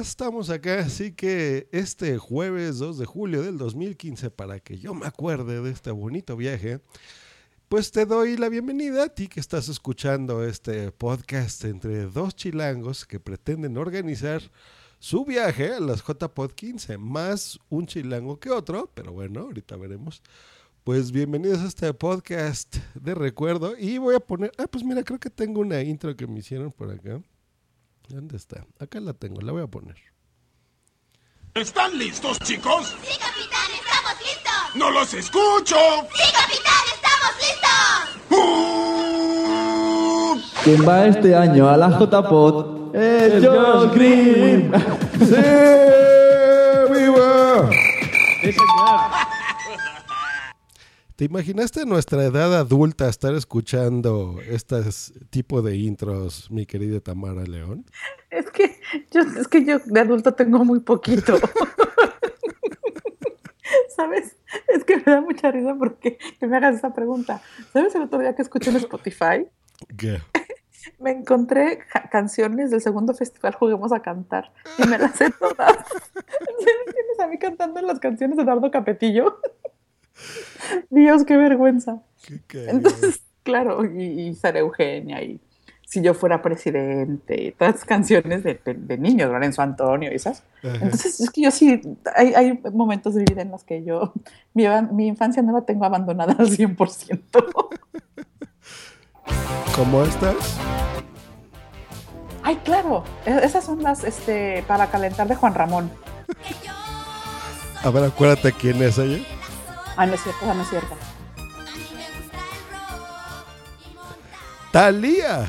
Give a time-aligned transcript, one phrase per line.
[0.00, 5.06] estamos acá, así que este jueves 2 de julio del 2015, para que yo me
[5.06, 6.80] acuerde de este bonito viaje,
[7.68, 13.04] pues te doy la bienvenida a ti que estás escuchando este podcast entre dos chilangos
[13.04, 14.40] que pretenden organizar
[14.98, 20.22] su viaje a las JPod 15, más un chilango que otro, pero bueno, ahorita veremos.
[20.82, 25.20] Pues bienvenidos a este podcast de recuerdo y voy a poner, ah, pues mira, creo
[25.20, 27.20] que tengo una intro que me hicieron por acá.
[28.10, 28.66] ¿Dónde está?
[28.80, 29.94] Acá la tengo, la voy a poner.
[31.54, 32.96] ¿Están listos, chicos?
[33.02, 33.70] ¡Sí, capitán!
[33.72, 34.52] ¡Estamos listos!
[34.74, 35.76] ¡No los escucho!
[36.12, 36.82] ¡Sí, capitán!
[36.96, 37.70] ¡Estamos listos!
[38.30, 40.40] ¡Uh!
[40.64, 42.96] ¿Quién va este año a la JPod?
[42.96, 44.72] ¡Es Josh Green!
[45.20, 45.36] ¡Sí!
[46.92, 47.70] ¡Viva!
[51.20, 54.80] ¿Te imaginaste nuestra edad adulta estar escuchando este
[55.28, 57.84] tipo de intros, mi querida Tamara León?
[58.30, 61.36] Es que yo, es que yo de adulto tengo muy poquito.
[63.94, 64.34] ¿Sabes?
[64.68, 67.42] Es que me da mucha risa porque que me hagas esa pregunta.
[67.74, 69.46] ¿Sabes el otro día que escuché en Spotify?
[69.98, 70.22] ¿Qué?
[70.98, 75.76] Me encontré canciones del segundo festival Juguemos a Cantar y me las sé todas.
[76.14, 79.38] ¿Me tienes a mí cantando las canciones de Eduardo Capetillo?
[80.90, 82.00] Dios, qué vergüenza.
[82.26, 82.70] ¿Qué cagado.
[82.70, 85.40] Entonces, claro, y, y Sara Eugenia, y
[85.84, 90.44] si yo fuera presidente, y todas canciones de, de- de niños, Lorenzo Antonio y esas.
[90.62, 90.74] Ajá.
[90.82, 91.80] Entonces, es que yo sí,
[92.14, 94.12] hay, hay momentos de vida en los que yo,
[94.54, 97.20] mi infancia no la tengo abandonada al 100%.
[99.76, 100.34] ¿Cómo estás?
[102.42, 105.90] Ay, claro, e- esas son las este, para calentar de Juan Ramón.
[107.82, 109.24] A ver, acuérdate quién es ella.
[109.96, 110.96] Ah, no es cierto, esa no es cierta.
[114.72, 115.46] Talía.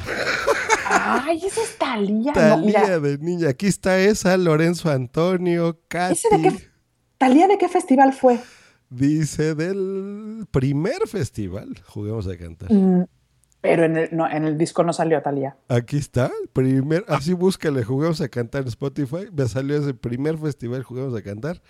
[0.89, 2.31] Ay, esa es Talía.
[2.33, 3.49] No, Talía mira, de niña.
[3.49, 6.13] Aquí está esa, Lorenzo Antonio, Katy.
[6.13, 6.69] ¿ese de qué,
[7.17, 8.39] ¿Talía de qué festival fue?
[8.89, 11.81] Dice del primer festival.
[11.85, 12.73] Juguemos a cantar.
[12.73, 13.05] Mm,
[13.61, 15.55] pero en el, no, en el disco no salió Talía.
[15.69, 20.37] Aquí está, el primer, así búscale, juguemos a cantar en Spotify, me salió ese primer
[20.39, 21.61] festival, juguemos a cantar,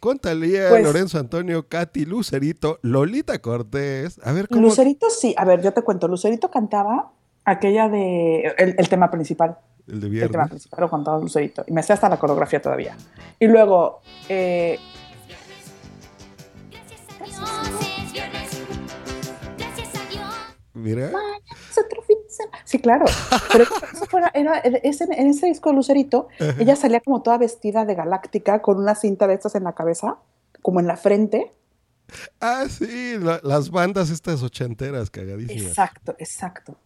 [0.00, 4.62] con Talía, Pues- Lorenzo Antonio, Katy, Lucerito, Lolita Cortés, a ver cómo...
[4.62, 7.12] Lucerito sí, a ver, yo te cuento, Lucerito cantaba
[7.44, 10.48] aquella de, el, el tema principal, El de el tema viernes.
[10.50, 12.96] principal lo cantaba Lucerito, y me sé hasta la coreografía todavía.
[13.38, 14.78] Y luego, eh,
[20.74, 21.10] Mira,
[21.70, 22.16] es otro fin.
[22.64, 23.04] Sí, claro,
[23.52, 26.28] pero eso fuera, era, ese- en ese disco de Lucerito,
[26.58, 30.16] ella salía como toda vestida de galáctica, con una cinta de estas en la cabeza,
[30.62, 31.50] como en la frente.
[32.40, 35.66] ah, sí, la- las bandas estas ochenteras cagadísimas.
[35.68, 36.76] Exacto, exacto.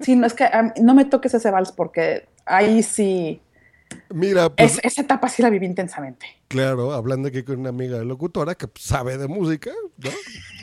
[0.00, 3.40] Sí, no es que am, no me toques ese vals porque ahí sí,
[4.10, 6.26] Mira, pues es- esa etapa sí la viví intensamente.
[6.48, 10.10] Claro, hablando aquí con una amiga locutora que sabe de música, ¿no?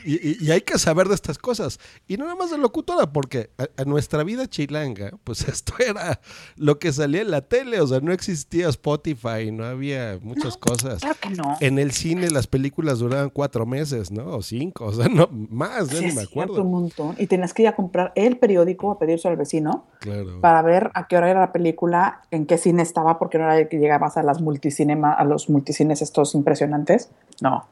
[0.05, 1.79] Y, y- y hay que saber de estas cosas.
[2.07, 6.19] Y no nada más de locutora, porque a, a nuestra vida chilanga, pues esto era
[6.57, 10.99] lo que salía en la tele, o sea, no existía Spotify, no había muchas cosas.
[11.01, 11.55] Claro que no.
[11.61, 14.25] En el cine las películas duraban cuatro meses, ¿no?
[14.37, 16.61] O cinco, o sea, no, más, ya Sí, ni me acuerdo.
[16.63, 17.15] un montón.
[17.17, 20.41] Y tenías que ir a comprar el periódico a pedirse al vecino Claro.
[20.41, 23.69] para ver a qué hora era la película, en qué cine estaba, porque no era
[23.69, 27.09] que llegabas a las multicinema, a los multicines estos impresionantes.
[27.41, 27.65] No.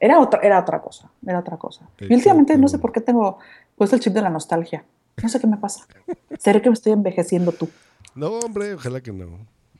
[0.00, 1.86] Era otra, era otra cosa, era otra cosa.
[2.00, 3.38] Y últimamente no sé por qué tengo
[3.76, 4.84] pues el chip de la nostalgia.
[5.22, 5.86] No sé qué me pasa.
[6.38, 7.68] ¿Será que me estoy envejeciendo tú?
[8.14, 9.26] No, hombre, ojalá que no.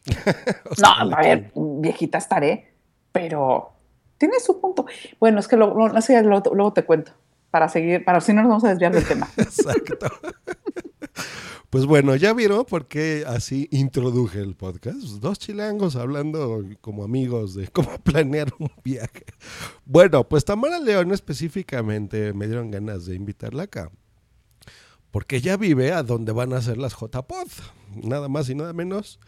[0.80, 2.72] No, a ver, viejita estaré,
[3.12, 3.72] pero
[4.18, 4.86] tiene su punto.
[5.18, 7.12] Bueno, es que lo- lo- luego, luego te cuento,
[7.50, 9.28] para seguir, para si no nos vamos a desviar del tema.
[9.36, 10.06] Exacto.
[11.74, 15.00] Pues bueno, ya vieron por qué así introduje el podcast.
[15.18, 19.24] Dos chilangos hablando como amigos de cómo planear un viaje.
[19.84, 23.90] Bueno, pues Tamara León específicamente me dieron ganas de invitarla acá.
[25.10, 27.48] Porque ella vive a donde van a ser las JPod.
[28.04, 29.18] Nada más y nada menos.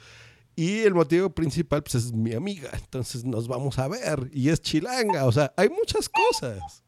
[0.55, 2.71] Y el motivo principal pues, es mi amiga.
[2.75, 4.31] Entonces nos vamos a ver.
[4.33, 5.25] Y es chilanga.
[5.25, 6.85] O sea, hay muchas cosas.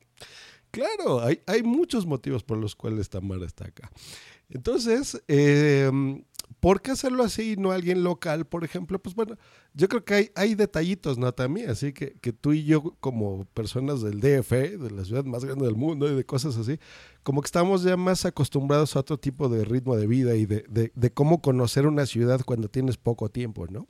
[0.70, 3.90] Claro, hay, hay muchos motivos por los cuales Tamara está acá.
[4.50, 5.90] Entonces, eh,
[6.60, 8.98] ¿por qué hacerlo así y no alguien local, por ejemplo?
[8.98, 9.36] Pues bueno,
[9.74, 11.32] yo creo que hay, hay detallitos, ¿no?
[11.32, 15.44] También, así que, que tú y yo como personas del DF, de la ciudad más
[15.44, 16.78] grande del mundo y de cosas así,
[17.22, 20.64] como que estamos ya más acostumbrados a otro tipo de ritmo de vida y de,
[20.68, 23.86] de, de cómo conocer una ciudad cuando tienes poco tiempo, ¿no?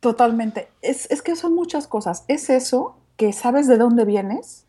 [0.00, 0.68] Totalmente.
[0.82, 2.24] Es, es que son muchas cosas.
[2.28, 4.66] Es eso, que sabes de dónde vienes,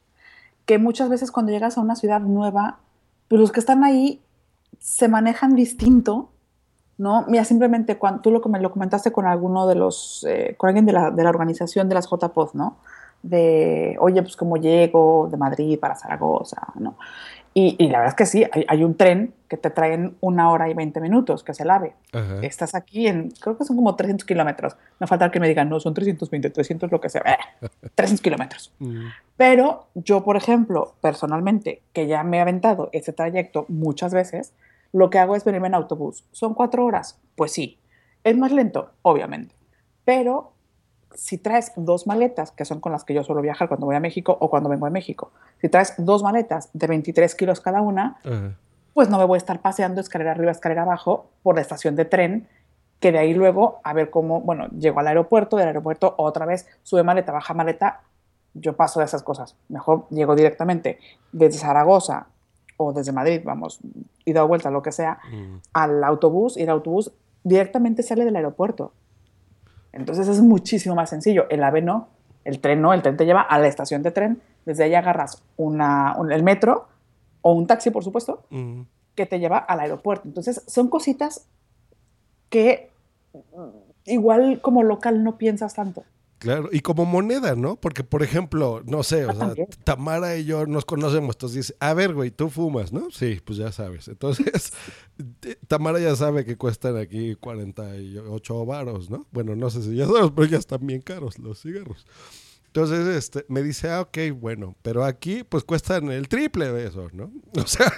[0.65, 2.80] que muchas veces cuando llegas a una ciudad nueva,
[3.27, 4.22] pues los que están ahí
[4.79, 6.29] se manejan distinto,
[6.97, 7.25] ¿no?
[7.27, 10.85] Mira, simplemente cuando tú lo, me lo comentaste con alguno de los, eh, con alguien
[10.85, 12.77] de la, de la, organización de las JPOD, ¿no?
[13.21, 16.95] De, oye, pues cómo llego de Madrid para Zaragoza, ¿no?
[17.53, 20.15] Y, y, la verdad es que sí, hay, hay, un tren que te trae en
[20.21, 21.93] una hora y 20 minutos, que es el AVE.
[22.13, 22.39] Ajá.
[22.43, 24.77] Estás aquí en, creo que son como 300 kilómetros.
[24.99, 27.23] No falta que me digan, no, son 320, 300 lo que sea.
[27.95, 28.71] 300 kilómetros.
[28.77, 29.07] Mm.
[29.35, 34.53] Pero yo, por ejemplo, personalmente, que ya me he aventado ese trayecto muchas veces,
[34.91, 36.25] lo que hago es venirme en autobús.
[36.31, 37.19] ¿Son cuatro horas?
[37.36, 37.80] Pues sí.
[38.24, 38.91] ¿Es más lento?
[39.01, 39.56] Obviamente.
[40.06, 40.53] Pero
[41.15, 44.00] si traes dos maletas, que son con las que yo suelo viajar cuando voy a
[44.00, 45.31] México o cuando vengo a México,
[45.62, 48.56] si traes dos maletas de 23 kilos cada una, uh -huh.
[48.94, 52.06] pues no me voy a estar paseando escalera arriba, escalera abajo por la estación de
[52.06, 52.47] tren,
[53.00, 56.68] que de ahí luego a ver cómo, bueno, llego al aeropuerto, del aeropuerto otra vez
[56.83, 58.01] sube maleta, baja maleta,
[58.53, 59.56] yo paso de esas cosas.
[59.69, 61.00] Mejor llego directamente
[61.31, 62.27] desde Zaragoza
[62.81, 63.79] o desde Madrid, vamos,
[64.23, 65.59] y dado vuelta, lo que sea, -huh.
[65.73, 67.11] al autobús y el autobús
[67.43, 68.93] directamente sale del aeropuerto.
[69.91, 71.45] Entonces es muchísimo más sencillo.
[71.49, 72.07] El AVE no,
[72.45, 75.43] el tren no, el tren te lleva a la estación de tren, desde ahí agarras
[75.57, 76.87] una, un, el metro
[77.41, 78.85] o un taxi, por supuesto, -huh.
[79.13, 80.27] que te lleva al aeropuerto.
[80.29, 81.47] Entonces son cositas
[82.49, 82.91] que
[84.05, 86.03] igual como local no piensas tanto.
[86.39, 87.75] Claro, y como moneda, ¿no?
[87.75, 89.53] Porque, por ejemplo, no sé, o sea,
[89.83, 93.12] Tamara y yo nos conocemos, entonces dice, a ver, güey, tú fumas, ¿no?
[93.12, 94.07] Sí, pues ya sabes.
[94.07, 94.71] Entonces,
[95.68, 99.27] Tamara ya sabe que cuestan aquí 48 varos, ¿no?
[99.31, 102.07] Bueno, no sé si ya sabes, pero ya están bien caros los cigarros.
[102.69, 107.07] Entonces, este, me dice, ah, ok, bueno, pero aquí pues cuestan el triple de eso,
[107.13, 107.31] ¿no?
[107.60, 107.92] O sea...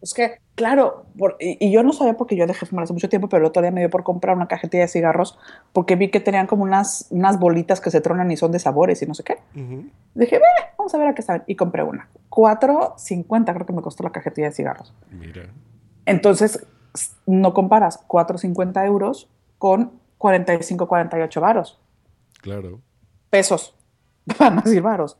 [0.00, 3.10] Es que, claro, por, y, y, yo no sabía porque yo dejé fumar hace mucho
[3.10, 5.38] tiempo, pero el otro día me dio por comprar una cajetilla de cigarros
[5.74, 9.02] porque vi que tenían como unas, unas bolitas que se tronan y son de sabores
[9.02, 9.36] y no sé qué.
[9.54, 9.90] Uh -huh.
[10.14, 10.40] Dije,
[10.78, 11.42] vamos a ver a qué saben.
[11.46, 12.08] Y compré una.
[12.30, 14.94] 4.50 creo que me costó la cajetilla de cigarros.
[15.10, 15.50] Mira.
[16.06, 16.66] Entonces,
[17.26, 19.28] no comparas 4.50 euros
[19.58, 21.78] con 45, 48 varos.
[22.40, 22.80] Claro.
[23.28, 23.74] Pesos
[24.38, 25.16] van a decir varos.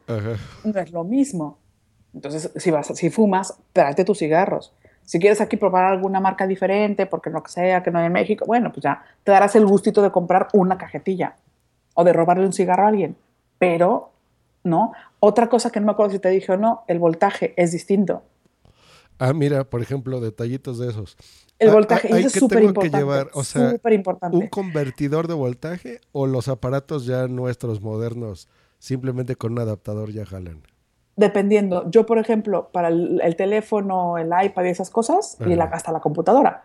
[0.65, 1.59] No es lo mismo.
[2.15, 4.73] Entonces, si, vas, si fumas, tráete tus cigarros.
[5.05, 8.47] Si quieres aquí probar alguna marca diferente, porque que sea, que no hay en México,
[8.47, 11.37] bueno, pues ya te darás el gustito de comprar una cajetilla
[11.95, 13.17] o de robarle un cigarro a alguien.
[13.59, 14.13] Pero,
[14.63, 14.93] ¿no?
[15.21, 18.23] Otra cosa que no me acuerdo si te dije o no, el voltaje es distinto.
[19.19, 21.17] Ah, mira, por ejemplo, detallitos de esos.
[21.59, 22.99] El voltaje ah, es súper importante.
[22.99, 23.77] llevar, o sea,
[24.33, 28.49] un convertidor de voltaje o los aparatos ya nuestros modernos
[28.85, 30.63] simplemente con un adaptador ya jalan?
[31.17, 31.91] Dependiendo.
[31.91, 35.51] Yo, por ejemplo, para el, el teléfono, el iPad y esas cosas, Ajá.
[35.51, 36.65] y la, hasta la computadora,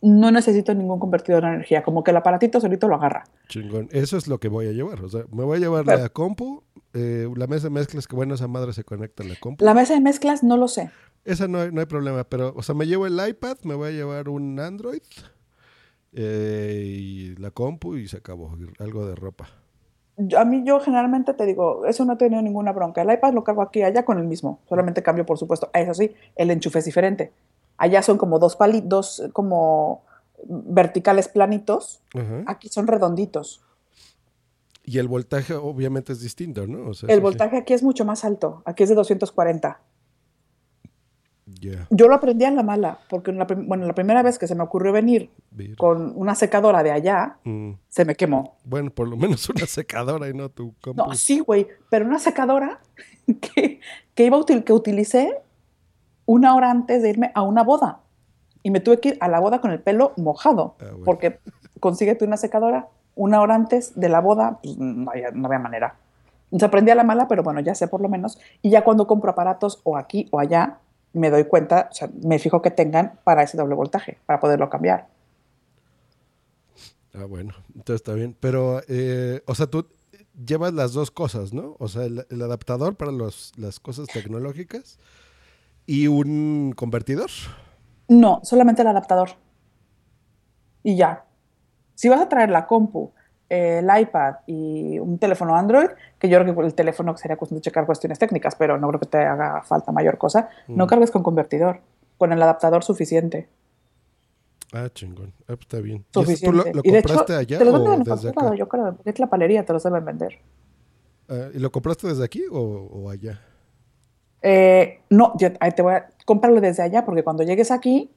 [0.00, 1.82] no necesito ningún convertidor de energía.
[1.82, 3.24] Como que el aparatito solito lo agarra.
[3.48, 3.88] Chingón.
[3.90, 5.02] Eso es lo que voy a llevar.
[5.02, 6.62] O sea, me voy a llevar Pero, la compu,
[6.94, 9.62] eh, la mesa de mezclas, que bueno, esa madre se conecta a la compu.
[9.62, 10.90] La mesa de mezclas no lo sé.
[11.24, 13.88] Esa no hay, no hay problema, pero, o sea, me llevo el iPad, me voy
[13.88, 15.02] a llevar un Android
[16.12, 18.56] eh, y la compu y se acabó.
[18.78, 19.48] Algo de ropa
[20.36, 23.02] a mí yo generalmente te digo, eso no he tenido ninguna bronca.
[23.02, 25.70] El iPad lo cargo aquí allá con el mismo, solamente cambio por supuesto.
[25.72, 27.32] Eso sí, el enchufe es diferente.
[27.76, 30.02] Allá son como dos palitos, dos como
[30.44, 32.44] verticales planitos, uh -huh.
[32.46, 33.62] aquí son redonditos.
[34.84, 36.90] Y el voltaje obviamente es distinto, ¿no?
[36.90, 37.62] O sea, el voltaje sí.
[37.62, 39.80] aquí es mucho más alto, aquí es de 240.
[41.60, 41.86] Yeah.
[41.90, 44.62] Yo lo aprendí a la mala, porque la, bueno, la primera vez que se me
[44.62, 45.76] ocurrió venir Mira.
[45.76, 47.72] con una secadora de allá, mm.
[47.88, 48.56] se me quemó.
[48.64, 51.02] Bueno, por lo menos una secadora y no tu compu.
[51.02, 52.80] No, sí, güey, pero una secadora
[53.40, 53.80] que,
[54.14, 55.40] que, iba util que utilicé
[56.26, 58.00] una hora antes de irme a una boda.
[58.62, 61.04] Y me tuve que ir a la boda con el pelo mojado, ah, bueno.
[61.04, 61.38] porque
[61.80, 62.88] consíguete una secadora
[63.18, 65.96] una hora antes de la boda, pues no había, no había manera.
[66.56, 68.38] Se aprendí a la mala, pero bueno, ya sé por lo menos.
[68.62, 70.78] Y ya cuando compro aparatos o aquí o allá,
[71.12, 74.68] me doy cuenta, o sea, me fijo que tengan para ese doble voltaje, para poderlo
[74.68, 75.08] cambiar.
[77.14, 78.36] Ah, bueno, entonces está bien.
[78.38, 79.88] Pero, eh, o sea, tú
[80.46, 81.76] llevas las dos cosas, ¿no?
[81.78, 84.98] O sea, el, el adaptador para los, las cosas tecnológicas
[85.86, 87.30] y un convertidor.
[88.08, 89.30] No, solamente el adaptador.
[90.82, 91.24] Y ya.
[91.94, 93.12] Si vas a traer la compu
[93.48, 95.88] el iPad y un teléfono Android,
[96.18, 99.00] que yo creo que el teléfono sería cuestión de checar cuestiones técnicas, pero no creo
[99.00, 100.76] que te haga falta mayor cosa, mm.
[100.76, 101.80] no cargues con convertidor,
[102.18, 103.48] con el adaptador suficiente.
[104.72, 105.32] Ah, chingón.
[105.42, 106.04] Ah, pues está bien.
[106.14, 106.74] ¿Y eso tú lo, Suficiente.
[106.74, 108.54] lo y de hecho, compraste allá te los o desde acá?
[108.54, 110.38] yo creo, porque es la palería, te los deben vender.
[111.28, 113.40] Ah, ¿Y lo compraste desde aquí o, o allá?
[114.42, 118.10] Eh, no, yo te voy a comprarlo desde allá, porque cuando llegues aquí,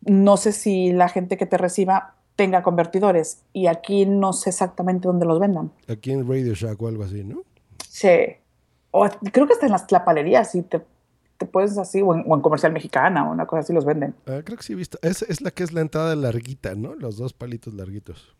[0.00, 3.42] no sé si la gente que te reciba tenga convertidores.
[3.52, 5.72] Y aquí no sé exactamente dónde los vendan.
[5.88, 7.42] Aquí en Radio Shack o algo así, ¿no?
[7.88, 8.08] Sí.
[8.90, 10.84] O creo que hasta en las tlapalerías, si te,
[11.38, 14.14] te puedes así, o en, o en comercial mexicana, o una cosa así los venden.
[14.26, 14.98] Ah, creo que sí he visto.
[15.02, 16.94] Es, es la que es la entrada larguita, ¿no?
[16.94, 18.36] Los dos palitos larguitos.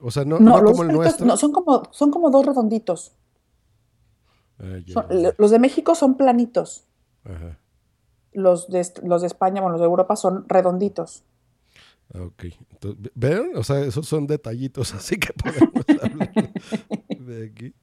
[0.00, 1.26] O sea, no, No, como el nuestro.
[1.26, 3.12] no, son como, son como dos redonditos.
[4.58, 5.34] Ah, ya, Son- ya, ya.
[5.38, 6.84] los de México son planitos.
[7.24, 7.58] Ajá.
[8.32, 11.24] Los de, los de España, bueno, los de Europa son redonditos.
[12.14, 12.44] Ok.
[12.70, 13.52] Entonces, ¿Ven?
[13.54, 16.52] O sea, esos son detallitos, así que podemos hablar
[17.08, 17.74] de aquí.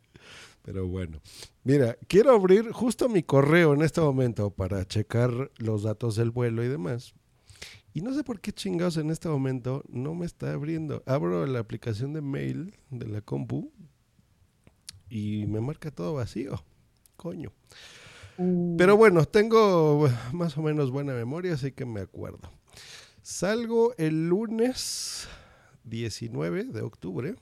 [0.62, 1.20] Pero bueno.
[1.64, 6.64] Mira, quiero abrir justo mi correo en este momento para checar los datos del vuelo
[6.64, 7.14] y demás.
[7.94, 11.02] Y no sé por qué chingados en este momento no me está abriendo.
[11.08, 13.72] Abro la aplicación de mail de la compu
[15.10, 16.64] y me marca todo vacío.
[17.16, 17.52] Coño.
[18.78, 22.50] Pero bueno, tengo más o menos buena memoria, así que me acuerdo.
[23.30, 25.28] Salgo el lunes
[25.84, 27.36] 19 de octubre.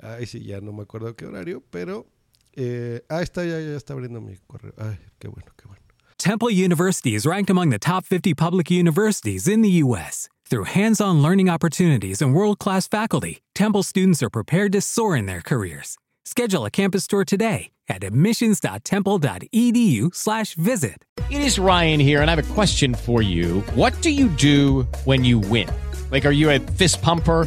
[0.00, 2.08] Ay, sí, ya no me acuerdo qué horario, pero...
[2.54, 4.74] Eh, ah, está, ya, ya está abriendo mi correo.
[4.76, 5.80] Ay, qué bueno, qué bueno.
[6.18, 10.28] Temple University is ranked among the top 50 public universities in the U.S.
[10.50, 15.16] Through hands on learning opportunities and world class faculty, Temple students are prepared to soar
[15.16, 15.96] in their careers.
[16.26, 21.04] Schedule a campus tour today at admissions.temple.edu/slash visit.
[21.30, 23.60] It is Ryan here, and I have a question for you.
[23.76, 25.68] What do you do when you win?
[26.10, 27.46] Like, are you a fist pumper?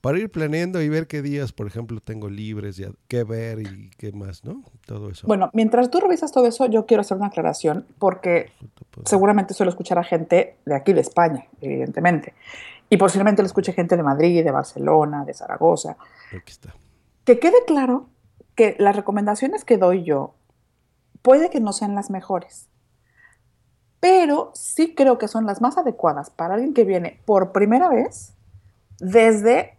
[0.00, 3.90] para ir planeando y ver qué días, por ejemplo, tengo libres y qué ver y
[3.98, 4.62] qué más, ¿no?
[4.86, 5.26] Todo eso.
[5.26, 8.52] Bueno, mientras tú revisas todo eso, yo quiero hacer una aclaración porque
[9.04, 12.34] seguramente suelo escuchar a gente de aquí, de España, evidentemente.
[12.90, 15.96] Y posiblemente lo escuche gente de Madrid, de Barcelona, de Zaragoza.
[16.28, 16.74] Aquí está.
[17.24, 18.08] Que quede claro
[18.54, 20.34] que las recomendaciones que doy yo
[21.22, 22.68] puede que no sean las mejores,
[24.00, 28.34] pero sí creo que son las más adecuadas para alguien que viene por primera vez
[29.00, 29.77] desde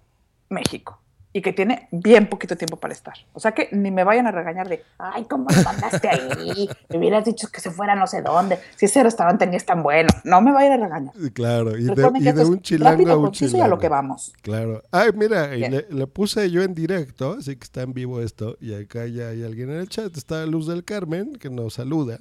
[0.50, 1.02] México
[1.32, 3.14] y que tiene bien poquito tiempo para estar.
[3.34, 6.68] O sea que ni me vayan a regañar de, ay, ¿cómo mandaste ahí?
[6.90, 9.84] Me hubieras dicho que se fuera no sé dónde, si ese restaurante ni es tan
[9.84, 10.10] bueno.
[10.24, 11.14] No me vayan a regañar.
[11.34, 13.48] Claro, y de, Recuerden y de esto es un chilango rápido, a un conciso y
[13.48, 13.76] a chilango.
[13.76, 14.34] lo que vamos.
[14.42, 14.82] Claro.
[14.92, 18.58] Ay, mira, y le, le puse yo en directo, así que está en vivo esto,
[18.60, 22.18] y acá ya hay alguien en el chat, está Luz del Carmen, que nos saluda.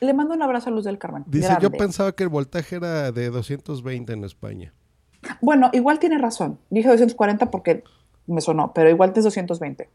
[0.00, 1.22] Le mando un abrazo a Luz del Carmen.
[1.26, 1.78] Dice, yo grande.
[1.78, 4.72] pensaba que el voltaje era de 220 en España.
[5.40, 6.58] Bueno, igual tiene razón.
[6.70, 7.84] Dije 240 porque
[8.26, 9.88] me sonó, pero igual es 220.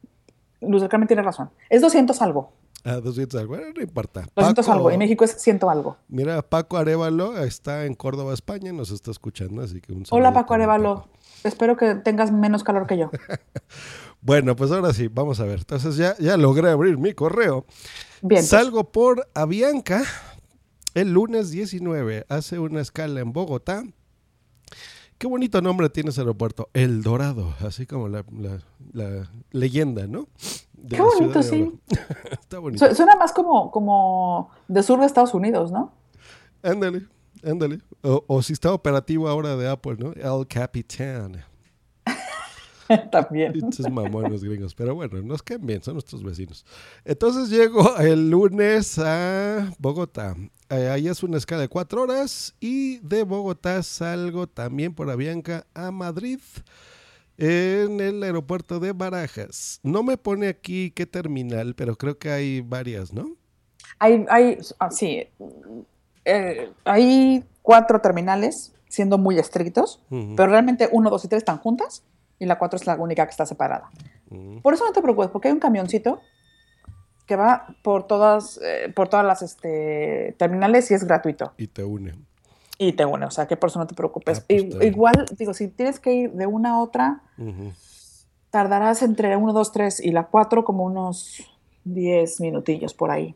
[0.62, 1.50] Luz del Carmen tiene razón.
[1.70, 2.52] Es 200 algo.
[2.86, 4.26] Ah, 200 algo, no importa.
[4.36, 4.92] 200 Paco- algo.
[4.92, 5.98] Y México es 100 algo.
[6.08, 10.34] Mira, Paco Arevalo está en Córdoba, España, nos está escuchando, así que un Hola saludo
[10.34, 10.96] Paco también, Arevalo.
[11.02, 11.10] Paco.
[11.44, 13.12] Espero que tengas menos calor que yo.
[14.22, 15.60] Bueno, pues ahora sí, vamos a ver.
[15.60, 17.66] Entonces ya, ya logré abrir mi correo.
[18.22, 18.42] Bien.
[18.42, 20.04] pues, Salgo por Avianca
[20.94, 22.26] el lunes 19.
[22.28, 23.84] Hace una escala en Bogotá.
[25.20, 26.70] Qué bonito nombre tiene ese aeropuerto.
[26.74, 28.60] El Dorado, así como la, la-
[28.94, 30.28] la leyenda, ¿no?
[30.74, 31.72] De Qué bonito, sí.
[32.32, 32.88] Está bonito.
[32.90, 35.92] Su- Suena más como, como de sur de Estados Unidos, ¿no?
[36.64, 37.06] Ándale,
[37.44, 37.80] ándale.
[38.02, 40.14] O, o si está operativo ahora de Apple, ¿no?
[40.14, 41.44] El Capitán.
[43.12, 43.54] También.
[43.56, 44.74] Estos mamones gringos.
[44.74, 46.66] Pero bueno, nos caen bien, son nuestros vecinos.
[47.06, 50.36] Entonces llego el lunes a Bogotá.
[50.70, 52.56] Eh, ahí es una escala de cuatro horas.
[52.60, 56.40] Y de Bogotá salgo también por Avianca a Madrid.
[57.38, 59.80] En el aeropuerto de Barajas.
[59.84, 63.38] No me pone aquí qué terminal, pero creo que hay varias, ¿no?
[63.98, 65.26] Hay, hay, ah, sí,
[66.26, 72.04] eh, hay cuatro terminales, siendo muy estrictos, pero realmente uno, dos y tres están juntas
[72.40, 73.90] y la cuatro es la única que está separada.
[74.30, 74.62] Ujú.
[74.62, 76.22] Por eso no te preocupes, porque hay un camioncito
[77.26, 81.54] que va por todas, eh, por todas las este, terminales y es gratuito.
[81.58, 82.16] Y te une.
[82.80, 84.40] Y te une, o sea que por eso no te preocupes.
[84.40, 87.74] Ah, pues igual, digo, si tienes que ir de una a otra, Ujú.
[88.50, 91.44] tardarás entre uno, dos, tres y la cuatro como unos
[91.84, 93.36] 10 minutillos por ahí.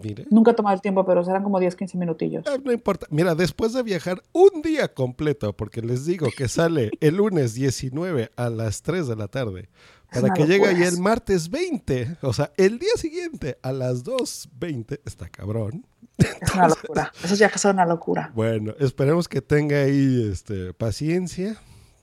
[0.00, 0.26] Mire.
[0.30, 2.44] Nunca he tomado el tiempo, pero serán como 10, 15 minutillos.
[2.46, 3.06] Ah, No importa.
[3.10, 8.30] Mira, después de viajar un día completo, porque les digo que sale el lunes 19
[8.36, 9.68] a las 3 de la tarde,
[10.12, 15.00] para que llegue ahí el martes 20, o sea, el día siguiente a las 2.20,
[15.04, 15.86] está cabrón.
[16.18, 17.12] Es una locura.
[17.24, 18.30] Esos viajes son una locura.
[18.34, 21.56] Bueno, esperemos que tenga ahí este, paciencia.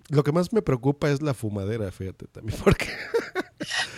[0.10, 2.88] Lo que más me preocupa es la fumadera, fíjate también, porque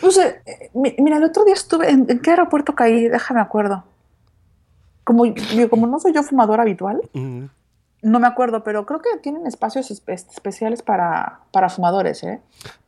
[0.01, 3.07] No sé, eh, mi- mira, el otro día estuve, ¿en, en qué aeropuerto caí?
[3.07, 3.83] Déjame acuerdo.
[5.03, 5.23] Como,
[5.69, 7.45] como no soy yo fumadora habitual, mm,
[8.03, 12.39] no me acuerdo, pero creo que tienen espacios espe- especiales para, para fumadores, ¿eh?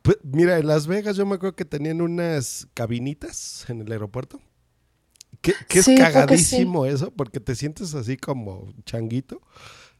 [0.02, 4.40] Pues, mira, en Las Vegas yo me acuerdo que tenían unas cabinitas en el aeropuerto.
[5.40, 9.40] Que, que Sí, es que cagadísimo eso, porque te sientes así como changuito.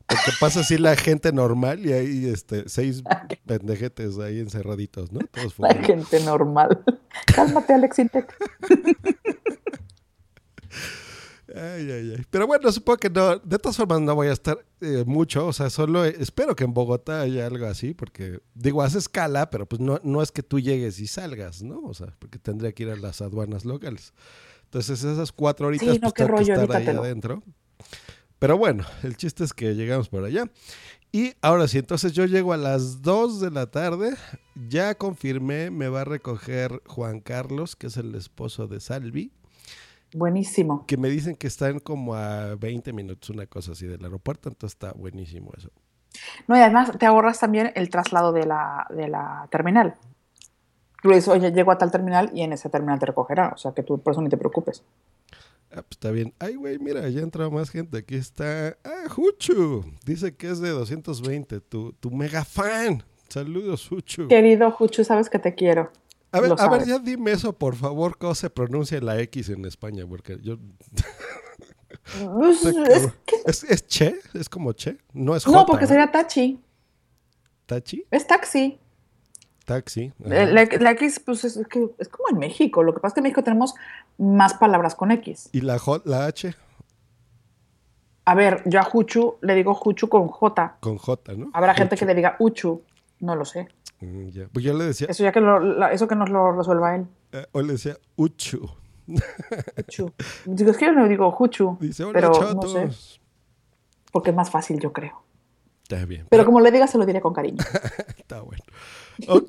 [0.06, 3.02] Porque pasa así la gente normal y hay este, seis
[3.46, 5.20] pendejetes ahí encerraditos, ¿no?
[5.30, 6.84] Todos La gente normal.
[7.34, 8.34] Cálmate, Alex Intec.
[11.54, 12.26] Ay, ay, ay.
[12.30, 13.38] Pero bueno, supongo que no.
[13.38, 15.46] De todas formas, no voy a estar eh, mucho.
[15.46, 19.66] O sea, solo espero que en Bogotá haya algo así, porque digo, hace escala, pero
[19.66, 21.80] pues no, no es que tú llegues y salgas, ¿no?
[21.84, 24.12] O sea, porque tendría que ir a las aduanas locales.
[24.64, 27.42] Entonces, esas cuatro horitas, Sí, no, pues que rollo, estar ahí adentro.
[28.44, 30.44] Pero bueno, el chiste es que llegamos por allá.
[31.10, 34.16] Y ahora sí, entonces yo llego a las 2 de la tarde.
[34.68, 39.32] Ya confirmé, me va a recoger Juan Carlos, que es el esposo de Salvi
[40.14, 40.84] Buenísimo.
[40.86, 44.74] que me dicen que están como a 20 minutos, una cosa así del aeropuerto, entonces
[44.74, 45.70] está buenísimo eso.
[46.46, 49.94] No, y además te ahorras también el traslado de la, de la terminal.
[51.02, 53.52] Tú le dices, oye, llego a tal terminal y en esa terminal te recogerá.
[53.54, 54.84] O sea que tú por eso ni te preocupes.
[55.76, 56.32] Ah, pues está bien.
[56.38, 57.98] Ay, güey, mira, ya entró más gente.
[57.98, 58.76] Aquí está.
[58.84, 59.84] Ah, Juchu.
[60.06, 63.02] Dice que es de 220, tu, tu mega fan.
[63.28, 64.28] Saludos, Juchu.
[64.28, 65.90] Querido Juchu, sabes que te quiero.
[66.30, 69.64] A ver, a ver, ya dime eso, por favor, cómo se pronuncia la X en
[69.64, 70.58] España, porque yo...
[72.22, 74.18] Pues, es que- ¿Es, es Che?
[74.34, 74.98] ¿Es como Che?
[75.12, 76.60] No es J, no, porque sería tachi.
[77.66, 78.04] ¿Tachi?
[78.10, 78.78] Es taxi.
[79.64, 80.12] Taxi.
[80.18, 82.82] La, la X, pues es, que es como en México.
[82.82, 83.74] Lo que pasa es que en México tenemos
[84.18, 85.48] más palabras con X.
[85.52, 86.54] ¿Y la, J, la H?
[88.26, 90.76] A ver, yo a Juchu le digo Juchu con J.
[90.80, 91.50] Con J, ¿no?
[91.52, 92.00] Habrá gente Juchu.
[92.00, 92.82] que le diga Uchu.
[93.20, 93.68] No lo sé.
[94.00, 94.48] Mm, ya.
[94.52, 95.06] Pues yo le decía...
[95.10, 97.06] Eso ya que lo- la- eso que nos lo resuelva él.
[97.32, 98.68] eh, o le decía Uchu.
[99.78, 100.12] Uchu.
[100.46, 101.76] Digo, es que yo no digo Juchu.
[101.80, 102.74] Dice, hola, pero chatos.
[102.74, 103.20] no sé.
[104.10, 105.22] Porque es más fácil, yo creo.
[105.82, 106.26] Está bien.
[106.30, 107.62] Pero como le diga, se lo diré con cariño.
[108.16, 108.62] Está bueno.
[109.28, 109.48] Ok.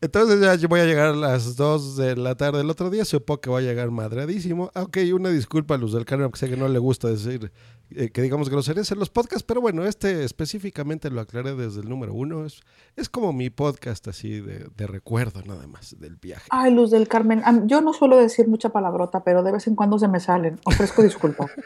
[0.00, 3.04] Entonces ya voy a llegar a las 2 de la tarde del otro día.
[3.04, 4.70] Supongo que voy a llegar madradísimo.
[4.74, 7.52] Ah, Ok, una disculpa a Luz del Carmen, porque sé que no le gusta decir
[7.90, 11.88] eh, que digamos groserías en los podcasts, pero bueno, este específicamente lo aclaré desde el
[11.88, 12.44] número uno.
[12.44, 12.60] Es,
[12.96, 16.46] es como mi podcast así de, de recuerdo nada más del viaje.
[16.50, 17.42] Ay, Luz del Carmen.
[17.66, 20.58] Yo no suelo decir mucha palabrota, pero de vez en cuando se me salen.
[20.64, 21.50] Ofrezco disculpas.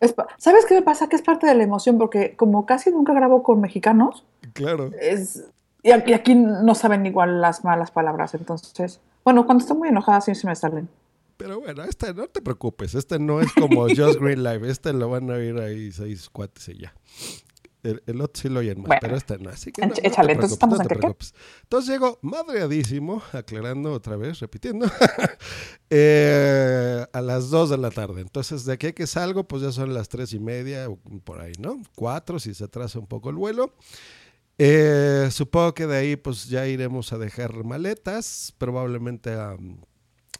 [0.00, 1.08] Es pa- ¿Sabes qué me pasa?
[1.08, 4.90] Que es parte de la emoción, porque como casi nunca grabo con mexicanos, Claro.
[5.00, 5.44] es,
[5.82, 8.34] y aquí, aquí no saben igual las malas palabras.
[8.34, 10.88] Entonces, bueno, cuando estoy muy enojada sí se me salen.
[11.36, 12.94] Pero bueno, este no te preocupes.
[12.94, 14.68] Este no es como Just Green Live.
[14.70, 16.94] Este lo van a oír ahí seis cuates y ya.
[17.82, 19.00] El, el otro sí lo oyen más, Bueno.
[19.00, 19.50] pero este no.
[19.50, 21.34] Así que no, no te échale, entonces estamos no en te preocupes.
[21.64, 24.86] Entonces llego madreadísimo, aclarando otra vez, repitiendo,
[25.90, 28.20] eh, a las 2 de la tarde.
[28.20, 30.88] Entonces, de aquí que salgo, pues ya son las tres y media,
[31.24, 31.82] por ahí, ¿no?
[31.96, 33.74] Cuatro, si se atrasa un poco el vuelo.
[34.64, 39.56] Eh, supongo que de ahí, pues ya iremos a dejar maletas, probablemente a,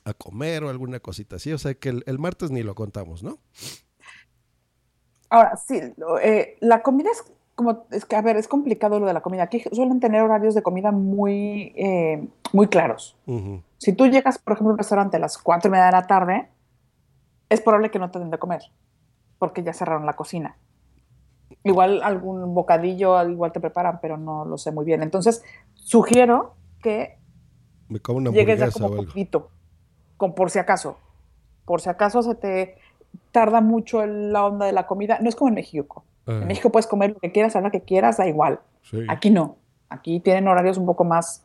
[0.04, 1.52] a comer o alguna cosita así.
[1.52, 3.40] O sea que el, el martes ni lo contamos, ¿no?
[5.30, 9.06] Ahora, sí, lo- eh, la comida es como, es que, a ver, es complicado lo
[9.06, 9.44] de la comida.
[9.44, 13.16] Aquí suelen tener horarios de comida muy, eh, muy claros.
[13.78, 16.06] Si tú llegas, por ejemplo, a un restaurante a las cuatro y media de la
[16.06, 16.50] tarde,
[17.48, 18.62] es probable que no te den de comer,
[19.38, 20.56] porque ya cerraron la cocina.
[21.64, 25.02] Igual algún bocadillo, igual te preparan, pero no lo sé muy bien.
[25.02, 25.44] Entonces,
[25.74, 27.18] sugiero que
[27.88, 29.50] Me como una llegues ya como poquito,
[30.16, 30.96] con por si acaso.
[31.64, 32.76] Por si acaso se te
[33.30, 35.18] tarda mucho el- la onda de la comida.
[35.20, 36.04] No es como en México.
[36.26, 38.60] Ah, En México puedes comer lo que quieras, a la que quieras, da igual.
[38.82, 39.04] sí.
[39.08, 39.56] Aquí no.
[39.88, 41.44] Aquí tienen horarios un poco más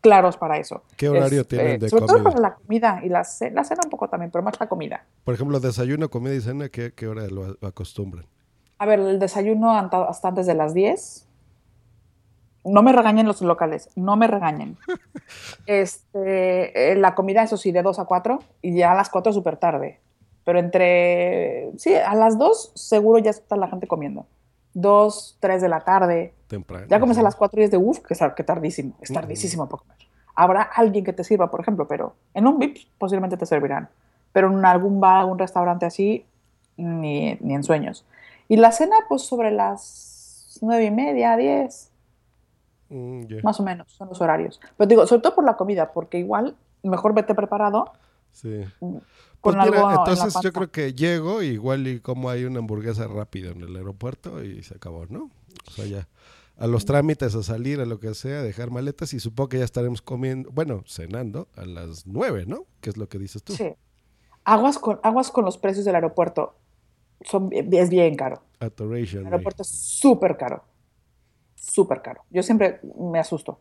[0.00, 0.82] claros para eso.
[0.96, 3.80] ¿Qué horario Este, tienen de sobre todo para la comida y la, ce- la cena
[3.84, 5.04] un poco también, pero más la comida.
[5.24, 8.24] Por ejemplo, desayuno, comida y cena, ¿qué, qué hora lo acostumbran?
[8.78, 11.26] A ver, el desayuno hasta antes de las 10.
[12.64, 14.76] No me regañen los locales, no me regañen.
[15.66, 19.32] Este, eh, la comida, eso sí, de 2 a 4 y ya a las 4
[19.34, 20.00] súper tarde.
[20.44, 24.26] Pero entre, sí, a las 2 seguro ya está la gente comiendo.
[24.72, 26.32] 2, 3 de la tarde.
[26.46, 26.86] Temprano.
[26.88, 29.82] Ya comes a las 4 y es de uff, que, que tardísimo, es tardísimo para
[29.82, 29.96] comer.
[30.34, 33.90] Habrá alguien que te sirva, por ejemplo, pero en un VIP posiblemente te servirán.
[34.32, 36.24] pero en algún bar, algún restaurante así,
[36.78, 38.06] ni, ni en sueños.
[38.48, 41.92] Y la cena, pues sobre las nueve y media, diez,
[42.90, 44.60] Mm, más o menos, son los horarios.
[44.76, 47.92] Pero digo, sobre todo por la comida, porque igual mejor vete preparado
[48.32, 48.64] Sí.
[48.78, 49.02] con
[49.42, 53.52] Pues mira, en entonces yo creo que llego igual y como hay una hamburguesa rápido
[53.52, 55.30] en el aeropuerto y se acabó, ¿no?
[55.66, 56.08] O sea, ya
[56.56, 59.64] a los trámites, a salir, a lo que sea, dejar maletas y supongo que ya
[59.64, 62.64] estaremos comiendo, bueno, cenando a las nueve, ¿no?
[62.80, 63.52] Que es lo que dices tú.
[63.52, 63.74] Sí.
[64.44, 66.54] Aguas con, aguas con los precios del aeropuerto.
[67.20, 68.42] Son, es bien caro.
[68.60, 69.20] Atoration.
[69.26, 70.64] El aeropuerto es súper caro.
[71.56, 72.22] Súper caro.
[72.30, 73.60] Yo siempre me asusto.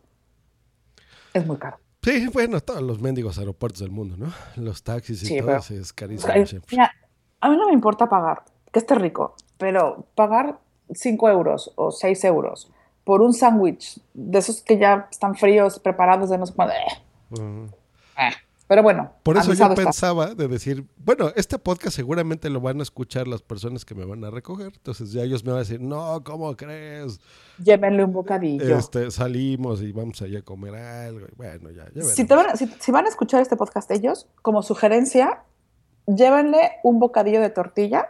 [1.33, 1.77] Es muy caro.
[2.03, 4.31] Sí, bueno, todos los mendigos aeropuertos del mundo, ¿no?
[4.55, 6.33] Los taxis y Sí, todo pero- eso es carísimo.
[6.71, 6.91] Mira,
[7.41, 10.59] a mí no me importa pagar, que esté rico, pero pagar
[10.93, 12.71] 5 euros o 6 euros
[13.03, 16.73] por un sándwich de esos que ya están fríos, preparados de no sé cuándo.
[16.75, 17.67] eh,
[18.19, 18.31] eh.
[18.67, 19.75] Pero bueno, Por eso yo está.
[19.75, 24.03] pensaba de decir, bueno, este podcast seguramente lo van a escuchar las personas que me
[24.03, 27.21] van a recoger, entonces ya ellos me van a decir, no, ¿cómo crees?
[27.63, 28.77] Llévenle un bocadillo.
[28.77, 31.27] Este, salimos y vamos allá a comer algo.
[31.31, 32.45] y Bueno, ya, ya Si, te veremos.
[32.45, 35.43] van, a- si, si van a escuchar este podcast ellos, como sugerencia,
[36.05, 38.09] llévenle un bocadillo de tortilla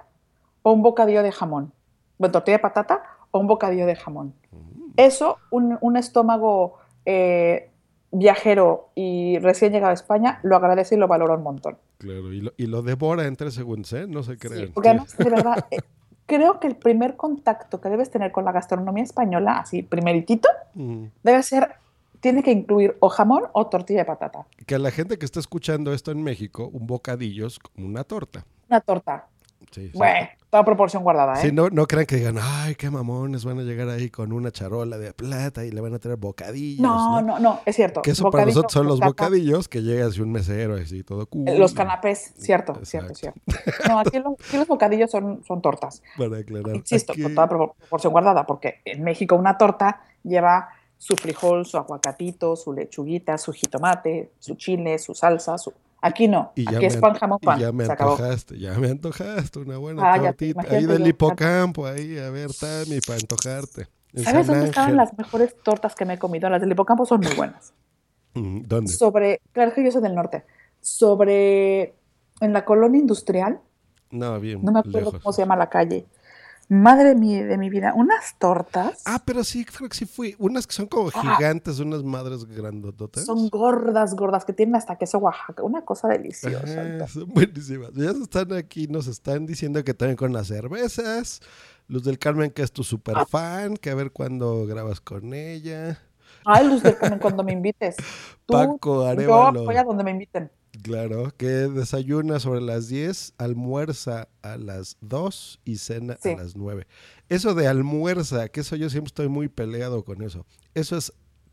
[0.63, 1.71] o un bocadillo de jamón.
[2.17, 4.33] Bueno, tortilla de patata o un bocadillo de jamón.
[4.51, 4.91] Mm.
[4.97, 7.69] Eso, un, un estómago eh,
[8.19, 11.77] viajero y recién llegado a España, lo agradece y lo valora un montón.
[11.97, 14.05] Claro, y lo, y lo devora en tres segundos, ¿eh?
[14.07, 14.37] No se.
[14.37, 14.71] Porque Sí.
[14.75, 15.77] además, de verdad, eh,
[16.25, 21.05] creo que el primer contacto que debes tener con la gastronomía española, así primeritito, Mm.
[21.23, 21.71] debe ser,
[22.19, 24.45] tiene que incluir o jamón o tortilla de patata.
[24.65, 28.03] Que a la gente que está escuchando esto en México, un bocadillo es como una
[28.03, 28.45] torta.
[28.69, 29.27] Una torta.
[29.71, 29.97] Sí, sí.
[29.97, 31.41] Bueno, toda proporción guardada, ¿eh?
[31.47, 34.49] Sí, no, no crean que digan, ay, qué mamones, van a llegar ahí con una
[34.51, 36.79] charola de plata y le van a tener bocadillos.
[36.81, 38.01] No, no, no, es cierto.
[38.01, 41.45] Que eso para nosotros son los bocadillos que llegas y un mesero así todo cool.
[41.57, 43.15] Los canapés, cierto, cierto, Exacto.
[43.15, 43.41] cierto.
[43.89, 46.01] No, aquí, lo- aquí los bocadillos son, son tortas.
[46.17, 46.75] Para aclarar.
[46.75, 51.65] Insisto, Aquí- con toda propor- proporción guardada, porque en México una torta lleva su frijol,
[51.65, 55.71] su aguacatito, su lechuguita, su jitomate, su chile, su salsa, su...
[56.07, 57.91] Aquí no, Y ya aquí es me pan, an- jamón, y pan, ya me se
[57.91, 58.11] acabó.
[58.13, 60.61] antojaste, ya me antojaste una buena Ah, tortita.
[60.69, 61.07] Ahí del yo.
[61.07, 63.87] hipocampo, ahí, a ver, Tami, para antojarte.
[64.13, 66.49] En ¿Sabes San dónde estaban las mejores tortas que me he comido?
[66.49, 67.73] Las del hipocampo son muy buenas.
[68.33, 68.91] Mm, ¿Dónde?
[68.91, 70.45] Sobre, claro que yo soy del norte,
[70.79, 71.95] sobre,
[72.39, 73.59] en la colonia industrial,
[74.11, 75.21] No, bien no me acuerdo lejos.
[75.23, 76.05] cómo se llama la calle.
[76.69, 80.35] Madre mía de mi vida, unas tortas Ah, pero sí, creo que sí fui.
[80.37, 81.37] Unas que son como Ah.
[81.37, 83.23] gigantes, unas madres grandototas.
[83.25, 86.81] son gordas, gordas, que tienen hasta queso Oaxaca, una cosa deliciosa.
[86.81, 87.91] Ajá, son buenísimas.
[87.93, 91.39] Ya están aquí, nos están diciendo que también con las cervezas.
[91.87, 93.25] Luz del Carmen, que es tu super Ah.
[93.25, 95.97] fan, que a ver cuándo grabas con ella.
[96.43, 97.95] Ay, Luz del Carmen, cuando me invites.
[98.45, 99.63] Tú, Paco yo Arevalo.
[99.63, 100.51] voy a donde me inviten.
[100.83, 106.29] Claro, que desayuna sobre las 10, almuerza a las 2 y cena Sí.
[106.29, 106.87] a las 9.
[107.29, 110.45] Eso de almuerza, que eso yo siempre estoy muy peleado con eso.
[110.75, 111.13] Eso es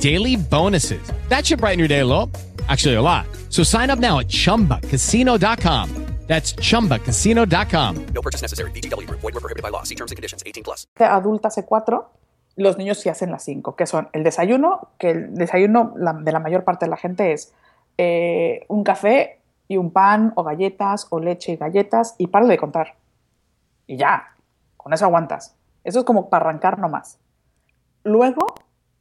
[0.00, 1.02] daily bonuses.
[1.28, 2.30] That should brighten your day a little.
[2.68, 3.26] Actually, a lot.
[3.48, 5.88] So sign up now at chumbacasino.com.
[6.26, 8.06] That's chumbacasino.com.
[8.14, 8.70] No purchase necessary.
[8.70, 9.20] VGW Group.
[9.20, 9.82] Void were prohibited by law.
[9.82, 10.44] See terms and conditions.
[10.46, 10.86] 18 plus.
[10.98, 12.12] adulta hace cuatro,
[12.56, 16.30] los niños sí hacen las cinco, que son el desayuno, que el desayuno la- de
[16.30, 17.52] la mayor parte de la gente es
[17.98, 22.56] eh, un café y un pan o galletas o leche y galletas y paro de
[22.58, 22.94] contar.
[23.88, 24.36] Y ya,
[24.76, 25.56] con eso aguantas.
[25.82, 27.18] Eso es como para arrancar nomás.
[28.04, 28.46] Luego,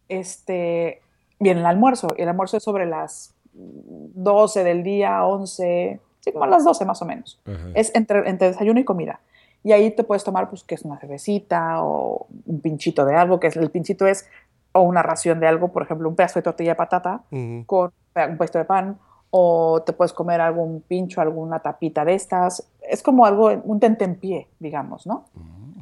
[0.10, 1.02] este,
[1.40, 2.08] viene el almuerzo.
[2.18, 6.86] Y el almuerzo es sobre las 12 del día, 11, sí, como a las 12
[6.86, 7.40] más o menos.
[7.46, 7.70] Ajá.
[7.76, 9.20] Es entre, entre desayuno y comida.
[9.64, 13.40] Y ahí te puedes tomar, pues, que es una cervecita o un pinchito de algo,
[13.40, 14.28] que es, el pinchito es
[14.72, 17.64] o una ración de algo, por ejemplo, un pedazo de tortilla de patata Ujú.
[17.66, 17.92] con
[18.30, 18.98] un puesto de pan,
[19.32, 22.68] o te puedes comer algún pincho, alguna tapita de estas.
[22.82, 25.26] Es como algo, un tentempié, digamos, ¿no?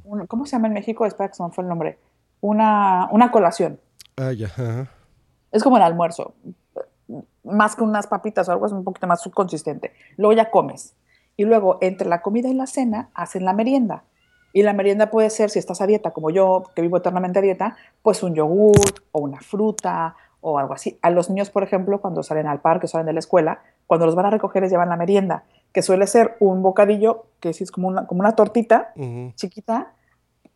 [0.05, 1.05] un- ¿cómo se llama en México?
[1.05, 1.97] Espera que se me fue el nombre.
[2.41, 3.79] Una, una colación.
[4.17, 4.47] Ah, ya.
[4.47, 4.89] ajá.
[5.51, 6.33] Es como el almuerzo.
[7.43, 9.93] Más que unas papitas o algo, es un poquito más consistente.
[10.17, 10.95] Luego ya comes.
[11.37, 14.03] Y luego, entre la comida y la cena, hacen la merienda.
[14.53, 17.41] Y la merienda puede ser, si estás a dieta, como yo, que vivo eternamente a
[17.43, 18.75] dieta, pues un yogur
[19.11, 20.97] o una fruta o algo así.
[21.01, 24.15] A los niños, por ejemplo, cuando salen al parque, salen de la escuela, cuando los
[24.15, 27.87] van a recoger les llevan la merienda, que suele ser un bocadillo, que es como
[27.87, 28.93] una, como una tortita
[29.35, 29.93] chiquita,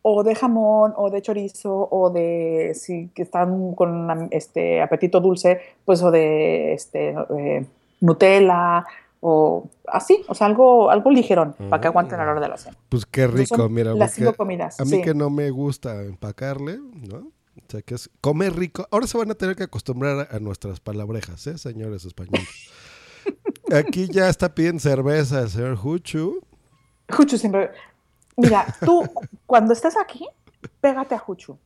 [0.02, 5.60] o de jamón, o de chorizo, o de, si que están con este apetito dulce,
[5.84, 7.64] pues o de este, eh,
[8.00, 8.84] Nutella,
[9.20, 12.56] o así, o sea, algo, algo ligerón, para que aguanten a la hora de la
[12.56, 12.76] cena.
[12.88, 13.94] Pues qué rico, mira.
[13.94, 15.02] las cinco comidas, A mí sí.
[15.02, 17.18] que no me gusta empacarle, ¿no?
[17.56, 18.88] O sea, que es comer rico.
[18.90, 22.48] Ahora se van a tener que acostumbrar a, nuestras palabrejas, ¿eh, señores españoles?
[23.72, 26.40] Aquí ya está pidiendo cerveza el señor Huchu.
[27.08, 27.70] Juchu siempre...
[28.36, 29.08] Mira, tú,
[29.46, 30.26] cuando estés aquí,
[30.80, 31.58] pégate a Juchu.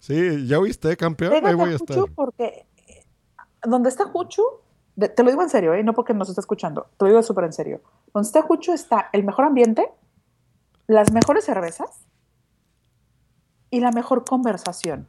[0.00, 1.32] Sí, ¿ya oíste, campeón?
[1.32, 1.96] Ahí Pégate voy a a estar.
[1.98, 3.04] Juchu porque eh,
[3.64, 4.42] donde está Juchu,
[4.96, 5.82] de- te lo digo en serio, ¿eh?
[5.82, 7.82] no porque nos esté escuchando, te lo digo súper en serio.
[8.14, 9.90] Donde está Juchu está el mejor ambiente,
[10.86, 12.06] las mejores cervezas
[13.70, 15.08] y la mejor conversación.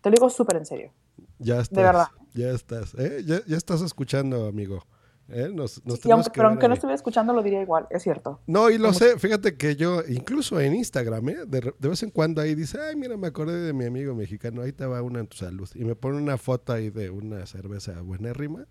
[0.00, 0.92] Te lo digo súper en serio.
[1.38, 1.84] Ya estás.
[1.84, 2.08] verdad.
[2.34, 2.94] Ya estás.
[2.94, 3.22] ¿eh?
[3.24, 4.84] Ya, ya estás escuchando, amigo.
[5.28, 5.48] ¿Eh?
[5.52, 8.40] Nos, nos aunque, pero aunque no estuviera escuchando, lo diría igual, es cierto.
[8.46, 11.36] No, y lo Como- sé, fíjate que yo, incluso en Instagram, ¿eh?
[11.46, 14.72] de, vez en cuando ahí dice, ay, mira, me acordé de mi amigo mexicano, ahí
[14.72, 15.68] te va una en tu salud.
[15.74, 18.66] Y me pone una foto ahí de una cerveza buenérrima.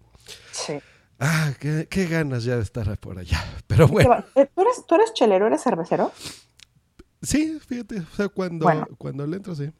[0.52, 0.74] Sí.
[1.20, 3.40] Ah, qué, qué ganas ya de estar por allá.
[3.68, 6.12] Pero bueno, eh, ¿Tú, eres, ¿Tú eres chelero, eres cervecero?
[7.22, 8.88] sí, fíjate, o sea, cuando, Bueno.
[8.98, 9.72] cuando le entro, sí.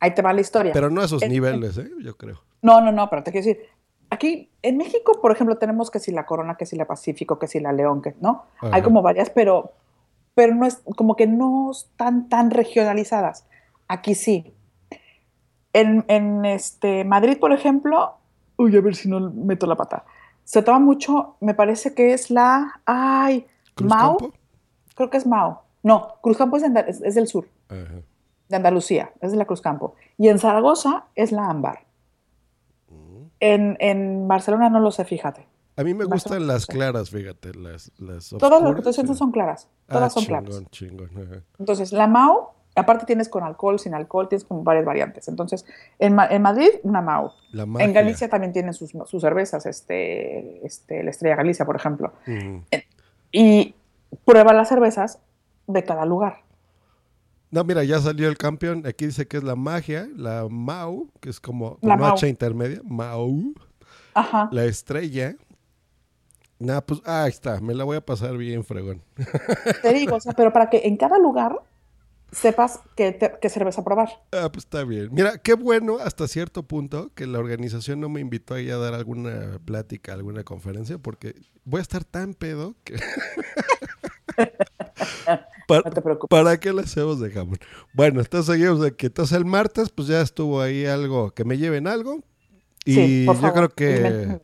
[0.00, 0.72] Ahí te va la historia.
[0.72, 1.90] Pero no a esos En- niveles, ¿eh?
[2.02, 2.42] Yo creo.
[2.62, 3.62] No, no, no, pero te quiero decir,
[4.10, 7.46] aquí en México, por ejemplo, tenemos que si la Corona, que si la Pacífico, que
[7.46, 8.44] si la León, que, ¿no?
[8.58, 8.70] Ajá.
[8.76, 9.72] Hay como varias, pero,
[10.34, 13.46] pero no es, como que no están tan regionalizadas.
[13.88, 14.52] Aquí sí.
[15.72, 18.14] En, en este, Madrid, por ejemplo,
[18.56, 20.04] uy, a ver si no meto la pata.
[20.44, 23.46] Se toma mucho, me parece que es la, ay,
[23.82, 24.38] Mao, ¿Cruzcampo?
[24.94, 25.62] creo que es Mao.
[25.82, 28.00] No, Cruzcampo es, de es- es del sur, Ajá.
[28.48, 29.94] de Andalucía, es de la Cruzcampo.
[30.16, 31.80] Y en Zaragoza es la Ámbar.
[33.40, 35.46] En, en Barcelona no lo sé, fíjate.
[35.76, 39.18] A mí me gustan las claras, fíjate, las, las Todas las que diciendo sí.
[39.18, 39.68] son claras.
[39.88, 40.70] Ah, Todas son chingón, claras.
[40.70, 41.44] chingón.
[41.60, 45.28] Entonces, la Mao, aparte tienes con alcohol, sin alcohol, tienes como varias variantes.
[45.28, 45.64] Entonces,
[46.00, 47.32] en, Ma- en Madrid, una Mao.
[47.52, 47.92] La En.
[47.92, 52.12] Galicia también tienen sus, sus cervezas, este, este, la Estrella Galicia, por ejemplo.
[52.26, 52.62] Ujú.
[53.30, 53.76] Y
[54.24, 55.20] prueba las cervezas
[55.68, 56.38] de cada lugar.
[57.50, 58.86] No, mira, ya salió el campeón.
[58.86, 62.14] Aquí dice que es la magia, la Mau, que es como La Mau.
[62.14, 62.80] H intermedia.
[62.84, 63.54] Mau.
[64.14, 64.48] Ajá.
[64.52, 65.36] La estrella.
[66.58, 67.60] Nah, pues, ah, ahí está.
[67.60, 69.02] Me la voy a pasar bien, fregón.
[69.82, 71.56] Te digo, o sea, pero para que en cada lugar
[72.32, 74.08] sepas qué, te- qué cerveza probar.
[74.32, 75.08] Ah, pues está bien.
[75.12, 78.92] Mira, qué bueno hasta cierto punto que la organización no me invitó ahí a dar
[78.92, 81.34] alguna plática, alguna conferencia, porque
[81.64, 82.96] voy a estar tan pedo que...
[85.66, 86.28] para, No te preocupes.
[86.28, 87.58] ¿Para qué le hacemos de jamón?
[87.92, 91.58] Bueno, entonces seguimos de que entonces el martes pues ya estuvo ahí algo, que me
[91.58, 92.20] lleven algo.
[92.84, 94.40] Y sí, por yo creo que...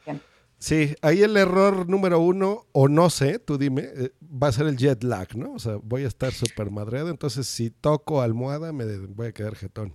[0.59, 4.67] Sí, ahí el error número uno, o no sé, tú dime, eh, va a ser
[4.67, 5.53] el jet lag, ¿no?
[5.53, 9.57] O sea, voy a estar súper madreado, entonces si toco almohada me voy a quedar
[9.57, 9.93] jetón.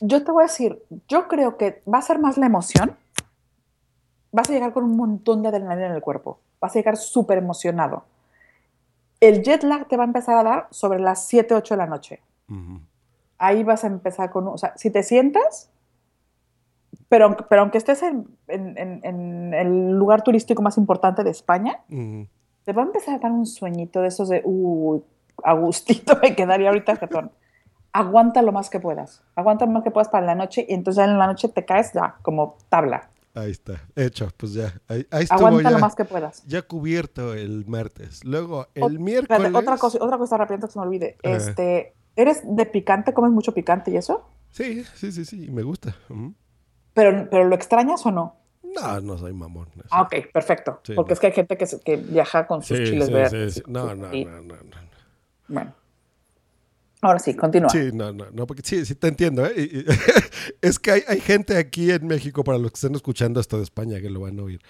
[0.00, 2.96] Yo te voy a decir, yo creo que va a ser más la emoción.
[4.32, 6.40] Vas a llegar con un montón de adrenalina en el cuerpo.
[6.60, 8.04] Vas a llegar súper emocionado.
[9.20, 11.86] El jet lag te va a empezar a dar sobre las 7, 8 de la
[11.86, 12.22] noche.
[13.38, 15.70] Ahí vas a empezar con, o sea, si te sientas,
[17.08, 21.30] pero, aunque- pero aunque estés en, en- en- en el lugar turístico más importante de
[21.30, 22.26] España, Ujú.
[22.64, 25.02] te va a empezar a dar un sueñito de esos de, uy,
[25.44, 27.30] Agustito, me quedaría ahorita jetón.
[27.92, 29.22] Aguanta lo más que puedas.
[29.34, 31.92] Aguanta lo más que puedas para la noche y entonces en la noche te caes
[31.92, 33.08] ya como tabla.
[33.36, 34.80] Ahí está, hecho, pues ya.
[34.88, 36.42] Ahí, ahí estuvo Aguanta ya, lo más que puedas.
[36.46, 38.24] ya cubierto el martes.
[38.24, 39.40] Luego, el miércoles...
[39.42, 41.18] espérate, otra cosa, otra cosa rápida que se me olvide.
[41.22, 43.12] Este, ¿Eres de picante?
[43.12, 44.26] ¿Comes mucho picante y eso?
[44.50, 45.94] Sí, sí, sí, sí, me gusta.
[46.94, 48.36] Pero, pero ¿lo extrañas o no?
[48.62, 49.68] No, no soy mamón.
[49.76, 49.88] eso.
[49.90, 50.80] Ah, ok, perfecto.
[50.82, 51.12] Sí, Porque no.
[51.14, 53.54] es que hay gente que, se- que viaja con sus Sí, chiles sí, verdes.
[53.54, 53.70] sí, sí.
[53.70, 54.76] No, no, y- no, no, no.
[55.48, 55.74] Bueno.
[57.06, 57.70] Ahora sí, continúa.
[57.70, 59.52] Sí, no, no, no, porque sí, sí te entiendo, ¿eh?
[59.56, 59.84] Y- y-
[60.62, 63.62] es que hay, hay gente aquí en México, para los que estén escuchando esto de
[63.64, 64.60] España, que lo van a oír,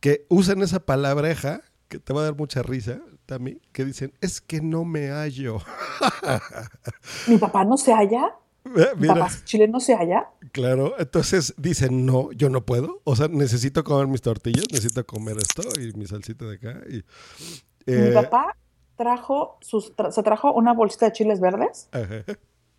[0.00, 4.40] que usan esa palabreja, que te va a dar mucha risa también, que dicen, es
[4.40, 5.58] que no me hallo.
[7.26, 8.34] Mi papá no se halla.
[8.64, 10.28] Eh, Mi Mira, papá chileno se halla.
[10.52, 15.36] claro, entonces dicen, no, yo no puedo, o sea, necesito comer mis tortillas, necesito comer
[15.38, 16.80] esto y mi salsita de acá.
[16.88, 18.56] Y, Mi eh, papá
[18.96, 22.24] trajo sus, tra- se trajo una bolsita de chiles verdes Ajá.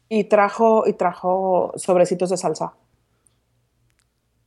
[0.10, 2.74] y trajo, y trajo sobrecitos de salsa.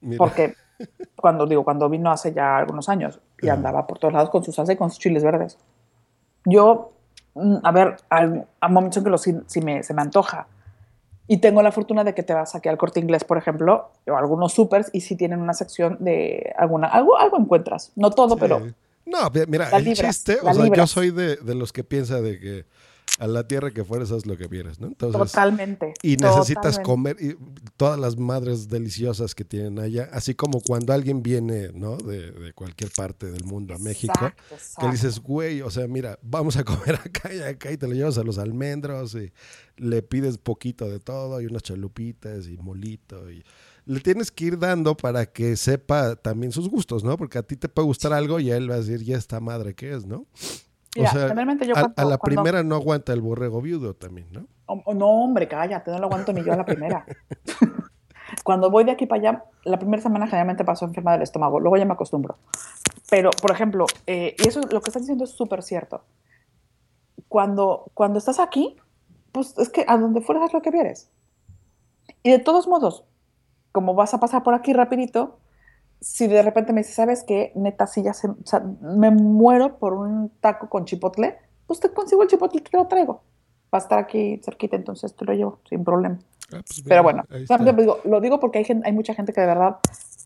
[0.00, 0.18] Mira.
[0.18, 0.54] Porque
[1.16, 3.56] cuando digo, cuando vino hace ya algunos años y Ajá.
[3.56, 5.58] andaba por todos lados con su salsa y con sus chiles verdes.
[6.44, 6.92] Yo,
[7.34, 10.46] mm, a ver, hay, hay momentos en que los, sí, sí me, se me antoja.
[11.26, 14.14] Y tengo la fortuna de que te vas aquí al corte inglés, por ejemplo, o
[14.14, 17.92] a algunos supers, y sí tienen una sección de alguna, algo, algo encuentras.
[17.94, 18.74] No todo, pero Sí.
[19.10, 21.84] No, mi- mira, La el libras, chiste, o sea, yo soy de, de los que
[21.84, 22.66] piensa de que
[23.18, 24.86] a la tierra que fueres haz lo que vieres, ¿no?
[24.86, 25.92] Entonces, totalmente.
[26.00, 26.82] y necesitas totalmente.
[26.84, 27.36] comer y
[27.76, 31.96] todas las madres deliciosas que tienen allá, así como cuando alguien viene, ¿no?
[31.96, 34.92] De, de cualquier parte del mundo a México, Exacto, que exacto.
[34.92, 38.16] dices, güey, o sea, mira, vamos a comer acá y acá y te lo llevas
[38.16, 39.32] a los almendros y
[39.76, 43.42] le pides poquito de todo y unas chalupitas y molito y
[43.92, 47.16] le tienes que ir dando para que sepa también sus gustos, ¿no?
[47.16, 49.40] Porque a ti te puede gustar algo y a él va a decir, ya esta
[49.40, 50.26] madre que es, ¿no?
[50.96, 54.28] Mira, generalmente yo a, cuando- a la cuando- primera no aguanta el borrego viudo también,
[54.32, 54.46] ¿no?
[54.66, 57.04] Oh, oh, no, hombre, cállate, no lo aguanto ni yo a la primera.
[58.44, 61.76] Cuando voy de aquí para allá, la primera semana generalmente paso enferma del estómago, luego
[61.76, 62.38] ya me acostumbro.
[63.10, 66.04] Pero, por ejemplo, eh, y eso lo que estás diciendo es súper cierto.
[67.28, 68.76] Cuando, cuando estás aquí,
[69.32, 71.08] pues es que a donde fueras es lo que vieres.
[72.22, 73.04] Y de todos modos,
[73.72, 75.38] como vas a pasar por aquí rapidito,
[76.00, 77.52] si de repente me dices, ¿sabes qué?
[77.54, 81.90] Neta, si ya se, o sea, me muero por un taco con chipotle, pues te
[81.90, 83.22] consigo el chipotle y te lo traigo.
[83.72, 86.18] Va a estar aquí cerquita, entonces te lo llevo sin problema.
[86.52, 89.32] Ah, pues Pero bueno, o sea, digo, lo digo porque hay, gente, hay mucha gente
[89.32, 89.76] que de verdad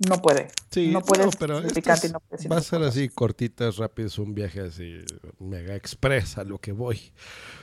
[0.09, 0.49] no puede.
[0.71, 4.19] Sí, no puede pero picante y es- no puede va a ser así cortitas, rápidos,
[4.19, 5.05] un viaje así
[5.39, 7.13] mega express a lo que voy.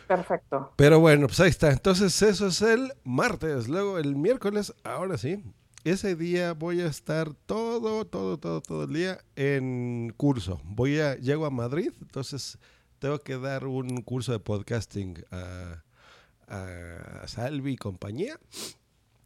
[0.07, 0.73] Perfecto.
[0.75, 1.71] Pero bueno, pues ahí está.
[1.71, 3.67] Entonces eso es el martes.
[3.67, 5.43] Luego el miércoles, ahora sí.
[5.83, 10.61] Ese día voy a estar todo, todo, todo, todo el día en curso.
[10.63, 12.59] Voy a, llego a Madrid, entonces
[12.99, 15.83] tengo que dar un curso de podcasting a,
[17.25, 18.39] Salvi y compañía.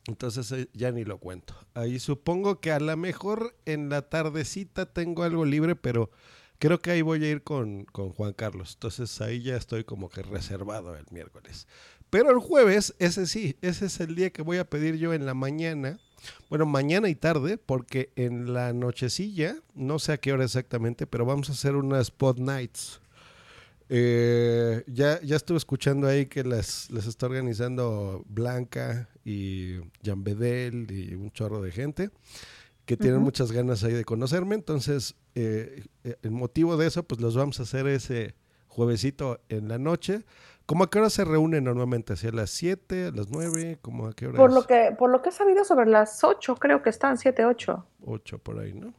[0.08, 1.56] Entonces eh, ya ni lo cuento.
[1.74, 6.10] Ahí supongo que a lo mejor en la tardecita tengo algo libre, pero
[6.60, 8.76] creo que ahí voy a ir con, con Juan Carlos.
[8.76, 11.68] Entonces ahí ya estoy como que reservado el miércoles.
[12.10, 15.26] Pero el jueves, ese sí, ese es el día que voy a pedir yo en
[15.26, 16.00] la mañana.
[16.50, 21.26] Bueno, mañana y tarde, porque en la nochecilla, no sé a qué hora exactamente, pero
[21.26, 23.02] vamos a hacer unas pod nights.
[23.88, 30.90] Eh, ya, ya estuve escuchando ahí que las, las está organizando Blanca y Jan Bedel
[30.92, 32.10] y un chorro de gente
[32.86, 34.56] que tienen muchas ganas ahí de conocerme.
[34.56, 38.36] Entonces, eh, eh, el motivo de eso, pues los vamos a hacer ese
[38.68, 40.24] juevesito en la noche.
[40.66, 42.14] ¿Cómo a qué hora se reúnen normalmente?
[42.14, 43.78] ¿Hacia las 7, a las 9?
[43.82, 44.56] ¿Cómo a qué hora Por es?
[44.56, 47.86] lo, que, por lo que he sabido sobre las 8, creo que están 7, 8.
[48.06, 48.94] 8 por ahí, ¿no?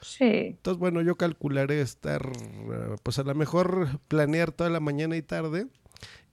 [0.00, 0.24] Sí.
[0.24, 5.22] Entonces, bueno, yo calcularé estar, eh, pues a lo mejor planear toda la mañana y
[5.22, 5.68] tarde,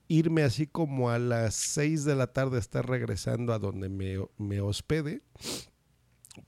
[0.08, 4.60] irme así como a las 6 de la tarde, estar regresando a donde me, me
[4.60, 5.22] hospede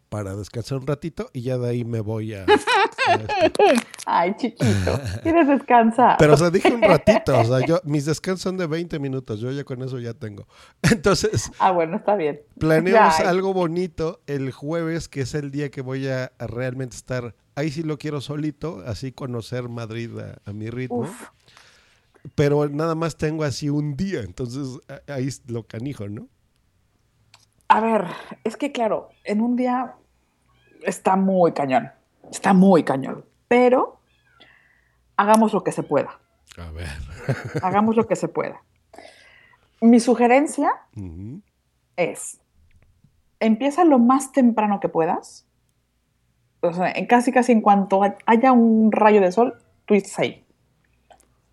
[0.09, 2.45] para descansar un ratito y ya de ahí me voy a...
[3.09, 3.65] a esto.
[4.07, 5.01] Ay, chiquito.
[5.23, 6.17] ¿Quieres descansar?
[6.19, 9.41] Pero, o sea, dije un ratito, o sea, yo, mis descansos son de 20 minutos,
[9.41, 10.47] yo ya con eso ya tengo.
[10.83, 12.41] Entonces, Ah, bueno, está bien.
[12.59, 16.97] Planeamos Ya, algo bonito el jueves, que es el día que voy a, a realmente
[16.97, 17.35] estar.
[17.55, 21.01] Ahí sí lo quiero solito, así conocer Madrid a, a mi ritmo.
[21.01, 21.29] Uf.
[22.35, 26.29] Pero nada más tengo así un día, entonces ahí es lo canijo, ¿no?
[27.69, 28.05] A ver,
[28.45, 29.95] es que claro, en un día
[30.83, 31.91] está muy cañón.
[32.31, 33.25] Está muy cañón.
[33.49, 34.01] Pero
[35.17, 36.19] hagamos lo que se pueda.
[36.59, 36.89] A ver.
[37.63, 38.63] Hagamos lo que se pueda.
[39.81, 40.73] Mi sugerencia
[41.97, 42.41] es,
[43.41, 45.47] empieza lo más temprano que puedas.
[46.61, 50.19] O sea, en casi casi en cuanto hay- haya un rayo de sol, tú estás
[50.21, 50.47] ahí.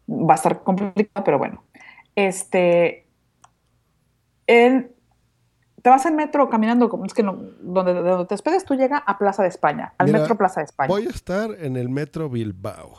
[0.09, 1.63] Va a estar complicado, pero bueno.
[2.15, 3.07] Este,
[4.47, 4.92] en-
[5.83, 9.03] te vas en metro caminando, es que no, donde, de donde te despedes, tú llegas
[9.05, 10.87] a Plaza de España, al Mira, metro Plaza de España.
[10.87, 12.93] Voy a estar en el metro Bilbao.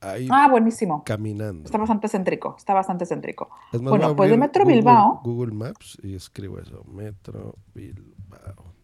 [0.00, 1.02] Ahí Ah, buenísimo.
[1.04, 1.64] caminando.
[1.64, 3.50] Está bastante céntrico, está bastante céntrico.
[3.72, 6.84] Es más, bueno, pues de Metro Google- Bilbao, Google Maps y escribo eso.
[6.84, 8.74] Metro Bilbao.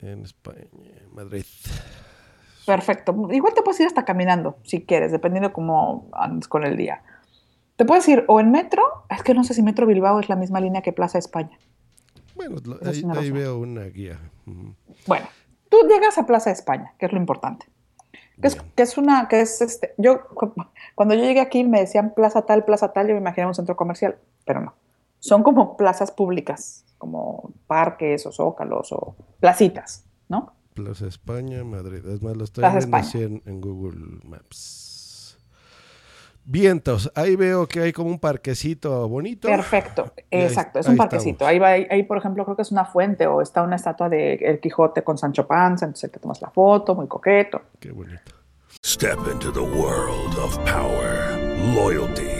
[0.00, 0.66] En España,
[1.12, 1.44] Madrid.
[2.66, 3.14] Perfecto.
[3.30, 7.02] Igual te puedes ir hasta caminando, si quieres, dependiendo cómo andes con el día.
[7.80, 10.36] Te puedes ir o en metro, es que no sé si Metro Bilbao es la
[10.36, 11.58] misma línea que Plaza España.
[12.34, 12.56] Bueno,
[13.16, 14.18] ahí, veo una guía.
[15.06, 15.26] Bueno,
[15.70, 17.64] tú llegas a Plaza España, que es lo importante.
[18.38, 18.70] Que es, Bien.
[18.76, 20.52] que es una, que es este, yo, cu-
[20.94, 23.76] cuando yo llegué aquí me decían plaza tal, plaza tal, yo me imaginaba un centro
[23.76, 24.74] comercial, pero no.
[25.18, 30.52] Son como plazas públicas, como parques o zócalos o placitas, ¿no?
[30.74, 32.04] Plaza España, Madrid.
[32.04, 34.89] Es más, lo estoy Plaza viendo así en, en Google Maps.
[36.52, 39.46] Vientos, ahí veo que hay como un parquecito bonito.
[39.46, 41.46] Perfecto, ahí- exacto, es ahí un parquecito.
[41.46, 44.34] Ahí, va, ahí, por ejemplo, creo que es una fuente o está una estatua de
[44.34, 47.60] El Quijote con Sancho Panza, entonces te tomas la foto, muy coqueto.
[47.78, 48.32] Qué bonito.
[48.84, 51.38] Step into the world of power,
[51.74, 52.39] loyalty,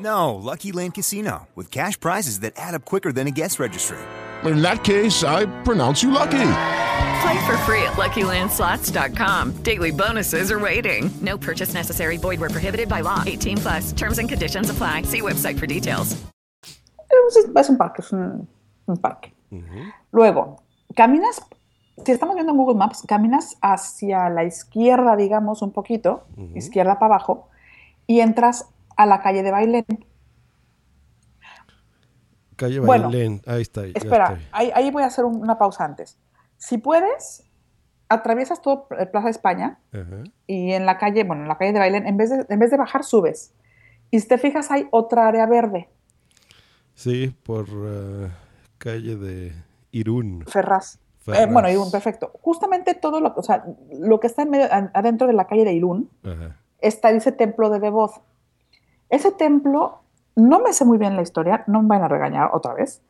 [0.00, 3.98] No, Lucky Land Casino, with cash prizes that add up quicker than a guest registry.
[4.44, 6.50] In that case, I pronounce you lucky.
[7.22, 9.62] Play for free at LuckyLandSlots.com.
[9.62, 11.10] Daily bonuses are waiting.
[11.20, 12.16] No purchase necessary.
[12.16, 13.24] Void where prohibited by law.
[13.26, 13.92] 18 plus.
[13.92, 15.02] Terms and conditions apply.
[15.02, 16.16] See website for details.
[17.56, 18.46] Es un parque, es un,
[18.86, 19.32] un parque.
[20.12, 20.62] Luego,
[20.94, 21.40] caminas,
[22.04, 26.24] si estamos viendo en Google Maps, caminas hacia la izquierda, digamos, un poquito,
[26.54, 27.48] izquierda para abajo,
[28.06, 28.66] y entras
[28.98, 29.86] a la calle de Bailén.
[32.56, 33.82] Calle Bueno, Bailén, ahí está.
[33.86, 34.46] ya Espera, estoy.
[34.52, 36.18] ahí, ahí voy a hacer un- una pausa antes.
[36.56, 37.44] Si puedes,
[38.08, 40.24] atraviesas todo el Plaza España Ajá.
[40.48, 42.70] y en la calle, bueno, en la calle de Bailén, en vez de, en vez
[42.72, 43.54] de bajar, subes.
[44.10, 45.88] Y si te fijas, hay otra área verde,
[46.94, 48.28] Sí, por eh,
[48.78, 49.52] calle de
[49.92, 50.44] Irún.
[50.48, 50.98] Ferraz.
[51.28, 52.32] Eh, bueno, Irún, perfecto.
[52.42, 55.74] Justamente todo lo, o sea, lo que está en medio, adentro de la calle de
[55.74, 56.56] Irún Ajá.
[56.80, 58.20] está ese templo de Devoz.
[59.10, 60.00] Ese templo,
[60.36, 63.02] no me sé muy bien la historia, no me van a regañar otra vez,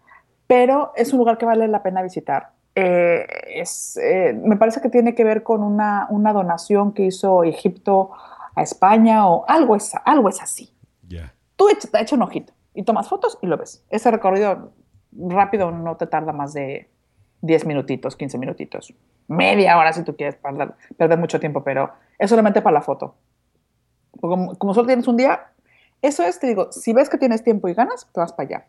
[0.47, 2.51] pero es un lugar que vale la pena visitar.
[2.75, 3.27] Eh,
[3.57, 8.11] es, eh, me parece que tiene que ver con una, una donación que hizo Egipto
[8.55, 10.73] a España o algo es, algo es así.
[11.09, 11.35] Ya.
[11.57, 13.85] Tú echa, echa un ojito y tomas fotos y lo ves.
[13.91, 14.73] Ese recorrido
[15.13, 16.89] rápido no te tarda más de
[17.43, 18.95] 10 minutitos, 15 minutitos.
[19.27, 23.17] Media hora si tú quieres perder, perder mucho tiempo, pero es solamente para la foto.
[24.21, 25.53] Como, como solo tienes un día,
[26.03, 28.67] eso es, te digo, si ves que tienes tiempo y ganas, te vas para allá.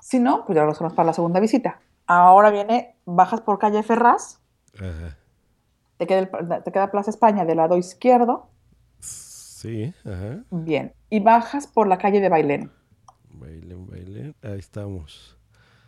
[0.00, 1.80] Si no, pues ya lo hacemos para la segunda visita.
[2.06, 4.40] Ahora viene, bajas por calle Ferraz,
[4.74, 5.16] Ajá.
[5.96, 8.48] te queda, el- te queda Plaza España del lado izquierdo,
[9.00, 10.44] Sí, ajá.
[10.50, 12.70] bien, y bajas por la calle de Bailén.
[13.30, 14.34] Bailén, Bailén.
[14.42, 15.36] Ahí estamos.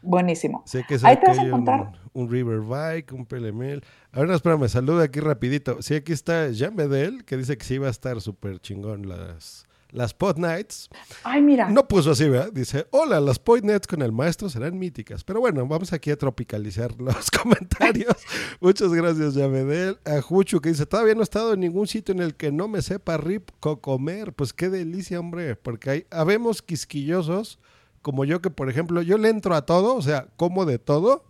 [0.03, 0.63] Buenísimo.
[0.65, 3.83] Sé que Ahí te vas a un, un River Bike, un PLML.
[4.13, 5.83] Ahora, espérame, saluda aquí rapidito.
[5.83, 9.67] Sí, aquí está Jean Bedel, que dice que sí va a estar súper chingón las,
[9.91, 10.89] las Pod Nights.
[11.25, 11.71] Ay, mira.
[11.71, 12.53] No puso así, ¿verdad?
[12.53, 15.25] Dice, hola, las Pod Nights con el maestro serán míticas.
[15.25, 18.15] Pero bueno, vamos aquí a tropicalizar los comentarios.
[18.61, 19.99] Muchas gracias, Jean Bedel.
[20.05, 22.69] A Juchu, que dice, todavía no he estado en ningún sitio en el que no
[22.69, 24.33] me sepa rico comer.
[24.33, 27.59] Pues qué delicia, hombre, porque hay, habemos quisquillosos
[28.03, 31.25] como yo que, por ejemplo, yo le entro a todo, o sea, como de todo,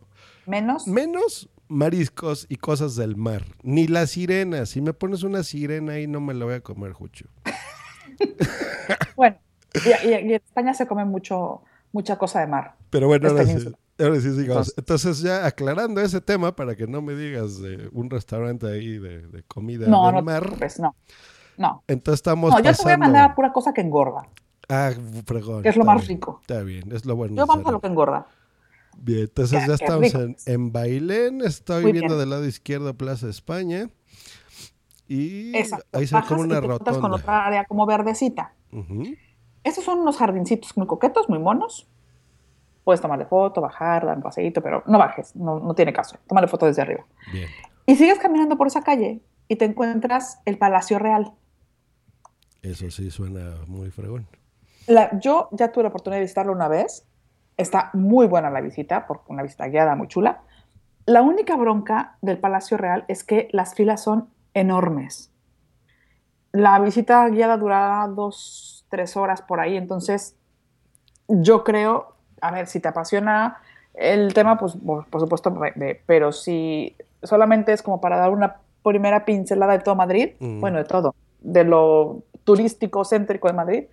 [0.47, 0.87] Menos.
[0.87, 3.45] menos mariscos y cosas del mar.
[3.63, 4.65] Ni la sirena.
[4.67, 7.27] Si me pones una sirena ahí, no me la voy a comer, Jucho.
[9.17, 9.37] Bueno,
[9.75, 11.63] y, y- en España se come mucho,
[11.93, 12.75] mucha cosa de mar.
[12.91, 14.39] Pero bueno, ahora sí, ahora sí sigamos.
[14.39, 18.99] Entonces- Entonces, ya aclarando ese tema, para que no me digas de un restaurante ahí
[18.99, 20.41] de, de comida No, del no te mar.
[20.43, 20.95] preocupes, no.
[21.57, 21.83] No.
[21.89, 22.99] Entonces estamos No, yo te voy a pasando...
[22.99, 24.29] mandar a pura cosa que engorda.
[24.69, 24.93] Ah,
[25.27, 25.63] fregón.
[25.63, 26.39] que es lo más bien, rico.
[26.43, 27.35] Está bien, es lo bueno.
[27.35, 28.27] Yo vamos a lo que engorda.
[28.97, 32.21] Bien, entonces ya qué estamos en, en Bailén, estoy Muy viendo bien.
[32.21, 33.89] del lado izquierdo Plaza España.
[35.09, 35.87] Y Exacto.
[35.99, 37.17] ahí se ve como una y te encuentras con rotonda.
[37.17, 38.53] otra área como verdecita.
[38.73, 39.05] Ujú.
[39.65, 41.89] Estos son unos jardincitos muy coquetos, muy monos.
[42.85, 46.17] Puedes tomarle foto, bajar, dar un paseíto, pero no bajes, no, no tiene caso.
[46.27, 47.05] Tómale foto desde arriba.
[47.33, 47.49] Bien.
[47.87, 51.33] Y sigues caminando por esa calle y te encuentras el Palacio Real.
[52.63, 54.27] Eso sí suena muy fregón.
[54.87, 57.07] La- yo ya tuve la oportunidad de visitarlo una vez.
[57.57, 60.43] Está muy buena la visita, porque una visita guiada muy chula.
[61.07, 65.31] La única bronca del Palacio Real es que las filas son enormes.
[66.53, 70.35] La visita guiada durará dos, tres horas por ahí, entonces
[71.29, 73.59] yo creo, a ver, si te apasiona
[73.95, 75.55] el tema, pues por, por supuesto,
[76.07, 80.61] pero si solamente es como para dar una primera pincelada de todo Madrid, Mm.
[80.61, 83.85] bueno, de todo, de lo turístico, céntrico de Madrid,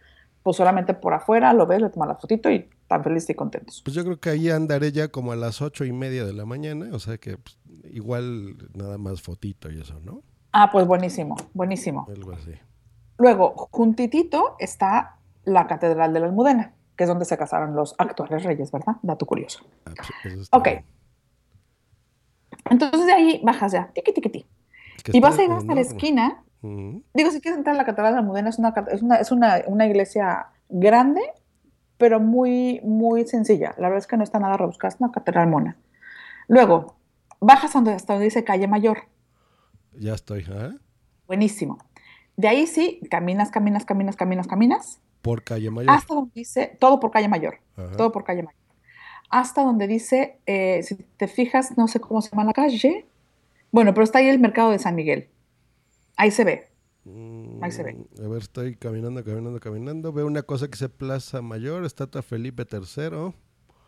[0.44, 3.82] pues solamente por afuera lo ves, le tomas la fotito y tan felices y contentos.
[3.84, 6.46] Pues yo creo que ahí andaré ya como a las ocho y media de la
[6.46, 7.58] mañana, o sea que pues,
[7.92, 10.22] igual nada más fotito y eso, ¿no?
[10.58, 12.08] Ah, pues buenísimo, buenísimo.
[12.08, 12.54] Algo así.
[13.18, 18.42] Luego, juntitito está la Catedral de la Almudena, que es donde se casaron los actuales
[18.46, 18.96] reyes, ¿verdad?
[19.02, 19.66] Dato curioso.
[19.86, 19.92] Ah,
[20.24, 20.64] pues, Ok.
[20.64, 20.86] bien.
[22.70, 24.46] Entonces de ahí bajas ya, tiqui, tiqui, ti.
[25.04, 26.42] Que Y vas a ir hasta la esquina.
[26.62, 29.32] Digo, si quieres entrar a la Catedral de la Almudena, es una, es una, es
[29.34, 31.22] una, una iglesia grande,
[31.98, 33.76] pero muy, muy sencilla.
[33.78, 35.76] La verdad es que no está nada rebuscada, es una catedral mona.
[36.48, 36.96] Luego,
[37.42, 39.00] bajas hasta donde dice Calle Mayor.
[40.00, 40.76] Ya estoy, ¿ah?
[41.28, 41.78] Buenísimo.
[42.38, 45.92] De ahí sí, caminas, caminas, caminas, caminas, caminas, Por calle Mayor.
[45.92, 47.96] hasta donde dice, todo por Calle Mayor, Ajá.
[47.96, 48.60] todo por Calle Mayor.
[49.30, 53.06] Hasta donde dice, eh, si te fijas, no sé cómo se llama la calle.
[53.72, 55.30] Bueno, pero está ahí el mercado de San Miguel.
[56.18, 56.68] Ahí se ve.
[57.62, 57.94] Ahí se ve.
[57.94, 60.12] Mm, A ver, estoy caminando, caminando, caminando.
[60.14, 63.34] Veo una cosa que dice Plaza Mayor, estatua Felipe III.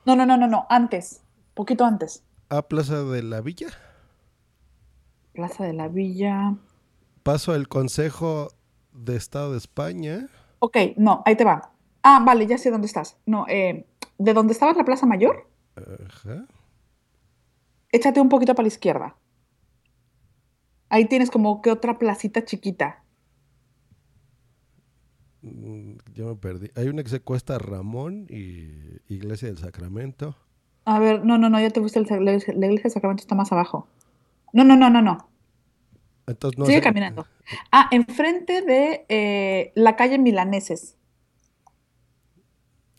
[0.05, 1.21] No, no, no, no, no, antes,
[1.53, 2.23] poquito antes.
[2.49, 3.67] Ah, Plaza de la Villa.
[5.37, 6.55] Plaza de la Villa.
[7.21, 8.47] Paso el Consejo
[8.91, 10.29] de Estado de España.
[10.57, 11.71] Ok, no, ahí te va.
[12.01, 13.17] Ah, vale, ya sé dónde estás.
[13.27, 13.85] No, eh,
[14.17, 16.47] de donde estaba la Plaza Mayor, Ajá.
[17.91, 19.15] échate un poquito para la izquierda.
[20.89, 23.03] Ahí tienes como que otra placita chiquita.
[25.43, 26.71] Mm, Ya me perdí.
[26.75, 28.71] Hay una que se cuesta Ramón y
[29.13, 30.35] Iglesia del Sacramento.
[30.85, 33.21] A ver, no, no, no, ya te fuiste, el, la iglesia la iglesia de Sacramento
[33.21, 33.87] está más abajo.
[34.53, 35.29] No, no, no, no, no.
[36.27, 37.25] Entonces no Sigue caminando.
[37.71, 40.97] Ah, enfrente de eh, la calle Milaneses.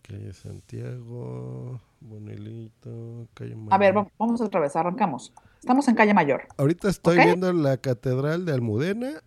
[0.01, 4.07] Calle Santiago, Bonelito, calle A ver, Mayor.
[4.07, 5.33] va- vamos otra vez, arrancamos.
[5.59, 6.47] Estamos en calle Mayor.
[6.57, 9.21] Ahorita estoy viendo la Catedral de Almudena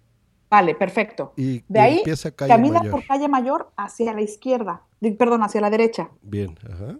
[0.50, 1.32] Vale, perfecto.
[1.36, 2.90] y, De ahí empieza calle caminas Mayor.
[2.92, 4.82] por calle Mayor hacia la izquierda,
[5.18, 6.10] perdón, hacia la derecha.
[6.22, 6.98] Bien, ajá.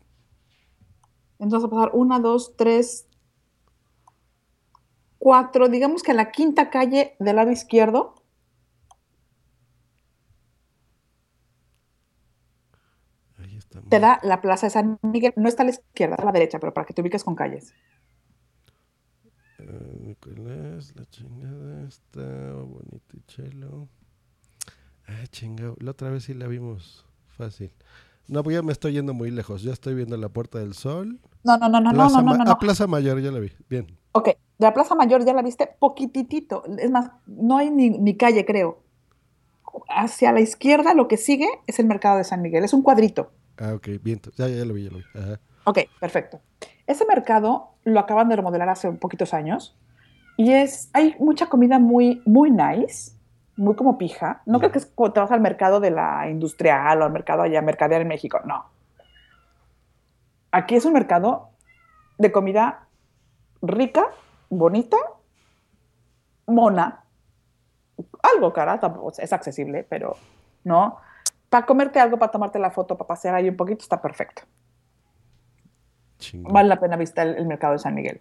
[1.38, 3.06] Entonces a pasar una, dos, tres,
[5.22, 8.16] cuatro, digamos que a la quinta calle del lado izquierdo.
[13.88, 15.32] Te da la Plaza de San Miguel.
[15.36, 17.36] No está a la izquierda, está a la derecha, pero para que te ubiques con
[17.36, 17.72] calles.
[19.58, 23.88] Eh, Nicolás, la chingada está bonito y chelo.
[25.06, 25.76] Ah, chingado.
[25.78, 27.72] La otra vez sí la vimos fácil.
[28.26, 29.62] No, pues ya me estoy yendo muy lejos.
[29.62, 31.20] Ya estoy viendo la Puerta del Sol.
[31.44, 32.58] No, no, no, no, no, Plaza no, no, no, Ah, no.
[32.58, 33.52] Plaza Mayor, ya la vi.
[33.68, 33.86] Bien.
[34.12, 34.30] Ok,
[34.62, 36.64] de la Plaza Mayor ya la viste poquititito.
[36.78, 38.82] Es más, no hay ni, ni calle, creo.
[39.88, 42.64] Hacia la izquierda lo que sigue es el mercado de San Miguel.
[42.64, 43.30] Es un cuadrito.
[43.58, 44.20] Ah, ok, bien.
[44.36, 45.04] Ya, ya lo vi, ya lo vi.
[45.14, 45.40] Ajá.
[45.64, 46.40] Ok, perfecto.
[46.86, 49.76] Ese mercado lo acaban de remodelar hace poquitos años
[50.36, 53.12] y es, hay mucha comida muy, muy nice,
[53.56, 54.42] muy como pija.
[54.46, 57.42] No creo que es como te vas al mercado de la industrial o al mercado
[57.42, 58.64] allá, mercadear en México, no.
[60.50, 61.50] Aquí es un mercado
[62.18, 62.88] de comida
[63.62, 64.06] rica,
[64.58, 64.96] bonita,
[66.46, 67.04] mona,
[68.22, 70.16] algo cara, tampoco es accesible, pero
[70.64, 70.96] no.
[71.48, 74.42] Para comerte algo, para tomarte la foto, para pasear ahí un poquito, está perfecto.
[76.18, 76.52] Chingón.
[76.52, 78.20] Vale la pena visitar el, el mercado de San Miguel.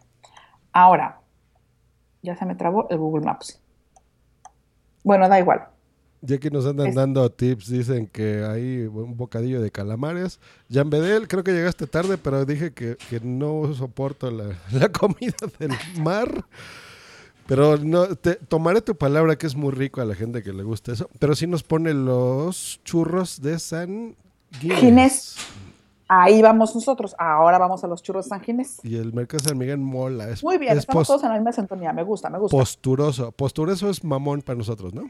[0.74, 1.22] Ahora,
[2.22, 3.62] ya se me trabó el Google Maps.
[5.04, 5.68] Bueno, da igual.
[6.22, 10.40] Ya que nos andan Es- dando tips, dicen que hay un bocadillo de calamares.
[10.72, 15.36] Jan Bedel, creo que llegaste tarde, pero dije que, que no soporto la, la comida
[15.60, 16.46] del mar.
[17.48, 20.64] Pero no, te, tomaré tu palabra que es muy rico a la gente que le
[20.64, 21.10] gusta eso.
[21.20, 24.16] Pero sí nos pone los churros de San
[24.60, 24.80] Ginés.
[24.80, 25.36] Ginés.
[26.08, 27.16] Ahí vamos nosotros.
[27.18, 28.80] Ahora vamos a los churros de San Ginés.
[28.84, 30.30] Y el mercado San Miguel mola.
[30.30, 31.92] Es, Muy bien, es estamos todos en la misma sintonía.
[31.94, 32.56] Me gusta, me gusta.
[32.56, 33.32] posturoso.
[33.32, 35.10] Posturoso es mamón para nosotros, ¿no?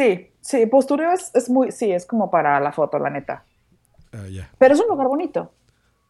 [0.00, 3.44] Sí, sí, postureo es, es muy, sí, es como para la foto, la neta.
[4.12, 4.50] Ah, ya.
[4.58, 5.52] Pero es un lugar bonito.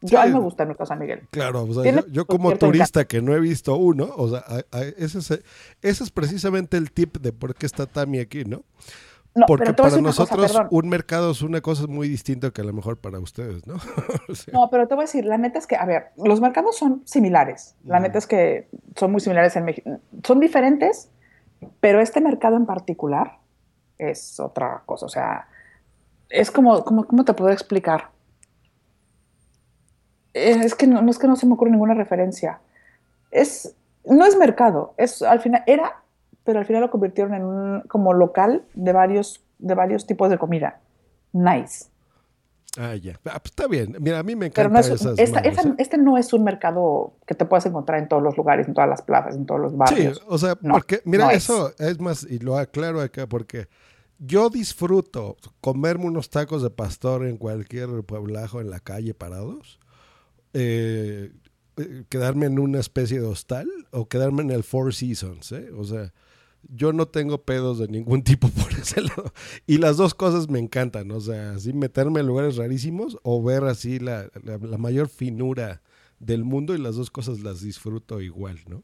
[0.02, 0.34] Yo, a mí Sí.
[0.34, 1.28] me gusta de San Miguel.
[1.30, 4.76] Claro, o sea, yo, yo como turista que no he visto uno, o sea, a-
[4.78, 5.30] a- ese, es,
[5.82, 8.62] ese es precisamente el tip de por qué está Tami aquí, ¿no?
[9.34, 10.68] No, Porque para cosa, nosotros perdón.
[10.70, 13.74] un mercado es una cosa muy distinta que a lo mejor para ustedes, ¿no?
[14.30, 16.40] O sea, No, pero te voy a decir, la neta es que, a ver, los
[16.40, 17.76] mercados son similares.
[17.84, 20.00] La neta es que son muy similares en México.
[20.24, 21.10] Son diferentes,
[21.80, 23.38] pero este mercado en particular
[24.00, 25.06] es otra cosa.
[25.06, 25.46] O sea,
[26.28, 28.08] es como, como ¿cómo te puedo explicar?
[30.32, 32.60] Es que no, no es que no se me ocurre ninguna referencia.
[33.30, 33.74] Es,
[34.04, 36.02] no es mercado, es al final, era,
[36.44, 40.38] pero al final lo convirtieron en un como local de varios, de varios tipos de
[40.38, 40.80] comida.
[41.32, 41.86] Nice.
[42.78, 43.14] ah, ya.
[43.24, 43.96] Ah, pues está bien.
[44.00, 45.74] Mira, a mí me Pero encantan no es, esas esta- ¿eh?
[45.78, 48.88] este no es un mercado que te puedas encontrar en todos los lugares, en todas
[48.88, 50.22] las plazas, en todos los Sí, barrios.
[50.28, 51.38] o sea, No, porque, mira, no es.
[51.44, 51.98] eso es.
[52.00, 53.66] más, y lo aclaro acá, porque
[54.20, 59.80] yo disfruto comerme unos tacos de pastor en cualquier pueblajo en la calle parados,
[60.52, 61.32] eh,
[61.78, 65.70] eh, quedarme en una especie de hostal o quedarme en el Four Seasons, ¿eh?
[65.76, 66.12] O sea,
[66.68, 69.32] yo no tengo pedos de ningún tipo por ese lado.
[69.66, 73.64] Y las dos cosas me encantan, o sea, así meterme en lugares rarísimos o ver
[73.64, 75.82] así la, la- la mayor finura
[76.18, 78.82] del mundo y las dos cosas las disfruto igual, ¿no?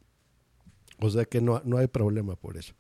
[1.01, 2.73] O sea que no, no hay problema por eso.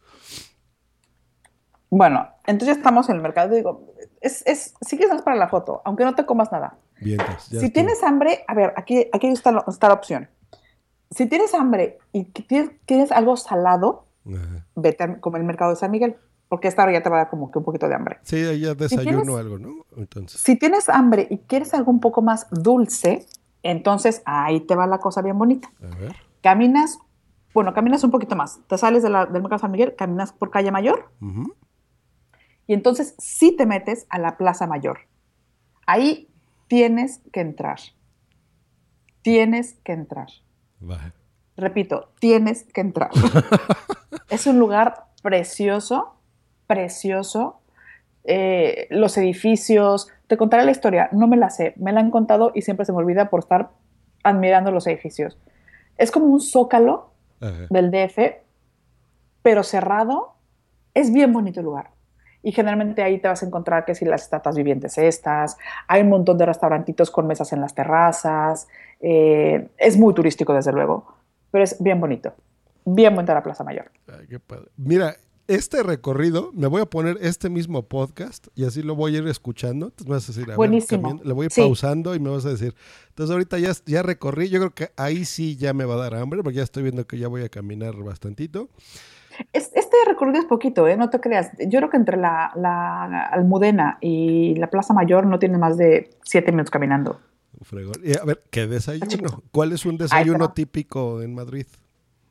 [1.91, 3.55] Bueno, entonces ya estamos en el mercado.
[3.55, 6.76] Digo, es, es, sí que es más para la foto, aunque no te comas nada.
[7.01, 7.18] Bien,
[7.51, 10.28] ya si tienes hambre, a ver, aquí, aquí está, lo- está la opción.
[11.11, 14.66] Si tienes hambre y tienes, quieres algo salado, Ajá.
[14.74, 16.16] vete a comer el mercado de San Miguel,
[16.49, 18.18] porque esta hora ya te va a dar como que un poquito de hambre.
[18.22, 19.84] Sí, ya desayuno tienes- algo, ¿no?
[19.97, 23.26] Entonces, Si tienes hambre y quieres algo un poco más dulce,
[23.62, 25.70] entonces ahí te va la cosa bien bonita.
[25.82, 26.16] a ver.
[26.43, 26.99] Caminas,
[27.55, 28.61] bueno, caminas un poquito más.
[28.68, 31.55] Te sales de la- del mercado de San Miguel, caminas por calle Mayor Ujú.
[32.67, 35.01] Y entonces sí te metes a la Plaza Mayor.
[35.87, 36.29] Ahí
[36.69, 37.79] tienes que entrar.
[39.23, 40.29] Tienes que entrar.
[41.57, 43.11] Repito, tienes que entrar.
[44.31, 46.17] es un lugar precioso,
[46.67, 47.61] precioso.
[48.25, 52.51] Eh, los edificios, te contaré la historia, no me la sé, me la han contado
[52.53, 53.71] y siempre se me olvida por estar
[54.25, 55.39] admirando los edificios.
[55.97, 57.67] Es como un zócalo Ajá.
[57.71, 58.19] del DF,
[59.43, 60.35] pero cerrado.
[60.93, 61.95] Es bien bonito el lugar.
[62.47, 65.57] Y generalmente ahí te vas a encontrar que si las estatuas vivientes estas,
[65.88, 68.68] hay un montón de restaurantitos con mesas en las terrazas,
[69.01, 71.12] eh, es muy turístico desde luego,
[71.51, 72.32] pero es bien bonito,
[72.84, 73.90] bien bonita la Plaza Mayor.
[74.07, 74.66] Ay, qué padre.
[74.76, 75.16] Mira,
[75.49, 79.26] este recorrido, me voy a poner este mismo podcast y así lo voy a ir
[79.26, 79.86] escuchando.
[79.86, 81.03] Entonces me vas a decir, a ver, Buenísimo.
[81.03, 81.61] cambiando, le voy a ir Sí.
[81.62, 82.76] pausando y me vas a decir.
[83.09, 86.14] Entonces ahorita ya, ya recorrí, yo creo que ahí sí ya me va a dar
[86.14, 88.68] hambre porque ya estoy viendo que ya voy a caminar bastantito.
[89.53, 90.97] Es- este recorrido es poquito, ¿eh?
[90.97, 91.51] no te creas.
[91.59, 96.11] Yo creo que entre la, la Almudena y la Plaza Mayor no tiene más de
[96.22, 97.20] siete minutos caminando.
[97.62, 97.95] Fregón.
[98.05, 99.43] Y a ver, ¿qué desayuno?
[99.53, 101.66] ¿Cuál es un desayuno típico en Madrid?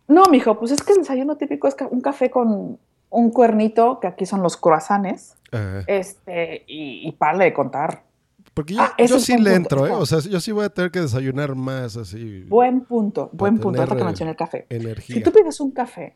[0.08, 2.78] No, mijo, pues es que el desayuno típico es un café con
[3.10, 5.84] un cuernito, que aquí son los croissants, Ajá.
[5.88, 8.04] este, y, y párale de contar.
[8.54, 9.92] Porque yo, Ah, yo sí le punto, entro, ¿eh?
[9.92, 12.44] O sea, yo sí voy a tener que desayunar más así.
[12.48, 14.66] Buen punto, buen punto, tener, que mencioné el café.
[14.70, 15.16] Energía.
[15.16, 16.16] Si tú pides un café,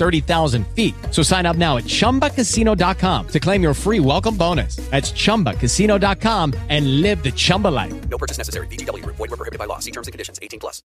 [0.00, 0.94] 30,000 feet.
[1.12, 4.76] So sign up now at chumbacasino.com to claim your free welcome bonus.
[4.90, 7.94] That's chumbacasino.com and live the Chumba life.
[8.08, 8.66] No purchase necessary.
[8.66, 9.16] Group.
[9.16, 9.78] Void were prohibited by law.
[9.78, 10.38] See terms and conditions.
[10.42, 10.82] 18 plus.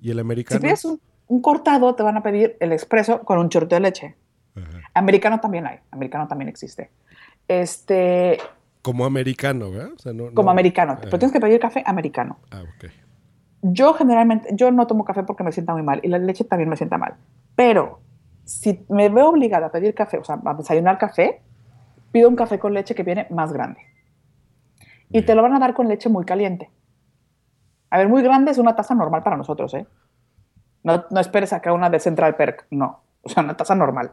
[0.00, 0.60] ¿Y el Si americano?
[0.60, 4.16] pides un, un cortado, te van a pedir el expreso con un chorrito de leche.
[4.94, 6.90] Americano también hay, americano también existe.
[7.46, 8.38] Este,
[8.82, 9.90] Como americano, ¿verdad?
[9.96, 12.38] O sea, no, como no- americano, Ah, pero tienes que pedir café americano.
[12.50, 12.90] Ah, ok.
[13.62, 16.68] Yo generalmente, yo no tomo café porque me sienta muy mal y la leche también
[16.68, 17.14] me sienta mal.
[17.56, 18.00] Pero
[18.48, 21.42] si me veo obligada a pedir café, o sea, a desayunar café,
[22.12, 23.80] pido un café con leche que viene más grande.
[25.10, 26.70] Y te lo van a dar con leche muy caliente.
[27.90, 29.86] A ver, muy grande es una taza normal para nosotros, ¿eh?
[30.82, 33.02] No, no esperes acá una de Central Perk, no.
[33.22, 34.12] O sea, una taza normal.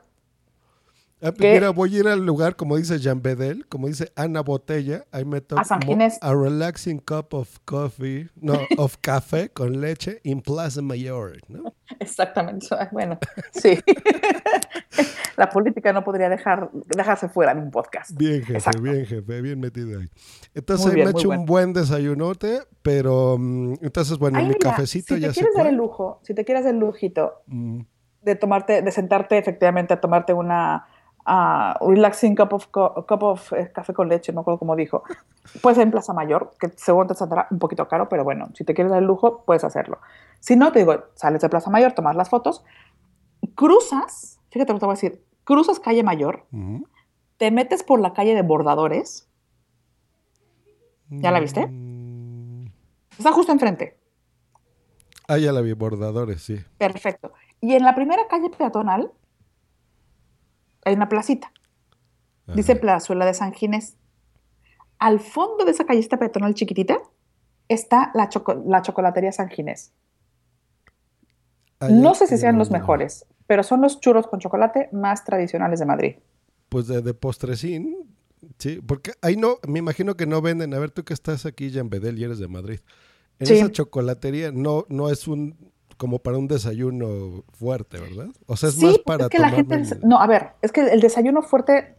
[1.22, 1.54] Ah, ¿Qué?
[1.54, 5.24] mira, voy a ir al lugar, como dice Jean Bedel, como dice Ana Botella, ahí
[5.24, 6.18] me tomo A San Ginés.
[6.22, 11.75] a relaxing cup of coffee, no, of café con leche in Plaza Mayor, ¿no?
[12.00, 12.68] Exactamente.
[12.92, 13.18] Bueno,
[13.52, 13.80] sí.
[15.38, 18.12] la política no podría dejar, dejarse fuera de un podcast.
[18.16, 18.82] Bien, jefe, Exacto.
[18.82, 20.08] bien, jefe, bien metido ahí.
[20.54, 21.42] Entonces bien, me muy echo bueno.
[21.42, 25.40] un buen desayunote, pero mm, entonces, bueno, Ay, mi mira, cafecito si ya te sé
[25.42, 27.82] quieres dar el lujo, si te quieres dar el lujito Mm,
[28.22, 30.88] de tomarte, de sentarte efectivamente a tomarte una
[31.26, 35.04] ah, relaxing cup of, cup of eh, café con leche, no acuerdo cómo dijo,
[35.62, 38.64] puedes ir en Plaza Mayor, que según te saldrá un poquito caro, pero bueno, si
[38.64, 40.00] te quieres dar el lujo, puedes hacerlo.
[40.40, 42.64] Si no, te digo, sales de Plaza Mayor, tomas las fotos,
[43.56, 46.88] cruzas, fíjate lo que te voy a decir, cruzas calle Mayor, ujú.
[47.38, 49.28] te metes por la calle de Bordadores,
[51.10, 51.68] ¿ya la viste?
[51.68, 52.66] Mm,
[53.18, 53.98] Está justo enfrente.
[55.28, 56.60] Ah, ya la vi, bordadores, sí.
[56.78, 57.34] Perfecto.
[57.62, 59.12] Y en la primera calle peatonal
[60.86, 61.52] hay una placita.
[62.54, 63.98] Dice Plazuela de San Ginés.
[65.00, 67.00] Al fondo de esa callecita peatonal chiquitita
[67.68, 69.92] está la, choco- la chocolatería San Ginés.
[71.82, 72.78] No ya, sé si sean ya, los ya.
[72.78, 76.16] mejores, pero son los churros con chocolate más tradicionales de Madrid.
[76.70, 77.96] Pues de, de postrecín,
[78.58, 80.74] sí, porque ahí no, me imagino que no venden.
[80.74, 82.80] A ver, tú que estás aquí, Jean Bedel, y eres de Madrid.
[83.40, 83.56] En Sí.
[83.56, 88.28] esa chocolatería no, no es un como para un desayuno fuerte, ¿verdad?
[88.48, 89.76] O sea, es sí, más para es que la gente...
[89.76, 91.96] el- No, a ver, es que el desayuno fuerte,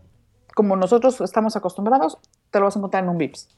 [0.55, 2.19] como nosotros estamos acostumbrados,
[2.51, 3.49] te lo vas a encontrar en un Vips.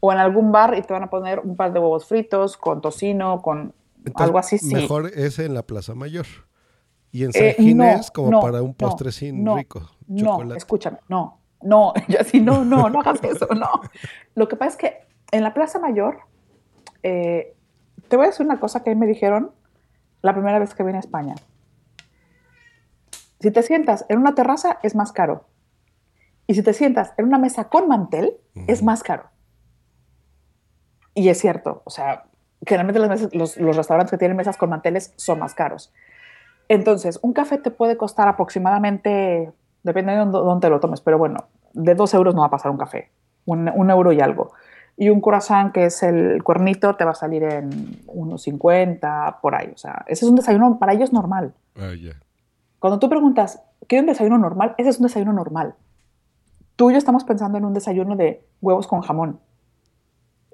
[0.00, 2.80] O en algún bar y te van a poner un par de huevos fritos con
[2.80, 4.74] tocino, con Entonces, algo así, sí.
[4.74, 6.26] Mejor ese en la Plaza Mayor.
[7.12, 9.82] Y en San Eh, Ginés no, como no, para un no, postrecín no, rico.
[10.06, 10.58] No, chocolate.
[10.58, 13.68] escúchame, no, no, yo así, no, no, no hagas eso, no.
[14.34, 14.96] Lo que pasa es que
[15.32, 16.20] en la Plaza Mayor,
[17.02, 17.54] eh,
[18.10, 19.52] te voy a decir una cosa que me dijeron
[20.20, 21.34] la primera vez que vine a España.
[23.40, 25.46] Si te sientas en una terraza, es más caro.
[26.46, 28.36] Y si te sientas en una mesa con mantel,
[28.66, 29.30] es más caro.
[31.14, 32.24] Y es cierto, o sea,
[32.66, 35.92] generalmente las mesas- los, los restaurantes que tienen mesas con manteles son más caros.
[36.68, 39.52] Entonces, un café te puede costar aproximadamente,
[39.82, 42.70] depende de dónde, dónde lo tomes, pero bueno, de dos euros no va a pasar
[42.70, 43.10] un café,
[43.46, 44.52] un, un euro y algo.
[45.00, 49.54] Y un croissant, que es el cuernito, te va a salir en unos 50, por
[49.54, 49.72] ahí.
[49.74, 51.54] O sea, ese es un desayuno para ellos normal.
[51.74, 51.92] Ah.
[52.78, 54.74] Cuando tú preguntas, ¿quiero un desayuno normal?
[54.76, 55.74] Ese es un desayuno normal.
[56.76, 59.40] Tú y yo estamos pensando en un desayuno de huevos con jamón.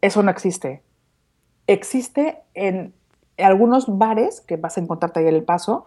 [0.01, 0.85] Eso no existe.
[1.67, 2.95] Existe en
[3.39, 5.87] algunos bares que vas a encontrarte ahí en El Paso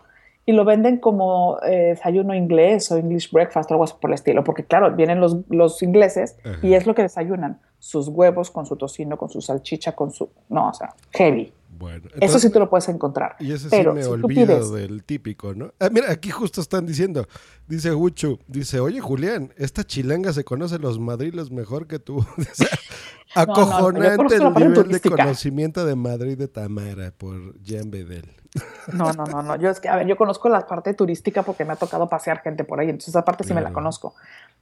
[0.50, 4.16] y lo venden como eh, desayuno inglés o English breakfast o algo así por el
[4.16, 4.44] estilo.
[4.44, 7.60] Porque claro, vienen los, los ingleses y es lo que desayunan.
[7.78, 10.30] Sus huevos con su tocino, con su salchicha, con su...
[10.50, 11.54] No, o sea, heavy.
[11.78, 13.36] Bueno, Eso sí te lo puedes encontrar.
[13.40, 14.28] Y ese Pero sí me si olvido
[14.58, 15.72] pides- del típico, ¿no?
[15.80, 17.26] Ah, mira, aquí justo están diciendo,
[17.68, 22.26] dice Huchu, dice, oye Julián, esta chilanga se conoce los madriles mejor que tú.
[23.36, 28.26] No, Acojonante el nivel de conocimiento de Madrid de Tamara por Jean Bedel.
[28.94, 29.56] No, no, no, no.
[29.58, 32.42] Yo es que, a ver, yo conozco la parte turística porque me ha tocado pasear
[32.42, 34.16] gente por ahí, entonces esa parte sí me la conozco.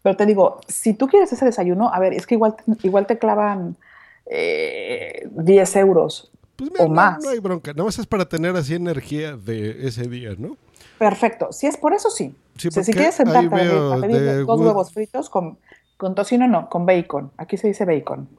[0.03, 3.17] Pero te digo, si tú quieres ese desayuno, a ver, es que igual, igual te
[3.17, 3.77] clavan
[4.25, 7.23] eh, 10 euros Pues mira, o no- más.
[7.23, 10.57] No, hay bronca, nada más es para tener así energía de ese día, ¿no?
[10.99, 11.51] Perfecto.
[11.53, 12.35] Si es por eso, sí.
[12.57, 15.57] Sí, O sea, si quieres sentarte a pedir- a dos Wood- huevos fritos con,
[15.97, 17.31] con tocino, no, con bacon.
[17.37, 18.29] Aquí se dice bacon.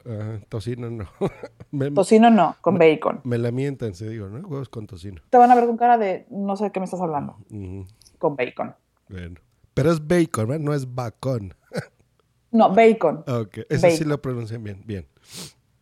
[0.48, 1.08] Tocino no.
[1.72, 3.20] me, Tocino no, con bacon.
[3.24, 4.46] me la mientan, se digo, ¿no?
[4.46, 5.20] Huevos con tocino.
[5.28, 7.36] Te van a ver con cara de no sé de qué me estás hablando.
[8.18, 8.74] Con bacon.
[9.08, 9.40] Bueno.
[9.74, 10.64] Pero es bacon, ¿verdad?
[10.64, 11.54] No es bacon.
[12.50, 13.24] No, bacon.
[13.28, 14.82] Ok, ese sí lo pronuncian bien.
[14.86, 15.06] Bien.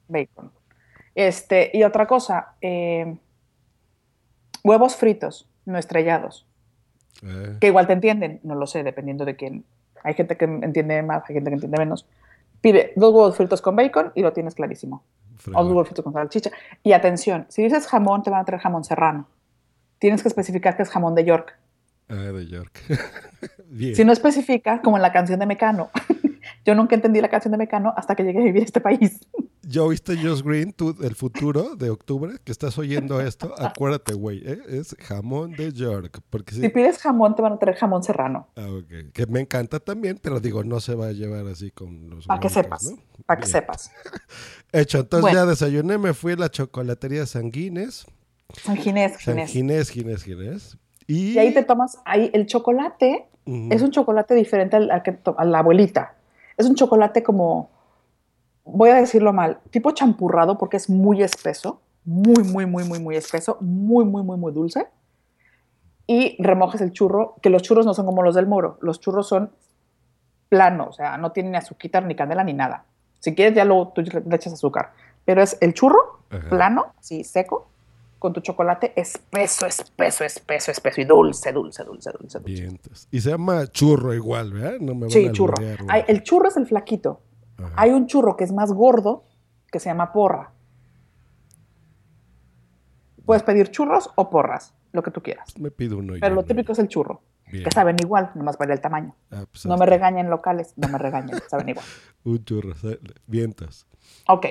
[0.08, 0.50] bacon.
[1.14, 3.16] Este, y otra cosa, eh,
[4.64, 6.44] huevos fritos, no estrellados,
[7.22, 9.64] Eh, que igual te entienden, no lo sé, dependiendo de quién.
[10.06, 12.06] Hay gente que entiende más, hay gente que entiende menos.
[12.60, 15.02] Pide dos huevos fritos con bacon y lo tienes clarísimo.
[15.52, 16.50] O dos huevos fritos con salchicha.
[16.84, 19.26] Y atención, si dices jamón, te van a traer jamón serrano.
[19.98, 21.58] Tienes que especificar que es jamón de York.
[22.08, 22.80] Ah, de York.
[23.66, 23.96] bien.
[23.96, 25.90] Si no especificas, como en la canción de Mecano.
[26.66, 29.20] Yo nunca entendí la canción de Mecano hasta que llegué a vivir a este país.
[29.68, 34.40] Yo viste Josh Green, tú, el futuro de octubre, que estás oyendo esto, acuérdate, güey,
[34.44, 34.58] ¿eh?
[34.68, 36.20] es jamón de York.
[36.30, 38.46] Porque sí, Si pides jamón, te van a traer jamón serrano.
[38.56, 42.10] ah, ok, que me encanta también, pero digo, no se va a llevar así con
[42.10, 42.84] los Para que sepas.
[42.84, 42.96] ¿no?
[43.26, 43.52] Para que Bien.
[43.52, 43.90] sepas.
[44.72, 45.38] Hecho, entonces Bueno.
[45.38, 48.06] ya desayuné, me fui a la chocolatería Sanguines.
[48.62, 49.50] San Ginés, San Ginés.
[49.50, 50.78] Ginés, Ginés, Ginés.
[51.08, 53.68] Y, Y ahí te tomas, ahí el chocolate Ujú.
[53.72, 56.14] es un chocolate diferente al, al que a la abuelita.
[56.56, 57.70] Es un chocolate como,
[58.64, 63.16] voy a decirlo mal, tipo champurrado porque es muy espeso, muy, muy, muy, muy, muy
[63.16, 64.88] espeso, muy, muy, muy, muy dulce.
[66.06, 69.28] Y remojas el churro, que los churros no son como los del moro, los churros
[69.28, 69.50] son
[70.48, 72.84] planos, o sea, no tienen ni azúcar, ni canela, ni nada.
[73.18, 74.92] Si quieres, ya luego tú le echas azúcar.
[75.24, 76.48] Pero es el churro Ajá.
[76.48, 77.68] plano, sí, seco,
[78.26, 82.40] con tu chocolate espeso, espeso, espeso, espeso y dulce, dulce, dulce, dulce.
[82.40, 82.60] dulce.
[82.60, 82.80] Bien.
[83.12, 84.80] Y se llama churro igual, ¿verdad?
[84.80, 85.54] No me van Sí, a churro.
[85.88, 87.20] Hay- el churro es el flaquito.
[87.56, 87.72] Ajá.
[87.76, 89.22] Hay un churro que es más gordo,
[89.70, 90.50] que se llama porra.
[93.24, 95.56] Puedes pedir churros o porras, lo que tú quieras.
[95.60, 96.14] Me pido uno.
[96.20, 96.46] Pero lo ¿no?
[96.48, 97.22] típico es el churro,
[97.52, 97.62] Bien.
[97.62, 99.14] que saben igual, nomás varía el tamaño.
[99.30, 101.86] Ah, pues No me regañen locales, no me regañen, saben igual.
[102.24, 102.72] Un churro,
[103.28, 103.86] vientos.
[104.26, 104.46] Ok,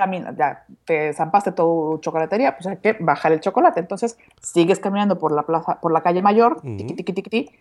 [0.00, 3.80] camina, ya te zampaste tu chocolatería, pues hay que bajar el chocolate.
[3.80, 7.58] Entonces sigues caminando por la plaza, por la calle mayor, tiqui, tiqui, tiqui, tiqui,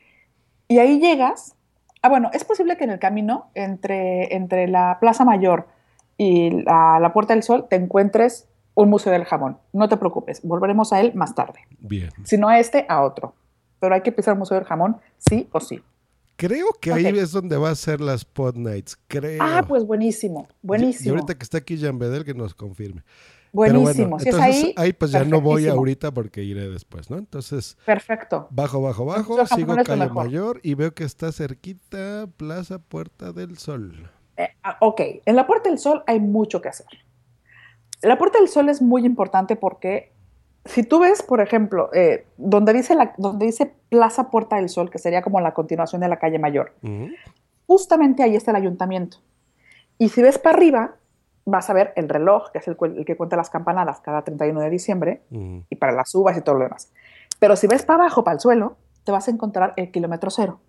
[0.70, 1.56] y ahí llegas.
[2.02, 5.68] Ah, bueno, es posible que en el camino entre, entre la Plaza Mayor
[6.18, 9.58] y la, la Puerta del Sol te encuentres un museo del jamón.
[9.74, 11.60] No te preocupes, volveremos a él más tarde.
[11.80, 12.10] Bien.
[12.24, 13.34] Si no a este, a otro.
[13.82, 15.82] Pero hay que pisar el museo del jamón sí o sí.
[16.40, 18.98] Creo que ahí es donde va a ser las Pod Nights.
[19.10, 19.44] Creo.
[19.44, 21.16] Ah, pues buenísimo, Y buenísimo.
[21.16, 23.04] ahorita que está aquí Jan Bedel, que nos confirme.
[23.52, 24.18] Buenísimo.
[24.18, 27.18] Pero Si es entonces ahí, pues ya no voy ahorita porque iré después, ¿no?
[27.18, 28.48] Entonces, Perfecto.
[28.52, 30.16] bajo, bajo, bajo, Entonces, sigo calle mejor.
[30.26, 34.10] mayor y veo que está cerquita Plaza Puerta del Sol.
[34.38, 36.88] Eh, ah, ok, en la Puerta del Sol hay mucho que hacer.
[38.02, 40.14] La Puerta del Sol es muy importante porque
[40.70, 44.90] si tú ves, por ejemplo, eh, donde, dice la, donde dice Plaza Puerta del Sol,
[44.90, 46.74] que sería como la continuación de la calle Mayor,
[47.68, 49.18] justamente ahí está el ayuntamiento.
[49.98, 50.96] Y si ves para arriba,
[51.46, 54.60] vas a ver el reloj, que es el, el que cuenta las campanadas cada 31
[54.62, 56.92] de diciembre, y para las uvas y todo lo demás.
[57.40, 60.60] Pero si ves para abajo, para el suelo, te vas a encontrar el kilómetro cero.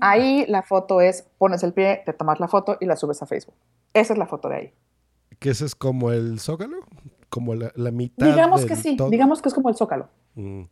[0.00, 3.26] Ahí la foto es, pones el pie, te tomas la foto y la subes a
[3.26, 3.54] Facebook.
[3.94, 4.72] Esa es la foto de ahí.
[5.38, 6.80] Que ese es como el Zócalo,
[7.32, 8.26] como la, la mitad.
[8.26, 9.08] Digamos que sí, todo.
[9.08, 10.06] digamos que es como el Zócalo.
[10.34, 10.64] Mm.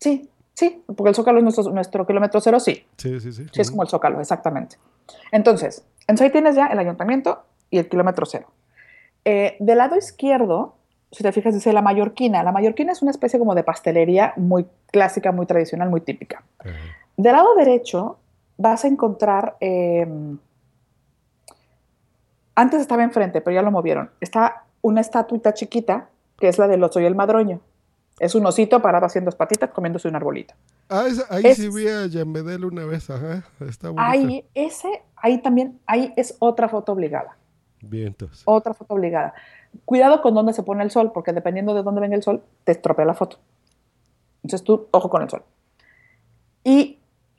[0.00, 2.86] Sí, sí, porque el Zócalo es nuestro, nuestro kilómetro cero, sí.
[2.96, 3.44] Sí, sí, sí.
[3.52, 4.76] Sí, es como el Zócalo, exactamente.
[5.30, 8.46] Entonces, entonces ahí tienes ya el ayuntamiento y el kilómetro cero.
[9.26, 10.74] Eh, del lado izquierdo,
[11.10, 12.42] si te fijas, dice la mallorquina.
[12.42, 16.44] La mallorquina es una especie como de pastelería muy clásica, muy tradicional, muy típica.
[17.18, 18.16] Del lado derecho
[18.56, 20.08] vas a encontrar, eh,
[22.54, 26.08] antes estaba enfrente, pero ya lo movieron, está una estatuita chiquita,
[26.38, 27.60] que es la del oso y el madroño.
[28.20, 30.54] Es un osito parado haciendo dos patitas comiéndose un arbolito.
[30.88, 33.44] Ah, esa- ahí Es- sí vi a Jan Bedel una vez, ajá.
[33.60, 33.90] Está.
[33.96, 37.36] Ahí, ese, ahí también, ahí es otra foto obligada.
[37.80, 38.42] Bien, entonces.
[38.44, 39.32] Otra foto obligada.
[39.86, 42.72] Cuidado con dónde se pone el sol, porque dependiendo de dónde venga el sol, te
[42.72, 43.38] estropea la foto.
[44.44, 45.42] Entonces tú, ojo con el sol.
[46.64, 46.98] Y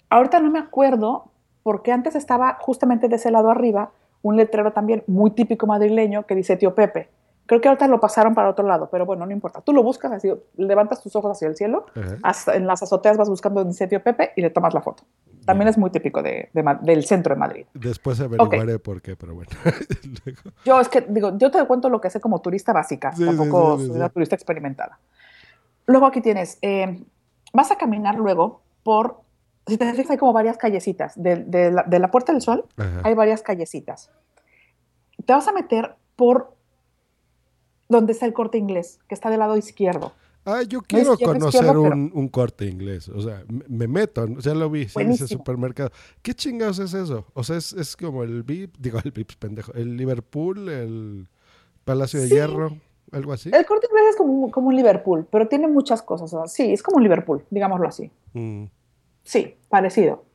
[0.10, 1.26] ahorita no me acuerdo,
[1.62, 3.92] porque antes estaba justamente de ese lado arriba
[4.22, 7.10] un letrero también muy típico madrileño que dice Tío Pepe.
[7.46, 9.60] Creo que ahorita lo pasaron para otro lado, pero bueno, no importa.
[9.62, 11.86] Tú lo buscas así, levantas tus ojos hacia el cielo,
[12.24, 15.04] hasta en las azoteas vas buscando dice Tío Pepe y le tomas la foto.
[15.46, 17.66] También es muy típico de- de Ma- del centro de Madrid.
[17.74, 19.50] Después averiguaré por qué, pero bueno.
[20.66, 23.76] Yo es que digo, yo te cuento lo que sé como turista básica, Sí, tampoco
[23.78, 25.00] sí, sí, soy una turista experimentada.
[25.86, 27.04] Luego aquí tienes, eh,
[27.52, 29.20] vas a caminar luego por,
[29.68, 32.66] si te fijas hay como varias callecitas, de, de la, de la Puerta del Sol
[32.78, 33.02] Ajá.
[33.04, 34.10] hay varias callecitas.
[35.26, 36.53] Te vas a meter por
[37.94, 40.12] donde está el corte inglés, que está del lado izquierdo.
[40.46, 43.08] Ah, yo No quiero izquierdo, conocer izquierdo, pero- un, un corte inglés.
[43.08, 45.28] O sea, me, me meto, ya lo vi, dice Buenísimo.
[45.30, 45.92] supermercado.
[46.22, 47.26] ¿Qué chingados es eso?
[47.34, 51.28] O sea, es, es como el VIP, digo el VIP, pendejo, el Liverpool, el
[51.86, 52.34] Palacio de Sí.
[52.34, 52.76] Hierro,
[53.14, 53.52] algo así.
[53.54, 56.34] El corte inglés es como, un- como un Liverpool, pero tiene muchas cosas.
[56.34, 58.12] o sea, sí, es como un Liverpool, digámoslo así.
[58.34, 58.66] Mm.
[59.24, 60.26] Sí, parecido.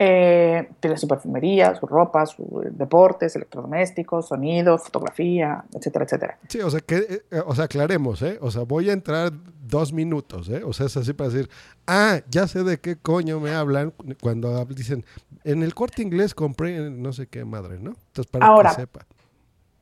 [0.00, 6.38] Eh, tiene su perfumería, su ropa, sus deportes, electrodomésticos, sonido, fotografía, etcétera, etcétera.
[6.48, 8.38] Sí, o sea, que, eh, eh, o sea, aclaremos, ¿eh?
[8.40, 9.32] O sea, voy a entrar
[9.66, 10.62] dos minutos, ¿eh?
[10.64, 11.50] O sea, es así para decir,
[11.88, 13.92] ah, ya sé de qué coño me hablan
[14.22, 15.04] cuando dicen,
[15.42, 17.90] en el corte inglés compré no sé qué madre, ¿no?
[17.90, 19.04] Entonces, para Ahora, que sepa.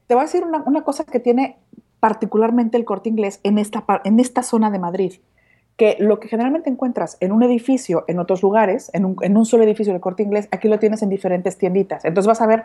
[0.06, 1.58] Te voy a decir una, una cosa que tiene
[2.00, 5.14] particularmente el corte inglés en esta, en esta zona de Madrid,
[5.76, 9.44] que lo que generalmente encuentras en un edificio, en otros lugares, en un, en un
[9.44, 12.04] solo edificio del corte inglés, aquí lo tienes en diferentes tienditas.
[12.04, 12.64] Entonces vas a ver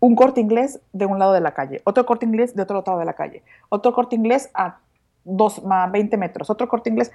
[0.00, 2.98] un corte inglés de un lado de la calle, otro corte inglés de otro lado
[2.98, 4.78] de la calle, otro corte inglés a,
[5.24, 7.12] dos, a 20 metros, otro corte inglés.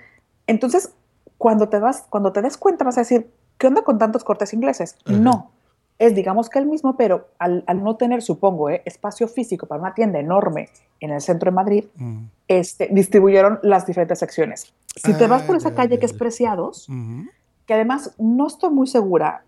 [0.47, 0.93] Entonces,
[1.37, 4.53] cuando te, vas, cuando te des cuenta vas a decir, ¿qué onda con tantos cortes
[4.53, 4.95] ingleses?
[5.05, 5.51] No,
[5.99, 9.81] es digamos que el mismo, pero al, al no tener, supongo, eh, espacio físico para
[9.81, 10.69] una tienda enorme
[11.01, 12.25] en el centro de Madrid, Mm.
[12.47, 14.73] este, distribuyeron las diferentes secciones.
[14.95, 16.13] Si te vas por esa ya, calle ya, que es.
[16.13, 17.25] Preciados, Ujú.
[17.65, 19.43] que además no estoy muy segura,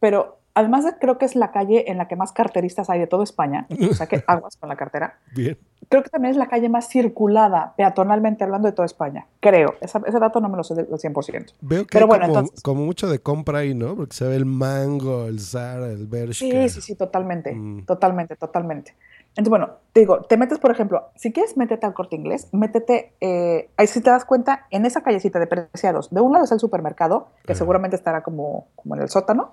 [0.00, 3.06] pero además de- creo que es la calle en la que más carteristas hay de
[3.06, 5.56] toda España, o sea que aguas con la cartera, Bien.
[5.88, 10.02] creo que también es la calle más circulada peatonalmente hablando de toda España, creo, Esa-
[10.06, 11.54] ese dato no me lo sé del 100%.
[11.62, 13.96] Veo que Pero hay bueno, como, entonces- como mucho de compra ahí, ¿no?
[13.96, 16.44] Porque se ve el mango, el Zara, el Bershka.
[16.44, 17.86] Sí, sí, sí, totalmente, Mm.
[17.86, 18.94] totalmente, totalmente.
[19.34, 23.14] Entonces, bueno, te digo, te metes, por ejemplo, si quieres métete al corte inglés, métete,
[23.20, 26.54] eh, ahí si te das cuenta, en esa callecita de preciados, de un lado está
[26.54, 27.58] el supermercado, que Ajá.
[27.58, 29.52] seguramente estará como, como en el sótano,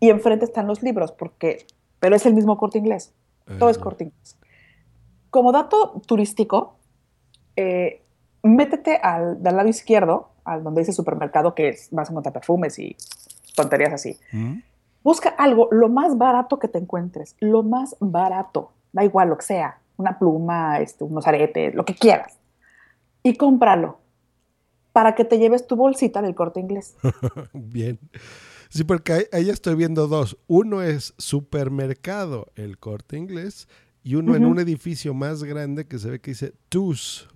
[0.00, 1.66] y enfrente están los libros, porque,
[2.00, 3.12] pero es el mismo corte inglés,
[3.58, 4.38] todo es corte inglés.
[5.28, 6.76] Como dato turístico,
[7.56, 8.02] eh,
[8.42, 12.78] métete al, del lado izquierdo, al donde dice supermercado, que es, vas a encontrar perfumes
[12.78, 12.96] y
[13.54, 14.18] tonterías así.
[14.32, 14.60] Mm.
[15.04, 19.44] Busca algo lo más barato que te encuentres, lo más barato, da igual lo que
[19.46, 22.38] sea, una pluma, este, unos aretes, lo que quieras,
[23.22, 23.98] y cómpralo
[24.92, 26.96] para que te lleves tu bolsita del corte inglés.
[27.52, 27.98] Bien.
[28.68, 30.38] Sí, porque ahí, estoy viendo dos.
[30.46, 33.68] Uno es supermercado, el corte inglés,
[34.02, 37.28] y uno en un edificio más grande que se ve que dice TUS.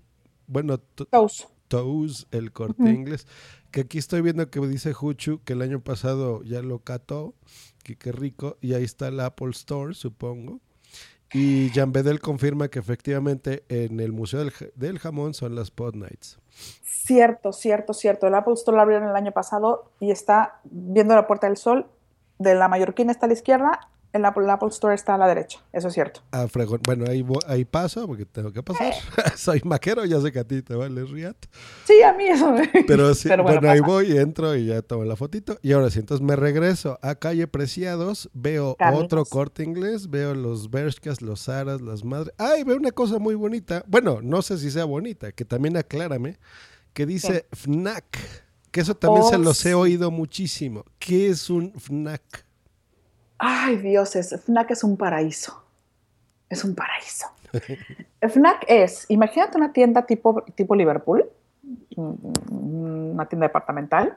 [0.47, 1.47] Bueno, tu- Tous.
[1.69, 3.27] Toes, el corte inglés.
[3.71, 7.35] Que aquí estoy viendo que dice Juchu que el año pasado ya lo cató,
[7.83, 10.61] que qué rico, y ahí está el Apple Store, supongo.
[11.33, 15.71] Y Jan Bedel confirma que efectivamente en el Museo del, Ja- del Jamón son las
[15.71, 16.39] Pod Nights.
[16.83, 18.27] Cierto, cierto, cierto.
[18.27, 21.87] El Apple Store lo abrieron el año pasado y está viendo la Puerta del Sol.
[22.39, 25.29] De la Mallorquina está a la izquierda, el Apple, el Apple Store está a la
[25.29, 25.61] derecha.
[25.73, 26.21] Eso es cierto.
[26.33, 26.47] Ah.
[26.85, 28.93] Bueno, ahí, ahí paso porque tengo que pasar.
[29.37, 31.37] Soy maquero, ya sé que a ti te vale Riat.
[31.85, 32.69] Sí, a mí eso me...
[32.87, 33.93] Pero sí, Pero bueno, bueno, ahí pasa.
[33.93, 35.59] voy, entro y ya tomo la fotito.
[35.63, 39.05] Y ahora sí, entonces me regreso a Calle Preciados, veo Caminos.
[39.05, 42.33] otro corte inglés, veo los Bershkas, los Saras, las madres.
[42.39, 42.65] ¡Ay!
[42.65, 43.85] Veo una cosa muy bonita.
[43.87, 46.39] Bueno, no sé si sea bonita, que también aclárame,
[46.93, 48.05] que dice FNAC.
[48.71, 49.69] Que eso también Oh, se los sí.
[49.71, 50.85] he oído muchísimo.
[50.99, 52.46] ¿Qué es un FNAC?
[53.39, 55.63] Ay, dioses, FNAC es un paraíso.
[56.49, 57.27] Es un paraíso.
[58.21, 61.29] FNAC es, imagínate una tienda tipo, tipo Liverpool,
[61.97, 64.17] mm, una tienda departamental,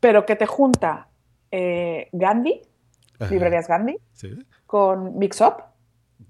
[0.00, 1.08] pero que te junta
[1.50, 2.62] eh, Gandhi,
[3.18, 3.30] Ajá.
[3.32, 4.38] librerías Gandhi, ¿Sí?
[4.66, 5.56] con Mix Up,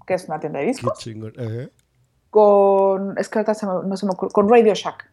[0.05, 0.99] que es una tienda de discos,
[2.29, 5.09] con, es que ahorita se me- no se me ocurre, con Radio Shack,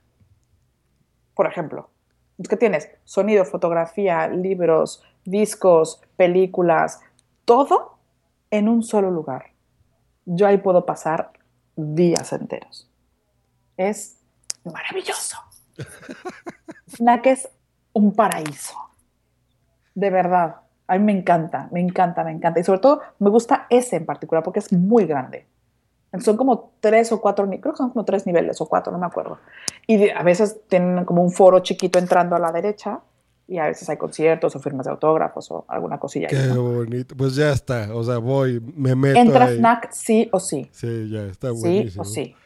[1.35, 1.91] por ejemplo.
[2.39, 7.01] Es que tienes sonido, fotografía, libros, discos, películas,
[7.45, 7.99] todo
[8.51, 9.53] en un solo lugar.
[10.25, 11.33] Yo ahí puedo pasar
[11.77, 12.91] días enteros.
[13.77, 14.19] Es
[14.65, 15.37] maravilloso.
[16.87, 17.49] FNAC es
[17.93, 18.75] un paraíso.
[19.95, 20.57] De verdad.
[20.87, 22.59] A mí me encanta, me encanta, me encanta.
[22.59, 25.47] Y sobre todo me gusta ese en particular porque es muy grande.
[26.19, 29.07] Son como tres o cuatro, creo que son como tres niveles o cuatro, no me
[29.07, 29.39] acuerdo.
[29.87, 33.01] Y a veces tienen como un foro chiquito entrando a la derecha
[33.51, 36.29] y a veces hay conciertos o firmas de autógrafos o alguna cosilla.
[36.29, 36.63] ahí, Qué ¿no?
[36.63, 37.17] bonito.
[37.17, 37.93] Pues ya está.
[37.93, 39.57] O sea, voy, me meto Entra ahí.
[39.57, 40.69] FNAC sí o sí.
[40.71, 42.03] Sí, ya está Sí buenísimo.
[42.03, 42.37] o sí.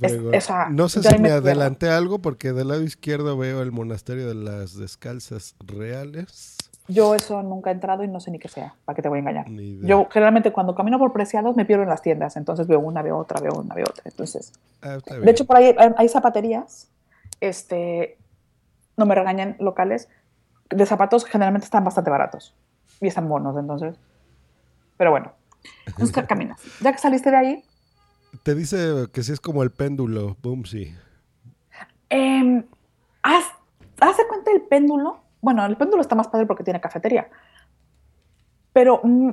[0.00, 3.72] Es- no sé si ahí me me adelanté algo porque del lado izquierdo veo el
[3.72, 6.56] monasterio de las descalzas reales.
[6.86, 9.16] Yo eso nunca he entrado y no sé ni qué sea, ¿para qué te voy
[9.18, 9.46] a engañar?
[9.50, 13.16] Yo generalmente cuando camino por Preciados me pierdo en las tiendas, entonces veo una, veo
[13.18, 14.02] otra, veo una, veo otra.
[14.06, 14.52] Entonces,
[14.82, 16.88] Ah, de hecho por ahí hay zapaterías,
[17.40, 18.18] este,
[18.96, 20.08] no me regañan locales,
[20.70, 22.54] de zapatos generalmente están bastante baratos
[23.00, 23.96] y están buenos, entonces.
[24.96, 25.32] Pero bueno,
[25.86, 26.60] entonces ¿qué caminas.
[26.80, 27.64] Ya que saliste de ahí,
[28.42, 30.94] Te dice que sí es como el péndulo, boom, sí.
[32.08, 32.64] Em,
[33.22, 33.44] haz,
[34.00, 35.20] haz de cuenta el péndulo.
[35.40, 37.28] Bueno, el péndulo está más padre porque tiene cafetería.
[38.72, 39.30] Pero mm,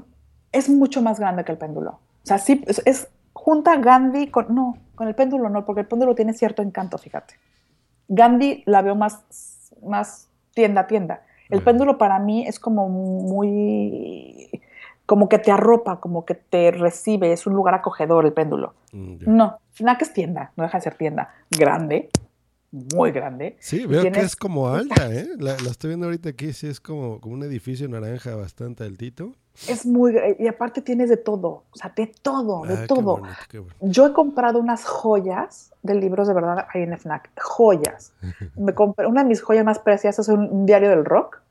[0.51, 1.91] es mucho más grande que el péndulo.
[1.91, 4.53] O sea, sí, es, es- junta Gandhi con.
[4.53, 7.35] No, con el péndulo no, porque el péndulo tiene cierto encanto, fíjate.
[8.07, 9.23] Gandhi la veo más,
[9.83, 11.21] más tienda a tienda.
[11.49, 14.49] El péndulo para mí es como muy.
[15.05, 18.73] como que te arropa, como que te recibe, es un lugar acogedor el péndulo.
[18.93, 21.33] Mm, No, FNAC es tienda, no deja de ser tienda.
[21.49, 22.09] Grande,
[22.71, 23.57] muy grande.
[23.59, 25.27] Sí, veo que es como alta, ¿eh?
[25.37, 29.33] La, la estoy viendo ahorita aquí, sí es como, como un edificio naranja bastante altito.
[29.67, 33.17] Es muy, y aparte tienes de todo, o sea, de todo, de Ah, qué todo.
[33.17, 33.75] bonito, qué bonito.
[33.81, 38.13] Yo he comprado unas joyas de libros de verdad ahí en FNAC, joyas.
[38.55, 41.41] Me compré, una de mis joyas más preciosas es un, un diario del rock,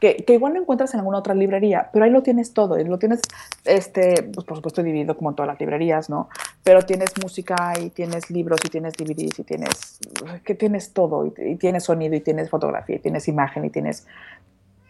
[0.00, 2.84] que, que igual no encuentras en alguna otra librería, pero ahí lo tienes todo, y
[2.84, 3.20] lo tienes,
[3.64, 6.28] este, pues por supuesto dividido como en todas las librerías, ¿no?
[6.62, 9.98] Pero tienes música y tienes libros y tienes DVDs y tienes,
[10.44, 14.06] que tienes todo, y, y tienes sonido y tienes fotografía y tienes imagen y tienes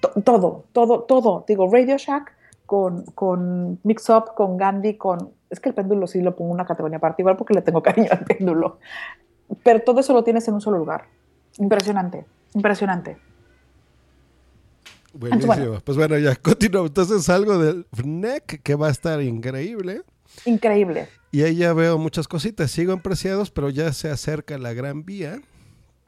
[0.00, 1.44] to- todo, todo, todo.
[1.46, 2.32] Digo, Radio Shack
[2.66, 5.30] con, con Mix Up, con Gandhi, con...
[5.50, 7.80] Es que el péndulo sí lo pongo en una categoría aparte, igual porque le tengo
[7.84, 8.78] cariño al péndulo.
[9.62, 11.04] Pero todo eso lo tienes en un solo lugar.
[11.58, 13.16] Impresionante, impresionante.
[15.18, 15.54] Buenísimo.
[15.54, 15.80] bueno.
[15.84, 16.90] Pues bueno, ya continuamos.
[16.90, 20.02] Entonces salgo del FNEC, que va a estar increíble.
[20.44, 21.08] Increíble.
[21.32, 22.70] Y ahí ya veo muchas cositas.
[22.70, 25.38] Sigo en Preciados, pero ya se acerca la Gran Vía.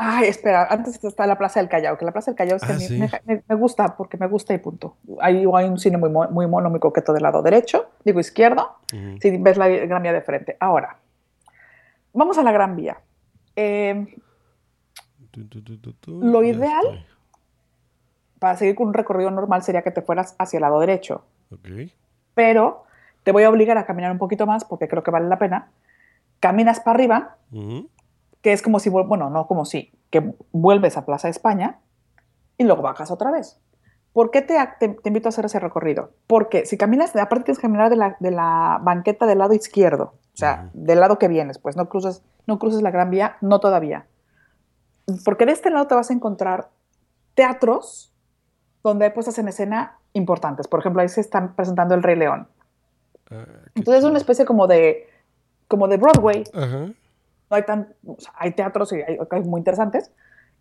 [0.01, 2.73] Ay, espera, antes está la Plaza del Callao, que la Plaza del Callao es que
[2.73, 2.99] Ah, me, sí.
[2.99, 4.97] me- me- me gusta, porque me gusta y punto.
[5.21, 8.77] Hay, hay un cine muy, muy mono, muy coqueto del lado derecho, digo izquierdo,
[9.21, 10.57] si ves la Gran Vía de frente.
[10.61, 10.99] Ahora,
[12.13, 12.99] vamos a la Gran Vía.
[13.57, 14.07] Eh,
[16.07, 17.07] Lo ideal.
[18.39, 21.69] Para seguir con un recorrido normal sería que te fueras hacia el lado derecho, Ok.
[22.35, 22.85] pero
[23.25, 25.71] te voy a obligar a caminar un poquito más porque creo que vale la pena.
[26.41, 27.37] Caminas para arriba,
[28.43, 31.81] que es como si, bueno, no como si, que vuelves a Plaza España
[32.57, 33.61] y luego bajas otra vez.
[34.13, 36.13] ¿Por qué te, te- te invito a hacer ese recorrido?
[36.27, 40.15] Porque si caminas, aparte tienes que caminar de la, de la banqueta del lado izquierdo,
[40.33, 43.59] o sea, del lado que vienes, pues no cruces, no cruces la Gran Vía, no
[43.61, 44.07] todavía.
[45.25, 46.71] Porque de este lado te vas a encontrar
[47.35, 48.13] teatros
[48.83, 50.69] donde hay puestas en escena importantes.
[50.69, 52.49] Por ejemplo, ahí se están presentando El Rey León.
[53.31, 55.09] Ah, Entonces es una especie como de,
[55.67, 60.11] como de Broadway, no hay tan, o sea, hay teatros y hay cosas muy interesantes,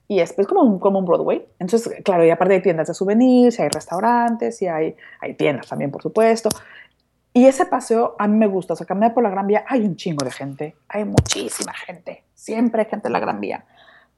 [0.08, 1.46] y es pues, como, un, como un Broadway.
[1.60, 5.68] Entonces, claro, y aparte hay tiendas de souvenirs, y hay restaurantes, y hay, hay tiendas
[5.68, 6.50] también, por supuesto.
[7.34, 9.82] Y ese paseo a mí me gusta, o sea, caminar por la Gran Vía, hay
[9.82, 13.66] un chingo de gente, hay muchísima gente, siempre hay gente en la Gran Vía,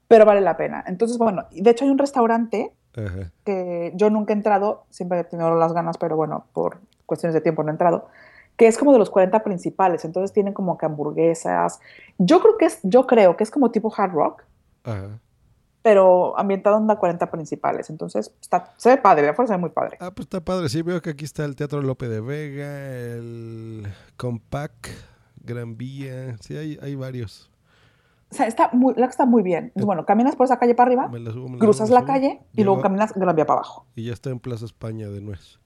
[0.08, 0.84] pero vale la pena.
[0.86, 3.30] Entonces, bueno, de hecho hay un restaurante Ajá.
[3.44, 7.40] que yo nunca he entrado, siempre he tenido las ganas, pero bueno, por cuestiones de
[7.40, 8.08] tiempo no he entrado,
[8.56, 11.80] que es como de los 40 principales, entonces tienen como que hamburguesas.
[12.18, 14.42] Yo creo que es, yo creo que es como tipo hard rock,
[14.84, 15.18] Ajá.
[15.82, 19.58] pero ambientado en las 40 principales, entonces está, se ve padre, de afuera se ve
[19.58, 19.96] muy padre.
[20.00, 20.68] Ah, pues está padre.
[20.68, 22.76] Sí, veo que aquí está el Teatro Lope de Vega,
[23.14, 23.86] el
[24.16, 24.88] Compact,
[25.42, 26.36] Gran Vía.
[26.40, 27.49] Sí, hay, hay varios.
[28.30, 29.72] O sea, está muy, la que está muy bien.
[29.74, 32.62] Bueno, caminas por esa calle para arriba, la subo, la cruzas subo, la calle y
[32.64, 33.86] luego caminas Gran Vía para abajo.
[33.96, 35.58] Y ya está en Plaza España de nuez.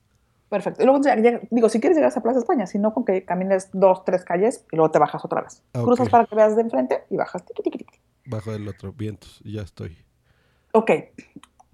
[0.48, 0.82] Perfecto.
[0.82, 3.24] Y luego, ya- ya- digo, si quieres llegar a Plaza España, si no, con que
[3.24, 5.62] camines dos, tres calles y luego te bajas otra vez.
[5.74, 7.44] Ah, Cruzas para que veas de enfrente y bajas.
[7.44, 7.98] Tiqui, tiqui, tiqui.
[8.26, 9.40] Bajo del otro, vientos.
[9.44, 9.98] y Ya estoy.
[10.72, 10.90] Ok,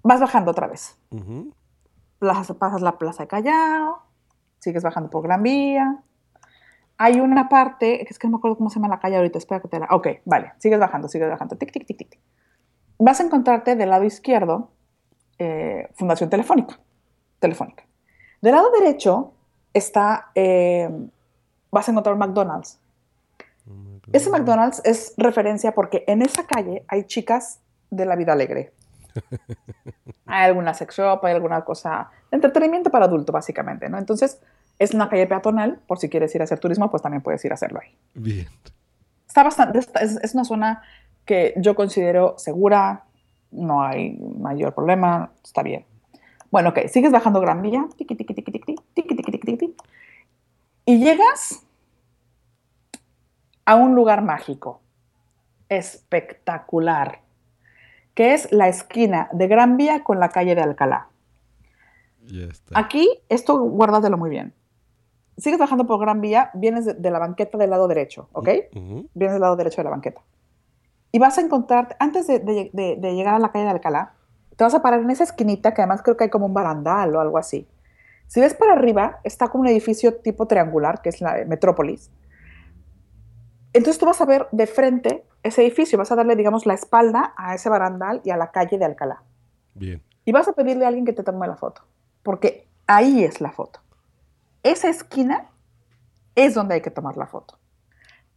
[0.03, 0.97] vas bajando otra vez.
[2.19, 3.99] Plaza- pasas la Plaza de Callao,
[4.59, 6.03] sigues bajando por Gran Vía.
[7.03, 9.59] Hay una parte, es que no me acuerdo cómo se llama la calle ahorita, espera
[9.59, 9.87] que te la...
[9.89, 11.55] Ok, vale, sigues bajando, sigues bajando.
[11.55, 12.19] Tic, tic, tic, tic.
[12.99, 14.69] Vas a encontrarte del lado izquierdo
[15.39, 16.79] eh, Fundación Telefónica.
[17.39, 17.85] Telefónica.
[18.39, 19.33] Del lado derecho
[19.73, 20.91] está, eh,
[21.71, 22.79] vas a encontrar McDonald's.
[24.13, 28.73] Ese McDonald's es referencia porque en esa calle hay chicas de la vida alegre.
[30.27, 33.97] Hay alguna sex shop, hay alguna cosa de entretenimiento para adulto, básicamente, ¿no?
[33.97, 34.39] Entonces,
[34.79, 37.51] es una calle peatonal, por si quieres ir a hacer turismo, pues también puedes ir
[37.51, 37.95] a hacerlo ahí.
[38.13, 38.47] Bien.
[39.27, 40.81] Está bastante, es, una zona
[41.25, 43.05] que yo considero segura,
[43.51, 45.85] no hay mayor problema, está bien.
[46.49, 47.87] Bueno, ok, sigues bajando Gran Vía,
[50.85, 51.63] y llegas
[53.63, 54.81] a un lugar mágico,
[55.69, 57.21] espectacular,
[58.13, 61.07] que es la esquina de Gran Vía con la calle de Alcalá.
[62.73, 64.53] Aquí, esto guárdatelo muy bien.
[65.37, 68.49] Sigues bajando por Gran Vía, vienes de, de la banqueta del lado derecho, ¿ok?
[69.13, 70.21] Vienes del lado derecho de la banqueta.
[71.11, 74.13] Y vas a encontrar, antes de, de- de- de llegar a la calle de Alcalá,
[74.55, 77.15] te vas a parar en esa esquinita, que además creo que hay como un barandal
[77.15, 77.67] o algo así.
[78.27, 82.11] Si ves para arriba, está como un edificio tipo triangular, que es la Metrópolis.
[83.73, 87.33] Entonces tú vas a ver de frente ese edificio, vas a darle, digamos, la espalda
[87.35, 89.23] a ese barandal y a la calle de Alcalá.
[89.73, 90.01] Bien.
[90.23, 91.81] Y vas a pedirle a alguien que te tome la foto,
[92.23, 93.80] porque ahí es la foto.
[94.63, 95.47] Esa esquina
[96.35, 97.57] es donde hay que tomar la foto.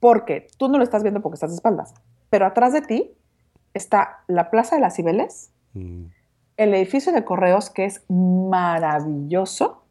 [0.01, 1.95] Porque tú no lo estás viendo porque estás de espaldas,
[2.31, 3.12] pero atrás de ti
[3.72, 6.05] está la Plaza de las Cibeles, Mm.
[6.57, 9.83] el edificio de correos que es maravilloso.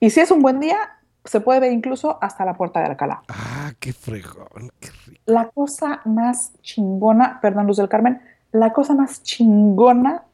[0.00, 0.76] Y si es un buen día,
[1.24, 3.22] se puede ver incluso hasta la puerta de Alcalá.
[3.28, 4.70] Ah, qué fregón.
[4.80, 5.22] Qué rico.
[5.26, 8.20] La cosa más chingona, perdón, Luz del Carmen,
[8.52, 10.24] la cosa más chingona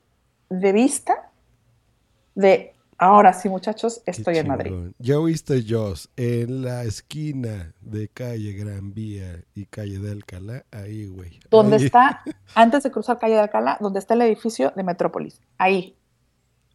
[0.49, 1.31] de vista
[2.35, 2.72] de
[3.03, 4.73] ahora sí, muchachos, estoy en Madrid.
[4.99, 11.07] Ya oíste, Joss, en la esquina de calle Gran Vía y calle de Alcalá, ahí,
[11.07, 11.41] güey.
[11.51, 11.85] Donde Ahí.
[11.87, 12.23] está,
[12.55, 15.41] antes de cruzar calle de Alcalá, donde está el edificio de Metrópolis.
[15.59, 15.97] Ahí.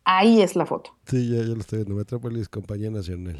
[0.03, 0.91] Ahí es la foto.
[1.05, 1.95] Sí, ya, ya lo estoy viendo.
[1.95, 3.37] Metrópolis, Compañía Nacional.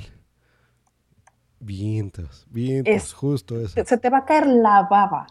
[1.60, 3.84] Vientos, vientos, Es- justo eso.
[3.84, 5.28] Se te va a caer la baba.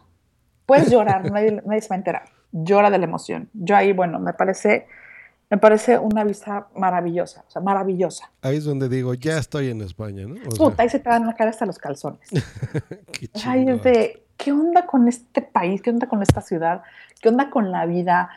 [0.66, 2.22] Puedes llorar, nadie, nadie se va a enterar.
[2.52, 3.48] Llora de la emoción.
[3.52, 4.86] Yo ahí, bueno, me parece,
[5.49, 8.30] me parece una vista maravillosa, o sea, maravillosa.
[8.42, 10.34] Ahí es donde digo, ya estoy en España, ¿no?
[10.34, 12.28] O sea, Puta, ahí se te van a caer hasta los calzones.
[13.12, 13.68] qué chingón.
[13.68, 15.80] es de, ¿qué onda con este país?
[15.82, 16.82] ¿Qué onda con esta ciudad?
[17.20, 18.28] ¿Qué onda con la vida?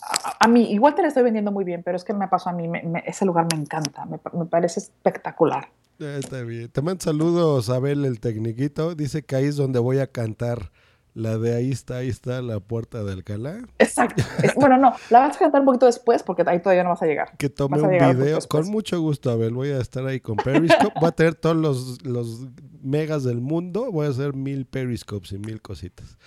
[0.00, 2.50] A, a mí, igual te la estoy vendiendo muy bien, pero es que me pasó
[2.50, 5.68] a mí, me- me- ese lugar me encanta, me, pa- me parece espectacular.
[5.98, 6.68] Está bien.
[6.68, 8.94] Te mando saludos, Abel, el tecniquito.
[8.94, 10.70] Dice que ahí es donde voy a cantar.
[11.18, 13.58] La de ahí está, ahí está la puerta de Alcalá.
[13.80, 14.22] Exacto.
[14.40, 17.02] Es- bueno, no, la vas a cantar un poquito después porque ahí todavía no vas
[17.02, 17.36] a llegar.
[17.36, 18.38] Que tome un video.
[18.48, 19.52] Con mucho gusto, Abel.
[19.52, 20.92] Voy a estar ahí con Periscope.
[21.00, 22.46] Voy a tener todos los, los
[22.82, 23.90] megas del mundo.
[23.90, 26.18] Voy a hacer mil Periscopes y mil cositas.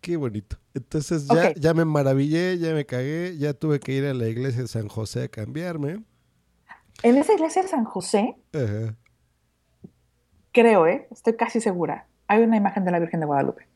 [0.00, 0.56] Qué bonito.
[0.74, 3.36] Entonces ya, ya me maravillé, ya me cagué.
[3.38, 6.02] Ya tuve que ir a la iglesia de San José a cambiarme.
[7.04, 8.96] En esa iglesia de San José, Ajá.
[10.52, 11.06] creo, ¿eh?
[11.12, 13.68] Estoy casi segura, hay una imagen de la Virgen de Guadalupe.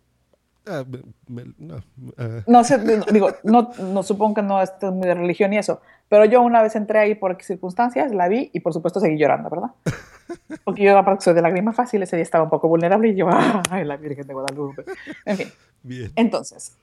[0.69, 1.03] Ah, me-
[1.45, 1.77] me- no,
[2.17, 2.45] ajá.
[2.47, 2.79] No sé,
[3.13, 6.61] digo, no, no supongo que no esté muy de religión y eso, pero yo una
[6.63, 9.71] vez entré ahí por circunstancias, la vi y por supuesto seguí llorando, ¿verdad?
[10.65, 13.29] Porque yo aparte soy de lágrima fácil, ese día estaba un poco vulnerable y yo,
[13.71, 14.85] ay, la Virgen de Guadalupe.
[15.25, 15.49] En fin,
[15.83, 16.11] Bien.
[16.17, 16.77] entonces,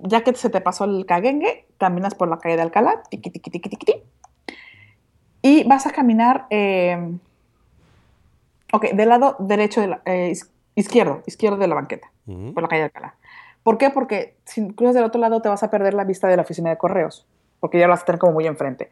[0.00, 3.50] ya que se te pasó el caguengue, caminas por la calle de Alcalá, tiqui, tiqui,
[3.50, 4.02] tiqui, tiqui,
[5.40, 6.98] y vas a caminar, eh,
[8.72, 10.34] ok, del lado derecho, de la, eh,
[10.76, 12.54] izquierdo, izquierdo de la banqueta, Ujú.
[12.54, 13.16] por la calle Alcalá.
[13.64, 13.90] ¿Por qué?
[13.90, 16.70] Porque si cruzas del otro lado te vas a perder la vista de la oficina
[16.70, 17.26] de correos,
[17.58, 18.90] porque ya la vas a tener como muy enfrente.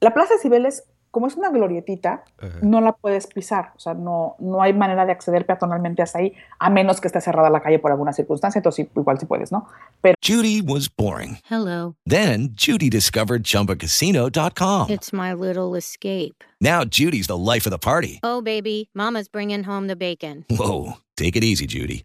[0.00, 2.58] La Plaza de Cibeles, como es una glorietita, Ajá.
[2.62, 6.32] no la puedes pisar, o sea, no, no hay manera de acceder peatonalmente hasta ahí,
[6.58, 9.68] a menos que esté cerrada la calle por alguna circunstancia, entonces igual sí puedes, ¿no?
[10.00, 11.38] Pero Judy was boring.
[11.48, 11.94] Hello.
[12.06, 14.90] Then Judy discovered ChumbaCasino.com.
[14.90, 16.42] It's my little escape.
[16.60, 18.18] Now Judy's the life of the party.
[18.22, 20.44] Oh, baby, Mama's bringing home the bacon.
[20.50, 22.04] Whoa, take it easy, Judy.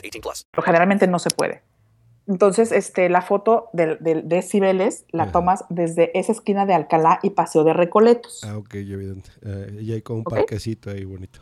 [0.01, 0.47] 18 plus.
[0.63, 1.61] generalmente no se puede.
[2.27, 5.31] Entonces, este, la foto de, de, de Cibeles la Ajá.
[5.31, 8.41] tomas desde esa esquina de Alcalá y Paseo de Recoletos.
[8.45, 9.29] Ah, ok, evidente.
[9.41, 10.35] Eh, y hay como un Ok.
[10.35, 11.39] parquecito ahí bonito.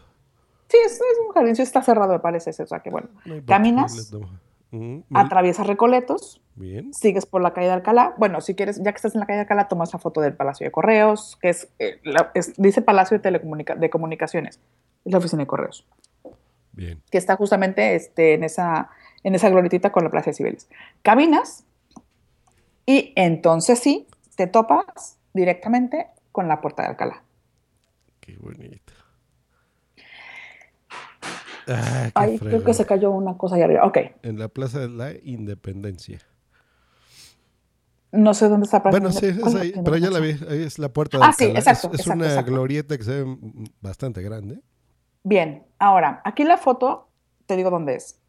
[0.70, 2.52] Sí, es, es un jardín, sí está cerrado, me parece.
[2.64, 4.12] O sea que bueno, No caminas.
[4.72, 6.94] Ujú, atraviesas Recoletos, Bien.
[6.94, 8.14] sigues por la calle de Alcalá.
[8.18, 10.36] Bueno, si quieres, ya que estás en la calle de Alcalá, tomas la foto del
[10.36, 14.60] Palacio de Correos, que es, eh, la- es- dice Palacio de, Telecomunica- de Comunicaciones,
[15.06, 15.88] es la oficina de Correos,
[16.80, 17.02] Bien.
[17.12, 18.90] que está justamente este, en, esa,
[19.24, 20.68] en esa glorietita con la Plaza de Cibeles.
[21.02, 21.66] Caminas
[22.86, 27.22] y entonces sí, te topas directamente con la puerta de Alcalá.
[28.22, 28.94] Qué bonito.
[31.68, 33.86] Ah, qué Ay, creo que se cayó una cosa ahí arriba.
[33.86, 36.20] Ok, En la Plaza de la Independencia.
[38.12, 38.80] no sé dónde está.
[38.80, 40.32] Bueno, sí, es ¿Cuál ahí, pero ya la vi.
[40.50, 42.52] Ahí es la puerta de Ah, sí, exacto, Es, es exacto, una exacto.
[42.52, 43.38] glorieta que se ve
[43.82, 44.60] bastante grande.
[45.30, 47.08] Bien, ahora, aquí la foto,
[47.46, 48.20] te digo dónde es.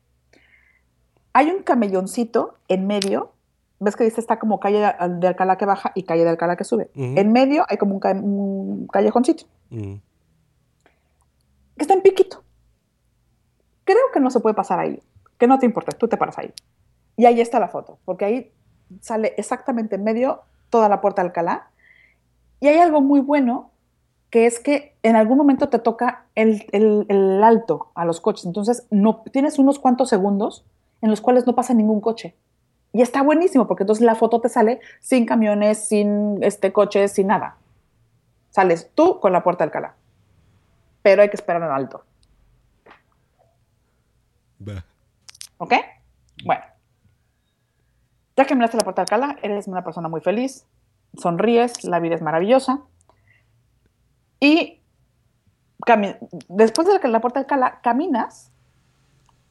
[1.33, 3.33] Hay un camelloncito en medio.
[3.79, 6.65] ¿Ves que dice está como calle de Alcalá que baja y calle de Alcalá que
[6.65, 6.91] sube?
[6.95, 10.03] En medio hay como un, ca- un callejoncito que
[11.85, 12.45] está en piquito.
[13.85, 15.03] Creo que no se puede pasar ahí.
[15.39, 16.53] Que no te importa, tú te paras ahí.
[17.17, 18.53] Y ahí está la foto, porque ahí
[19.01, 21.71] sale exactamente en medio toda la puerta de Alcalá.
[22.61, 23.71] Y hay algo muy bueno,
[24.31, 28.47] que es que en algún momento te toca el, el- el alto a los coches.
[28.47, 30.65] Entonces, no, tienes unos cuantos segundos
[31.03, 32.37] en los cuales no pasa ningún coche.
[32.93, 37.29] Y está buenísimo, porque entonces la foto te sale sin camiones, sin este, coches, sin
[37.29, 37.57] nada.
[38.51, 39.95] Sales tú con la puerta de Alcalá.
[41.03, 42.05] Pero hay que esperar en alto.
[44.67, 44.85] Va.
[45.59, 45.75] ¿Ok?
[46.45, 46.63] Bueno.
[48.37, 50.67] Ya que miraste la puerta de Alcalá, eres una persona muy feliz,
[51.17, 52.81] sonríes, la vida es maravillosa.
[54.41, 54.81] Y
[56.49, 58.51] después de que la puerta de Alcalá, caminas.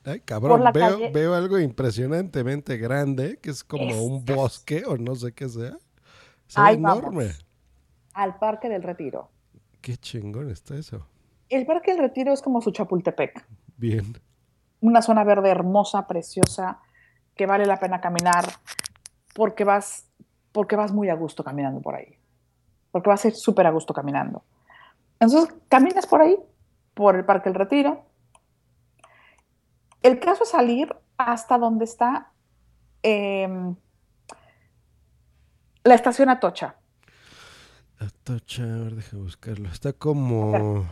[0.06, 4.84] Ay, Por cabrón, la veo, calle- veo algo impresionantemente grande, que es como un bosque
[4.86, 5.78] o no sé qué sea.
[6.56, 6.74] Vamos.
[6.74, 7.32] enorme.
[8.14, 9.30] al Parque del Retiro.
[9.82, 11.06] Qué chingón está eso.
[11.48, 13.46] El Parque del Retiro es como su Chapultepec,
[13.78, 14.18] Bien.
[14.82, 16.80] una zona verde hermosa, preciosa,
[17.36, 18.46] que vale la pena caminar
[19.36, 20.06] porque vas,
[20.52, 22.18] porque vas muy a gusto caminando por ahí,
[22.92, 24.44] porque vas a ir súper a gusto caminando.
[25.20, 26.38] Entonces, caminas por ahí,
[26.94, 28.06] por el Parque del Retiro.
[30.02, 32.32] El caso es salir hasta donde está
[33.04, 33.76] em,
[35.84, 36.76] la estación Atocha.
[38.00, 39.70] Atocha, a ver, deja buscarlo.
[39.70, 40.86] Está como.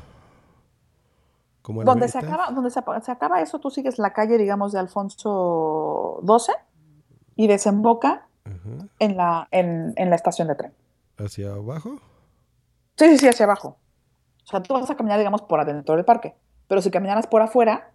[1.61, 6.21] Como Donde se acaba, donde se, acaba eso, tú sigues la calle, digamos, de Alfonso
[6.25, 6.55] XII
[7.35, 8.87] y desemboca Ajá.
[8.99, 10.73] en la, en, en la estación de tren.
[11.17, 11.99] Hacia abajo.
[12.95, 13.77] Sí, sí, sí, hacia abajo.
[14.47, 16.33] O sea, tú vas a caminar, digamos, por adentro del parque.
[16.69, 17.91] Pero si caminaras por afuera,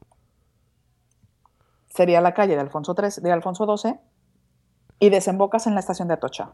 [1.88, 3.94] sería la calle de Alfonso, XIII de Alfonso XII
[4.98, 6.52] y desembocas en la estación de Atocha.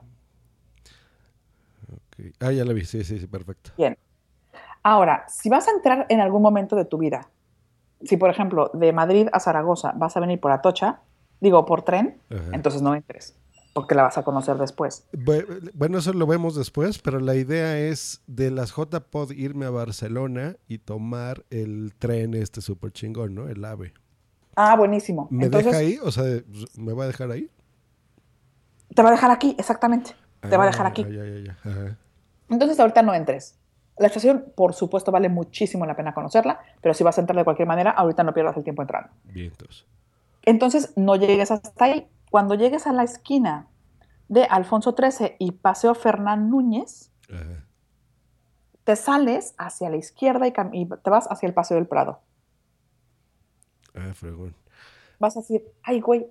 [1.92, 2.34] Ok.
[2.40, 2.84] Ah, ya la vi.
[2.84, 3.72] Sí, sí, sí, perfecto.
[3.76, 3.98] Bien.
[4.84, 7.28] Ahora, si vas a entrar en algún momento de tu vida,
[8.02, 11.00] si por ejemplo de Madrid a Zaragoza vas a venir por Atocha,
[11.40, 12.50] digo por tren, Ajá.
[12.52, 13.36] entonces no entres,
[13.72, 15.06] porque la vas a conocer después.
[15.12, 19.70] Bu- Bueno, eso lo vemos después, pero la idea es de las JPod irme a
[19.70, 23.48] Barcelona y tomar el tren este súper chingón, ¿no?
[23.48, 23.92] El AVE.
[24.56, 25.28] Ah, buenísimo.
[25.30, 25.98] ¿Me Entonces, deja ahí?
[26.02, 26.24] O sea,
[26.76, 27.50] ¿me va a dejar ahí?
[28.94, 30.16] te va a dejar aquí, exactamente.
[30.40, 31.02] Te va a dejar Ah, aquí.
[31.04, 31.58] Ya, ya, ya.
[31.62, 31.96] Ajá.
[32.48, 33.56] Entonces ahorita no entres.
[33.98, 37.44] La estación, por supuesto, vale muchísimo la pena conocerla, pero si vas a entrar de
[37.44, 39.10] cualquier manera, ahorita no pierdas el tiempo entrando.
[39.24, 39.84] Bien, entonces.
[40.42, 42.08] Entonces, no llegues hasta ahí.
[42.30, 43.68] Cuando llegues a la esquina
[44.28, 47.64] de Alfonso XIII y Paseo Fernán Núñez, Ajá.
[48.84, 50.52] te sales hacia la izquierda y,
[50.86, 52.20] te vas hacia el Paseo del Prado.
[53.94, 54.54] Ah, fregón.
[55.18, 56.30] Vas a decir, ay, güey,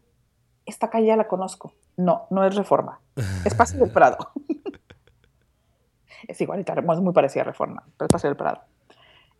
[0.65, 1.74] esta calle ya la conozco.
[1.98, 3.02] No, no es Reforma.
[3.44, 4.32] Es Paseo del Prado.
[6.28, 8.61] es igualita, es muy parecida a Reforma, pero es Paseo del Prado.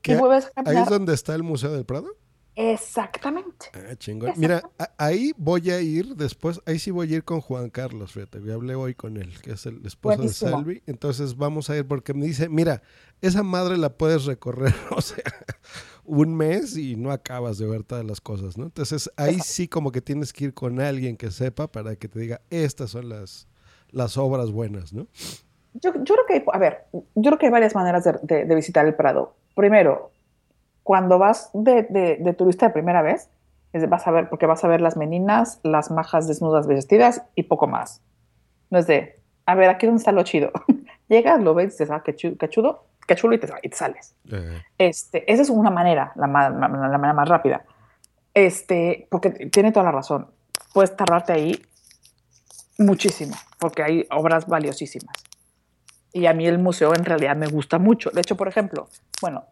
[0.02, 0.14] ¿Qué?
[0.14, 2.08] Y vuelves a ¿Ahí es donde está el Museo del Prado?
[2.60, 3.68] Exactamente.
[3.74, 4.34] Ah, chingón.
[4.36, 4.64] Mira,
[4.98, 8.56] ahí voy a ir después, ahí sí voy a ir con Juan Carlos, fíjate, yo
[8.56, 10.50] hablé hoy con él, que es el esposo Buenísimo.
[10.50, 12.82] de Salvi, entonces vamos a ir porque me dice, mira,
[13.22, 15.24] esa madre la puedes recorrer, o sea,
[16.04, 18.66] un mes y no acabas de ver todas las cosas, ¿no?
[18.66, 22.20] Entonces ahí sí como que tienes que ir con alguien que sepa para que te
[22.20, 23.48] diga, estas son las,
[23.92, 25.08] las obras buenas, ¿no?
[25.76, 28.56] Yo, yo creo que, a ver, yo creo que hay varias maneras de, de- de
[28.56, 29.36] visitar el Prado.
[29.54, 30.12] Primero,
[30.88, 33.30] cuando vas de, de- de turista de primera vez,
[33.74, 37.44] es vas a ver, porque vas a ver las meninas, las majas desnudas vestidas y
[37.44, 38.02] poco más.
[38.70, 40.50] No es de, a ver, aquí donde está lo chido.
[41.10, 43.76] Llegas, lo ves, dices, ah, qué, chu- qué chudo, qué chulo y te, y te
[43.76, 44.16] sales.
[44.32, 47.66] Eh, Este, esa es una manera, la, ma- la- la manera más rápida.
[48.34, 50.28] Este, porque tiene toda la razón.
[50.74, 51.62] Puedes tardarte ahí
[52.78, 55.16] muchísimo, porque hay obras valiosísimas.
[56.14, 58.10] Y a mí el museo en realidad me gusta mucho.
[58.12, 58.88] De hecho, por ejemplo,
[59.22, 59.44] bueno,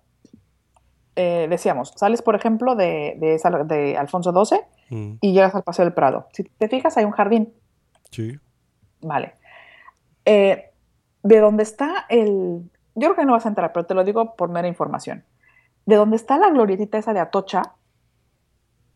[1.15, 4.59] eh, decíamos, sales, por ejemplo, de, de, Alfonso XII
[4.89, 6.27] mm, y llegas al Paseo del Prado.
[6.33, 7.53] Si te fijas, hay un jardín.
[8.11, 8.37] sí.
[9.01, 9.35] Vale.
[10.25, 10.71] Eh,
[11.21, 12.69] de donde está el.
[12.95, 15.23] Yo creo que no vas a entrar, pero te lo digo por mera información.
[15.85, 17.75] De donde está la glorietita esa de Atocha,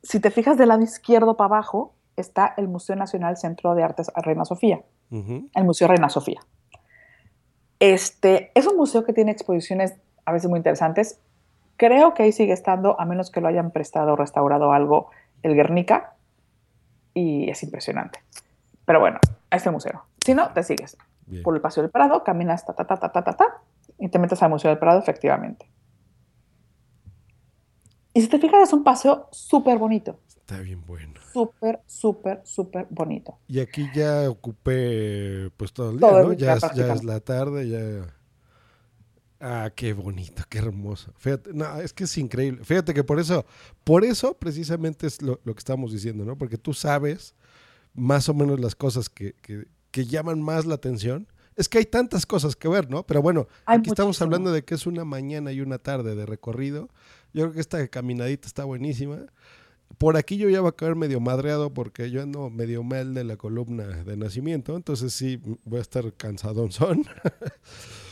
[0.01, 4.11] si te fijas del lado izquierdo para abajo, está el Museo Nacional Centro de Artes
[4.15, 4.81] Reina Sofía,
[5.11, 6.39] el Museo Reina Sofía.
[7.79, 11.19] Este es un museo que tiene exposiciones a veces muy interesantes.
[11.79, 15.11] Creo que ahí sigue estando, a menos que lo hayan prestado o restaurado algo,
[15.43, 16.17] el Guernica,
[17.13, 18.19] y es impresionante.
[18.83, 19.17] Pero bueno,
[19.49, 20.03] a este museo.
[20.25, 21.41] Si no, te sigues Bien.
[21.41, 23.61] por el Paseo del Prado, caminas ta, ta, ta, ta, ta, ta, ta,
[23.97, 25.69] y te metes al Museo del Prado, efectivamente.
[28.13, 30.19] Y si te fijas, es un paseo súper bonito.
[30.27, 31.21] Está bien bueno.
[31.31, 33.37] Súper, súper, súper bonito.
[33.47, 36.33] Y aquí ya ocupé pues todo el día, Todo el ¿no?
[36.33, 38.13] día Ya, es- ya es la tarde, ya.
[39.41, 41.13] Ah, qué bonito, qué hermoso.
[41.17, 42.63] Fíjate, no, es que es increíble.
[42.65, 43.45] Fíjate que por eso,
[43.85, 46.37] por eso precisamente es lo, lo que estamos diciendo, ¿no?
[46.37, 47.35] Porque tú sabes
[47.93, 51.27] más o menos las cosas que, que- que llaman más la atención.
[51.55, 53.03] Es que hay tantas cosas que ver, ¿no?
[53.05, 56.25] Pero bueno, Hay aquí estamos hablando de que es una mañana y una tarde de
[56.25, 56.89] recorrido.
[57.33, 59.19] Yo creo que esta caminadita está buenísima.
[59.97, 63.23] Por aquí yo ya voy a caer medio madreado porque yo ando medio mal de
[63.23, 67.05] la columna de nacimiento, entonces sí voy a estar cansadón son.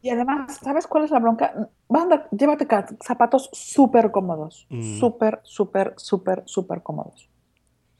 [0.00, 1.68] Y además, ¿sabes cuál es la bronca?
[1.88, 2.66] Vas a andar- llévate
[3.00, 4.66] zapatos súper cómodos.
[4.68, 4.98] Mm.
[4.98, 7.28] Súper, súper, súper, súper cómodos.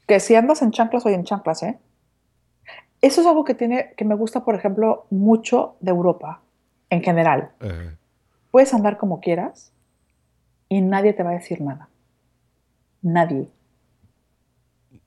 [0.07, 1.79] Que si andas en chanclas, hoy en chanclas, ¿eh?
[3.01, 6.41] Eso es algo que tiene, que me gusta, por ejemplo, mucho de Europa,
[6.89, 7.51] en general.
[8.51, 9.73] Puedes andar como quieras
[10.69, 11.89] y nadie te va a decir nada.
[13.01, 13.49] Nadie.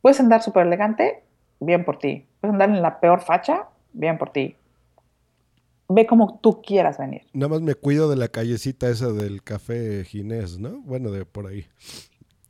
[0.02, 1.24] Puedes andar súper elegante,
[1.60, 2.26] bien por ti.
[2.40, 4.56] Puedes andar en la peor facha, bien por ti.
[5.88, 7.22] Ve como tú quieras venir.
[7.32, 10.80] Nada más me cuido de la callecita esa del café Ginés, ¿no?
[10.80, 11.66] Bueno, de por ahí.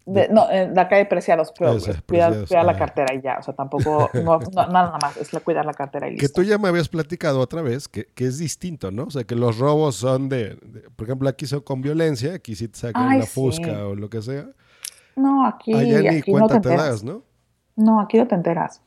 [0.06, 2.78] De- no, en la calle Preciados, pero Esa, cuidar, Preciados, cuidar la ajá.
[2.78, 3.38] cartera y ya.
[3.38, 6.40] O sea, tampoco, no, no, nada más, es la- cuidar la cartera y Que listo.
[6.40, 9.04] tú ya me habías platicado otra vez que, que es distinto, ¿no?
[9.04, 12.54] O sea, que los robos son de, de- por ejemplo, aquí son con violencia, aquí
[12.54, 14.46] sí te sacan Ay, la fusca o lo que sea.
[15.16, 16.88] No, aquí, Allá ni aquí no cuenta te te enteras.
[16.90, 17.22] das, ¿no?
[17.74, 18.80] No, aquí no te enteras.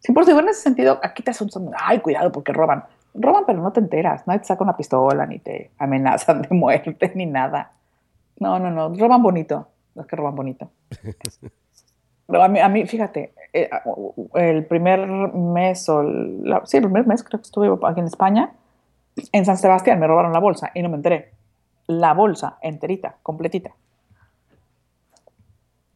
[0.00, 2.84] Sí, por si en ese sentido, aquí te son- ay, cuidado porque roban.
[3.18, 4.26] Roban, pero no te enteras.
[4.26, 7.72] Nadie te saca una pistola, ni te amenazan de muerte, ni nada.
[8.38, 8.94] No, no, no.
[8.94, 9.68] Roban bonito.
[9.94, 10.70] Los que roban bonito.
[12.28, 13.70] Pero a mí, a mí fíjate, eh,
[14.34, 18.50] el primer mes, o la- sí, el primer mes creo que estuve aquí en España,
[19.30, 21.30] en San Sebastián me robaron la bolsa y no me enteré.
[21.86, 23.70] La bolsa enterita, completita.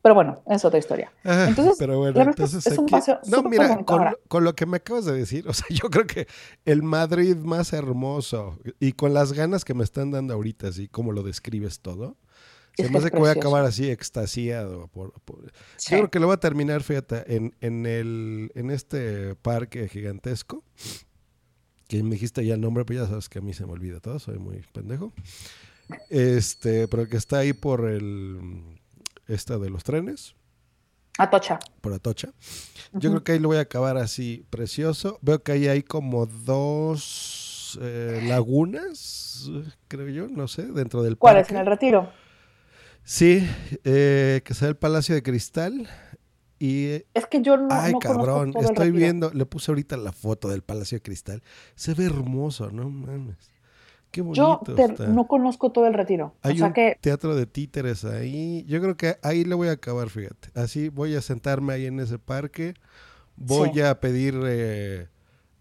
[0.02, 1.12] Pero bueno, es otra historia.
[1.24, 4.64] Entonces, pero bueno, es- entonces es un paseo no, mira, con, lo- con lo que
[4.64, 6.26] me acabas de decir, o sea, yo creo que
[6.64, 11.12] el Madrid más hermoso y con las ganas que me están dando ahorita, así como
[11.12, 12.16] lo describes todo,
[12.76, 14.86] se Es que me hace que voy a acabar así extasiado.
[14.88, 15.90] Por, por- Sí.
[15.90, 20.64] Yo creo que lo voy a terminar, fíjate, en, en, el, en este parque gigantesco,
[21.88, 24.00] que me dijiste ya el nombre, pero ya sabes que a mí se me olvida
[24.00, 25.12] todo, soy muy pendejo.
[26.08, 28.79] Este, pero que está ahí por el,
[29.30, 30.34] esta de los trenes
[31.18, 31.58] Atocha.
[31.80, 32.32] por Atocha.
[32.92, 35.18] Yo creo que ahí lo voy a acabar así, precioso.
[35.22, 39.50] Veo que ahí hay como dos eh, lagunas,
[39.88, 41.42] creo yo, no sé, dentro del ¿Cuál es?
[41.42, 41.54] parque.
[41.54, 42.12] ¿En el retiro?
[43.04, 43.46] Sí,
[43.84, 45.88] eh, que sea el Palacio de Cristal.
[46.58, 50.48] Y, Es que yo no, ay, no cabrón, estoy viendo, le puse ahorita la foto
[50.48, 51.42] del Palacio de Cristal.
[51.74, 53.50] Se ve hermoso, no mames.
[54.10, 55.06] Qué bonito Yo te- está.
[55.06, 56.34] no conozco todo el retiro.
[56.42, 58.64] Hay o sea un que teatro de títeres ahí.
[58.68, 60.48] Yo creo que ahí le voy a acabar, fíjate.
[60.54, 62.74] Así voy a sentarme ahí en ese parque.
[63.36, 63.80] Voy Sí.
[63.82, 65.06] a pedir eh,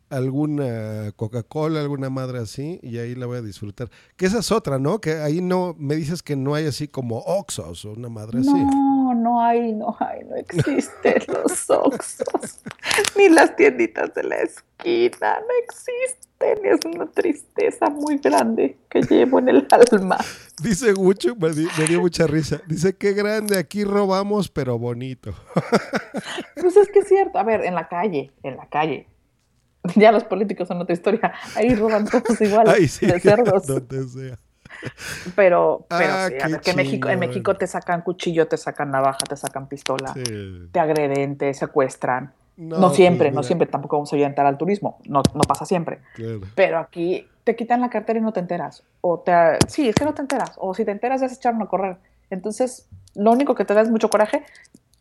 [0.09, 3.89] alguna Coca-Cola, alguna madre así, y ahí la voy a disfrutar.
[4.17, 4.99] Que esa es otra, ¿no?
[4.99, 8.49] Que ahí no, me dices que no hay así como Oxos o una madre así.
[9.19, 12.59] No, hay, no hay, no existen los Oxxos,
[13.15, 16.19] ni las tienditas de la esquina, no existen.
[16.63, 20.17] Es una tristeza muy grande que llevo en el alma.
[20.63, 22.61] Dice Gucho, me, di- me dio mucha risa.
[22.65, 25.33] Dice, qué grande, aquí robamos, pero bonito.
[26.61, 27.37] Pues es que es cierto.
[27.39, 29.07] A ver, en la calle, en la calle.
[29.95, 31.33] Ya los políticos son otra historia.
[31.55, 33.65] Ahí roban todos igual, Ay, sí, de cerdos.
[33.67, 34.39] donde sea.
[35.35, 37.19] Pero, pero Ah, sí, a ver, que en México, en.
[37.19, 40.69] México te sacan cuchillo, te sacan navaja, te sacan pistola, Sí.
[40.72, 42.34] te agreden, te secuestran.
[42.57, 45.65] No, No, pues siempre, no siempre, tampoco vamos a orientar al turismo, no, no pasa
[45.65, 45.99] siempre.
[46.15, 46.41] Claro.
[46.56, 48.84] Pero aquí te quitan la cartera y no te enteras.
[49.01, 49.31] O te,
[49.68, 50.51] sí, es que no te enteras.
[50.57, 51.97] O si te enteras ya se echaron a correr.
[52.30, 54.43] Entonces, lo único que te da es mucho coraje.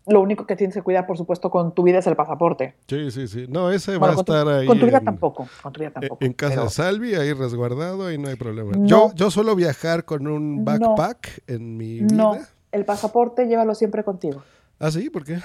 [0.09, 2.75] Lo único que tienes que cuidar, por supuesto, con tu vida es el pasaporte.
[2.89, 3.47] Sí, sí, sí.
[3.49, 4.67] No, ese va Bueno, a con tu- estar ahí.
[4.67, 5.47] Con tu vida en- tampoco.
[5.63, 6.25] Con tu vida tampoco.
[6.25, 8.73] En casa pero- de Salvi, ahí resguardado, y no hay problema.
[8.77, 8.87] No.
[8.87, 10.65] Yo, yo suelo viajar con un No.
[10.65, 12.15] backpack en mi vida.
[12.17, 12.37] No,
[12.73, 14.43] el pasaporte llévalo siempre contigo.
[14.79, 15.11] ¿Ah, sí?
[15.11, 15.39] ¿Por qué?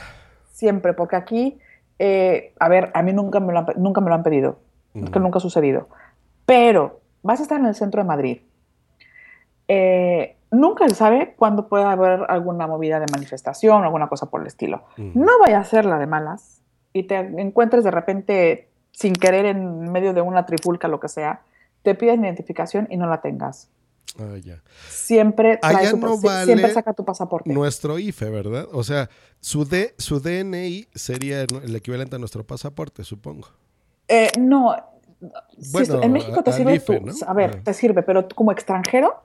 [0.52, 1.58] Siempre, porque aquí,
[2.00, 4.60] eh, a ver, a mí nunca me lo han, nunca me lo han pedido.
[4.94, 5.90] Es que nunca ha sucedido.
[6.46, 8.42] Pero vas a estar en el centro de Madrid.
[9.68, 14.42] Eh, nunca se sabe cuándo puede haber alguna movida de manifestación o alguna cosa por
[14.42, 14.84] el estilo.
[14.98, 16.62] No vaya a ser la de malas
[16.94, 21.42] y te encuentres de repente sin querer en medio de una trifulca, lo que sea,
[21.82, 23.70] te piden identificación y no la tengas.
[24.20, 24.62] Ah, ya.
[24.90, 27.52] Siempre, trae Allá tu- no sie- vale siempre saca tu pasaporte.
[27.52, 28.68] nuestro IFE, ¿verdad?
[28.72, 29.10] O sea,
[29.40, 33.48] su, D, su DNI sería el equivalente a nuestro pasaporte, supongo.
[34.08, 34.76] Eh, no,
[35.72, 37.14] Bueno, en México te sirve IFE, tu- ¿no?
[37.26, 37.64] a ver, Ajá.
[37.64, 39.16] te sirve, pero como extranjero,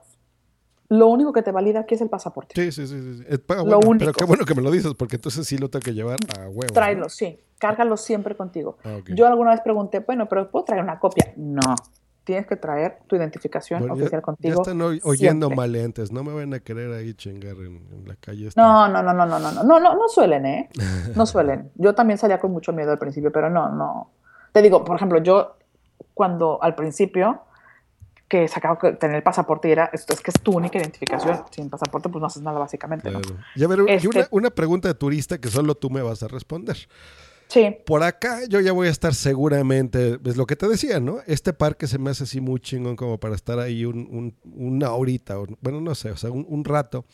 [0.89, 2.53] lo único que te valida aquí es el pasaporte.
[2.55, 3.23] Sí, sí, sí.
[3.29, 4.11] sí, pa- Lo bueno, Pero único.
[4.13, 6.61] qué bueno que me lo dices, porque entonces sí lo tengo que llevar a huevo.
[6.67, 6.73] ¿no?
[6.73, 8.77] Tráelo, sí, cárgalo siempre contigo.
[8.83, 9.09] Ah, ok.
[9.15, 11.31] Yo alguna vez pregunté, bueno, pero ¿puedo traer una copia?
[11.37, 11.75] No,
[12.23, 14.61] tienes que traer tu identificación Bueno, ya- oficial ya, contigo.
[14.61, 15.55] están oy- oyendo siempre.
[15.57, 16.11] maleantes.
[16.11, 18.47] No me van a querer ahí chingar en, en la calle.
[18.47, 18.61] esta.
[18.61, 20.69] No, no, no, no, no, no, no, no, no, no suelen, ¿eh?
[21.15, 21.71] No suelen.
[21.75, 24.09] Yo también salía con mucho miedo al principio, pero no, no.
[24.51, 25.55] Te digo, por ejemplo, yo
[26.15, 27.41] cuando al principio
[28.29, 31.43] que sacaba tener el pasaporte y era, esto es que es tu única identificación.
[31.51, 33.19] Sin pasaporte, pues no haces nada básicamente, ¿no?
[33.21, 33.41] Claro.
[33.55, 36.21] Y a ver, y Este- una, una pregunta de turista que solo tú me vas
[36.23, 36.77] a responder.
[37.47, 37.75] Sí.
[37.87, 41.17] Por acá yo ya voy a estar seguramente, es lo que te decía, ¿no?
[41.25, 44.91] Este parque se me hace así muy chingón como para estar ahí un, un- una
[44.91, 47.05] horita, o- bueno, no sé, o sea, un, un rato.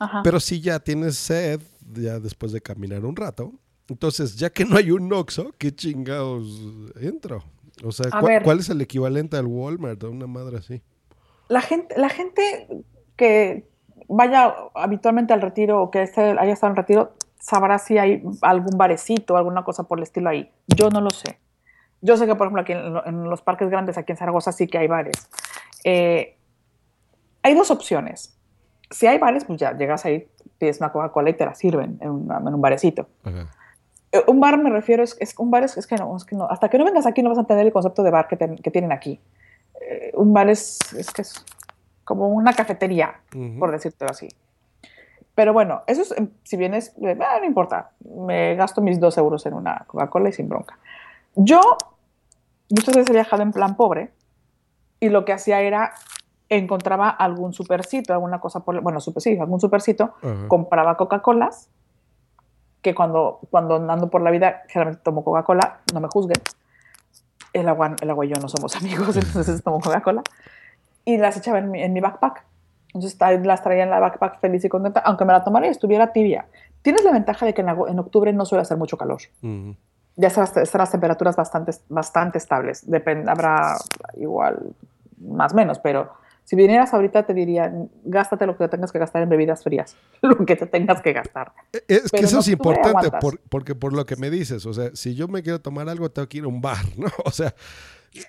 [0.00, 0.22] Ajá.
[0.24, 1.60] Pero si ya tienes sed,
[1.92, 3.52] ya después de caminar un rato,
[3.88, 6.46] entonces ya que no hay un Oxxo, ¿qué chingados
[7.00, 7.44] entro?
[7.84, 8.42] O sea, A ¿cuál, ver.
[8.42, 10.82] cuál es el equivalente al Walmart o una madre así?
[11.48, 12.68] La gente, la gente
[13.16, 13.68] que
[14.08, 19.36] vaya habitualmente al retiro o que haya estado en retiro sabrá si hay algún barecito
[19.36, 20.50] alguna cosa por el estilo ahí.
[20.66, 21.38] Yo no lo sé.
[22.00, 24.52] Yo sé que, por ejemplo, aquí en, lo- en los parques grandes, aquí en Zaragoza,
[24.52, 25.28] sí que hay bares.
[25.84, 26.36] Eh,
[27.42, 28.36] hay dos opciones.
[28.90, 30.28] Si hay bares, pues ya llegas ahí,
[30.58, 33.08] pides una Coca-Cola y te la sirven en, una- en un barecito.
[33.24, 33.46] Eh,
[34.26, 36.46] Un bar me refiero, es, es un bar es, es que no, es que no,
[36.46, 38.36] hasta que no vengas aquí no vas a entender el concepto de bar que,
[38.70, 39.20] tienen aquí.
[39.80, 41.44] Eh, un bar es, es que es
[42.04, 43.20] como una cafetería,
[43.58, 44.28] por decírtelo así.
[45.34, 49.18] Pero bueno, eso es, em, si vienes, eh, ah, no importa, me gasto mis dos
[49.18, 50.78] euros en una Coca-Cola y sin bronca.
[51.36, 51.60] Yo
[52.70, 54.10] muchas veces he viajado en plan pobre
[55.00, 55.92] y lo que hacía era
[56.48, 60.14] encontraba algún supercito, alguna cosa por, bueno, super, sí, algún supercito,
[60.48, 61.68] compraba Coca-Colas,
[62.82, 66.40] que cuando, cuando ando por la vida generalmente tomo Coca-Cola, no me juzguen.
[67.52, 70.22] El agua, el agua y yo no somos amigos, entonces tomo Coca-Cola.
[71.04, 72.44] Y las echaba en mi, en mi backpack.
[72.94, 76.12] Entonces las traía en la backpack feliz y contenta, aunque me la tomara y estuviera
[76.12, 76.46] tibia.
[76.82, 79.20] Tienes la ventaja de que en, en octubre no suele hacer mucho calor.
[80.16, 82.88] Ya están, están las temperaturas bastante, bastante estables.
[82.90, 83.76] Depende, habrá
[84.16, 84.74] igual
[85.20, 86.12] más o menos, pero
[86.48, 87.70] si vinieras ahorita te diría,
[88.04, 91.52] gástate lo que tengas que gastar en bebidas frías, lo que te tengas que gastar.
[91.86, 94.88] Es que Pero eso es importante por- porque por lo que me dices, o sea,
[94.94, 97.08] si yo me quiero tomar algo, tengo que ir a un bar, ¿no?
[97.26, 97.54] O sea,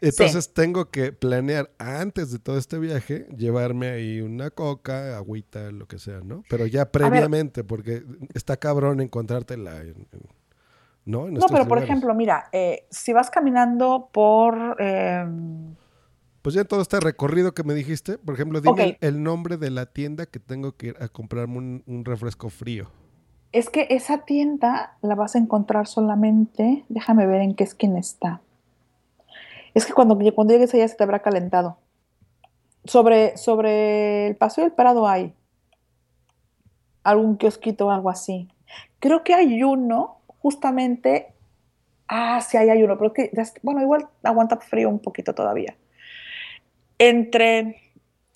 [0.01, 5.87] entonces tengo que planear antes de todo este viaje, llevarme ahí una coca, agüita, lo
[5.87, 6.43] que sea, ¿no?
[6.49, 10.27] Pero ya previamente, porque está cabrón encontrártela en, en-
[11.05, 11.27] ¿no?
[11.29, 15.25] En No, pero por ejemplo, mira, eh, si vas caminando por, eh,
[16.41, 19.71] Pues ya en todo este recorrido que me dijiste, por ejemplo, dime el, nombre de
[19.71, 22.89] la tienda que tengo que ir a comprarme un, un refresco frío.
[23.51, 28.41] Es que esa tienda la vas a encontrar solamente, déjame ver en qué esquina está.
[29.73, 31.77] Es que cuando, cuando llegues allá se te habrá calentado.
[32.85, 35.33] Sobre, sobre el Paseo del Prado hay
[37.03, 38.47] algún kiosquito o algo así.
[38.99, 41.33] Creo que hay uno, justamente.
[42.07, 45.75] Ah, sí, ahí hay uno, pero que, bueno, igual aguanta frío un poquito todavía.
[46.99, 47.75] Entre.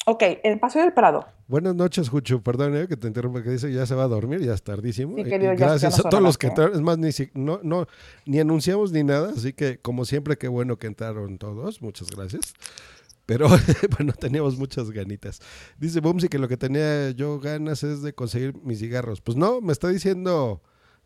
[0.06, 1.26] Ok, el Paseo del Prado.
[1.48, 2.42] Buenas noches, Jucho.
[2.42, 5.16] Perdón eh, que te interrumpa, que dice ya se va a dormir, ya es tardísimo.
[5.18, 6.76] Sí, querido, Gracias a todos los que que- entraron.
[6.76, 7.86] Es más, ni, si- no, no,
[8.26, 11.82] ni anunciamos ni nada, así que como siempre, qué bueno que entraron todos.
[11.82, 12.54] Muchas gracias.
[13.26, 13.48] Pero
[13.98, 15.40] bueno, teníamos muchas ganitas.
[15.78, 19.22] Dice Bumsy que lo que tenía yo ganas es de conseguir mis cigarros.
[19.22, 20.62] Pues no, me está diciendo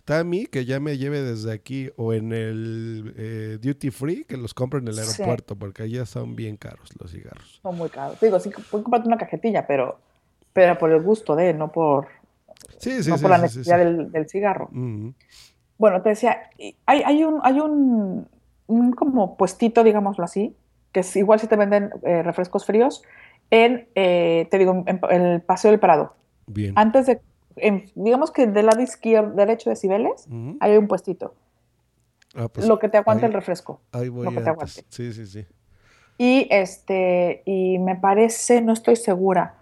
[0.07, 4.53] Tammy que ya me lleve desde aquí o en el eh, duty free, que los
[4.53, 5.01] compre en el Sí.
[5.01, 7.59] aeropuerto, porque allá son bien caros los cigarros.
[7.61, 8.17] Son muy caros.
[8.21, 9.99] Digo, sí, puedes comprarte una cajetilla, pero,
[10.53, 12.07] pero por el gusto de, no por,
[12.79, 13.83] Sí, sí, no sí, por la sí, sí, necesidad sí.
[13.83, 14.69] Del, del cigarro.
[14.71, 15.13] Ujú.
[15.77, 16.49] Bueno, te decía,
[16.85, 18.29] hay, hay un, hay un,
[18.67, 20.55] un como puestito, digámoslo así,
[20.93, 23.03] que es igual si te venden eh, refrescos fríos,
[23.51, 26.15] en, eh, te digo, en, en el Paseo del Prado.
[26.47, 26.71] Bien.
[26.77, 27.19] Antes de,
[27.57, 30.57] en- digamos que del lado izquierdo, derecho de Cibeles, Ujú.
[30.59, 31.35] hay un puestito.
[32.35, 33.81] Ah, pues, lo que te aguanta ahí- el refresco.
[33.91, 34.83] Ahí voy lo que te aguante.
[34.89, 35.45] Sí, sí, sí.
[36.17, 39.55] Y este, y me parece, no estoy segura,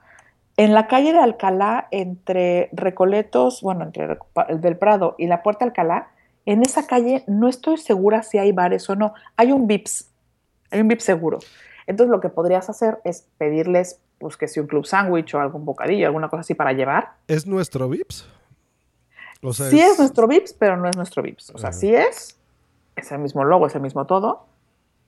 [0.57, 4.17] en la calle de Alcalá, entre Recoletos, bueno, entre
[4.47, 6.07] el del Prado y la Puerta Alcalá,
[6.45, 9.13] en esa calle no estoy segura si hay bares o no.
[9.35, 10.09] Hay un Vips,
[10.71, 11.39] hay un Vips seguro.
[11.87, 15.65] Entonces lo que podrías hacer es pedirles, pues que si un club sándwich o algún
[15.65, 17.13] bocadillo, alguna cosa así para llevar.
[17.27, 18.27] ¿Es nuestro Vips?
[19.41, 19.99] O sea, sí es...
[19.99, 21.51] nuestro Vips, pero no es nuestro Vips.
[21.51, 21.77] O sea, Ajá.
[21.77, 22.37] sí es,
[22.95, 24.45] es el mismo logo, es el mismo todo,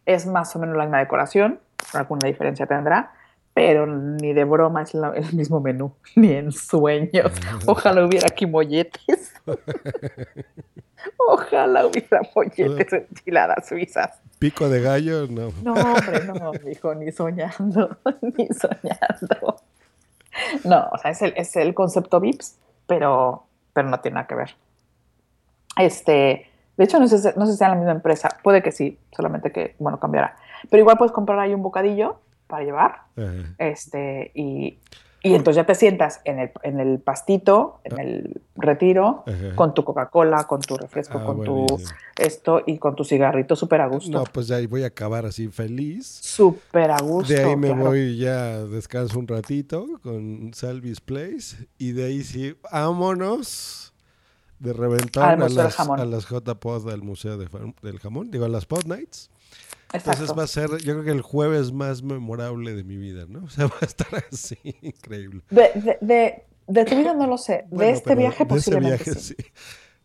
[0.05, 1.59] es más o menos la misma decoración,
[1.93, 3.13] alguna diferencia tendrá,
[3.53, 7.31] pero ni de broma es la- el mismo menú, ni en sueños.
[7.65, 9.26] Ojalá hubiera aquí molletes.
[11.29, 14.19] Ojalá hubiera molletes enchiladas suizas.
[14.39, 15.51] Pico de gallo, no.
[15.63, 19.55] No, hombre, no, hijo, ni soñando, ni soñando.
[20.63, 24.35] No, o sea, es el, es el concepto VIPS, pero, pero no tiene nada que
[24.35, 24.55] ver.
[25.77, 28.71] Este, de hecho, no sé, si- no sé si sea la misma empresa, puede que
[28.71, 30.35] sí, solamente que, bueno, cambiará.
[30.69, 33.53] Pero igual puedes comprar ahí un bocadillo para llevar, Ajá.
[33.57, 34.79] este, y,
[35.27, 39.55] y entonces ya te sientas en el, en el pastito, en el retiro, Ajá.
[39.55, 41.65] con tu Coca-Cola, con tu refresco, Ah, con tu
[42.17, 44.11] esto y con tu cigarrito súper a gusto.
[44.11, 46.07] No, pues ya ahí voy a acabar así feliz.
[46.07, 47.33] Súper a gusto.
[47.33, 47.85] De ahí me claro.
[47.85, 51.67] voy ya, descanso un ratito con Salvis Place.
[51.77, 53.93] Y de ahí sí, vámonos
[54.59, 55.99] de reventón Al a las, Jamón.
[55.99, 57.47] a las J-Pod del Museo de
[57.83, 59.29] del Jamón, digo, a las Pod Nights.
[59.93, 63.43] Entonces va a ser, yo creo que el jueves más memorable de mi vida, ¿no?
[63.45, 65.41] O sea, va a estar así, increíble.
[65.49, 67.65] De, de, de, de tu vida no lo sé.
[67.69, 69.35] Bueno, de este viaje posiblemente viaje, sí.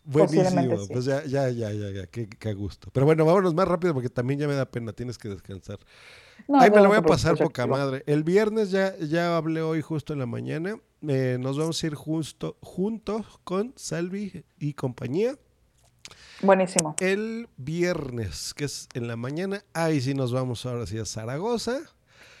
[0.05, 0.87] Buenísimo, sí.
[0.91, 2.89] pues ya, ya, ya, ya, ya, qué, gusto.
[2.91, 5.79] Pero bueno, vámonos más rápido porque también ya me da pena, tienes que descansar.
[6.47, 8.03] No, no, me lo voy a pasar poca madre.
[8.05, 10.77] El viernes ya, ya hablé hoy justo en la mañana.
[11.07, 15.37] Eh, nos vamos a ir justo, juntos con Salvi y compañía.
[16.43, 16.95] Buenísimo.
[16.99, 21.79] El viernes, que es en la mañana, ahí sí nos vamos ahora sí a Zaragoza.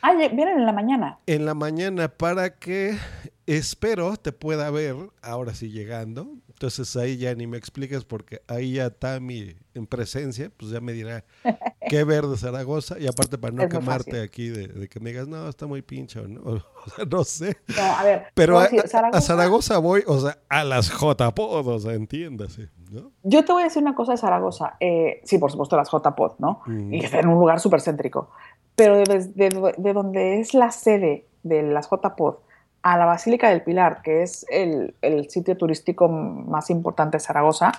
[0.01, 1.19] Ah, vienen en la mañana.
[1.25, 2.97] En la mañana para que
[3.45, 6.27] espero te pueda ver ahora sí llegando.
[6.49, 10.91] Entonces ahí ya ni me explicas porque ahí ya Tami en presencia, pues ya me
[10.91, 11.23] dirá
[11.89, 12.97] qué ver de Zaragoza.
[12.99, 15.81] Y aparte para no Es quemarte aquí de, de que me digas, no, está muy
[15.81, 16.41] pincho, ¿no?
[16.85, 17.57] O sea, no sé.
[17.77, 18.25] No, a ver.
[18.33, 21.79] Pero a, voy a decir, a- a Zaragoza voy, o sea, a las J-Pod, o
[21.79, 23.11] sea, entiéndase, ¿no?
[23.23, 24.75] Yo te voy a decir una cosa de Zaragoza.
[24.79, 26.61] Eh, sí, por supuesto, las J-Pod, ¿no?
[26.65, 26.93] Mm.
[26.93, 28.29] Y está en un lugar súper céntrico.
[28.75, 29.03] Pero de,
[29.33, 32.35] de- de donde es la sede de las J-Pod
[32.81, 37.71] a la Basílica del Pilar, que es el, el sitio turístico más importante de Zaragoza,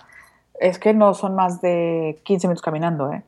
[0.59, 3.23] es que no son más de 15 minutos caminando, ¿eh?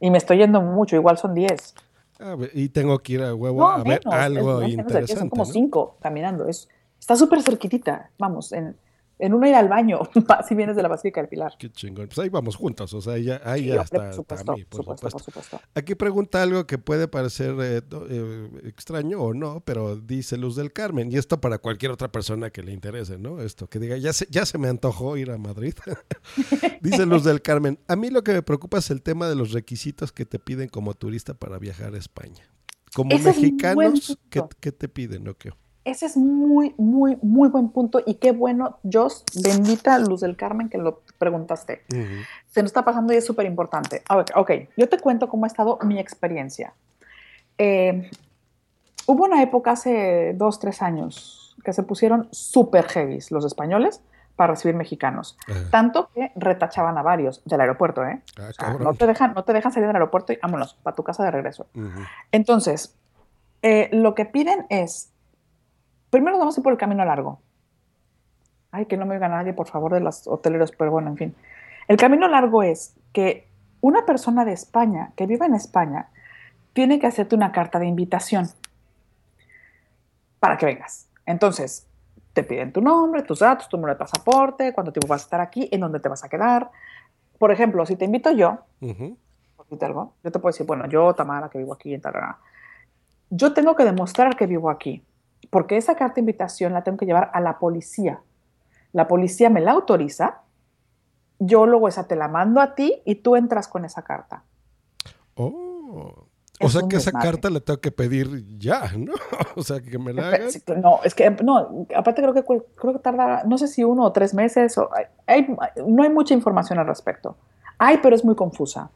[0.00, 1.74] Y me estoy yendo mucho, igual son 10.
[2.18, 4.78] A ver, y tengo que ir a huevo No, a ver menos, algo es- 10,
[4.78, 5.20] interesante.
[5.20, 5.52] Son como ¿no?
[5.52, 6.48] 5 caminando.
[6.48, 6.68] Es,
[6.98, 8.10] está súper cerquitita.
[8.18, 8.76] Vamos, en,
[9.18, 10.00] en uno ir al baño,
[10.48, 11.54] si vienes de la Basílica del Pilar.
[11.58, 12.06] Qué chingón.
[12.06, 14.58] Pues ahí vamos juntos, o sea, ahí ya, ahí Sí, ya está por supuesto, por
[14.58, 15.10] supuesto, supuesto.
[15.10, 15.60] por supuesto.
[15.74, 20.72] Aquí pregunta algo que puede parecer eh, eh, extraño o no, pero dice Luz del
[20.72, 23.40] Carmen, y esto para cualquier otra persona que le interese, ¿no?
[23.40, 25.74] Esto, que diga, ya se, ya se me antojó ir a Madrid.
[26.82, 29.52] dice Luz del Carmen, a mí lo que me preocupa es el tema de los
[29.52, 32.44] requisitos que te piden como turista para viajar a España.
[32.94, 35.52] Como Ese mexicanos, ¿qué, qué te piden o qué?
[35.86, 38.00] Ese es muy, muy, muy buen punto.
[38.04, 41.82] Y qué bueno, Jos, bendita Luz del Carmen, que lo preguntaste.
[42.48, 44.02] Se nos está pasando y es súper importante.
[44.10, 46.74] Ver, ok, yo te cuento cómo ha estado mi experiencia.
[47.58, 48.10] eh,
[49.06, 54.00] hubo una época hace dos, tres años que se pusieron súper heavies los españoles
[54.34, 55.38] para recibir mexicanos.
[55.70, 58.20] Tanto que retachaban a varios del aeropuerto, ¿eh?
[58.36, 58.82] Ah, O sea, cabrón.
[58.84, 61.30] no, te dejan, no te dejan salir del aeropuerto y vámonos, para tu casa de
[61.30, 61.66] regreso.
[62.32, 62.94] Entonces,
[63.62, 65.10] eh, lo que piden es,
[66.10, 67.40] primero vamos a ir por el camino largo.
[68.70, 71.34] Ay, que no me oiga nadie, por favor, de los hoteleros, pero bueno, en fin.
[71.88, 73.48] El camino largo es que
[73.80, 76.08] una persona de España, que viva en España,
[76.72, 78.48] tiene que hacerte una carta de invitación
[80.40, 81.08] para que vengas.
[81.24, 81.88] Entonces,
[82.32, 85.40] te piden tu nombre, tus datos, tu número de pasaporte, cuánto tiempo vas a estar
[85.40, 86.70] aquí, en dónde te vas a quedar.
[87.38, 88.58] Por ejemplo, si te invito yo,
[89.80, 92.38] algo, yo te puedo decir, bueno, yo, Tamara, que vivo aquí en Tarragona,
[93.30, 95.02] yo tengo que demostrar que vivo aquí,
[95.50, 98.20] porque esa carta de invitación la tengo que llevar a la policía.
[98.92, 100.40] La policía me la autoriza,
[101.38, 104.42] yo luego esa te la mando a ti y tú entras con esa carta.
[105.34, 106.24] Oh.
[106.62, 109.12] O sea que esa carta la tengo que pedir ya, ¿no?
[109.56, 110.48] O sea que me la hagan.
[110.80, 114.12] No, es que no, aparte creo que creo que tarda, no sé si uno o
[114.12, 115.56] tres meses, o hay- hay-
[115.86, 117.36] no hay mucha información al respecto.
[117.78, 118.90] Hay, pero es muy confusa.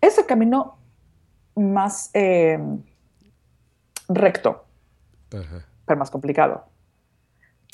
[0.00, 0.76] Es el camino
[1.56, 2.60] más eh,
[4.08, 4.64] recto,
[5.32, 5.66] Ajá.
[5.86, 6.64] pero más complicado.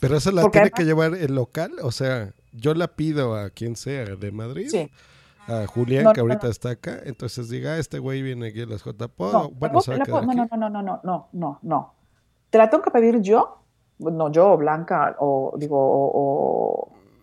[0.01, 3.35] Pero esa la Porque tiene además- que llevar el local, o sea, yo la pido
[3.36, 4.68] a quien sea de Madrid.
[4.68, 4.90] Sí.
[5.47, 6.51] A Julián, No, que ahorita no.
[6.51, 6.98] está acá.
[7.05, 9.32] Entonces diga, "Ah, este güey viene aquí a las JPO.
[9.32, 11.01] No, bueno, la se va a puedo- la quedar puedo- no, no, no, no, no,
[11.05, 11.94] no, no, no.
[12.51, 13.62] Te la tengo que pedir yo,
[13.98, 16.10] no yo, o Blanca, o digo, o,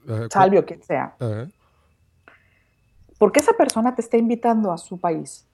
[0.07, 1.15] o Ajá, Salvio, quien sea.
[1.19, 1.47] Ajá.
[3.17, 5.47] Porque esa persona te está invitando a su país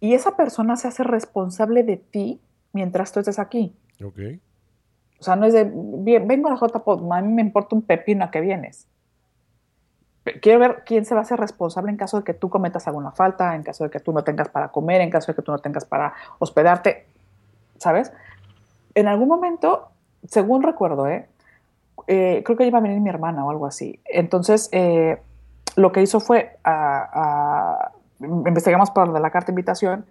[0.00, 2.40] y esa persona se hace responsable de ti
[2.72, 3.74] mientras tú estés aquí.
[4.04, 4.18] Ok.
[5.20, 7.82] O sea, no es de, "Bien, vengo a la JPOD, a mí me importa un
[7.82, 8.86] pepino a que vienes.
[10.42, 13.12] Quiero ver quién se va a hacer responsable en caso de que tú cometas alguna
[13.12, 15.50] falta, en caso de que tú no tengas para comer, en caso de que tú
[15.52, 17.06] no tengas para hospedarte,
[17.78, 18.12] ¿sabes?
[18.94, 19.88] En algún momento,
[20.28, 21.26] según recuerdo, ¿eh?
[22.06, 24.00] Eh, creo que iba a venir mi hermana o algo así.
[24.04, 25.18] Entonces, eh,
[25.76, 30.04] lo que hizo fue, a- a- investigamos por lo de la carta de invitación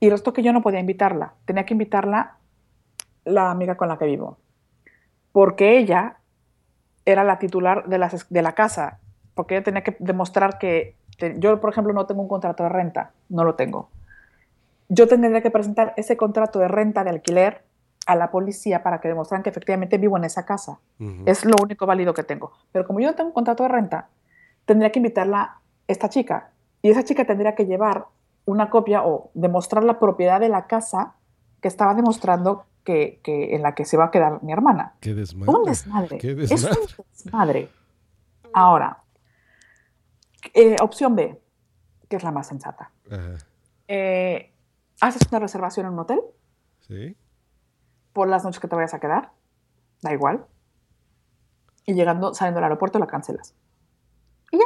[0.00, 1.32] y resultó que yo no podía invitarla.
[1.46, 2.36] Tenía que invitarla
[3.28, 4.36] la amiga con la que vivo.
[5.32, 6.16] Porque ella
[7.04, 8.98] era la titular de, las, de la casa.
[9.34, 12.68] Porque ella tenía que demostrar que te- yo, por ejemplo, no tengo un contrato de
[12.68, 13.12] renta.
[13.28, 13.88] No lo tengo.
[14.88, 17.62] Yo tendría que presentar ese contrato de renta de alquiler
[18.06, 20.78] a la policía para que demostraran que efectivamente vivo en esa casa.
[21.26, 22.52] Es lo único válido que tengo.
[22.72, 24.08] Pero como yo no tengo un contrato de renta,
[24.64, 26.50] tendría que invitarla esta chica.
[26.80, 28.06] Y esa chica tendría que llevar
[28.46, 31.14] una copia o demostrar la propiedad de la casa
[31.60, 34.94] que estaba demostrando que, que en la que se va a quedar mi hermana.
[35.00, 35.52] Qué desmadre.
[35.54, 36.16] Un desmadre.
[36.16, 36.78] Qué Es desmadre.
[36.96, 37.68] un desmadre.
[38.54, 39.02] Ahora,
[40.54, 41.38] eh, opción B,
[42.08, 42.90] que es la más sensata.
[43.10, 43.34] Ajá.
[43.88, 44.54] Eh,
[45.02, 46.20] haces una reservación en un hotel
[46.80, 47.14] Sí.
[48.14, 49.32] por las noches que te vayas a quedar,
[50.00, 50.46] da igual.
[51.84, 53.54] Y llegando, saliendo del aeropuerto, la cancelas.
[54.50, 54.64] Y ya.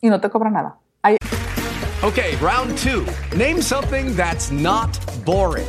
[0.00, 0.78] Y no te cobra nada.
[1.02, 1.18] Hay-
[2.02, 3.04] Okay, round two.
[3.36, 4.90] Name something that's not
[5.26, 5.68] boring.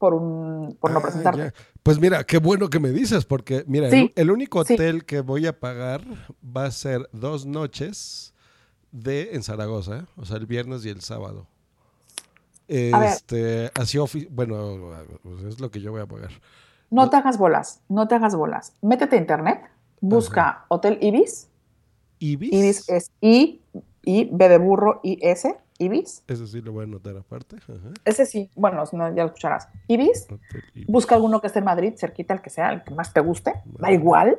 [0.00, 1.38] por, un, por no Ah, presentarte.
[1.40, 1.54] ya.
[1.84, 4.74] Pues mira, qué bueno que me dices, porque mira, el- Sí, el, único sí.
[4.74, 6.02] hotel que voy a pagar
[6.44, 8.34] va a ser dos noches
[8.90, 11.46] de en Zaragoza, o sea, el viernes y el sábado.
[12.66, 13.98] Este, así
[14.30, 14.90] bueno,
[15.22, 16.30] pues es lo que yo voy a pagar.
[16.88, 18.72] No te hagas bolas, no te hagas bolas.
[18.80, 19.60] Métete a internet,
[20.00, 21.48] busca Hotel Ibis.
[22.20, 22.52] ¿Ibis?
[22.52, 23.60] Ibis es I,
[24.02, 26.22] I, B de burro, I, S, Ibis.
[26.28, 27.56] Eso sí lo voy a anotar aparte.
[27.56, 27.90] Ajá.
[28.04, 29.68] Ese sí, bueno, no, ya lo escucharás.
[29.88, 30.28] Ibis,
[30.86, 33.54] busca alguno que esté en Madrid, cerquita, el que sea, el que más te guste,
[33.64, 34.38] da igual.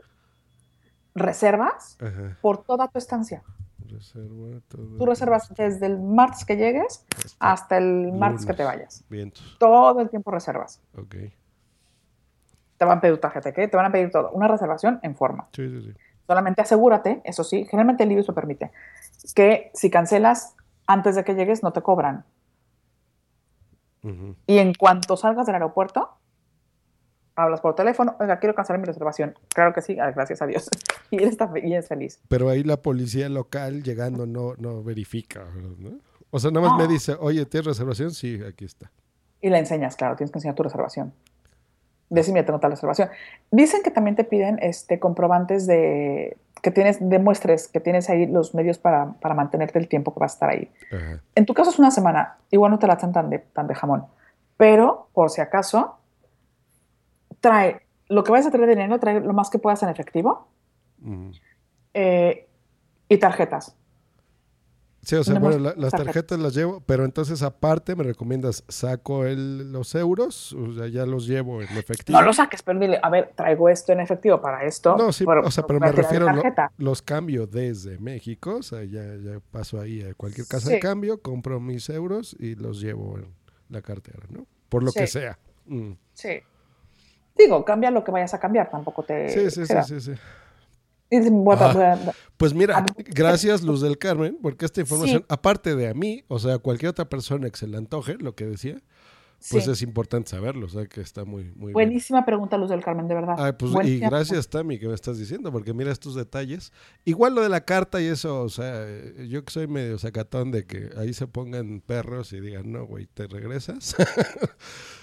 [1.15, 2.37] Reservas Ajá.
[2.41, 3.43] por toda tu estancia.
[3.89, 7.05] reserva todo Tú reservas desde el martes que llegues
[7.39, 9.03] hasta el martes que te vayas.
[9.09, 9.57] Vientos.
[9.59, 10.79] Todo el tiempo reservas.
[10.95, 11.15] Ok.
[12.77, 13.67] Te van a pedir tarjeta, ¿qué?
[13.67, 14.29] Te van a pedir todo.
[14.31, 15.49] Una reservación en forma.
[15.53, 15.93] Sí, sí, sí.
[16.27, 18.71] Solamente asegúrate, eso sí, generalmente el Ibis lo permite,
[19.35, 20.55] que si cancelas
[20.87, 22.25] antes de que llegues no te cobran.
[24.03, 24.35] Ujú.
[24.47, 26.09] Y en cuanto salgas del aeropuerto,
[27.35, 29.35] hablas por teléfono, oiga, quiero cancelar mi reservación.
[29.53, 30.69] Claro que sí, ah, gracias a Dios.
[31.13, 32.21] Y él está y es feliz.
[32.29, 35.43] Pero ahí la policía local llegando no, no verifica,
[35.77, 35.97] ¿no?
[36.29, 36.89] O sea, nada más me No.
[36.89, 38.11] dice, oye, ¿tienes reservación?
[38.11, 38.89] Sí, aquí está.
[39.41, 41.13] Y la enseñas, claro, tienes que enseñar tu reservación.
[42.11, 43.09] Decime, tengo tal reservación.
[43.51, 48.53] Dicen que también te piden este, comprobantes de que tienes, demuestres que tienes ahí los
[48.53, 50.69] medios para, para mantenerte el tiempo que vas a estar ahí.
[50.91, 51.21] Ajá.
[51.35, 53.75] En tu caso es una semana, igual no te la echan tan de, tan de
[53.75, 54.05] jamón,
[54.57, 55.97] pero por si acaso,
[57.39, 60.47] trae lo que vayas a traer de dinero, trae lo más que puedas en efectivo
[61.93, 62.45] eh,
[63.07, 63.77] y tarjetas.
[65.03, 66.37] Sí, o sea, bueno, la- las tarjetas.
[66.39, 71.25] las llevo, pero entonces aparte me recomiendas, saco el, los euros, o sea, ya los
[71.25, 72.19] llevo en efectivo.
[72.19, 74.95] No lo saques, pero dile, a ver, traigo esto en efectivo para esto.
[74.97, 76.71] No, sí, pero- o sea, pero me a refiero, lo- tarjeta.
[76.77, 80.73] los cambio desde México, o sea, ya, ya paso ahí a cualquier casa Sí.
[80.73, 83.25] de cambio, compro mis euros y los llevo en
[83.69, 84.45] la cartera, ¿no?
[84.69, 84.99] Por lo Sí.
[84.99, 85.39] que sea.
[85.65, 85.93] Mm.
[86.13, 86.41] Sí.
[87.37, 89.29] Digo, cambia lo que vayas a cambiar, tampoco te.
[89.29, 90.11] Sí, sí, sí, sí, sí.
[92.37, 95.25] Pues mira, Ah, gracias Luz del Carmen, porque esta información, Sí.
[95.29, 98.45] aparte de a mí, o sea, cualquier otra persona que se le antoje, lo que
[98.45, 98.77] decía,
[99.49, 99.71] pues Sí.
[99.71, 101.73] es importante saberlo, o sea, que está muy, muy bien.
[101.73, 103.35] Buenísima pregunta, Luz del Carmen, de verdad.
[103.39, 106.71] Ay, pues, y gracias, Tami, que me estás diciendo, porque mira estos detalles.
[107.05, 108.85] Igual lo de la carta y eso, o sea,
[109.27, 113.07] yo que soy medio sacatón de que ahí se pongan perros y digan, no, güey,
[113.07, 113.95] ¿te regresas?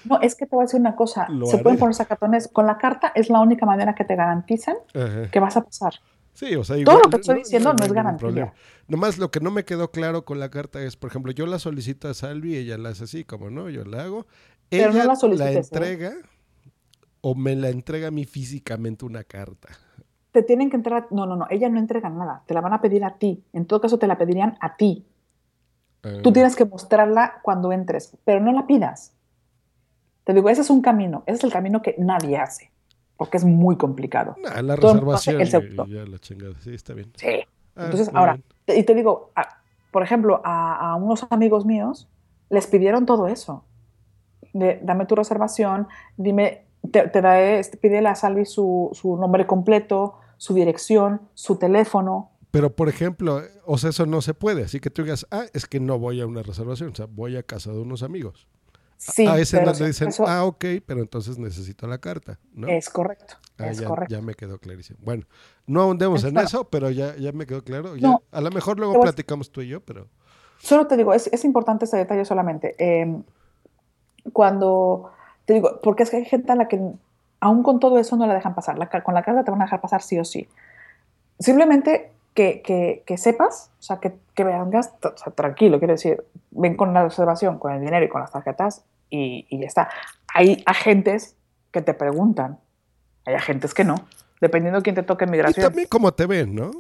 [0.05, 1.27] No, es que te voy a decir una cosa.
[1.29, 1.63] Lo Se haré.
[1.65, 2.49] pueden poner sacatones.
[2.49, 5.31] Con la carta es la única manera que te garantizan Ajá.
[5.31, 5.95] que vas a pasar.
[6.39, 8.19] Sí, o sea, Todo lo que estoy diciendo no es garantía.
[8.21, 8.53] problema.
[8.87, 11.59] Nomás lo que no me quedó claro con la carta es, por ejemplo, yo la
[11.59, 14.27] solicito a Salvi, ella la hace así, como no, yo la hago.
[14.69, 15.59] Pero no ella la solicites, ¿eh?
[15.59, 16.13] entrega
[17.23, 19.69] o me la entrega a mí físicamente una carta.
[20.31, 21.09] Te tienen que entrar.
[21.11, 21.49] No, no, no.
[21.51, 22.45] Ella no entrega nada.
[22.47, 23.43] Te la van a pedir a ti.
[23.53, 25.05] En todo caso, te la pedirían a ti.
[26.23, 29.13] Tú Ah, tienes que mostrarla cuando entres, pero no la pidas.
[30.23, 31.25] Te digo, ese es un camino.
[31.27, 32.71] Ese es el camino que nadie hace,
[33.19, 34.37] porque es muy complicado.
[34.43, 36.55] nah, la Todo reservación el ya la chingada.
[36.61, 37.13] Sí, está bien.
[37.17, 37.27] Sí.
[37.77, 38.79] Ah, Entonces, ahora, bien.
[38.79, 39.59] y te digo, a-
[39.91, 42.09] por ejemplo, a, a unos amigos míos
[42.49, 43.65] les pidieron todo eso.
[44.55, 49.47] De, dame tu reservación, dime, te, te da, este, pídele a Salvi su, su nombre
[49.47, 52.31] completo, su dirección, su teléfono.
[52.51, 54.65] Pero, por ejemplo, o sea, eso no se puede.
[54.65, 57.37] Así que tú digas, ah, es que no voy a una reservación, o sea, voy
[57.37, 58.47] a casa de unos amigos.
[59.01, 62.39] Sí, a ese pero no le dicen, eso- ah, ok, pero entonces necesito la carta,
[62.53, 62.67] ¿no?
[62.67, 64.13] Es correcto, Ah, es ya, correcto.
[64.15, 64.99] ya me quedó clarísimo.
[65.03, 65.25] Bueno,
[65.67, 66.47] no ahondemos en Claro.
[66.49, 67.95] eso, pero ya, ya me quedó claro.
[67.97, 70.09] Ya- No, a lo mejor luego platicamos tú y yo, pero...
[70.59, 72.75] Solo te digo, es, es importante este detalle solamente.
[72.79, 73.23] Eh,
[74.33, 75.13] cuando
[75.45, 76.81] te digo, porque es que hay gente a la que
[77.41, 78.79] aún con todo eso no la dejan pasar.
[78.79, 80.49] La con la carta te van a dejar pasar sí o sí.
[81.39, 86.23] Simplemente que, que- que sepas, o sea, que, que vengas o sea, tranquilo, quiero decir,
[86.53, 89.89] ven con la reservación, con el dinero y con las tarjetas y, y ya está.
[90.33, 91.35] Hay agentes
[91.73, 92.61] que te preguntan,
[93.25, 93.97] hay agentes que no,
[94.41, 95.67] dependiendo de quién te toque en Y migración.
[95.67, 96.71] también como te ven, ¿no?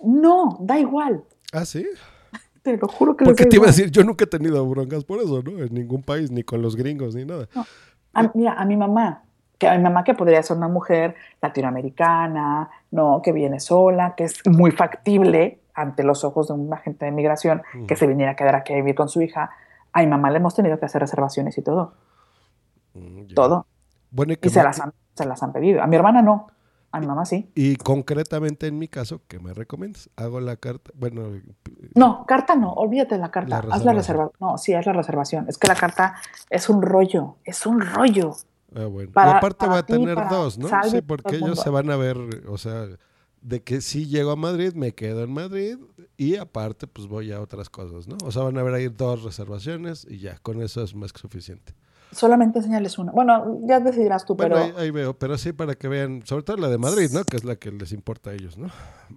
[0.00, 1.24] No, da igual.
[1.52, 1.86] Ah, sí.
[2.62, 5.18] Te lo juro que Porque te iba a decir, yo nunca he tenido broncas por
[5.20, 5.62] eso, ¿no?
[5.62, 7.46] En ningún país, ni con los gringos, ni nada.
[8.14, 9.24] A- mira, a mi mamá,
[9.58, 14.24] que a mi mamá que podría ser una mujer latinoamericana, no, que viene sola, que
[14.24, 18.36] es muy factible ante los ojos de un agente de migración que se viniera a
[18.36, 19.50] quedar aquí a vivir con su hija.
[19.92, 21.94] A mi mamá le hemos tenido que hacer reservaciones y todo,
[23.34, 23.66] todo.
[24.10, 25.82] Bueno, y, Y que se me- las, han, se las han pedido.
[25.82, 26.46] A mi hermana no,
[26.92, 27.50] a mi mamá sí.
[27.56, 30.08] y concretamente en mi caso, ¿qué me recomiendas?
[30.16, 31.22] Hago la carta, bueno,
[31.96, 33.48] No, carta no, olvídate de la carta.
[33.50, 33.96] La Haz la reservación.
[33.96, 34.30] reserva.
[34.40, 35.46] No, sí, es la reservación.
[35.48, 36.14] Es que la carta
[36.50, 38.34] es un rollo, es un rollo.
[38.74, 39.12] Ah, bueno.
[39.12, 40.68] Para- y aparte va a tener dos, ¿no?
[40.90, 42.16] Sí, porque el ellos se van a ver,
[42.48, 42.86] o sea,
[43.40, 45.76] de que si llego a Madrid, me quedo en Madrid
[46.16, 48.16] y aparte, pues voy a otras cosas, ¿no?
[48.24, 51.20] O sea, van a ver ahí dos reservaciones y ya, con eso es más que
[51.20, 51.74] suficiente.
[52.10, 53.10] Solamente enseñarles una.
[53.10, 56.44] Bueno, ya decidirás tú, Bueno, pero ahí, ahí veo, pero sí para que vean, sobre
[56.44, 57.24] todo la de Madrid, ¿no?
[57.24, 58.68] Que es la que les importa a ellos, ¿no?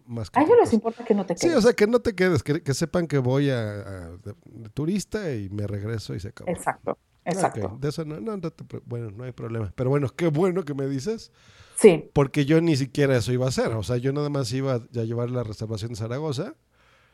[0.08, 1.58] Más que a ellos les importa que no te Sí, quedes.
[1.60, 4.70] o sea, que no te quedes, que, que sepan que voy a, a- de, de
[4.74, 6.50] turista y me regreso y se acabó.
[6.50, 6.98] Exacto,
[7.28, 7.78] exacto.
[7.80, 9.72] De eso no, no, no te bueno, no hay problema.
[9.76, 11.32] Pero bueno, qué bueno que me dices.
[11.76, 12.10] Sí.
[12.14, 13.68] Porque yo ni siquiera eso iba a hacer.
[13.74, 16.56] O sea, yo nada más iba a llevar la reservación de Zaragoza.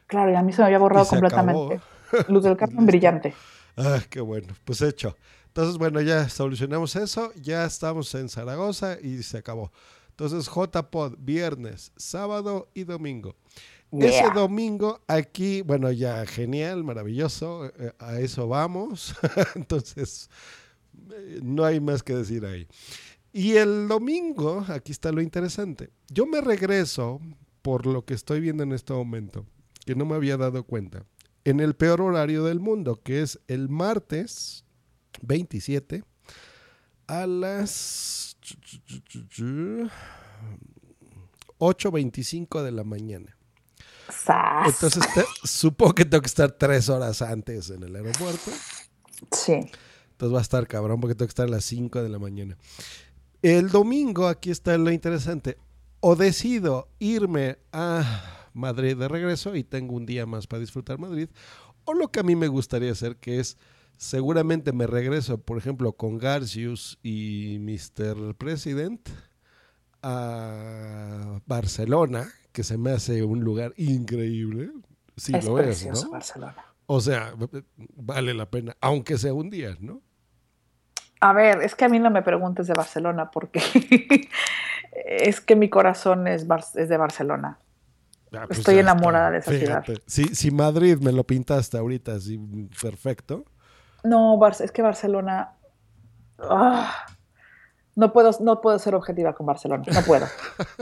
[0.08, 1.82] Claro, y a mí se me había borrado completamente.
[2.30, 3.34] Luz del Carmen brillante.
[3.76, 4.54] Ah, qué bueno.
[4.64, 5.18] Pues hecho.
[5.48, 7.32] Entonces, bueno, ya solucionamos eso.
[7.36, 9.72] Ya estamos en Zaragoza y se acabó.
[10.10, 13.36] Entonces, JPod, viernes, sábado y domingo.
[14.00, 19.16] Ese domingo aquí, bueno, ya genial, maravilloso, eh, a eso vamos.
[19.56, 20.30] Entonces,
[21.12, 22.68] eh, no hay más que decir ahí.
[23.32, 25.92] Y el domingo, aquí está lo interesante.
[26.10, 27.20] Yo me regreso,
[27.62, 29.46] por lo que estoy viendo en este momento,
[29.86, 31.06] que no me había dado cuenta,
[31.44, 34.66] en el peor horario del mundo, que es el martes
[35.22, 36.04] 27
[37.08, 38.38] a las
[41.60, 43.38] 8.25 de la mañana.
[44.24, 44.68] ¡Sas!
[44.68, 48.52] Entonces, te- supongo que tengo que estar tres horas antes en el aeropuerto.
[49.32, 49.54] Sí.
[50.12, 52.58] Entonces va a estar cabrón porque tengo que estar a las 5 de la mañana.
[53.42, 55.58] El domingo, aquí está lo interesante.
[56.00, 61.30] O decido irme a Madrid de regreso y tengo un día más para disfrutar Madrid.
[61.86, 63.58] O lo que a mí me gustaría hacer, que es
[63.98, 68.36] seguramente me regreso, por ejemplo, con Garcius y Mr.
[68.36, 69.10] President
[70.02, 74.72] a Barcelona, que se me hace un lugar increíble.
[75.18, 76.12] Sí, es lo es, precioso ¿no?
[76.14, 76.56] Barcelona.
[76.86, 77.34] O sea,
[77.96, 80.02] vale la pena, aunque sea un día, ¿no?
[81.20, 83.62] A ver, es que a mí no me preguntes de Barcelona porque
[85.06, 87.60] es que mi corazón es, Bar- es de Barcelona.
[88.34, 89.52] Ah, pues Estoy enamorada está.
[89.52, 90.02] de esa ciudad.
[90.08, 92.38] Si, si Madrid me lo pintaste ahorita así
[92.82, 93.46] perfecto,
[94.04, 95.54] No, es que Barcelona.
[96.40, 97.06] ah,
[97.96, 99.84] no, puedo, no puedo ser objetiva con Barcelona.
[99.94, 100.26] No puedo.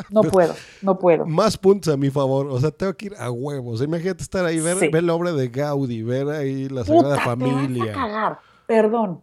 [0.09, 0.55] No puedo.
[0.81, 1.25] No puedo.
[1.25, 2.47] más puntos a mi favor.
[2.47, 3.81] O sea, tengo que ir a huevos.
[3.81, 4.87] Imagínate estar ahí, ver, Sí.
[4.89, 7.93] ver la obra de Gaudí, ver ahí la Sagrada Puta, te vas a Familia.
[7.93, 8.39] cagar.
[8.67, 9.21] Perdón.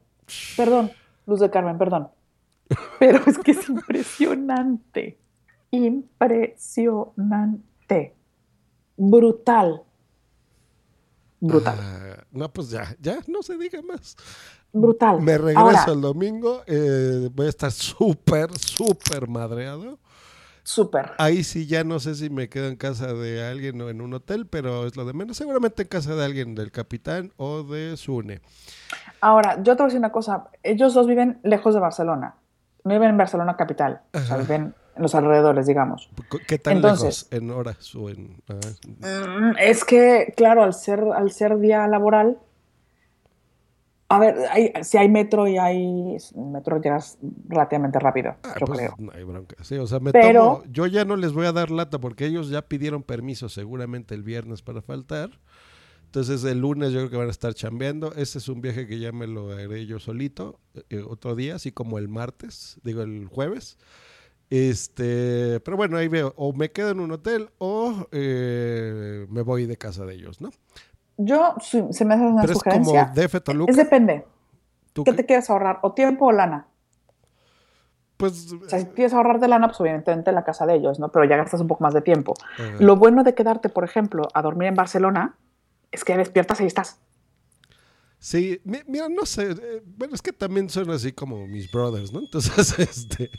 [0.57, 0.91] Perdón,
[1.27, 2.09] Luz de Carmen, perdón.
[2.99, 5.19] Pero es que es impresionante.
[6.69, 8.15] Impresionante.
[8.97, 9.83] Brutal.
[11.41, 11.79] Brutal.
[11.81, 14.17] Ah, no, pues ya, ya, no se diga más.
[14.73, 15.21] Brutal.
[15.23, 19.99] Me regreso Ahora, el domingo, eh, voy a estar súper, súper madreado.
[20.63, 21.13] Súper.
[21.17, 24.13] Ahí sí ya no sé si me quedo en casa de alguien o en un
[24.13, 25.39] hotel, pero es lo de menos.
[25.39, 28.43] Seguramente en casa de alguien, del capitán o de Sune.
[29.23, 30.45] Ahora, yo te voy a decir una cosa.
[30.63, 32.35] Ellos dos viven lejos de Barcelona.
[32.85, 34.03] No viven en Barcelona capital.
[34.13, 36.11] O sea, viven en los alrededores, digamos.
[36.47, 37.43] ¿Qué tan Entonces- lejos?
[37.43, 38.43] ¿En horas o en...?
[38.51, 38.55] ah,
[38.87, 42.39] Mm, Es que, claro, al ser, al ser día laboral,
[44.11, 47.19] a ver, hay- si hay metro y hay metro llegas
[47.49, 48.95] relativamente rápido, yo pues, creo.
[48.99, 49.57] No hay bronca.
[49.63, 50.63] Sí, o sea, me Pero- tomo...
[50.73, 54.23] Yo ya no les voy a dar lata porque ellos ya pidieron permiso seguramente el
[54.23, 55.39] viernes para faltar.
[56.07, 58.15] Entonces el lunes yo creo que van a estar chambeando.
[58.15, 60.59] Ese es un viaje que ya me lo haré yo solito
[60.89, 63.77] eh, otro día, así como el martes, digo el jueves.
[64.49, 69.67] Este, pero bueno, ahí veo, o me quedo en un hotel o eh, me voy
[69.67, 70.51] de casa de ellos, ¿no?
[71.19, 73.03] Yo, su- se me hace una Pero es sugerencia.
[73.09, 73.71] como DF Toluca.
[73.71, 74.25] Es depende.
[74.93, 75.17] ¿Tú ¿Qué qué?
[75.19, 75.81] te quieres ahorrar?
[75.83, 76.67] ¿O tiempo o lana?
[78.17, 81.09] Pues, O sea, si quieres ahorrarte lana, pues obviamente en la casa de ellos, ¿no?
[81.11, 82.35] Pero ya gastas un poco más de tiempo.
[82.81, 85.37] Lo bueno de quedarte, por ejemplo, a dormir en Barcelona
[85.93, 86.99] es que despiertas y estás.
[88.21, 92.13] Sí, mi- mira, no sé, eh, bueno, es que también son así como mis brothers,
[92.13, 92.19] ¿no?
[92.21, 93.31] Entonces, este,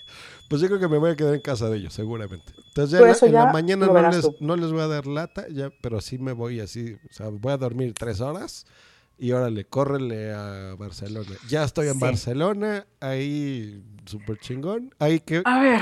[0.49, 2.53] pues yo creo que me voy a quedar en casa de ellos, seguramente.
[2.69, 4.35] Entonces ya, Pero en en la ya mañana no les, tú.
[4.39, 7.51] no les voy a dar lata, ya, pero sí me voy así, o sea, voy
[7.51, 8.65] a dormir tres horas
[9.18, 11.30] y órale, córrele a Barcelona.
[11.49, 11.99] Ya estoy en Sí.
[11.99, 15.41] Barcelona, ahí súper chingón, ahí que...
[15.43, 15.81] A ver.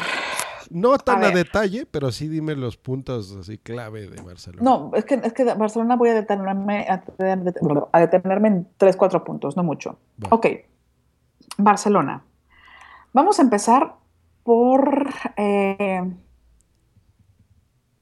[0.71, 4.63] No tan a, detalle, pero sí dime los puntos así clave de Barcelona.
[4.63, 8.95] No, es que, es que Barcelona voy a detenerme, a, detener- a detenerme en 3,
[8.97, 9.99] 4 puntos, no mucho.
[10.29, 10.47] Ok,
[11.57, 12.23] Barcelona.
[13.13, 13.95] Vamos a empezar
[14.43, 15.07] por...
[15.37, 16.01] eh,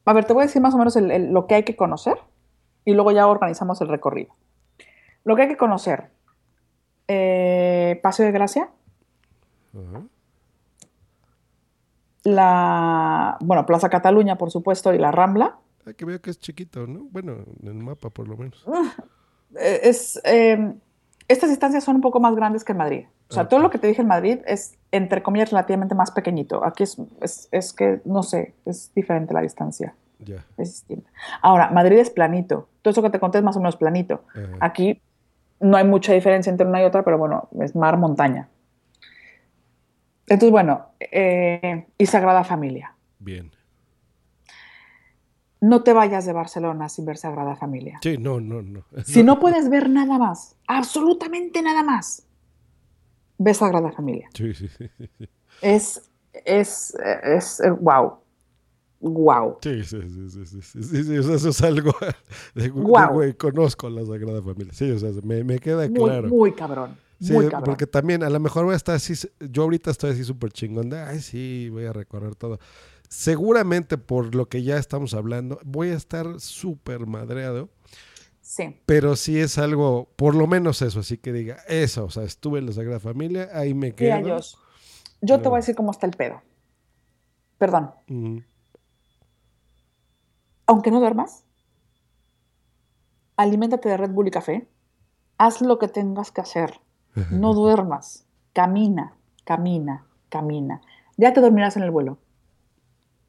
[0.05, 1.75] a ver, te voy a decir más o menos el- el- lo que hay que
[1.75, 2.17] conocer
[2.83, 4.33] y luego ya organizamos el recorrido.
[5.23, 6.09] Lo que hay que conocer.
[7.07, 8.69] eh, Paseo de Gracia,
[9.73, 10.03] Ajá.
[12.25, 15.57] La, bueno, Plaza Cataluña, por supuesto, y la Rambla.
[15.85, 17.07] Ah, que veo que es chiquito, ¿no?
[17.11, 18.65] Bueno, en el mapa por lo menos.
[19.57, 20.73] Eh, es, eh,
[21.27, 23.05] estas distancias son un poco más grandes que en Madrid.
[23.29, 26.65] O sea, todo lo que te dije en Madrid es, entre comillas, relativamente más pequeñito.
[26.65, 29.95] Aquí es, es, es que, no sé, es diferente la distancia.
[30.19, 30.45] Ya.
[30.57, 31.09] Es distinta.
[31.41, 32.67] Ahora, Madrid es planito.
[32.81, 34.23] Todo eso que te conté es más o menos planito.
[34.59, 35.01] Aquí
[35.59, 38.49] no hay mucha diferencia entre una y otra, pero bueno, es mar, montaña.
[40.27, 42.95] Entonces, bueno, eh, y Sagrada Familia.
[43.19, 43.51] Bien.
[45.61, 47.99] No te vayas de Barcelona sin ver Sagrada Familia.
[48.01, 48.83] Sí, no, no, no.
[49.05, 52.25] Si no puedes ver nada más, absolutamente nada más,
[53.37, 54.29] ve Sagrada Familia.
[54.33, 54.89] Sí, sí, sí.
[55.61, 56.09] Es,
[56.45, 58.17] es, es, eh, wow.
[58.99, 59.57] Wow.
[59.61, 61.93] Sí, sí, sí, sí, sí, sí, eso es algo
[62.55, 63.13] de, de, Guau.
[63.13, 64.73] güey, conozco la Sagrada Familia.
[64.73, 66.27] Sí, o sea, me, me queda Muy, claro.
[66.27, 66.97] muy cabrón.
[67.19, 67.63] Sí, muy cabrón.
[67.63, 70.89] porque también a lo mejor voy a estar así, yo ahorita estoy así súper chingón
[70.89, 72.59] de, ay, sí, voy a recorrer todo.
[73.07, 77.69] Seguramente por lo que ya estamos hablando, voy a estar súper madreado.
[78.41, 78.79] Sí.
[78.85, 82.59] Pero sí es algo, por lo menos eso, así que diga, eso, o sea, estuve
[82.59, 84.17] en la Sagrada Familia, ahí me quedo.
[84.17, 84.55] Mira, Josh,
[85.21, 86.41] yo te voy a decir cómo está el pedo.
[87.57, 87.91] Perdón.
[90.67, 91.43] Aunque no duermas,
[93.37, 94.67] aliméntate de Red Bull y café,
[95.37, 96.81] haz lo que tengas que hacer.
[97.31, 99.13] No duermas, camina,
[99.43, 100.81] camina, camina.
[101.17, 102.17] Ya te dormirás en el vuelo.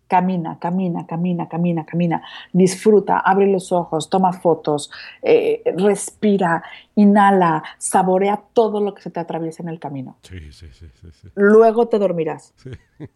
[0.09, 2.23] Camina, camina, camina, camina, camina.
[2.53, 4.91] Disfruta, abre los ojos, toma fotos,
[5.21, 6.63] eh, respira,
[6.95, 10.17] inhala, saborea todo lo que se te atraviesa en el camino.
[10.23, 11.29] Sí, sí, sí, sí.
[11.35, 12.55] Luego te dormirás.
[12.57, 12.71] Sí.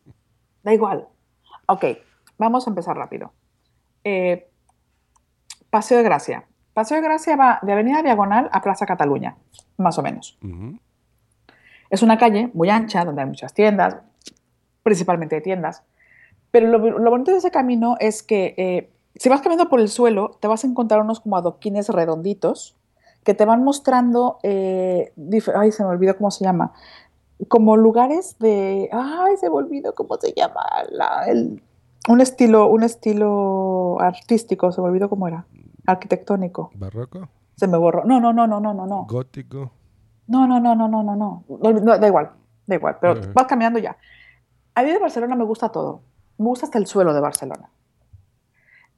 [0.62, 1.08] Da igual.
[1.66, 1.84] Ok,
[2.36, 3.32] vamos a empezar rápido.
[4.04, 4.50] Eh,
[5.70, 6.44] Paseo de Gracia.
[6.74, 9.36] Paseo de Gracia va de Avenida Diagonal a Plaza Cataluña,
[9.76, 10.38] más o menos.
[11.90, 13.96] Es una calle muy ancha donde hay muchas tiendas,
[14.82, 15.82] principalmente de tiendas.
[16.50, 19.88] Pero lo, lo bonito de ese camino es que eh, si vas caminando por el
[19.88, 22.76] suelo, te vas a encontrar unos como adoquines redonditos
[23.24, 25.12] que te van mostrando, eh,
[25.54, 26.72] ay, se me olvidó cómo se llama,
[27.48, 31.62] como lugares de, ay, se me olvidó cómo se llama, la- el-
[32.08, 35.44] un estilo, un estilo artístico, se me olvidó cómo era,
[35.90, 37.28] arquitectónico, ¿Barroco?
[37.56, 38.04] se me borró.
[38.04, 39.06] No, no, no, no, no, no, no.
[39.08, 39.70] ¿Gótico?
[40.26, 41.44] No, no, no, no, no, no, no.
[41.48, 42.30] No, Da igual,
[42.66, 43.32] da igual, pero Ujú.
[43.34, 43.96] vas caminando ya.
[44.74, 46.02] A mí de Barcelona me gusta todo.
[46.38, 47.70] Me gusta hasta el suelo de Barcelona.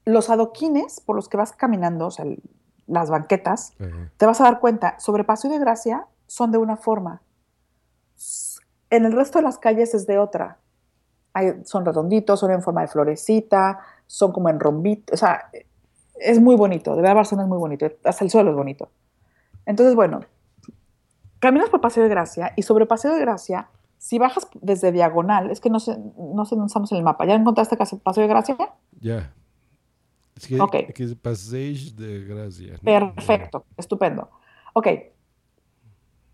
[0.04, 2.42] Los adoquines por los que vas caminando, o sea, el-
[2.86, 4.10] las banquetas, Ajá.
[4.16, 7.22] te vas a dar cuenta, sobre Paseo de Gracia son de una forma.
[8.90, 10.58] En el resto de las calles es de otra.
[11.32, 15.14] Hay- son redonditos, son en forma de florecita, son como en rombito.
[15.14, 15.50] O sea,
[16.14, 16.94] es muy bonito.
[16.94, 17.86] De verdad, Barcelona es muy bonito.
[18.04, 18.88] Hasta el suelo es bonito.
[19.66, 20.20] Entonces, bueno,
[21.38, 23.68] caminas por Paseo de Gracia y sobre Paseo de Gracia,
[23.98, 27.24] si bajas desde diagonal, es que no sé, no sé dónde estamos en el mapa.
[27.24, 28.56] ¿Ya encontraste Paseo de Gracia?
[29.00, 29.32] Ya.
[30.36, 30.76] Es que, Ok.
[30.94, 32.74] que es Passeig de Gracia.
[32.82, 34.28] Perfecto, estupendo.
[34.74, 34.88] Ok,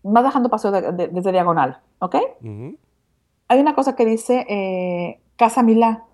[0.03, 2.15] vas bajando Paseo de- de- desde diagonal, ¿ok?
[2.41, 2.77] Ujú.
[3.49, 6.05] Hay una cosa que dice eh, Casa Milá.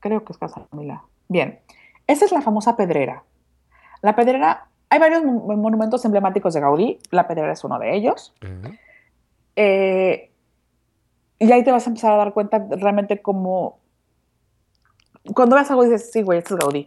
[0.00, 1.04] Creo que es Casa Milá.
[1.28, 1.60] Bien,
[2.06, 3.22] esa es la famosa pedrera.
[4.02, 6.98] La pedrera, hay varios mon- monumentos emblemáticos de Gaudí.
[7.10, 8.34] La pedrera es uno de ellos.
[9.56, 10.30] Eh,
[11.38, 13.78] y ahí te vas a empezar a dar cuenta realmente como...
[15.34, 16.86] Cuando ves algo dices, sí, güey, esto es Gaudí.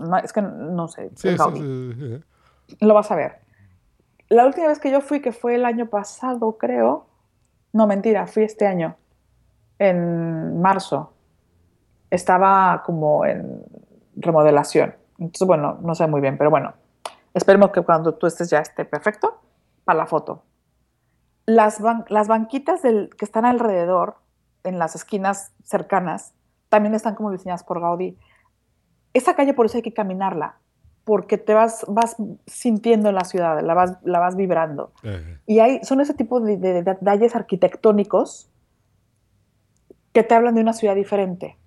[0.00, 1.60] No, es que no sé, Sí, es Gaudí.
[1.60, 2.20] sí,
[2.68, 2.76] sí.
[2.80, 3.40] Lo vas a ver.
[4.28, 7.06] La última vez que yo fui, que fue el año pasado, creo.
[7.72, 8.96] No, mentira, fui este año.
[9.78, 11.12] En marzo.
[12.10, 13.62] Estaba como en
[14.16, 14.94] remodelación.
[15.18, 16.74] Entonces, bueno, no sé muy bien, pero bueno.
[17.34, 19.40] Esperemos que cuando tú estés ya esté perfecto
[19.84, 20.42] para la foto.
[21.46, 24.16] Las, ban- las banquitas del, que están alrededor,
[24.62, 26.32] en las esquinas cercanas,
[26.68, 28.16] también están como diseñadas por Gaudí.
[29.12, 30.56] Esa calle por eso hay que caminarla,
[31.04, 32.16] porque te vas, vas
[32.46, 34.92] sintiendo en la ciudad, la vas, la vas vibrando.
[35.46, 38.48] Y hay, son ese tipo de, de- de detalles arquitectónicos
[40.12, 41.58] que te hablan de una ciudad diferente.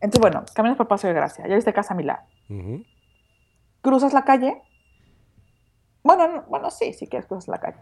[0.00, 2.20] Entonces, bueno, caminas por Paseo de Gracia, ya viste Casa Milán.
[2.48, 2.84] Ujú.
[3.82, 4.62] Cruzas la calle.
[6.02, 7.78] Bueno, no- bueno, sí, si quieres cruzas la calle.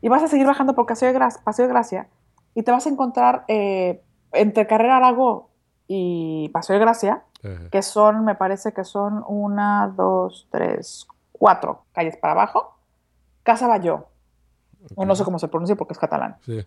[0.00, 2.08] Y vas a seguir bajando por Paseo de, Gra- Paseo de Gracia
[2.54, 5.50] y te vas a encontrar eh, entre Carrera Aragó
[5.88, 7.70] y Paseo de Gracia, Ajá.
[7.70, 12.74] que son, me parece que son una, dos, tres, cuatro calles para abajo,
[13.42, 14.06] Casa Bayó,
[14.94, 16.36] o no sé cómo se pronuncia porque es catalán.
[16.44, 16.64] Sí.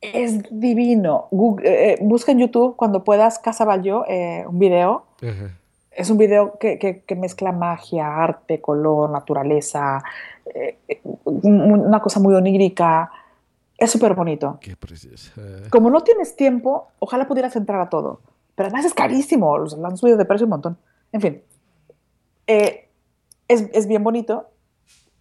[0.00, 1.26] Es divino.
[1.30, 5.04] Google- eh, eh, busca en YouTube cuando puedas Casa Bayó, eh, un video.
[5.90, 10.02] Es un video que, que- que mezcla magia, arte, color, naturaleza,
[10.54, 10.78] eh,
[11.24, 13.10] un- una cosa muy onírica.
[13.76, 14.58] Es súper bonito.
[14.60, 15.32] Qué precioso.
[15.70, 18.20] Como no tienes tiempo, ojalá pudieras entrar a todo.
[18.54, 20.78] Pero además es carísimo, los- lo han subido de precio un montón.
[21.12, 21.42] En fin,
[22.46, 22.84] es,
[23.48, 24.50] es bien bonito,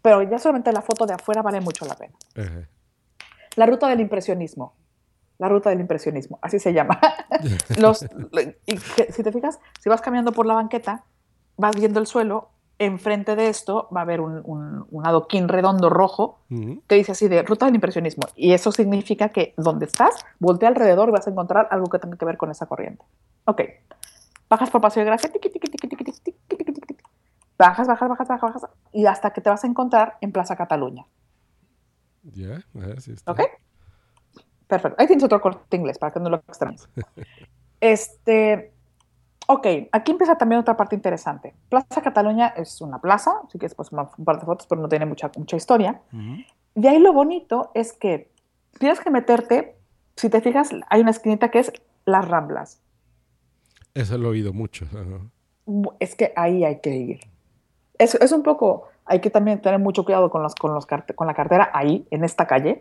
[0.02, 2.14] pero ya solamente la foto de afuera vale mucho la pena.
[2.36, 2.68] Ajá.
[3.58, 4.76] La ruta del impresionismo.
[5.40, 7.00] La ruta del impresionismo, así se llama.
[9.12, 11.04] Si te fijas, si vas caminando por la banqueta,
[11.58, 14.42] vas viendo el suelo, enfrente de esto va a haber un,
[14.90, 16.40] un, adoquín redondo rojo
[16.88, 18.24] que dice así de ruta del impresionismo.
[18.36, 22.18] Y eso significa que donde estás, voltea alrededor y vas a encontrar algo que tenga
[22.18, 23.04] que ver con esa corriente.
[23.46, 23.62] Ok,
[24.50, 25.88] bajas por Paseo de Gracia, tiqui, tiqui, tiqui,
[27.58, 31.06] bajas, bajas, bajas, bajas, bajas, y hasta que te vas a encontrar en Plaza Cataluña.
[32.34, 33.32] Ya, ajá, sí está.
[33.32, 33.42] ¿Ok?
[34.68, 34.96] Perfecto.
[35.00, 36.88] Ahí tienes otro corte inglés para que no lo extrañes.
[37.80, 38.74] Este,
[39.46, 41.54] ok, aquí empieza también otra parte interesante.
[41.70, 45.06] Plaza Cataluña es una plaza, así que después un par de fotos, pero no tiene
[45.06, 46.02] mucha, mucha historia.
[46.74, 48.32] De ahí lo bonito es que
[48.80, 49.78] tienes que meterte,
[50.16, 51.72] si te fijas, hay una esquinita que es
[52.06, 52.82] las Ramblas.
[53.94, 54.88] Eso lo he oído mucho.
[56.00, 57.20] Es que ahí hay que ir.
[57.98, 61.16] Es, es un poco, hay que también tener mucho cuidado con, los, con, los carte-
[61.16, 62.80] con la cartera ahí, en esta calle.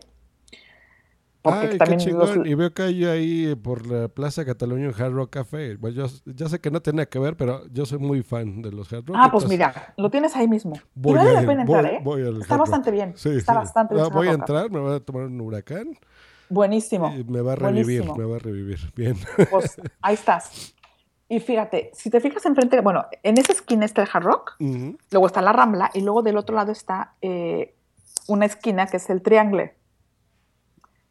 [1.41, 2.47] Porque Ay, qué también los- chingón.
[2.47, 5.75] Y veo que hay ahí por la Plaza Cataluña un Hard Rock Café.
[5.77, 8.71] Bueno, yo ya sé que no tenía que ver, pero yo soy muy fan de
[8.71, 9.15] los Hard Rock.
[9.17, 10.75] Ah, pues entonces mira, lo tienes ahí mismo.
[10.75, 11.99] Y voy vale a la pena entrar, voy- ¿eh?
[12.03, 13.13] voy al Está bastante bien.
[13.15, 13.57] Sí, está sí.
[13.59, 14.05] bastante bien.
[14.05, 15.97] Ah, voy a entrar, me voy a tomar un huracán
[16.49, 17.13] Buenísimo.
[17.17, 18.15] y me va a revivir, buenísimo.
[18.17, 18.79] me va a revivir.
[18.95, 19.15] Bien.
[19.49, 20.73] Pues ahí estás.
[21.29, 24.55] Y fíjate, si te fijas enfrente, bueno, en esa esquina está el Hard Rock,
[25.11, 27.75] luego está la Rambla y luego del otro lado está eh,
[28.27, 29.75] una esquina que es el Triangle,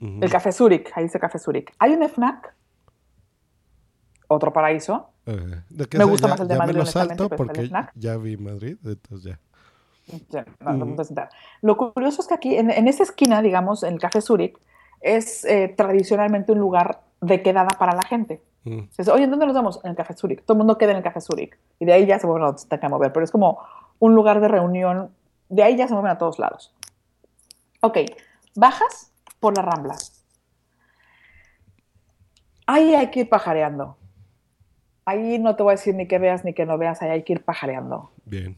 [0.00, 1.72] el Café Zurich, ahí dice Café Zurich.
[1.78, 2.54] Hay un FNAC,
[4.28, 5.10] otro paraíso.
[5.26, 5.64] Ajá.
[5.70, 8.16] ¿De qué Me gusta Ya- más el de ya Madrid, me lo salto porque ya
[8.16, 9.38] vi Madrid, entonces ya.
[10.60, 10.96] No, no.
[11.62, 14.56] Lo curioso es que aquí, en, en esa esquina, digamos, en el Café Zurich,
[15.00, 18.40] es eh, tradicionalmente un lugar de quedada para la gente.
[18.66, 18.88] Mm.
[18.98, 19.80] Dice, Oye, ¿en dónde nos vamos?
[19.84, 20.42] En el Café Zurich.
[20.44, 21.56] Todo el mundo queda en el Café Zurich.
[21.78, 23.12] Y de ahí ya se mueven a donde que mover.
[23.12, 23.60] Pero es como
[24.00, 25.10] un lugar de reunión.
[25.48, 26.74] De ahí ya se mueven a todos lados.
[27.80, 27.98] Ok,
[28.56, 29.94] bajas por la Rambla.
[32.66, 33.96] Ahí hay que ir pajareando.
[35.04, 37.22] Ahí no te voy a decir ni que veas ni que no veas, ahí hay
[37.22, 38.56] que ir pajareando Bien.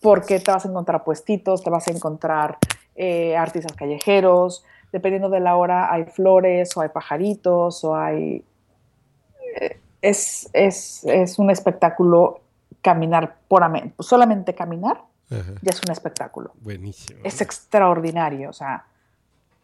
[0.00, 2.58] porque te vas a encontrar puestitos, te vas a encontrar
[2.94, 8.44] eh, artistas callejeros, dependiendo de la hora hay flores o hay pajaritos o hay...
[10.00, 12.40] es, es, es un espectáculo
[12.80, 15.52] caminar puramente, solamente caminar Ajá.
[15.62, 16.52] ya es un espectáculo.
[16.60, 17.20] Buenísimo.
[17.24, 18.84] Es extraordinario, o sea,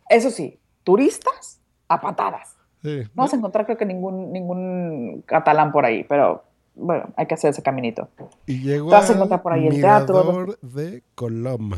[0.09, 2.57] eso sí, turistas a patadas.
[2.83, 3.03] Sí.
[3.15, 6.45] No vas a encontrar creo que ningún, ningún catalán por ahí, pero
[6.77, 8.09] bueno, hay que hacer ese caminito.
[8.47, 10.47] Y llegó vas a encontrar por ahí el teatro.
[10.63, 11.71] De Colón.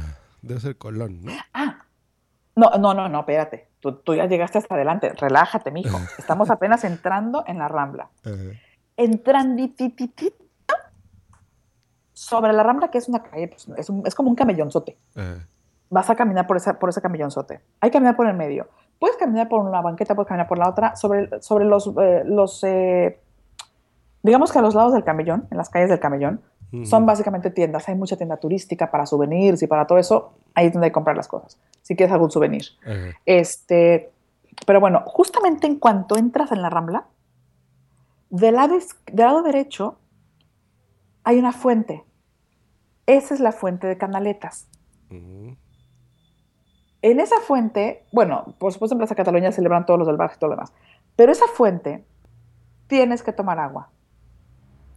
[0.43, 1.32] Debe ser Colón, ¿no?
[2.61, 3.69] No, no, no, no, espérate.
[3.81, 5.12] Tú, tú ya llegaste hasta adelante.
[5.15, 5.99] Relájate, mijo.
[6.19, 8.09] Estamos apenas entrando en la Rambla.
[8.97, 10.45] Entranditititito
[12.12, 14.99] sobre la Rambla, que es una calle, pues, es, un- es como un camellonzote.
[15.16, 15.47] Ajá.
[15.89, 17.61] Vas a caminar por, esa, por ese camellonzote.
[17.81, 18.69] Hay que caminar por el medio.
[18.99, 20.95] Puedes caminar por una banqueta, puedes caminar por la otra.
[20.95, 23.20] Sobre, sobre los, eh, los eh,
[24.23, 26.43] digamos que a los lados del camellón, en las calles del camellón,
[26.85, 27.89] son básicamente tiendas.
[27.89, 30.33] Hay mucha tienda turística para souvenirs y para todo eso.
[30.55, 31.59] Ahí es donde hay que comprar las cosas.
[31.83, 32.65] Si quieres algún souvenir.
[33.27, 34.11] Este,
[34.67, 37.07] pero bueno, justamente en cuanto entras en la Rambla,
[38.31, 39.99] del lado, del lado derecho
[41.25, 42.05] hay una fuente.
[43.07, 44.69] Esa es la fuente de Canaletas.
[45.11, 45.57] Ujú.
[47.03, 50.39] En esa fuente, bueno, por supuesto en Plaza Cataluña celebran todos los del barrio y
[50.39, 50.73] todo lo demás,
[51.17, 52.05] pero esa fuente
[52.87, 53.91] tienes que tomar agua.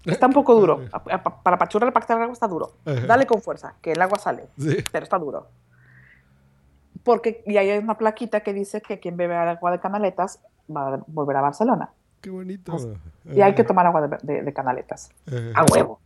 [0.06, 0.82] Está un poco duro.
[1.44, 2.74] Para pachurrar, para que el agua está duro.
[2.86, 4.78] Dale con fuerza, que el agua sale, Sí.
[4.92, 5.48] pero está duro.
[7.04, 10.40] Porque, y ahí hay una plaquita que dice que quien bebe agua de canaletas
[10.74, 11.90] va a volver a Barcelona.
[12.22, 12.72] Qué bonito.
[12.72, 12.88] Pues,
[13.36, 15.10] Y hay que tomar agua de, de- de canaletas.
[15.56, 16.00] A huevo.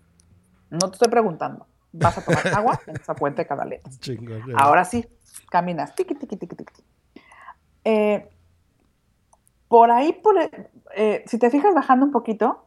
[0.72, 1.68] No te estoy preguntando.
[1.91, 3.99] Vas a tomar agua en esa fuente de canaletas.
[4.57, 5.07] Ahora sí,
[5.52, 5.94] caminas.
[5.95, 6.84] Tiqui, tiqui, tiqui, tiqui.
[7.84, 8.28] Eh,
[9.68, 12.65] por ahí, por, el- eh, si te fijas bajando un poquito,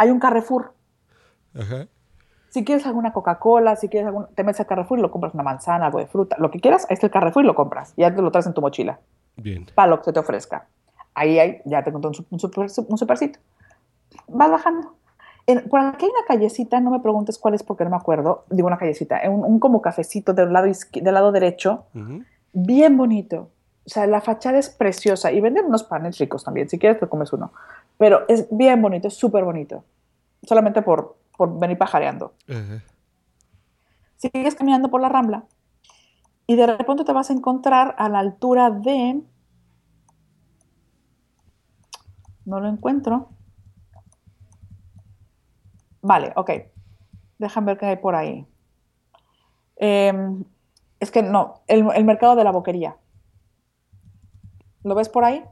[0.00, 0.72] hay un Carrefour.
[1.54, 1.86] Ajá.
[2.48, 5.42] Si quieres alguna Coca-Cola, si quieres algún, te metes al Carrefour y lo compras una
[5.42, 7.92] manzana, algo de fruta, lo que quieras, ahí está el Carrefour y lo compras.
[7.96, 8.98] Ya te lo traes en tu mochila,
[9.36, 9.66] Bien.
[9.74, 10.66] para lo que se te ofrezca.
[11.14, 13.38] Ahí hay, ya te encontré un, su- un, super, un supercito.
[14.26, 14.94] Vas bajando.
[15.46, 18.44] En- por aquí hay una callecita, no me preguntes cuál es porque no me acuerdo.
[18.50, 21.84] Digo una callecita, un, un como cafecito del lado, del lado derecho,
[22.52, 23.50] bien bonito.
[23.86, 26.68] O sea, la fachada es preciosa y venden unos panes ricos también.
[26.68, 27.52] Si quieres, te comes uno.
[28.00, 29.84] Pero es bien bonito, es súper bonito.
[30.42, 32.32] Solamente por, por venir pajareando.
[34.16, 35.44] Sigues caminando por la rambla
[36.46, 39.20] y de repente te vas a encontrar a la altura de.
[42.46, 43.28] No lo encuentro.
[46.00, 46.52] Vale, ok.
[47.38, 48.46] Déjame ver qué hay por ahí.
[49.76, 50.42] Em,
[51.00, 52.96] es que no, el, el mercado de la boquería.
[54.84, 55.44] ¿Lo ves por ahí?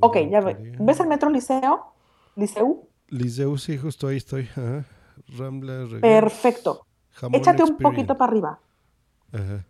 [0.00, 0.76] Ok, ya ve.
[0.78, 1.92] ¿Ves el metro Liceo?
[2.36, 2.88] Liceu.
[3.08, 4.44] Liceu, sí, justo ahí estoy.
[4.52, 4.84] Ajá.
[5.36, 6.86] Rambla, Perfecto.
[7.10, 8.60] Jamón Échate un poquito para arriba.
[9.32, 9.64] Ajá.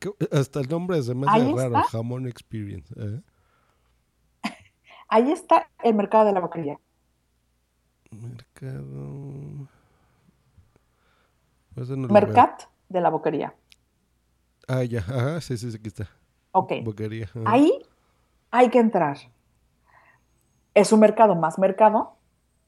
[0.00, 1.76] ¿Qué- Hasta el nombre Ahí hace raro.
[1.78, 1.82] está.
[1.84, 2.92] Jamón Experience.
[2.98, 3.22] Ajá.
[5.08, 6.78] Ahí está el mercado de la boquería.
[8.10, 8.82] Mercado.
[11.74, 12.08] No veo.
[12.12, 13.54] Mercat de la boquería.
[14.68, 15.00] Ah, ya.
[15.00, 16.08] Ajá, sí, sí, sí, aquí está.
[16.52, 16.72] Ok.
[16.84, 17.24] Boquería.
[17.26, 17.40] ajá.
[17.46, 17.72] Ahí
[18.52, 19.16] hay que entrar.
[20.74, 22.12] Es un mercado más mercado,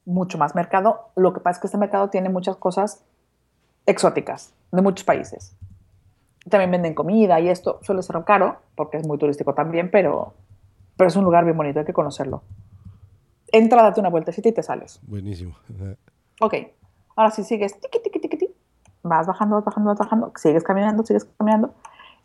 [0.03, 1.11] mucho más mercado.
[1.15, 3.05] Lo que pasa es que este mercado tiene muchas cosas
[3.85, 5.55] exóticas de muchos países.
[6.49, 10.33] También venden comida y esto suele ser caro porque es muy turístico también, pero
[10.97, 12.43] Pero es un lugar bien bonito, hay que conocerlo.
[13.51, 14.99] Entra, date una vueltecita y te sales.
[15.03, 15.55] Buenísimo.
[16.41, 16.53] Ok,
[17.15, 18.55] ahora sí sigues, tiqui, tiqui, tiqui, tiqui,
[19.03, 21.73] vas bajando, vas bajando, vas bajando, sigues caminando, sigues caminando,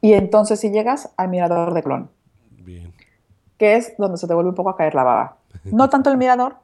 [0.00, 2.10] y entonces si llegas al mirador de Clon,
[2.50, 2.92] Bien.
[3.60, 5.36] Que es donde se te vuelve un poco a caer la baba.
[5.64, 6.56] No tanto el mirador,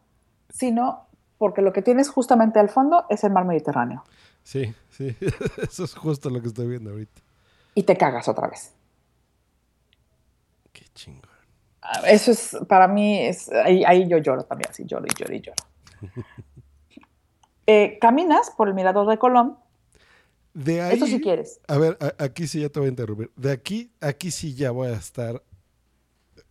[0.48, 1.06] sino
[1.36, 4.02] porque lo que tienes justamente al fondo es el mar Mediterráneo.
[4.42, 5.14] Sí, sí.
[5.62, 7.20] Eso es justo lo que estoy viendo ahorita.
[7.74, 8.72] Y te cagas otra vez.
[10.72, 11.28] Qué chingón.
[11.82, 15.34] Ah, Eso es, para mí, es, ahí, ahí yo lloro también, así lloro y lloro
[15.34, 15.62] y lloro.
[17.68, 19.58] Eh, caminas por el mirador de Colón,
[20.54, 20.94] De ahí.
[20.96, 21.60] Eso si quieres.
[21.66, 23.32] A ver, a- aquí sí ya te voy a interrumpir.
[23.34, 25.42] De aquí, aquí sí ya voy a estar.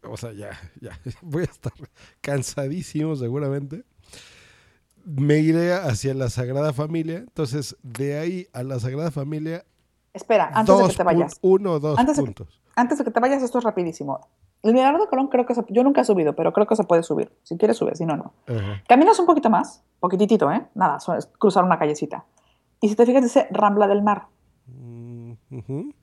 [0.09, 0.51] O sea, ya,
[0.81, 0.99] ya.
[1.21, 1.73] Voy a estar
[2.21, 3.83] cansadísimo seguramente.
[5.05, 7.17] Me iré hacia la Sagrada Familia.
[7.19, 9.63] Entonces, de ahí a la Sagrada Familia.
[10.13, 11.37] espera, antes de dos que te vayas.
[11.41, 12.61] Uno o dos Antes de que- puntos.
[12.75, 14.27] Antes de que te vayas, esto es rapidísimo.
[14.63, 16.83] El mirador de Colón creo que se- yo nunca he subido, pero creo que se
[16.83, 17.31] puede subir.
[17.43, 18.33] Si quieres subir, si no, no.
[18.47, 18.81] Ajá.
[18.89, 20.65] Caminas un poquito más, poquitito, ¿eh?
[20.73, 22.25] Nada, es cruzar una callecita.
[22.81, 24.27] Y si te fijas, dice Rambla del Mar.
[25.51, 25.93] Ujú.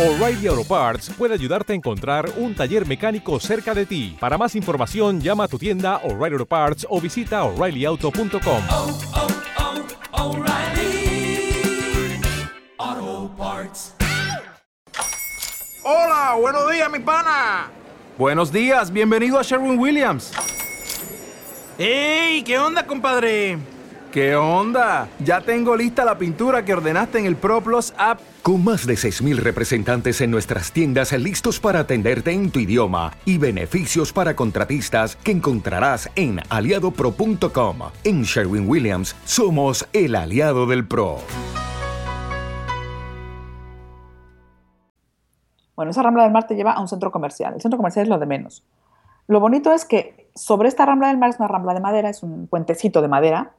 [0.00, 4.16] O'Reilly Auto Parts puede ayudarte a encontrar un taller mecánico cerca de ti.
[4.18, 8.62] Para más información, llama a tu tienda O'Reilly Auto Parts o visita oreillyauto.com.
[15.84, 17.70] Hola, buenos días, mi pana.
[18.16, 20.32] Buenos días, bienvenido a Sherwin Williams.
[21.76, 22.42] ¡Ey!
[22.42, 23.58] ¿Qué onda, compadre?
[24.12, 25.06] ¿Qué onda?
[25.24, 28.18] Ya tengo lista la pintura que ordenaste en el ProPlus app.
[28.42, 33.38] Con más de 6.000 representantes en nuestras tiendas listos para atenderte en tu idioma y
[33.38, 37.76] beneficios para contratistas que encontrarás en aliadopro.com.
[38.02, 41.18] En Sherwin Williams somos el aliado del PRO.
[45.76, 47.54] Bueno, esa Rambla del Mar te lleva a un centro comercial.
[47.54, 48.64] El centro comercial es lo de menos.
[49.28, 52.24] Lo bonito es que sobre esta Rambla del Mar es una rambla de madera, es
[52.24, 53.52] un puentecito de madera.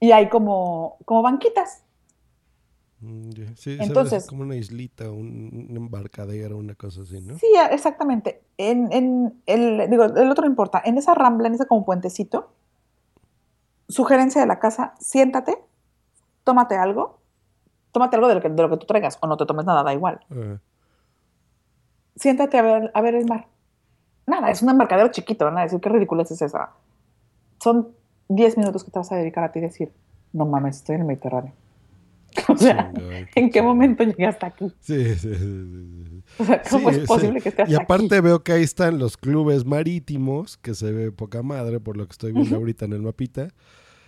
[0.00, 1.82] Y hay como, como banquitas.
[3.00, 3.30] Mm.
[3.56, 7.38] Sí, Entonces- como una islita, un, un embarcadero, una cosa así, ¿no?
[7.38, 8.42] Sí, exactamente.
[8.56, 10.82] En, en el, digo, el otro no importa.
[10.84, 12.50] En esa rambla, en ese como puentecito,
[13.88, 15.58] sugerencia de la casa, siéntate,
[16.44, 17.20] tómate algo,
[17.92, 19.82] tómate algo de lo que, de lo que tú traigas, o no te tomes nada,
[19.82, 20.20] da igual.
[22.16, 23.46] Siéntate a ver, a ver el mar.
[24.26, 26.70] Nada, es un embarcadero chiquito, van a decir, qué ridícula es esa.
[27.60, 27.94] Son
[28.28, 29.92] 10 minutos que te vas a dedicar a ti y decir,
[30.32, 31.52] no mames, estoy en el Mediterráneo.
[32.48, 32.90] O sea,
[33.34, 34.72] ¿en qué momento llegué hasta aquí?
[34.80, 36.22] Sí, sí, sí, sí.
[36.38, 37.42] O sea, ¿cómo Sí, es posible sí.
[37.42, 41.42] que esté Y aparte veo que ahí están los clubes marítimos, que se ve poca
[41.42, 43.48] madre por lo que estoy viendo ahorita en el mapita.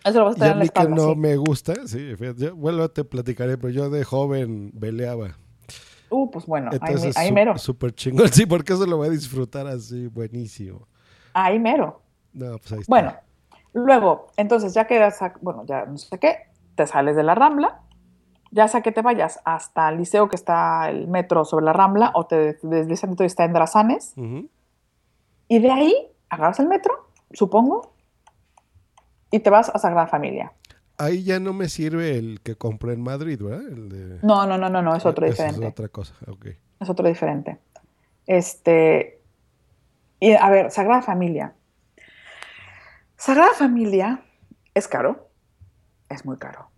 [0.04, 1.74] Eso lo vas a Y tener a en la mí que espalda, no me gusta,
[1.86, 5.36] sí, fíjate, yo, bueno, te platicaré, pero yo de joven veleaba.
[6.08, 7.58] Uh, pues bueno, ahí, Entonces, ahí su- mero.
[7.58, 10.88] súper chingón, sí, porque eso lo voy a disfrutar así, buenísimo.
[11.32, 12.02] Ahí mero.
[12.32, 12.90] No, pues ahí está.
[12.90, 13.14] Bueno,
[13.72, 16.38] luego, entonces ya quedas, a- bueno, ya no sé qué,
[16.74, 17.80] te sales de la Rambla,
[18.50, 22.10] ya sea que te vayas hasta el liceo que está el metro sobre la Rambla
[22.14, 24.48] o te deslizas y está en Drasanes, Ujú.
[25.48, 25.94] y de ahí
[26.28, 27.92] agarras el metro, supongo,
[29.30, 30.52] y te vas a Sagrada Familia.
[30.98, 33.66] Ahí ya no me sirve el que compré en Madrid, ¿verdad?
[33.68, 34.18] El de...
[34.26, 35.64] No, no, no, no, no, es otro Esa diferente.
[35.66, 36.46] Es otra cosa, ok.
[36.80, 37.58] Es otro diferente.
[38.26, 39.22] Este.
[40.18, 41.54] Y a ver, Sagrada Familia.
[43.20, 44.24] Sagrada Familia
[44.72, 45.28] es caro.
[46.08, 46.70] Es muy caro.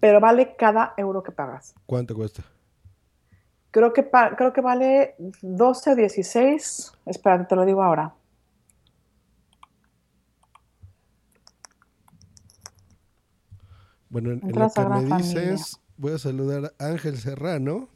[0.00, 1.74] Pero vale cada euro que pagas.
[1.86, 2.44] ¿Cuánto cuesta?
[3.70, 4.06] Creo que,
[4.36, 6.92] creo que vale 12 o 16.
[7.06, 8.14] Espérate, te lo digo ahora.
[14.10, 15.16] Bueno, en, en lo que me Familia.
[15.16, 17.88] dices, voy a saludar a Ángel Serrano,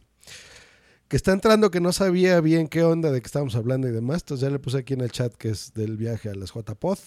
[1.09, 4.23] que está entrando, que no sabía bien qué onda de qué estábamos hablando y demás.
[4.23, 6.99] Entonces ya le puse aquí en el chat que es del viaje a las JPod.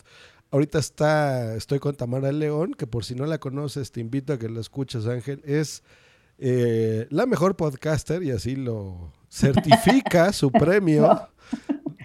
[0.50, 4.40] Ahorita está, estoy con Tamara León, que por si no la conoces, te invito a
[4.40, 5.42] que la escuches, Ángel.
[5.46, 5.84] Es
[6.40, 11.30] eh, la mejor podcaster y así lo certifica su premio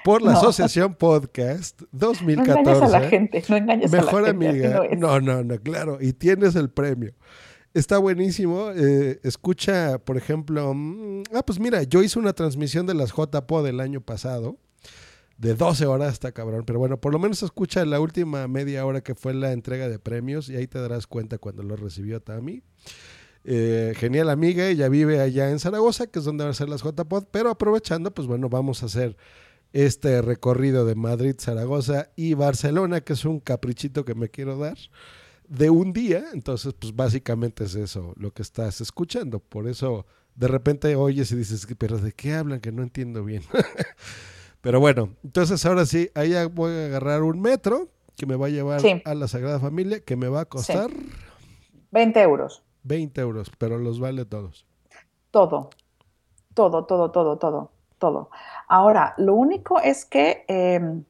[0.04, 0.38] por la No.
[0.38, 2.62] Asociación Podcast 2014.
[2.62, 4.82] No engañes a la gente, no engañes a la Mejor gente, amiga.
[4.96, 5.98] No, no, no, claro.
[6.00, 7.14] Y tienes el premio.
[7.76, 8.70] Está buenísimo.
[8.74, 13.62] eh, escucha, por ejemplo, mm, ah, pues mira, yo hice una transmisión de las JPO
[13.62, 14.56] del año pasado,
[15.36, 16.64] de 12 horas, está cabrón.
[16.66, 19.98] Pero bueno, por lo menos escucha la última media hora que fue la entrega de
[19.98, 22.62] premios y ahí te darás cuenta cuando lo recibió Tami.
[23.44, 26.82] Eh, genial amiga, ella vive allá en Zaragoza, que es donde van a ser las
[26.82, 29.18] JPod, pero aprovechando, pues bueno, vamos a hacer
[29.74, 34.78] este recorrido de Madrid, Zaragoza y Barcelona, que es un caprichito que me quiero dar
[35.48, 36.24] de un día.
[36.32, 39.40] Entonces, pues básicamente es eso lo que estás escuchando.
[39.40, 42.60] Por eso de repente oyes y dices, pero ¿de qué hablan?
[42.60, 43.42] Que no entiendo bien.
[44.60, 48.50] pero bueno, entonces ahora sí, ahí voy a agarrar un metro que me va a
[48.50, 50.90] llevar a la Sagrada Familia, que me va a costar...
[51.90, 52.62] 20 euros.
[52.82, 54.66] 20 euros, pero los vale todos.
[55.30, 55.70] Todo,
[56.54, 58.30] todo, todo, todo, todo, todo.
[58.68, 61.04] Ahora, lo único es que em,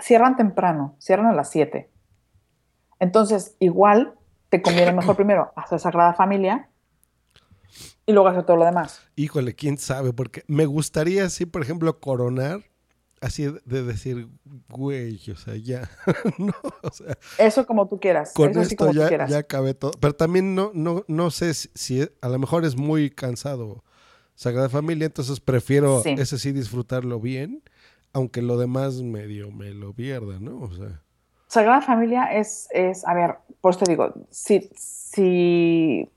[0.00, 1.90] cierran temprano, cierran a las 7.
[3.00, 4.14] Entonces, igual
[4.48, 6.68] te conviene mejor primero hacer Sagrada Familia
[8.06, 9.00] y luego hacer todo lo demás.
[9.16, 12.64] Híjole, quién sabe, porque me gustaría así, por ejemplo, coronar,
[13.20, 14.28] así de decir,
[14.68, 15.88] güey, o sea, ya,
[16.38, 18.32] no, o sea, Eso como tú quieras.
[18.34, 19.30] con eso sí esto como tú ya, quieras.
[19.30, 19.92] ya acabé todo.
[20.00, 23.84] Pero también no, no, no sé si, si- a lo mejor es muy cansado
[24.34, 26.10] Sagrada Familia, entonces prefiero Sí.
[26.16, 27.62] ese sí disfrutarlo bien,
[28.12, 30.58] aunque lo demás medio me lo pierda, ¿no?
[30.60, 31.00] O sea,
[31.46, 36.10] Sagrada Familia es, es, a ver, por eso te digo, si, si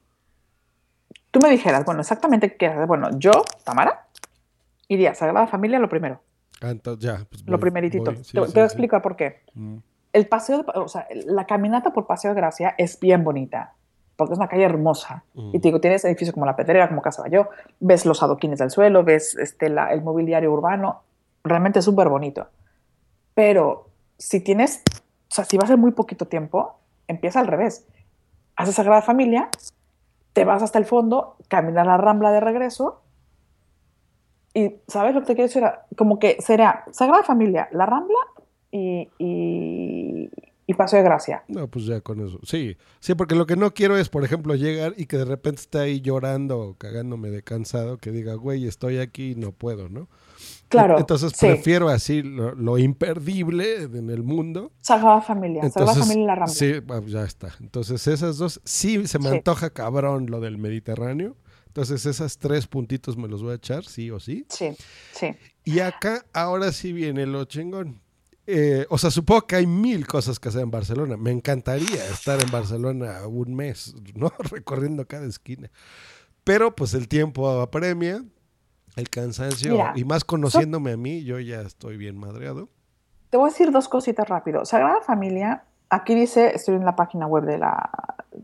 [1.32, 3.32] tú me dijeras, bueno, exactamente qué hacer, bueno, yo,
[3.64, 4.08] Tamara,
[4.88, 6.22] iría a Sagrada Familia lo primero,
[6.62, 7.26] ah, entonces ya.
[7.30, 8.12] pues lo primeritito.
[8.12, 8.60] voy, sí, te, voy a sí.
[8.60, 9.42] explicar por qué.
[9.54, 9.78] Mm.
[10.14, 13.74] El paseo, de- o sea, la caminata por Paseo de Gracia es bien bonita,
[14.18, 15.24] porque es una calle hermosa.
[15.34, 15.56] Mm.
[15.56, 17.48] Y te digo, tienes edificios como La Pedrera, como Casa Bayó,
[17.80, 21.04] ves los adoquines del suelo, ves este, la- el mobiliario urbano,
[21.44, 22.48] realmente súper bonito.
[23.34, 24.84] Pero si tienes,
[25.30, 27.86] o sea, si va a muy poquito tiempo, empieza al revés.
[28.56, 29.50] Haces Sagrada Familia,
[30.34, 33.02] te vas hasta el fondo, caminas la rambla de regreso,
[34.54, 35.64] y ¿sabes lo que te quiero decir?
[35.96, 38.18] Como que será Sagrada Familia, la rambla
[38.70, 40.30] y, y,
[40.68, 41.44] y Paseo de Gracia.
[41.48, 42.40] No, pues ya con eso.
[42.44, 45.62] Sí, sí, porque lo que no quiero es, por ejemplo, llegar y que de repente
[45.62, 49.88] esté ahí llorando o cagándome de cansado, que diga, güey, estoy aquí y no puedo,
[49.88, 50.10] ¿no?
[50.72, 51.46] Claro, Entonces sí.
[51.48, 54.72] prefiero así lo, lo imperdible en el mundo.
[54.82, 56.56] Sagrada Familia, Sagrada Entonces, Familia y la rambla.
[56.56, 57.56] Sí, ya está.
[57.60, 59.36] Entonces esas dos, sí se me Sí.
[59.36, 61.36] antoja cabrón lo del Mediterráneo.
[61.68, 64.46] Entonces esas tres puntitos me los voy a echar, sí o sí.
[64.50, 64.70] Sí,
[65.14, 65.36] sí.
[65.64, 68.02] Y acá ahora sí viene lo chingón.
[68.48, 71.16] Eh, o sea, supongo que hay mil cosas que hacer en Barcelona.
[71.16, 74.34] Me encantaría estar en Barcelona un mes, ¿no?
[74.52, 75.70] Recorriendo cada esquina.
[76.44, 78.24] Pero pues el tiempo apremia,
[78.96, 82.70] el cansancio, Mira, y más conociéndome a mí, yo ya estoy bien madreado.
[83.30, 84.66] Te voy a decir dos cositas rápido.
[84.66, 87.90] Sagrada Familia, aquí dice, estoy en la página web de la,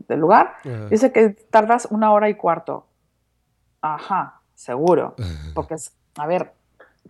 [0.08, 0.86] del lugar, Ajá.
[0.88, 2.86] dice que tardas una hora y cuarto.
[3.82, 5.14] Ajá, seguro.
[5.54, 6.54] Porque es, a ver,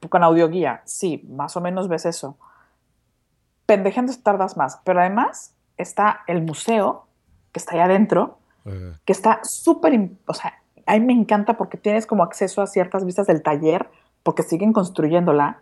[0.09, 2.37] con audioguía, sí, más o menos ves eso.
[3.67, 7.07] Pendejeando tardas más, pero además está el museo,
[7.53, 8.99] que está ahí adentro, Ajá.
[9.05, 10.55] que está súper, o sea,
[10.89, 13.89] a mí me encanta porque tienes como acceso a ciertas vistas del taller,
[14.23, 15.59] porque siguen construyéndola.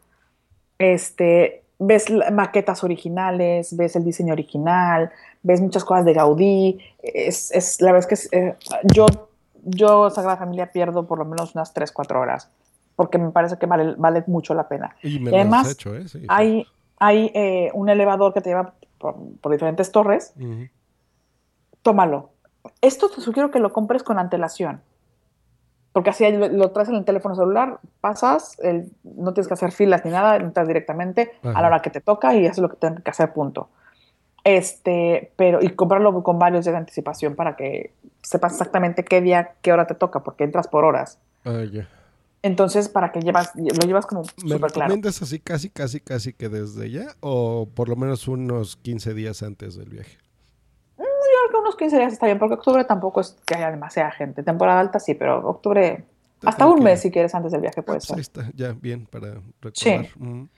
[0.79, 5.11] Este, ves maquetas originales, ves el diseño original,
[5.43, 6.79] ves muchas cosas de Gaudí.
[7.03, 8.57] Es, es- la verdad es que es, eh,
[8.95, 9.07] yo,
[9.65, 12.49] yo, Sagrada Familia, pierdo por lo menos unas 3, 4 horas,
[12.95, 14.95] porque me parece que vale, vale mucho la pena.
[15.03, 16.07] Y me Y además, hecho, ¿eh?
[16.09, 16.27] Sí, sí.
[16.29, 16.67] hay,
[16.99, 20.33] hay eh, un elevador que te lleva por, por diferentes torres.
[21.83, 22.31] Tómalo.
[22.81, 24.81] Esto te sugiero que lo compres con antelación.
[25.97, 29.73] Porque así lo, lo traes en el teléfono celular, pasas, el- no tienes que hacer
[29.73, 32.77] filas ni nada, entras directamente a la hora que te toca y haces lo que
[32.77, 33.71] tienes que hacer, punto.
[34.45, 39.55] Este, pero, y comprarlo con varios días de anticipación para que sepas exactamente qué día,
[39.63, 41.19] qué hora te toca, porque entras por horas.
[41.47, 41.65] Ah.
[42.43, 44.89] Entonces, para que llevas, lo llevas como ¿Me súper claro.
[44.89, 47.07] recomiendas así casi, casi, casi que desde ya?
[47.21, 50.19] ¿O por lo menos unos 15 días antes del viaje?
[51.49, 54.43] Creo que unos 15 días está bien, porque octubre tampoco es que haya demasiada gente.
[54.43, 56.05] Temporada alta sí, pero octubre,
[56.45, 58.17] hasta un mes si quieres antes del viaje puede Ah, pues ser.
[58.17, 59.73] ahí está, ya, bien, para recordar.
[59.75, 59.97] Sí.
[60.21, 60.49] Ujú.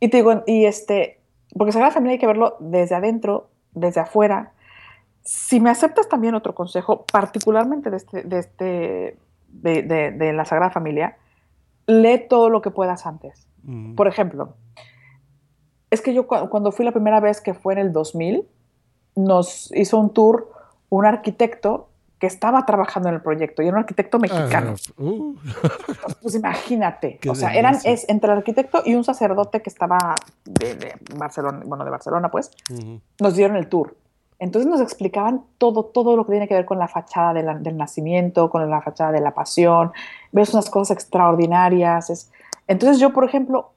[0.00, 1.20] Y te digo, y este,
[1.56, 4.52] porque Sagrada Familia hay que verlo desde adentro, desde afuera.
[5.22, 9.18] Si me aceptas también otro consejo, particularmente de, este, de, este,
[9.48, 11.16] de, de- de la Sagrada Familia,
[11.86, 13.46] lee todo lo que puedas antes.
[13.66, 13.94] Ujú.
[13.96, 14.54] Por ejemplo,
[15.90, 18.46] es que yo cu- cuando fui la primera vez, que fue en el 2000,
[19.16, 20.50] nos hizo un tour
[20.88, 21.86] un arquitecto
[22.18, 24.74] que estaba trabajando en el proyecto y era un arquitecto mexicano.
[24.76, 25.34] Ah, uh,
[26.20, 30.16] Pues imagínate, Qué o sea, eran es entre el arquitecto y un sacerdote que estaba
[30.44, 33.00] de, de Barcelona, bueno, de Barcelona, pues, ujú.
[33.20, 33.96] nos dieron el tour.
[34.38, 37.54] Entonces nos explicaban todo, todo lo que tiene que ver con la fachada de la-
[37.58, 39.92] del nacimiento, con la fachada de la pasión.
[40.32, 42.10] Ves unas cosas extraordinarias.
[42.10, 42.30] es-
[42.66, 43.70] Entonces yo, por ejemplo,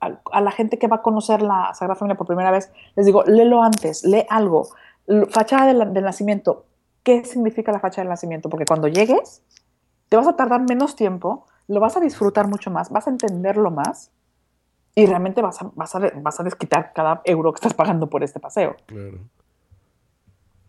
[0.00, 3.06] a, a la gente que va a conocer la Sagrada Familia por primera vez, les
[3.06, 4.68] digo, léelo antes, lee algo.
[5.30, 6.66] Fachada del, del nacimiento.
[7.02, 8.48] ¿Qué significa la fachada del nacimiento?
[8.48, 9.42] Porque cuando llegues,
[10.08, 13.70] te vas a tardar menos tiempo, lo vas a disfrutar mucho más, vas a entenderlo
[13.70, 14.10] más
[14.94, 18.24] y realmente vas a, vas a, vas a desquitar cada euro que estás pagando por
[18.24, 18.76] este paseo.
[18.86, 19.18] Claro.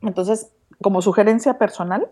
[0.01, 0.51] Entonces,
[0.81, 2.09] como sugerencia personal,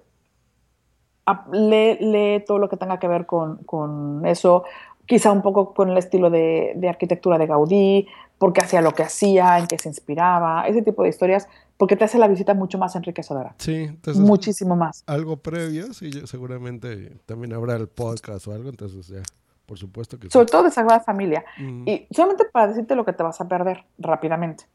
[1.51, 4.63] lee, lee todo lo que tenga que ver con, con eso,
[5.07, 8.07] quizá un poco con el estilo de, de arquitectura de Gaudí,
[8.37, 11.47] por qué hacía lo que hacía, en qué se inspiraba, ese tipo de historias,
[11.77, 13.55] porque te hace la visita mucho más enriquecedora.
[13.57, 14.21] Sí, entonces.
[14.21, 15.03] Muchísimo más.
[15.07, 19.21] Algo previo, sí, seguramente también habrá el podcast o algo, entonces ya,
[19.65, 20.31] por supuesto que sí.
[20.31, 21.45] Sobre todo de Sagrada Familia.
[21.57, 24.65] Y solamente para decirte lo que te vas a perder rápidamente.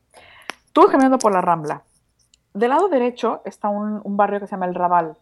[0.72, 1.84] Tú caminando por la Rambla.
[2.54, 5.16] Del lado derecho está un, un barrio que se llama El Raval.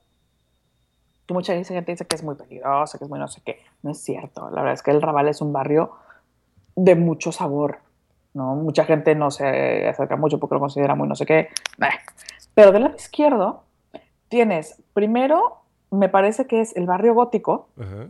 [1.31, 3.61] Que mucha gente dice que es muy peligroso, que es muy no sé qué.
[3.85, 4.51] No es cierto.
[4.51, 5.93] La verdad es que El Raval es un barrio
[6.75, 7.79] de mucho sabor.
[8.35, 8.57] ¿no?
[8.57, 11.47] Mucha gente no se acerca mucho porque lo considera muy no sé qué.
[12.53, 13.63] Pero del lado izquierdo
[14.29, 15.59] tienes, primero,
[15.93, 18.09] me parece que es el barrio gótico Ajá.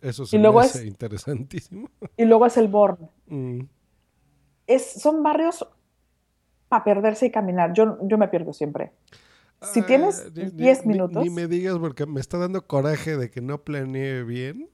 [0.00, 1.90] Eso se Y luego me es- interesantísimo.
[2.16, 3.10] y luego es el Born.
[3.26, 3.60] Mm.
[4.66, 5.68] es, son barrios
[6.70, 7.74] para perderse y caminar.
[7.74, 8.92] Yo, yo me pierdo siempre.
[9.62, 12.66] Si tienes Ah, Ni- ni- 10 ni- minutos, Ni, me digas porque me está dando
[12.66, 14.68] coraje de que no planeé bien,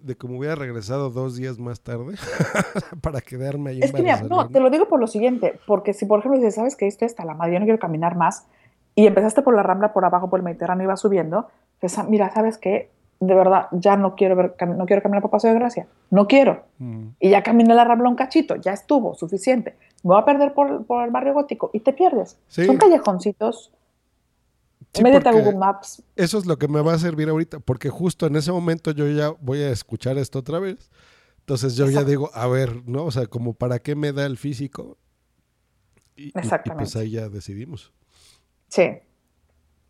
[0.00, 2.14] de que me hubiera regresado dos días más tarde
[3.02, 6.06] para quedarme ahí es que mira, no, te lo digo por lo siguiente, porque si
[6.06, 8.46] por ejemplo dices, sabes que esto está la madre, yo no quiero caminar más,
[8.94, 11.48] y empezaste por la Rambla, por abajo, por el Mediterráneo, y vas subiendo,
[11.80, 12.90] pues, ah, mira, sabes que
[13.20, 16.64] de verdad ya no quiero ver, no quiero caminar por Paseo de Gracia, no quiero.
[16.78, 17.06] Mm.
[17.20, 19.76] Y ya caminé la Rambla un cachito, ya estuvo, suficiente.
[20.02, 22.36] Me voy a perder por, por el barrio gótico y te pierdes.
[22.48, 22.66] Sí.
[22.66, 23.72] Son callejoncitos.
[24.94, 26.02] Sí, Métete a porque Google Maps.
[26.16, 29.08] Eso es lo que me va a servir ahorita, porque justo en ese momento yo
[29.08, 30.90] ya voy a escuchar esto otra vez.
[31.40, 33.04] Entonces yo ya digo, a ver, ¿no?
[33.04, 34.98] O sea, como para qué me da el físico.
[36.14, 36.98] Y, y- y pues Exactamente.
[36.98, 37.92] ahí ya decidimos.
[38.68, 38.82] Sí.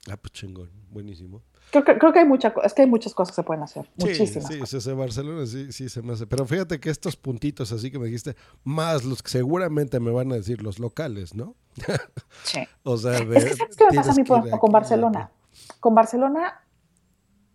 [0.08, 1.42] Ah, pues chingón, buenísimo.
[1.70, 3.84] Creo que, creo que hay mucha, es que hay muchas cosas que se pueden hacer.
[3.96, 4.46] Sí, Muchísimas.
[4.48, 6.26] Sí, sí, sí, Barcelona sí, sí se me hace.
[6.26, 10.30] Pero fíjate que estos puntitos así que me dijiste, más los que seguramente me van
[10.32, 11.54] a decir los locales, ¿no?
[12.44, 12.60] Sí.
[12.82, 15.30] o sea, de, Es que ¿sabes qué me pasa a mí con aquí, Barcelona?
[15.80, 16.60] Con Barcelona,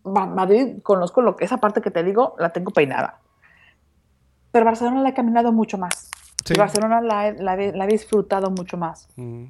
[0.04, 3.20] Ma- Madrid, conozco lo que, esa parte que te digo, la tengo peinada.
[4.52, 6.10] Pero Barcelona la he caminado mucho más.
[6.46, 6.54] Sí.
[6.56, 9.10] Y Barcelona la la he- la he disfrutado mucho más.
[9.16, 9.46] Mm.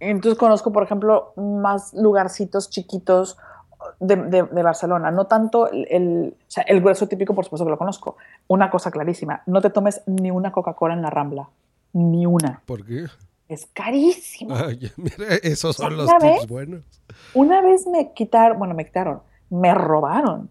[0.00, 3.36] Entonces conozco, por ejemplo, más lugarcitos chiquitos
[4.00, 5.10] de, de- de Barcelona.
[5.10, 8.16] No tanto el, el- o sea, el grueso típico, por supuesto que lo conozco.
[8.48, 11.48] Una cosa clarísima, no te tomes ni una Coca-Cola en la Rambla.
[11.94, 12.62] Ni una.
[12.66, 13.06] ¿Por qué?
[13.48, 14.54] Es carísimo.
[14.56, 16.46] Ay, mira, esos son los ¿Una tips vez?
[16.48, 16.84] buenos.
[17.34, 19.20] Una vez me quitaron, bueno, me quitaron,
[19.50, 20.48] me robaron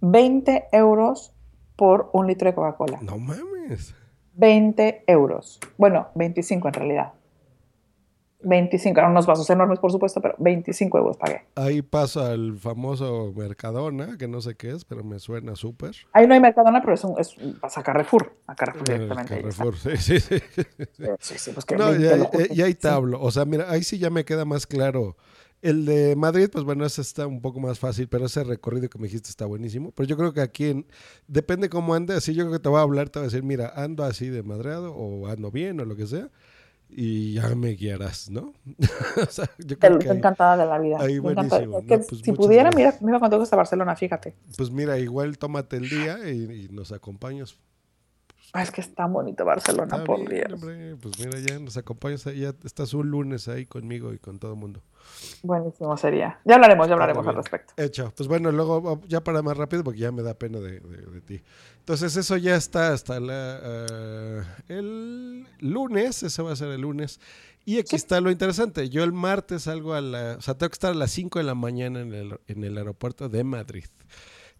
[0.00, 1.32] 20 euros
[1.76, 2.98] por un litro de Coca-Cola.
[3.02, 3.94] No mames.
[4.34, 5.58] 20 euros.
[5.78, 7.12] Bueno, 25 en realidad.
[8.40, 11.42] 25, eran unos vasos enormes, por supuesto, pero 25 euros pagué.
[11.56, 15.94] Ahí paso al famoso Mercadona, que no sé qué es, pero me suena súper.
[16.12, 18.32] Ahí no hay Mercadona, pero es, un, es vas a Carrefour.
[18.46, 19.34] A Carrefour El directamente.
[19.40, 20.36] Carrefour, sí, sí, sí.
[21.20, 22.54] Sí, sí, pues que No, 20 ya, lo ya- justo.
[22.54, 23.20] ya ahí te hablo.
[23.20, 25.16] O sea, mira, ahí sí ya me queda más claro.
[25.60, 28.96] El de Madrid, pues bueno, ese está un poco más fácil, pero ese recorrido que
[28.98, 29.90] me dijiste está buenísimo.
[29.90, 30.86] Pero yo creo que aquí, en-
[31.26, 33.42] depende cómo ande, así yo creo que te voy a hablar, te voy a decir,
[33.42, 36.30] mira, ando así de madreado o ando bien o lo que sea,
[36.90, 38.52] y ya me guiarás, ¿no?
[39.22, 40.96] o sea, yo creo que Estoy ahí- encantada de la vida.
[41.00, 42.04] ahí buenísimo, es que ¿no?
[42.08, 43.00] Pues si pudiera, gracias.
[43.02, 44.34] mira, iba contigo hasta Barcelona, fíjate.
[44.56, 47.56] Pues mira, igual tómate el día y, y nos acompañas.
[48.54, 50.62] Ah, es que es tan bonito Barcelona, Está por bien, Dios.
[50.62, 54.54] hombre, pues mira, ya nos acompañas, ya estás un lunes ahí conmigo y con todo
[54.54, 54.82] el mundo.
[55.42, 56.40] Buenísimo sería.
[56.44, 57.72] Ya hablaremos, ya hablaremos al respecto.
[57.76, 58.12] Hecho.
[58.16, 61.20] Pues bueno, luego ya para más rápido porque ya me da pena de, de- de
[61.20, 61.42] ti.
[61.80, 67.20] Entonces eso ya está hasta la, ah, el lunes, ese va a ser el lunes.
[67.64, 68.88] Y aquí está lo interesante.
[68.88, 70.36] Yo el martes salgo a la...
[70.38, 72.78] O sea, tengo que estar a las 5 de la mañana en el, en el
[72.78, 73.84] aeropuerto de Madrid.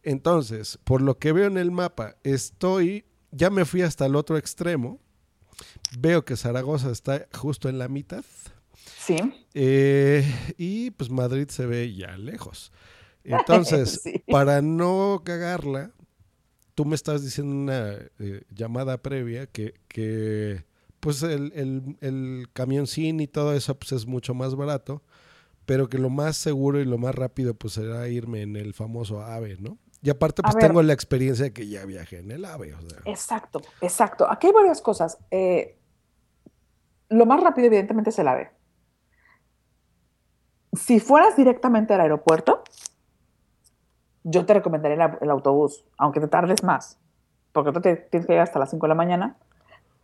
[0.03, 3.05] Entonces, por lo que veo en el mapa, estoy...
[3.31, 5.01] Ya me fui hasta el otro extremo.
[5.99, 8.25] Veo que Zaragoza está justo en la mitad.
[9.09, 9.47] Sí.
[9.55, 10.25] Eh,
[10.57, 12.73] y pues Madrid se ve ya lejos.
[13.25, 14.23] Entonces, Sí.
[14.31, 15.91] para no cagarla,
[16.75, 20.65] tú me estás diciendo una eh, llamada previa que, que
[21.01, 25.03] pues el, el, el camioncín y todo eso pues es mucho más barato,
[25.67, 29.21] pero que lo más seguro y lo más rápido pues será irme en el famoso
[29.23, 29.79] AVE, ¿no?
[30.01, 33.01] Y aparte pues tengo la experiencia de que ya viajé en el AVE, o sea.
[33.05, 34.31] Exacto, exacto.
[34.31, 35.19] Aquí hay varias cosas.
[35.33, 35.77] Eh,
[37.09, 38.51] lo más rápido, evidentemente, es el AVE.
[40.79, 42.63] Si fueras directamente al aeropuerto,
[44.25, 46.99] yo te recomendaría el, el autobús, aunque te tardes más,
[47.53, 49.37] porque tú te- tienes que llegar hasta las 5 de la mañana,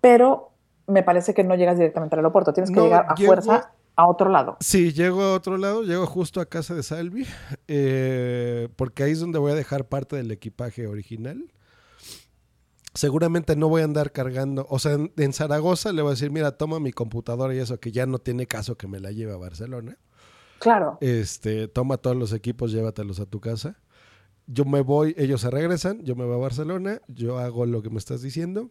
[0.00, 0.50] pero
[0.86, 3.70] me parece que no llegas directamente al aeropuerto, tienes que No, llegar a llego- fuerza
[3.96, 4.56] a otro lado.
[4.60, 7.26] Sí, llego a otro lado, llego justo a casa de Salvi,
[7.68, 11.50] eh, porque ahí es donde voy a dejar parte del equipaje original.
[12.94, 16.30] Seguramente no voy a andar cargando, o sea, en, en Zaragoza le voy a decir,
[16.30, 19.32] mira, toma mi computadora y eso, que ya no tiene caso que me la lleve
[19.32, 19.96] a Barcelona.
[20.58, 20.98] Claro.
[21.00, 23.78] Este, toma todos los equipos, llévatelos a tu casa.
[24.46, 27.90] Yo me voy, ellos se regresan, yo me voy a Barcelona, yo hago lo que
[27.90, 28.70] me estás diciendo.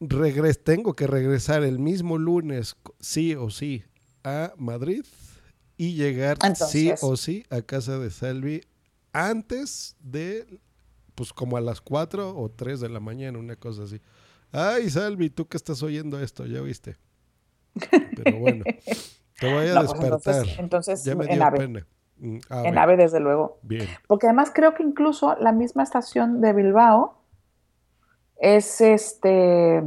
[0.00, 3.84] Regres, tengo que regresar el mismo lunes, sí o sí,
[4.22, 5.04] a Madrid
[5.76, 8.62] y llegar sí o sí a casa de Salvi
[9.12, 10.60] antes de,
[11.14, 14.00] pues como a las 4 o 3 de la mañana, una cosa así.
[14.52, 16.96] Ay, Salvi, tú que estás oyendo esto, ya viste.
[18.16, 18.64] Pero bueno,
[19.38, 20.34] te voy a No, pues despertar.
[20.58, 21.58] entonces- entonces, en AVE.
[21.58, 21.86] pena.
[22.18, 23.58] Mm, En AVE, desde luego.
[23.62, 23.86] Bien.
[24.06, 27.18] Porque además creo que incluso la misma estación de Bilbao
[28.38, 29.82] es este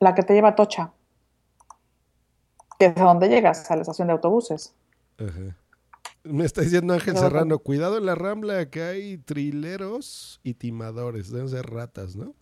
[0.00, 0.92] la que te lleva a Tocha.
[2.78, 4.74] Que es a donde llegas, a la estación de autobuses.
[5.18, 5.56] Ajá.
[6.24, 11.30] Me está diciendo Ángel No, Serrano, cuidado en la rambla que hay trileros y timadores,
[11.30, 12.34] deben ser ratas, ¿no?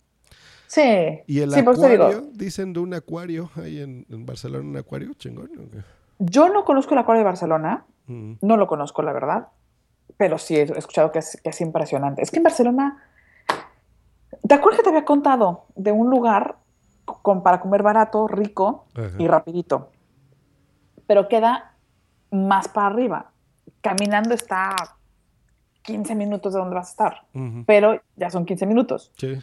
[0.67, 1.19] Sí.
[1.27, 4.77] Y el sí, te digo, acuario, dicen de un acuario, ahí en, en Barcelona, un
[4.77, 5.49] acuario chingón.
[6.23, 8.33] Yo no conozco el acuario de Barcelona, Mm.
[8.41, 9.47] no lo conozco, la verdad,
[10.17, 12.21] pero sí he escuchado que es, que es impresionante.
[12.21, 13.01] Es que en Barcelona,
[14.47, 16.55] ¿te acuerdas que te había contado de un lugar
[17.05, 19.11] con, para comer barato, rico Ajá.
[19.17, 19.91] y rapidito?
[21.07, 21.73] Pero queda
[22.31, 23.31] más para arriba.
[23.81, 24.75] Caminando está
[25.83, 27.63] 15 minutos de donde vas a estar, Ujú.
[27.65, 29.11] pero ya son 15 minutos.
[29.17, 29.37] Sí.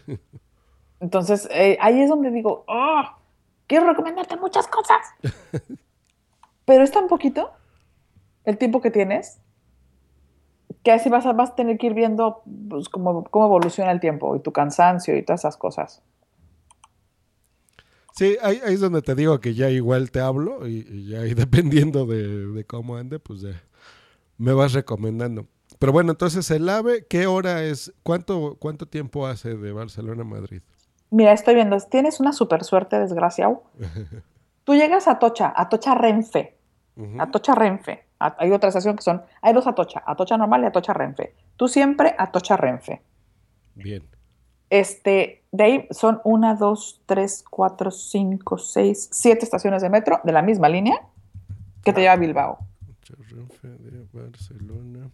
[1.01, 3.03] Entonces, eh, ahí es donde digo, oh,
[3.67, 4.99] quiero recomendarte muchas cosas.
[6.69, 7.51] Pero es tan poquito
[8.45, 9.41] el tiempo que tienes
[10.83, 14.01] que así vas a, vas a tener que ir viendo pues, cómo, cómo evoluciona el
[14.01, 16.03] tiempo y tu cansancio y todas esas cosas.
[18.13, 21.33] Sí, ahí, ahí es donde te digo que ya igual te hablo y, y ahí
[21.35, 23.63] dependiendo de, de cómo ande, pues ya
[24.37, 25.47] me vas recomendando.
[25.79, 27.95] Pero bueno, entonces el AVE, ¿qué hora es?
[28.03, 30.61] ¿Cuánto, cuánto tiempo hace de Barcelona a Madrid?
[31.09, 33.63] Mira, estoy viendo, tienes una super suerte, desgraciado.
[34.65, 36.58] Tú llegas a Atocha, Atocha Renfe.
[37.19, 38.05] Atocha Renfe.
[38.19, 41.35] Hay otra estación que son, hay dos Atocha, Atocha normal y Atocha Renfe.
[41.57, 43.03] Tú siempre Atocha Renfe.
[43.75, 44.03] Bien.
[44.71, 50.33] Este, de ahí son una, dos, tres, cuatro, cinco, seis, siete estaciones de metro de
[50.33, 51.01] la misma línea
[51.85, 52.59] que te lleva a Bilbao.
[53.31, 55.11] Renfe de Barcelona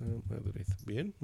[0.00, 0.66] a Madrid.
[0.86, 1.14] Bien.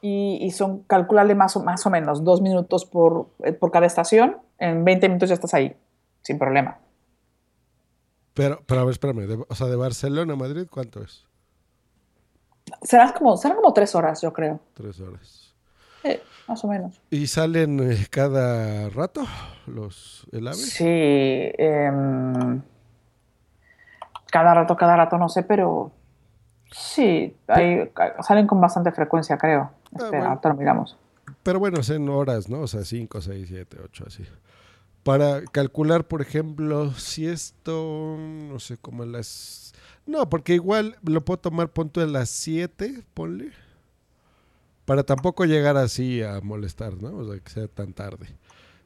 [0.00, 3.86] Y, y son, calculable más o, más o menos, dos minutos por, eh, por cada
[3.86, 4.36] estación.
[4.58, 5.76] En 20 minutos ya estás ahí,
[6.22, 6.78] sin problema.
[8.36, 11.24] Pero, pero a ver, espérame, de- o sea, de Barcelona a Madrid, ¿cuánto es?
[12.82, 14.60] Serán como, serán como tres horas, yo creo.
[14.74, 15.54] Tres horas.
[16.04, 17.00] Eh, más o menos.
[17.10, 19.24] ¿Y salen eh, cada rato
[19.66, 20.54] los el AVE?
[20.56, 20.84] Sí.
[20.86, 22.60] em,
[24.30, 25.90] cada rato, cada rato, no sé, pero
[26.70, 29.70] sí, ca- salen con bastante frecuencia, creo.
[29.92, 30.26] Espera, bueno.
[30.26, 30.96] ahorita lo miramos.
[31.42, 32.60] Pero bueno, es en horas, ¿no?
[32.60, 34.24] O sea, 5, 6, 7, 8, así.
[35.06, 39.72] Para calcular, por ejemplo, si esto, no sé, como a las...
[40.04, 43.52] No, porque igual lo puedo tomar punto a las 7, ponle.
[44.84, 47.18] Para tampoco llegar así a molestar, ¿no?
[47.18, 48.26] O sea, que sea tan tarde.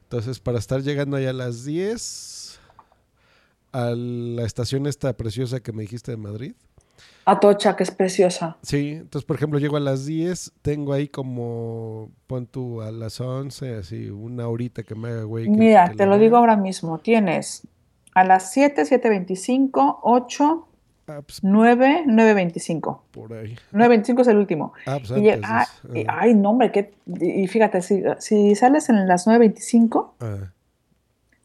[0.03, 2.59] Entonces, para estar llegando allá a las 10,
[3.71, 6.53] a la estación esta preciosa que me dijiste de Madrid.
[7.25, 8.57] Atocha, que es preciosa.
[8.63, 13.21] Sí, entonces por ejemplo llego a las 10, tengo ahí como, pon tú a las
[13.21, 15.47] 11, así una horita que me haga güey.
[15.47, 16.97] Mira, que te lo digo ahora mismo.
[16.97, 17.67] Tienes
[18.15, 20.67] a las 7, 7.25, 8,
[21.07, 23.01] Ah, pues, 9, 9.25.
[23.11, 23.55] por ahí.
[23.73, 24.73] 9.25 es el último.
[24.85, 28.87] Ah, pues Y antes ah, y- ay, no, hombre, que, y fíjate, si, si sales
[28.89, 30.51] en las 9.25, Ah.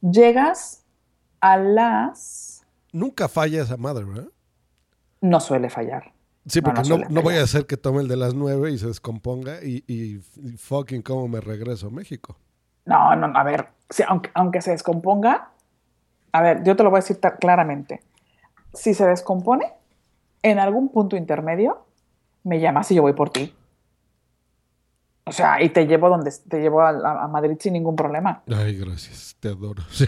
[0.01, 0.85] llegas
[1.41, 2.65] a las...
[2.93, 4.29] Nunca falla esa madre, ¿verdad?
[5.21, 6.13] No suele fallar.
[6.47, 8.79] Sí, porque no no, no voy a hacer que tome el de las 9 y
[8.79, 12.37] se descomponga y, y, y fucking cómo me regreso a México.
[12.85, 15.51] No, no, a ver, si- aunque, aunque se descomponga,
[16.31, 18.01] a ver, yo te lo voy a decir claramente.
[18.73, 19.73] Si se descompone,
[20.43, 21.85] en algún punto intermedio,
[22.45, 23.53] me llamas y yo voy por ti.
[25.25, 28.43] O sea, y te llevo donde te llevo a, a- Madrid sin ningún problema.
[28.47, 29.83] Ay, gracias, te adoro.
[29.91, 30.07] Sí.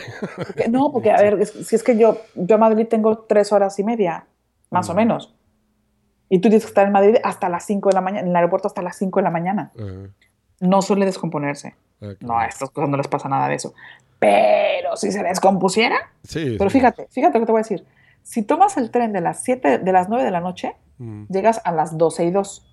[0.70, 3.76] No, porque a ver, es- si es que yo, yo a Madrid tengo tres horas
[3.80, 4.26] y media,
[4.70, 5.34] más o menos.
[6.28, 8.36] Y tú tienes que estar en Madrid hasta las 5 de la mañana, en el
[8.36, 9.72] aeropuerto hasta las 5 de la mañana.
[10.60, 11.74] No suele descomponerse.
[12.02, 13.72] ah, No, a estas cosas no les pasa nada de eso.
[14.18, 16.78] Pero si se descompusiera, Sí, pero sí.
[16.78, 17.86] fíjate, fíjate lo que te voy a decir.
[18.22, 21.24] Si tomas el tren de las 7, de las 9 de la noche, Mm.
[21.28, 22.64] llegas a las 12 y 2.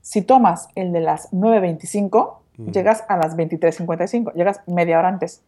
[0.00, 2.70] Si tomas el de las 9.25, Mm.
[2.70, 4.32] llegas a las 23.55.
[4.34, 5.42] Llegas media hora antes.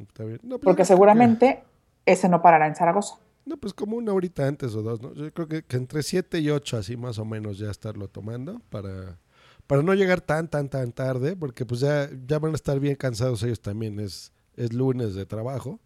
[0.00, 0.40] Está bien.
[0.42, 1.62] No, pues, Porque seguramente
[2.04, 3.16] ese no parará en Zaragoza.
[3.44, 5.14] No, pues como una horita antes o dos, ¿no?
[5.14, 8.60] Yo creo que, que entre 7 y 8, así más o menos, ya estarlo tomando
[8.70, 9.18] para,
[9.66, 12.96] para no llegar tan, tan, tan tarde, porque pues ya, ya van a estar bien
[12.96, 13.98] cansados ellos también.
[14.00, 15.80] Es, es lunes de trabajo.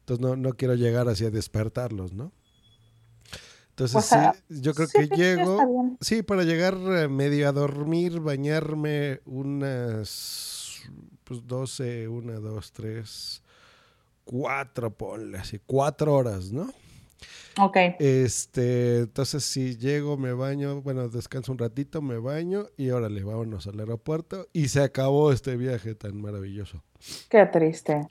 [0.00, 2.32] Entonces no, no quiero llegar así a despertarlos, ¿no?
[3.70, 7.52] Entonces, O sea, sí, yo creo sí, que llego, sí, para llegar eh, medio a
[7.52, 10.82] dormir, bañarme unas,
[11.24, 13.42] pues 12, 1, 2, 3,
[14.26, 16.72] 4, ponle así, 4 horas, ¿no?
[17.60, 17.76] Ok.
[17.98, 23.66] Este, entonces si llego, me baño, bueno, descanso un ratito, me baño y órale, vámonos
[23.66, 26.82] al aeropuerto y se acabó este viaje tan maravilloso.
[27.28, 28.08] Qué triste.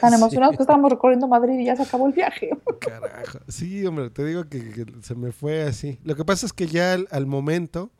[0.00, 2.50] Tan emocionados que estábamos recorriendo Madrid y ya se acabó el viaje.
[2.80, 3.38] Carajo.
[3.48, 5.98] Sí, hombre, te digo que, que se me fue así.
[6.04, 7.90] Lo que pasa es que ya al, al momento,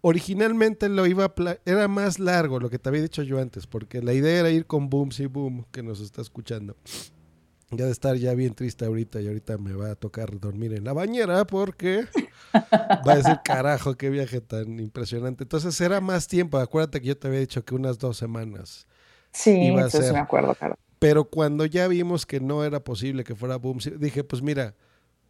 [0.00, 4.02] originalmente lo iba a era más largo lo que te había dicho yo antes, porque
[4.02, 6.76] la idea era ir con Boom y Boom, que nos está escuchando.
[7.72, 10.84] Ya de estar ya bien triste ahorita y ahorita me va a tocar dormir en
[10.84, 12.06] la bañera porque
[13.06, 15.44] va a decir, carajo, qué viaje tan impresionante.
[15.44, 16.58] Entonces era más tiempo.
[16.58, 18.86] Acuérdate que yo te había dicho que unas dos semanas.
[19.32, 20.12] Sí, iba a sí ser.
[20.12, 20.76] me acuerdo, claro.
[20.98, 24.74] Pero cuando ya vimos que no era posible que fuera Boom, dije, pues mira,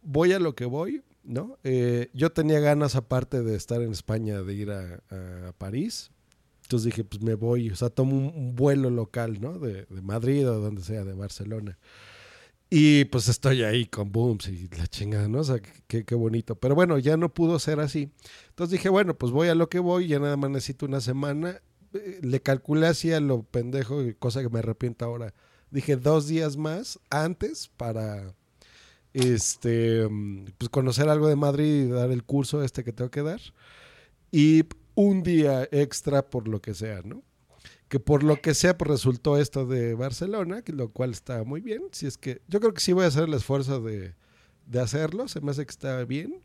[0.01, 1.57] voy a lo que voy, ¿no?
[1.63, 4.99] Eh, yo tenía ganas, aparte de estar en España, de ir a,
[5.47, 6.11] a París.
[6.63, 9.59] Entonces dije, pues me voy, o sea, tomo un, un vuelo local, ¿no?
[9.59, 11.77] De, de Madrid o donde sea, de Barcelona.
[12.73, 15.39] Y pues estoy ahí con Booms y la chingada, ¿no?
[15.39, 16.55] O sea, qué, qué bonito.
[16.55, 18.09] Pero bueno, ya no pudo ser así.
[18.49, 21.61] Entonces dije, bueno, pues voy a lo que voy, ya nada más necesito una semana.
[21.93, 25.33] Eh, Le calculé así a lo pendejo, cosa que me arrepiento ahora.
[25.69, 28.33] Dije dos días más antes para
[29.13, 30.07] este
[30.57, 33.41] pues conocer algo de Madrid y dar el curso este que tengo que dar.
[34.31, 34.63] Y
[34.95, 37.23] un día extra por lo que sea, ¿no?
[37.91, 41.59] Que por lo que sea, pues resultó esto de Barcelona, que lo cual está muy
[41.59, 41.81] bien.
[41.91, 44.15] Si es que yo creo que sí voy a hacer el esfuerzo de,
[44.65, 46.41] de hacerlo, se me hace que está bien.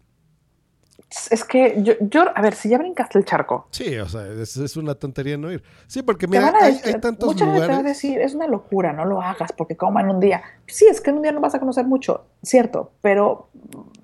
[1.30, 4.56] Es que yo, yo, a ver, si ya brincaste el charco, Sí, o sea, es,
[4.56, 5.62] es una tontería no ir.
[5.86, 7.84] Sí, porque mira, hay, decir- hay tantos mucha gente te va a lugares.
[8.02, 10.42] decir, es una locura, no lo hagas, porque como en un día.
[10.66, 13.48] Sí, es que en un día no vas a conocer mucho, cierto, pero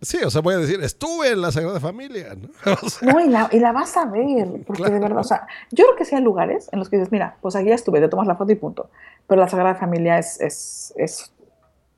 [0.01, 2.49] Sí, o sea, voy a decir, estuve en la Sagrada Familia, ¿no?
[2.83, 5.47] O sea, no, y la, y la vas a ver, porque de verdad, o sea,
[5.71, 8.01] yo creo que sí hay lugares en los que dices, mira, pues aquí ya estuve,
[8.01, 8.91] te tomas la foto y punto.
[9.27, 11.33] Pero la Sagrada Familia es, es, es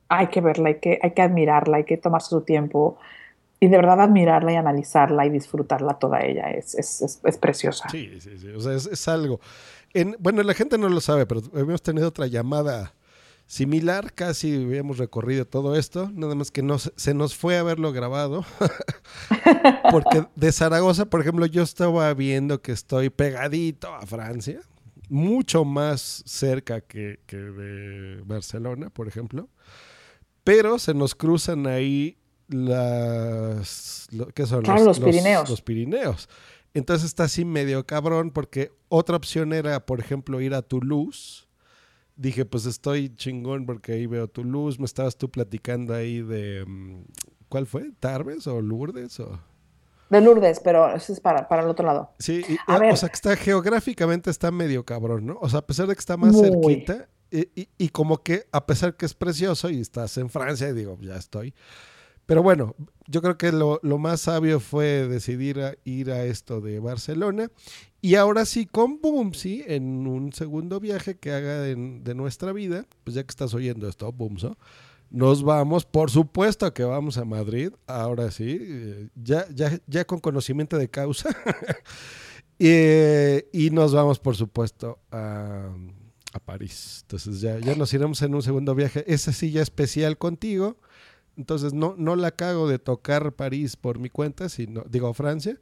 [0.09, 2.97] hay que verla, hay que, hay que admirarla, hay que tomarse su tiempo
[3.65, 7.89] y de verdad admirarla y analizarla y disfrutarla toda ella, es, es, es, es preciosa.
[7.89, 8.49] Sí, sí, sí.
[8.49, 9.39] O sea, es, algo.
[9.93, 12.93] En, bueno, la gente no lo sabe, pero habíamos tenido otra llamada
[13.47, 17.91] similar, casi habíamos recorrido todo esto, nada más que no, se- nos fue a verlo
[17.91, 18.45] grabado.
[19.91, 24.61] Porque de Zaragoza, por ejemplo, yo estaba viendo que estoy pegadito a Francia,
[25.09, 29.49] mucho más cerca que, que de Barcelona, por ejemplo.
[30.43, 32.17] Pero se nos cruzan ahí
[32.47, 34.07] las...
[34.11, 34.63] lo- ¿Qué son?
[34.63, 35.49] Claro, los Pirineos.
[35.49, 36.29] Los Pirineos.
[36.73, 41.45] Entonces está así medio cabrón porque otra opción era, por ejemplo, ir a Toulouse.
[42.17, 44.79] Dije, pues estoy chingón porque ahí veo Toulouse.
[44.79, 46.65] Me estabas tú platicando ahí de...
[46.65, 47.03] mm,
[47.49, 47.91] ¿Cuál fue?
[47.99, 49.19] ¿Tarbes o Lourdes?
[49.19, 49.39] O...
[50.09, 52.11] De Lourdes, pero eso es para, para el otro lado.
[52.19, 52.97] Sí, y- A o ver.
[52.97, 55.37] sea que está geográficamente está medio cabrón, ¿no?
[55.41, 56.49] O sea, a pesar de que está más Muy.
[56.49, 60.69] cerquita y, y- y como que a pesar que es precioso y estás en Francia,
[60.69, 61.53] y digo, ya estoy.
[62.25, 62.75] Pero bueno,
[63.07, 67.49] yo creo que lo, lo más sabio fue decidir ir a esto de Barcelona
[68.05, 71.75] y ahora sí con Boomsy en un segundo viaje que haga de,
[72.13, 74.59] nuestra vida, pues ya que estás oyendo esto, Boomso,
[75.09, 80.19] nos vamos, por supuesto que vamos a Madrid, ahora sí, eh, ya, ya, ya con
[80.19, 81.29] conocimiento de causa.
[82.57, 85.75] Eh, y nos vamos, por supuesto, a,
[86.31, 86.99] a París.
[87.01, 89.03] Entonces ya, ya nos iremos en un segundo viaje.
[89.13, 90.77] Ese sí ya especial contigo.
[91.37, 95.59] Entonces no, no la cago de tocar París por mi cuenta, sino, digo Francia.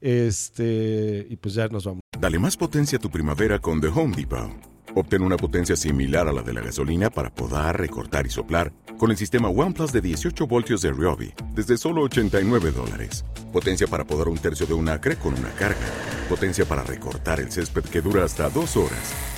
[0.00, 2.00] Este, y pues ya nos vamos.
[2.18, 4.50] Dale más potencia a tu primavera con The Home Depot.
[4.94, 9.10] Obtén una potencia similar a la de la gasolina para podar, recortar y soplar con
[9.10, 13.24] el sistema OnePlus de 18 voltios de Ryobi desde solo 89 dólares.
[13.52, 15.78] Potencia para podar un tercio de un acre con una carga.
[16.28, 19.37] Potencia para recortar el césped que dura hasta dos horas.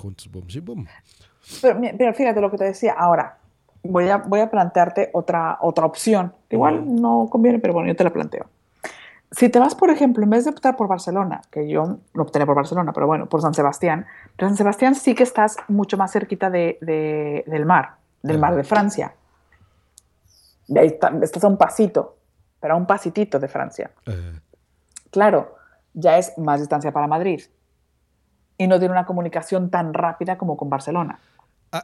[0.00, 0.86] Juntos, boom, sí, boom.
[1.62, 2.94] Pero, pero fíjate lo que te decía.
[2.96, 3.38] Ahora,
[3.82, 6.32] voy a, voy a plantearte otra, otra opción.
[6.50, 8.46] Igual no conviene, pero bueno, yo te la planteo.
[9.30, 12.46] si te vas, por ejemplo, en vez de optar por Barcelona, que yo no optaría
[12.46, 16.12] por Barcelona, pero bueno, por San Sebastián, pero San Sebastián sí que estás mucho más
[16.12, 19.14] cerquita de, de- del mar, del mar de Francia.
[20.66, 22.16] De ahí está- estás a un pasito,
[22.60, 23.90] pero a un pasitito de Francia.
[24.06, 24.40] Eh,
[25.10, 25.56] Claro,
[25.94, 27.40] ya es más distancia para Madrid.
[28.58, 31.20] Y no tiene una comunicación tan rápida como con Barcelona.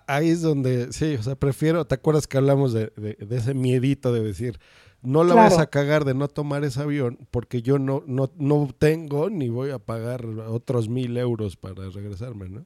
[0.07, 3.55] ahí es donde, sí, o sea, prefiero, ¿te acuerdas que hablamos de, de- de ese
[3.55, 4.59] miedito de decir,
[5.03, 5.51] no la Claro.
[5.51, 9.51] vas a cagar de no tomar ese avión porque yo no, no, no tengo ni
[9.51, 12.65] voy a pagar otros mil euros para regresarme, ¿no?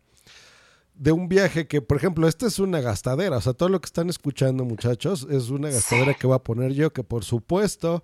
[0.94, 3.86] De un viaje que, por ejemplo, esta es una gastadera, o sea, todo lo que
[3.86, 8.02] están escuchando, muchachos, es una gastadera que voy a poner yo, que por supuesto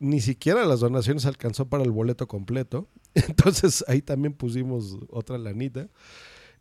[0.00, 2.86] ni siquiera las donaciones alcanzó para el boleto completo.
[3.14, 5.88] Entonces ahí también pusimos otra lanita.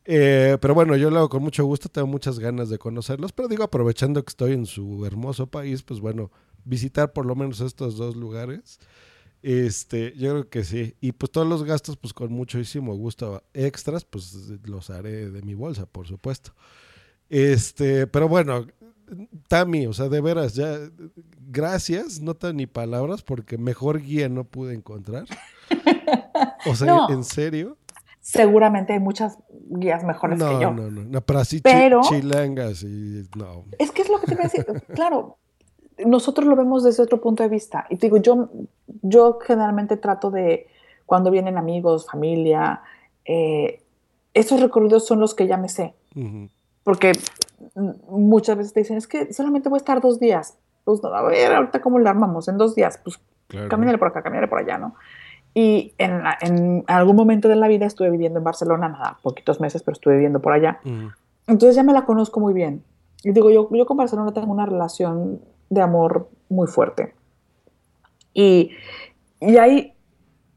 [0.05, 3.49] Eh, pero bueno, yo lo hago con mucho gusto, tengo muchas ganas de conocerlos, pero
[3.49, 6.31] digo, aprovechando que estoy en su hermoso país, pues bueno,
[6.63, 8.79] visitar por lo menos estos dos lugares.
[9.41, 10.95] Este, yo creo que sí.
[11.01, 15.53] Y pues todos los gastos, pues con muchísimo gusto extras, pues los haré de mi
[15.53, 16.53] bolsa, por supuesto.
[17.29, 18.65] Este, pero bueno,
[19.47, 20.77] Tami, o sea, de veras, ya,
[21.47, 25.25] gracias, no te ni palabras, porque mejor guía no pude encontrar.
[26.69, 27.09] O sea, No.
[27.09, 27.77] ¿en serio?
[28.19, 29.37] Seguramente hay muchas
[29.69, 30.71] guías mejores No, que yo.
[30.73, 33.63] no, no, no, pero así chi- chilangas y no.
[33.79, 34.65] Es que es lo que te voy a decir.
[34.93, 35.37] claro,
[36.05, 37.87] nosotros lo vemos desde otro punto de vista.
[37.89, 38.49] Y te digo, yo,
[39.01, 40.67] yo generalmente trato de,
[41.05, 42.81] cuando vienen amigos, familia,
[43.23, 43.81] eh,
[44.33, 45.93] esos recorridos son los que ya me sé.
[46.87, 47.11] Porque
[48.07, 50.57] muchas veces te dicen, es que solamente voy a estar dos días.
[50.85, 53.67] Pues a ver, ahorita cómo lo armamos, en dos días, pues Claro.
[53.67, 54.95] camínale por acá, camínale por allá, ¿no?
[55.53, 59.59] Y en, la- en algún momento de la vida estuve viviendo en Barcelona, nada, poquitos
[59.59, 60.79] meses, pero estuve viviendo por allá.
[61.45, 62.85] Entonces ya me la conozco muy bien.
[63.21, 67.13] Y digo, yo, yo con Barcelona tengo una relación de amor muy fuerte.
[68.33, 68.71] Y,
[69.41, 69.93] y ahí,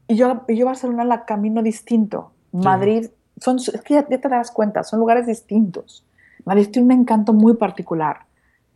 [0.07, 2.31] y yo, y yo Barcelona la camino distinto.
[2.53, 6.05] Madrid, son, es que ya, ya te das cuenta, son lugares distintos.
[6.45, 8.25] Madrid tiene un encanto muy particular.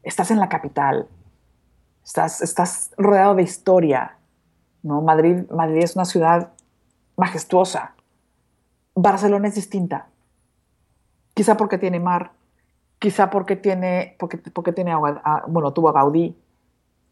[0.03, 1.07] Estás en la capital,
[2.03, 4.17] estás, estás rodeado de historia.
[4.83, 5.01] ¿no?
[5.01, 6.51] Madrid, Madrid es una ciudad
[7.17, 7.95] majestuosa.
[8.93, 10.07] Barcelona es distinta.
[11.33, 12.31] Quizá porque tiene mar,
[12.99, 16.35] quizá porque tiene, porque, porque tiene agua, ah, bueno, tuvo a Gaudí.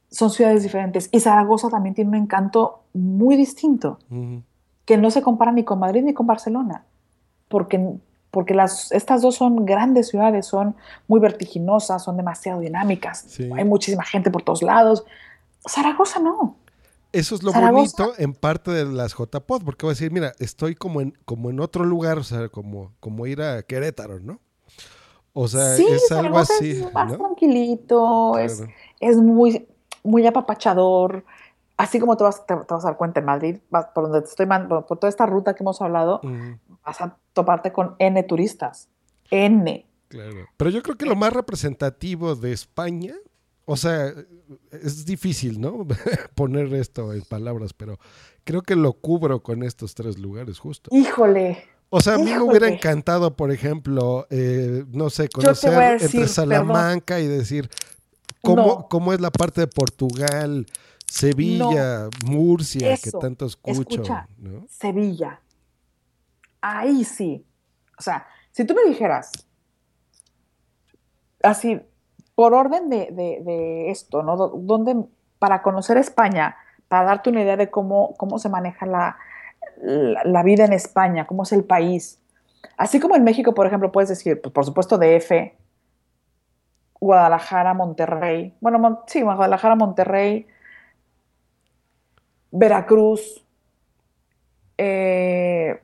[0.10, 1.10] Son ciudades diferentes.
[1.12, 3.98] Y Zaragoza también tiene un encanto muy distinto,
[4.86, 6.86] que no se compara ni con Madrid ni con Barcelona.
[7.48, 7.98] Porque,
[8.34, 10.76] porque las, estas dos son grandes ciudades, son
[11.08, 13.26] muy vertiginosas, son demasiado dinámicas.
[13.28, 13.48] Sí.
[13.56, 15.06] Hay muchísima gente por todos lados.
[15.70, 16.58] Zaragoza no.
[17.12, 20.32] Eso es lo Zaragoza- bonito en parte de las JPod, porque voy a decir, mira,
[20.40, 24.40] estoy como en, como en otro lugar, o sea, como, como ir a Querétaro, ¿no?
[25.34, 27.18] O sea, sí, es algo así, es más ¿no?
[27.18, 28.64] tranquilito, es,
[29.00, 29.68] es muy,
[30.04, 31.24] muy apapachador.
[31.78, 34.22] Así como te vas, te, te vas a dar cuenta en Madrid, vas por donde
[34.22, 36.22] te estoy man- por, por toda esta ruta que hemos hablado,
[36.86, 38.90] vas a toparte con N turistas.
[39.32, 39.86] N.
[40.08, 40.48] claro.
[40.58, 43.16] Pero yo creo que lo más representativo de España,
[43.66, 44.14] o sea,
[44.72, 45.88] es difícil, ¿no?
[46.36, 47.98] Poner esto en palabras, pero
[48.44, 50.90] creo que lo cubro con estos tres lugares justo.
[50.94, 51.64] Híjole.
[51.90, 56.28] O sea, a mí me hubiera encantado, por ejemplo, eh, no sé, conocer decir, entre
[56.28, 57.70] Salamanca y decir
[58.42, 58.88] cómo, No.
[58.90, 60.66] cómo es la parte de Portugal,
[61.14, 63.82] Sevilla, Murcia, que tanto escucho.
[63.82, 64.28] escucha.
[64.40, 64.66] ¿no?
[64.68, 65.40] Sevilla.
[66.60, 67.46] Ahí sí.
[68.00, 69.32] O sea, si tú me dijeras,
[71.44, 71.80] así,
[72.36, 74.36] por orden de, de- de esto, ¿no?
[74.38, 75.06] Do- ¿Dónde,
[75.38, 76.56] para conocer España,
[76.88, 79.18] para darte una idea de cómo, cómo se maneja la,
[79.84, 82.20] la, la vida en España, cómo es el país.
[82.76, 85.32] Así como en México, por ejemplo, puedes decir, pues, por supuesto, DF,
[87.00, 88.56] Guadalajara, Monterrey.
[88.62, 90.48] Bueno, Mon- sí, Guadalajara, Monterrey,
[92.56, 93.44] Veracruz,
[94.78, 95.82] eh,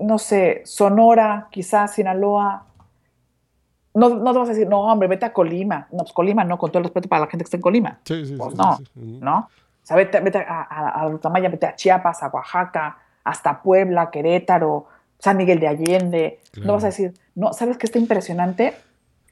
[0.00, 2.66] no sé, Sonora, quizás Sinaloa.
[3.94, 5.86] No, no te vas a decir, no, hombre, vete a Colima.
[5.92, 8.00] No, pues Colima no, con todo el respeto para la gente que está en Colima.
[8.04, 8.78] Sí, sí, Pues sí, no.
[9.20, 9.38] ¿no?
[9.38, 14.10] O sea, vete, vete a, a, a Rutamaya, vete a Chiapas, a Oaxaca, hasta Puebla,
[14.10, 14.86] Querétaro,
[15.20, 16.40] San Miguel de Allende.
[16.62, 18.74] No vas a decir, no, ¿sabes qué está impresionante?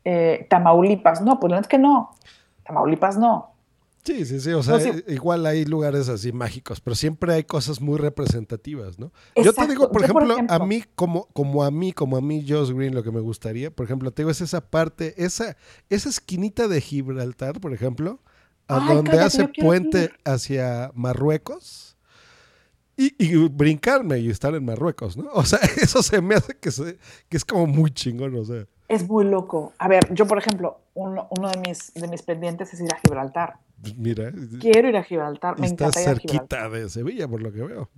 [0.04, 1.20] Eh, Tamaulipas.
[1.20, 2.12] No, pues no es que no.
[2.64, 3.55] Tamaulipas no.
[4.06, 4.52] Sí, sí, sí.
[4.52, 4.90] O sea, No, sí.
[5.08, 9.12] i- igual hay lugares así mágicos, pero siempre hay cosas muy representativas, ¿no?
[9.34, 12.20] Yo te digo, por Yo, por ejemplo, a mí, como, como a mí, como a
[12.20, 15.56] mí, Josh Green, lo que me gustaría, por ejemplo, te digo, es esa parte, esa,
[15.90, 18.20] esa esquinita de Gibraltar, por ejemplo,
[18.68, 20.12] a Ay, donde cállate, hace puente ir.
[20.24, 21.96] hacia Marruecos.
[22.98, 25.28] Y, y brincarme y estar en Marruecos, ¿no?
[25.34, 28.64] O sea, eso se me hace que, se- que es como muy chingón, o sea.
[28.88, 29.72] Es muy loco.
[29.78, 32.98] A ver, yo, por ejemplo, uno, uno de, mis, de mis pendientes es ir a
[33.04, 33.58] Gibraltar.
[33.86, 34.32] Pues mira.
[34.60, 35.58] Quiero ir a Gibraltar.
[35.58, 36.70] Me está encanta ir a cerquita Gibraltar.
[36.70, 37.88] de Sevilla, por lo que veo.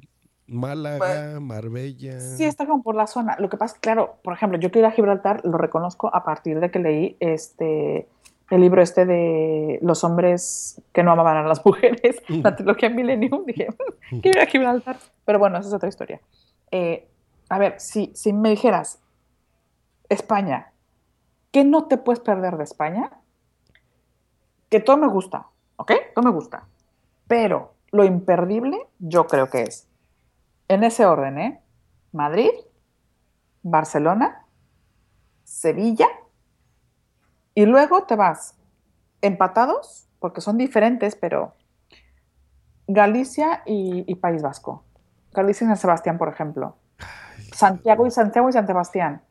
[0.47, 2.21] Málaga, Marbella.
[2.21, 3.37] Sí, está como por la zona.
[3.39, 6.59] Lo que pasa, claro, por ejemplo, yo quiero ir a Gibraltar, lo reconozco a partir
[6.59, 8.09] de que leí este
[8.51, 13.45] el libro este de los hombres que no amaban a las mujeres, la trilogía Millennium,
[13.45, 13.69] dije,
[14.23, 14.97] quiero ir a Gibraltar.
[15.27, 16.21] Pero bueno, esa es otra historia.
[16.71, 17.07] Eh,
[17.51, 19.01] a ver, si, si me dijeras,
[20.09, 20.73] España,
[21.51, 23.11] ¿qué no te puedes perder de España?
[24.71, 25.93] Que todo me gusta, ¿ok?
[26.15, 26.69] Todo me gusta.
[27.27, 29.89] Pero lo imperdible, yo creo que es,
[30.69, 31.63] en ese orden, ¿eh?
[32.13, 32.51] Madrid,
[33.63, 34.45] Barcelona,
[35.45, 36.09] Sevilla,
[37.55, 38.57] y luego te vas
[39.23, 41.55] empatados, porque son diferentes, pero
[42.87, 44.85] Galicia y, y País Vasco.
[45.33, 46.77] Galicia y San Sebastián, por ejemplo.
[47.53, 49.23] Santiago y Santiago y San Sebastián.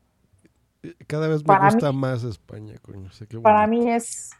[1.07, 3.11] Cada vez me Para gusta mí- más España, coño.
[3.11, 4.31] sé Para mí es.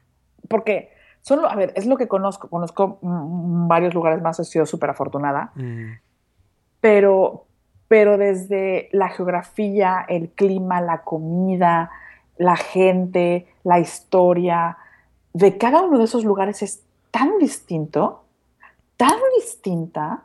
[0.50, 0.92] Porque
[1.28, 2.48] solo, a ver, es lo que conozco.
[2.50, 5.52] Conozco varios lugares más, he sido súper afortunada.
[5.56, 5.92] Mm.
[6.80, 7.46] Pero,
[7.88, 11.92] pero desde la geografía, el clima, la comida,
[12.38, 14.78] la gente, la historia,
[15.34, 16.82] de cada uno de esos lugares es
[17.12, 18.24] tan distinto,
[18.96, 20.24] tan distinta.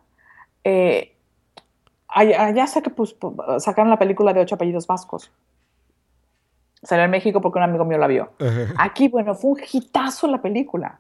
[0.64, 1.14] Eh,
[2.08, 5.31] allá, allá sé que pues, pu- sacaron la película de ocho apellidos vascos.
[6.83, 8.31] Salió en México porque un amigo mío la vio.
[8.78, 10.99] Aquí, bueno, fue un hitazo la película,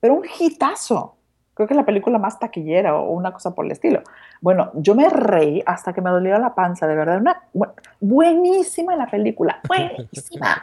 [0.00, 1.14] pero un hitazo.
[1.54, 4.02] Creo que es la película más taquillera o una cosa por el estilo.
[4.40, 7.18] Bueno, yo me reí hasta que me dolió la panza, de verdad.
[7.20, 10.62] Una, bu- buenísima la película, buenísima.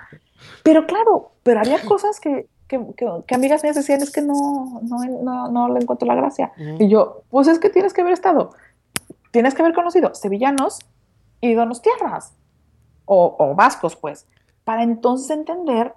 [0.63, 4.79] Pero claro, pero había cosas que, que, que- que amigas mías decían, es que no,
[4.83, 6.51] no, no, no le encuentro la gracia.
[6.79, 8.51] Y yo, pues es que tienes que haber estado,
[9.31, 10.79] tienes que haber conocido sevillanos
[11.41, 12.33] y donostiarras,
[13.03, 14.25] o, o vascos, pues,
[14.65, 15.93] para entonces entender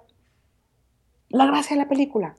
[1.27, 2.35] la gracia de la película.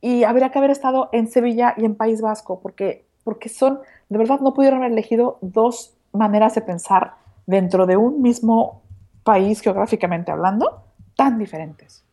[0.00, 4.18] Y habría que haber estado en Sevilla y en País Vasco, porque, porque son, de
[4.18, 7.14] verdad, no pudieron haber elegido dos maneras de pensar
[7.46, 8.82] dentro de un mismo
[9.24, 10.84] país geográficamente hablando,
[11.16, 12.04] tan diferentes.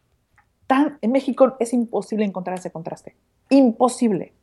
[0.67, 3.15] Tan, en México es imposible encontrar ese contraste.
[3.49, 4.33] Imposible.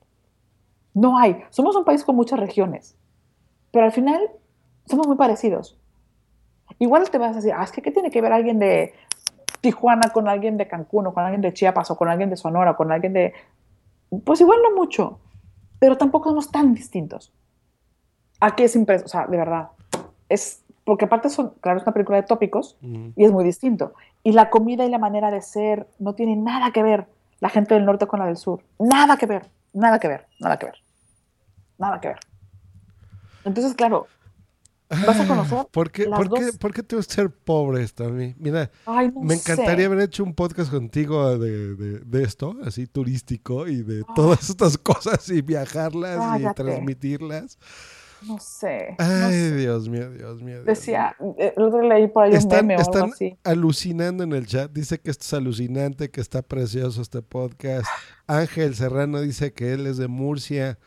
[0.92, 1.42] No hay.
[1.50, 2.96] Somos un país con muchas regiones,
[3.72, 4.30] pero al final
[4.84, 5.78] somos muy parecidos.
[6.78, 8.94] Igual te vas a decir, ah, es que ¿qué tiene que ver alguien de
[9.60, 12.72] Tijuana con alguien de Cancún o con alguien de Chiapas o con alguien de Sonora
[12.72, 13.34] o con alguien de...
[14.24, 15.18] Pues igual no mucho,
[15.78, 17.32] pero tampoco somos tan distintos.
[18.40, 19.68] Aquí es impresionante, o sea, de verdad.
[20.28, 23.92] Es, porque aparte son, claro, es una película de tópicos y es muy distinto.
[24.22, 27.06] Y la comida y la manera de ser no tiene nada que ver
[27.40, 28.62] la gente del norte con la del sur.
[28.78, 30.76] Nada que ver, nada que ver, nada que ver.
[31.78, 32.18] Nada que ver.
[33.44, 34.06] Entonces, claro,
[34.88, 37.82] vas a conocer ¿Por qué, las por qué, dos- por qué tengo que ser pobre
[37.82, 38.34] esto a mí?
[38.38, 39.84] Mira, Ay, no me encantaría sé.
[39.84, 44.78] haber hecho un podcast contigo de, de- de esto, así turístico, y de todas estas
[44.78, 47.58] cosas, y viajarlas y transmitirlas.
[48.26, 48.96] No sé.
[48.98, 50.54] Ay, Dios mío, Dios mío.
[50.56, 53.38] Dios Decía, eh, el otro leí por ahí un Están, meme o algo están así.
[53.44, 54.72] alucinando en el chat.
[54.72, 57.86] Dice que esto es alucinante, que está precioso este podcast.
[58.26, 60.80] Ángel Serrano dice que él es de Murcia,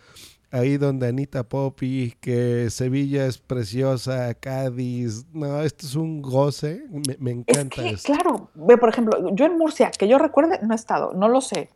[0.52, 5.26] ahí donde Anita Poppy, que Sevilla es preciosa, Cádiz.
[5.34, 6.84] No, esto es un goce.
[6.90, 8.14] Me, me encanta Que, esto.
[8.14, 11.42] claro, ve, por ejemplo, yo en Murcia, que yo recuerde, no he estado, no lo
[11.42, 11.70] sé,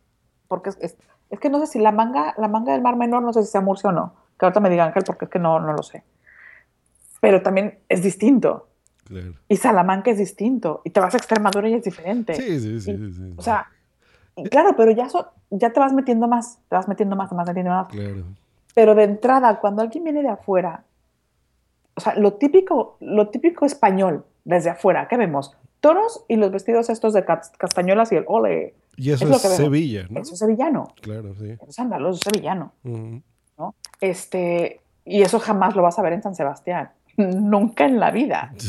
[0.47, 0.97] porque es, es-
[1.31, 3.49] es que no sé si la manga, la manga del Mar Menor, no sé si
[3.51, 5.81] sea Murcia o no, que ahorita me diga Ángel, porque es que no, no lo
[5.81, 6.03] sé.
[7.21, 8.67] Pero también es distinto,
[9.05, 9.33] Claro.
[9.49, 12.35] y Salamanca es distinto, y te vas a Extremadura y es diferente.
[12.35, 13.11] Sí, sí, sí.
[13.13, 13.67] sí, O sea,
[14.51, 17.47] claro, pero ya, so- ya te vas metiendo más, te vas metiendo más, te vas
[17.47, 17.87] metiendo más.
[17.87, 18.23] claro.
[18.75, 20.83] Pero de entrada, cuando alguien viene de afuera,
[21.95, 25.55] o sea, lo típico, lo típico español desde afuera, ¿qué vemos?
[25.79, 28.75] Toros y los vestidos estos de cas- castañuelas y el ole.
[28.97, 29.63] Y eso lo es, que vemos.
[29.63, 30.19] Sevilla, ¿no?
[30.19, 30.87] Eso es sevillano.
[31.01, 31.49] Claro, sí.
[31.51, 32.73] Eso es andaluz, es sevillano.
[34.01, 36.91] Este, y eso jamás lo vas a ver en San Sebastián.
[37.17, 38.53] Nunca en la vida.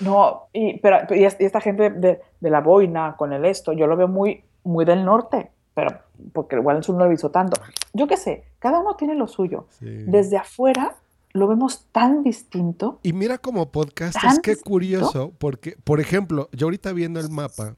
[0.00, 3.74] No, y, pero, y es- y esta gente de, de la boina con el esto,
[3.74, 5.90] yo lo veo muy, muy del norte, pero
[6.32, 7.60] porque igual en sur no lo he visto tanto.
[7.92, 9.66] Yo qué sé, cada uno tiene lo suyo.
[9.80, 10.96] Desde afuera
[11.32, 12.98] lo vemos tan distinto.
[13.02, 14.70] Y mira como podcast, es que distinto.
[14.70, 17.76] curioso, porque, por ejemplo, yo ahorita viendo el mapa,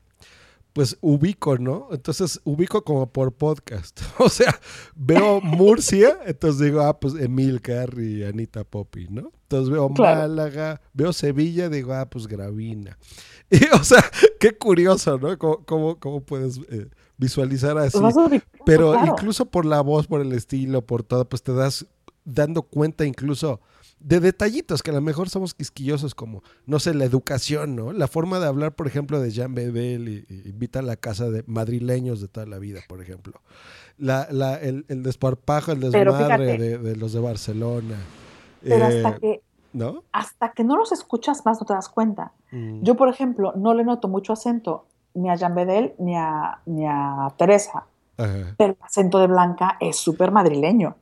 [0.73, 1.89] pues ubico, ¿no?
[1.93, 4.01] Entonces ubico como por podcast.
[4.19, 4.59] O sea,
[4.95, 9.33] veo Murcia, entonces digo, ah, pues Emilcar y Anita Poppy, ¿no?
[9.43, 10.21] Entonces veo Claro.
[10.21, 12.99] Málaga, veo Sevilla, digo, ah, pues Gravina.
[13.51, 14.03] Y, o sea,
[14.41, 15.37] qué curioso, ¿no?
[15.37, 16.89] ¿Cómo, cómo, cómo puedes eh,
[17.23, 17.99] visualizar así?
[18.67, 19.13] Pero claro.
[19.13, 21.87] incluso por la voz, por el estilo, por todo, pues te das
[22.25, 23.61] dando cuenta incluso
[24.01, 27.93] de detallitos que a lo mejor somos quisquillosos como, no sé, la educación, ¿no?
[27.93, 31.31] La forma de hablar, por ejemplo, de Jean Bedel y, y invita a la casa
[31.31, 33.41] de madrileños de toda la vida, por ejemplo.
[33.99, 37.97] La, la, el, el desparpajo, el desmadre de, de los de Barcelona.
[38.63, 39.43] Pero Eh, hasta que
[39.73, 40.03] ¿No?
[40.13, 42.33] hasta que no los escuchas más no te das cuenta.
[42.51, 42.83] Mm.
[42.83, 44.85] Yo, por ejemplo, no le noto mucho acento
[45.15, 48.55] ni a Jean Bedel ni a, ni a Teresa, Ajá.
[48.57, 50.97] pero el acento de Blanca es súper madrileño.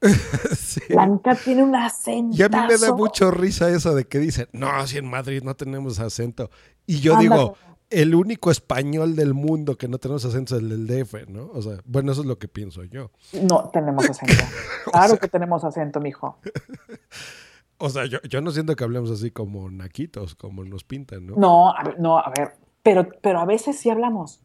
[0.88, 2.36] Blanca tiene un acento.
[2.36, 5.42] Y a mí me da mucho risa eso de que dicen, no, si en Madrid
[5.42, 6.50] no tenemos acento.
[6.86, 7.28] Y yo Ándale.
[7.28, 7.56] digo,
[7.90, 11.50] el único español del mundo que no tenemos acento es el del DF, ¿no?
[11.52, 13.10] O sea, bueno, eso es lo que pienso yo.
[13.42, 14.34] No tenemos acento.
[14.92, 16.38] Claro que tenemos acento, mijo.
[17.78, 21.36] O sea, yo, yo no siento que hablemos así como naquitos, como nos pintan, ¿no?
[21.36, 22.54] No, a ver, no, a ver,
[22.86, 24.40] pero, pero a veces sí hablamos.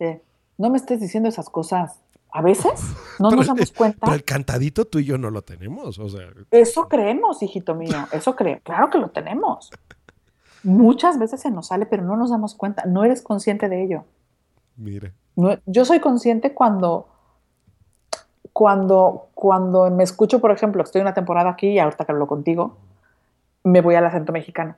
[0.00, 0.20] Eh,
[0.58, 1.98] no me estés diciendo esas cosas.
[2.30, 2.72] A veces
[3.18, 4.00] no Pero nos damos cuenta.
[4.02, 7.96] Pero el cantadito tú y yo no lo tenemos, o sea, Eso creemos, hijito mío.
[8.12, 8.62] Eso creemos.
[8.64, 9.70] Claro que lo tenemos.
[10.62, 12.84] Muchas veces se nos sale, pero no nos damos cuenta.
[12.84, 14.04] No eres consciente de ello.
[14.76, 15.10] mira.
[15.34, 17.08] No- yo soy consciente cuando,
[18.52, 22.76] cuando, cuando me escucho, por ejemplo, estoy una temporada aquí y ahorita que hablo contigo,
[23.64, 24.76] me voy al acento mexicano.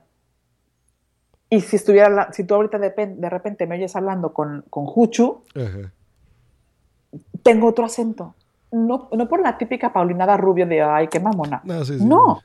[1.49, 5.43] Y si estuviera, si tú ahorita de, de repente me oyes hablando con, con Juchu,
[5.55, 5.91] Ajá.
[7.43, 8.35] tengo otro acento.
[8.71, 11.61] No, no por la típica paulinada rubio de, ay, qué mamona.
[11.63, 12.03] No, sí, sí.
[12.05, 12.41] No,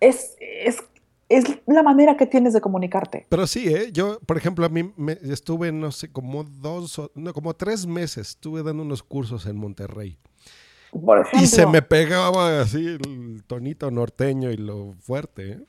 [0.00, 0.84] es, es,
[1.28, 3.26] es la manera que tienes de comunicarte.
[3.28, 3.90] Pero sí, ¿eh?
[3.90, 8.28] Yo, por ejemplo, a mí me estuve, no sé, como dos, no, como tres meses,
[8.28, 10.18] estuve dando unos cursos en Monterrey.
[10.92, 15.60] Por ejemplo, Y se me pegaba así el tonito norteño y lo fuerte, ¿eh?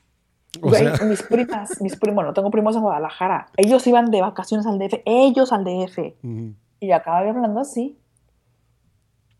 [0.60, 3.46] O Güey, sea, mis primas, mis primos, bueno, tengo primos en Guadalajara.
[3.56, 5.98] Ellos iban de vacaciones al DF, ellos al DF.
[6.22, 6.54] ujú.
[6.80, 7.96] Y yo acababa hablando así.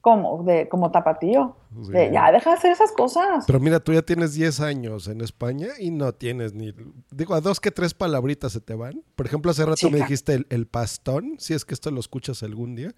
[0.00, 1.55] Como, de, como tapatío.
[1.70, 3.44] De, ya deja de hacer esas cosas.
[3.47, 6.74] Pero mira, tú ya tienes 10 años en España y no tienes ni.
[7.12, 9.05] Digo, a dos que tres palabritas se te van.
[9.15, 11.36] Por ejemplo, hace rato me dijiste el, el pastón.
[11.39, 12.92] Si es que esto lo escuchas algún día,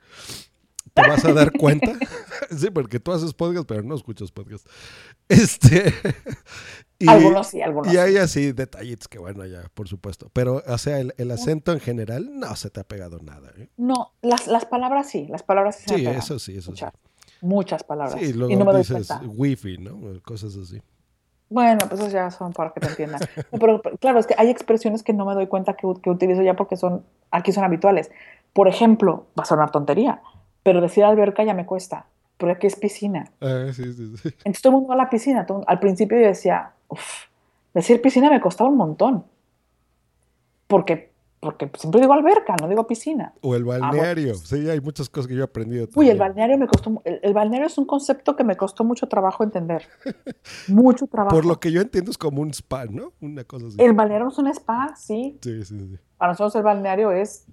[0.93, 1.93] te vas a dar cuenta.
[2.57, 4.67] sí, porque tú haces podcast, pero no escuchas podcast.
[5.29, 5.93] Este.
[6.99, 8.19] y, Algunos sí, algunos Y hay sí.
[8.19, 10.31] así detallitos que, bueno, ya, por supuesto.
[10.33, 13.51] Pero, o sea, el, el acento en general no se te ha pegado nada.
[13.59, 13.69] ¿eh?
[13.77, 15.85] No, las, las palabras sí, las palabras sí.
[15.87, 16.19] se me Sí, pegan.
[16.21, 16.93] eso sí, eso Muchas,
[17.41, 18.19] muchas palabras.
[18.21, 18.27] sí.
[18.27, 19.99] Sí, luego y no me dices wifi, ¿no?
[20.23, 20.81] Cosas así.
[21.51, 23.21] Bueno, pues esos ya son para que te entiendan.
[23.53, 26.11] No, pero, pero, claro, es que hay expresiones que no me doy cuenta que, que
[26.11, 28.11] utilizo ya porque son, aquí son habituales.
[28.53, 30.21] Por ejemplo, va a sonar tontería,
[30.65, 32.07] pero decir alberca ya me cuesta,
[32.39, 33.31] pero aquí es piscina.
[33.41, 34.29] Ah, sí, sí, sí.
[34.39, 35.47] Entonces todo el mundo va a la piscina.
[35.47, 37.27] todo- al principio yo decía, uff,
[37.73, 39.25] decir piscina me costaba un montón.
[40.67, 43.35] Porque, porque siempre digo alberca, no digo piscina.
[43.43, 43.87] O el Ah, bueno.
[43.89, 44.35] balneario.
[44.35, 45.87] Sí, hay muchas cosas que yo he aprendido.
[45.95, 49.07] Uy, el balneario me costó, el, el balneario es un concepto que me costó mucho
[49.07, 49.87] trabajo entender.
[50.69, 51.37] Mucho trabajo.
[51.37, 53.13] Por lo que yo entiendo es como un spa, ¿no?
[53.21, 53.77] Una cosa así.
[53.79, 55.39] El balneario es un spa, sí.
[55.43, 55.99] Sí, sí, sí.
[56.17, 57.47] Para nosotros el balneario es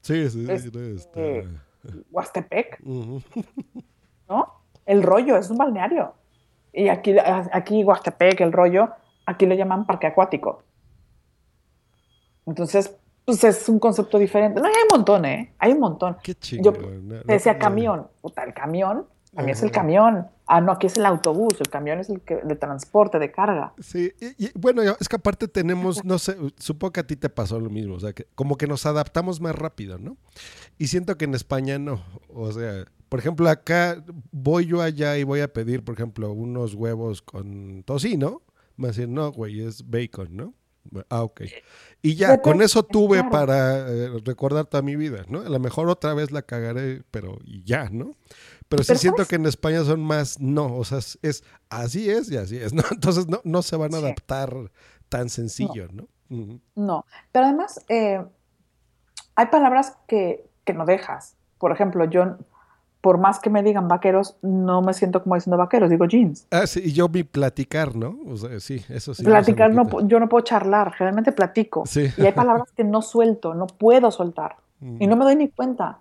[0.00, 1.20] Sí, sí, Es- sí, no, está-
[2.10, 2.80] Huastepec.
[4.28, 4.54] ¿no?
[4.86, 6.14] El rollo es un balneario.
[6.72, 8.90] Y aquí, aquí Huastepec, el rollo,
[9.26, 10.62] aquí lo llaman parque acuático.
[12.46, 14.60] Entonces, pues es un concepto diferente.
[14.60, 15.52] No, hay un montón, ¿eh?
[15.58, 16.16] Hay un montón.
[16.22, 18.08] Qué Yo no, te decía no, camión.
[18.22, 19.06] Puta, el camión,
[19.38, 20.26] también es el camión.
[20.48, 21.54] Ah, no, aquí es el autobús.
[21.60, 23.72] El camión es el que, de transporte, de carga.
[23.78, 27.28] Sí, y, y, bueno, es que aparte tenemos, no sé, supongo que a ti te
[27.28, 30.16] pasó lo mismo, o sea, que como que nos adaptamos más rápido, ¿no?
[30.76, 32.02] Y siento que en España no,
[32.34, 34.02] o sea, por ejemplo, acá
[34.32, 38.42] voy yo allá y voy a pedir, por ejemplo, unos huevos con tocino,
[38.76, 40.54] me a decir, no, güey, es bacon, ¿no?
[41.10, 41.42] Ah, ok.
[42.02, 45.40] Y ya, con eso tuve para eh, recordar toda mi vida, ¿no?
[45.40, 48.16] A lo mejor otra vez la cagaré, pero ya, ¿no?
[48.68, 49.28] Pero sí Pero siento ¿sabes?
[49.28, 52.82] que en España son más, no, o sea, es, así es y así es, ¿no?
[52.90, 54.04] Entonces no, no se van a Sí.
[54.04, 54.54] adaptar
[55.08, 56.06] tan sencillo, ¿no?
[56.30, 56.60] Ujú.
[56.74, 58.22] No, pero además eh,
[59.34, 61.36] hay palabras que, que no dejas.
[61.58, 62.36] Por ejemplo, yo,
[63.00, 66.46] por más que me digan vaqueros, no me siento como diciendo vaqueros, digo jeans.
[66.50, 68.18] Ah, sí, y yo vi platicar, ¿no?
[68.26, 69.22] O sea, sí, eso sí.
[69.22, 71.84] no Platicar, no, yo no puedo charlar, generalmente platico.
[71.86, 72.10] Sí.
[72.18, 74.56] Y hay palabras que no suelto, no puedo soltar.
[74.80, 74.96] Mm.
[75.02, 76.00] Y no me doy ni cuenta.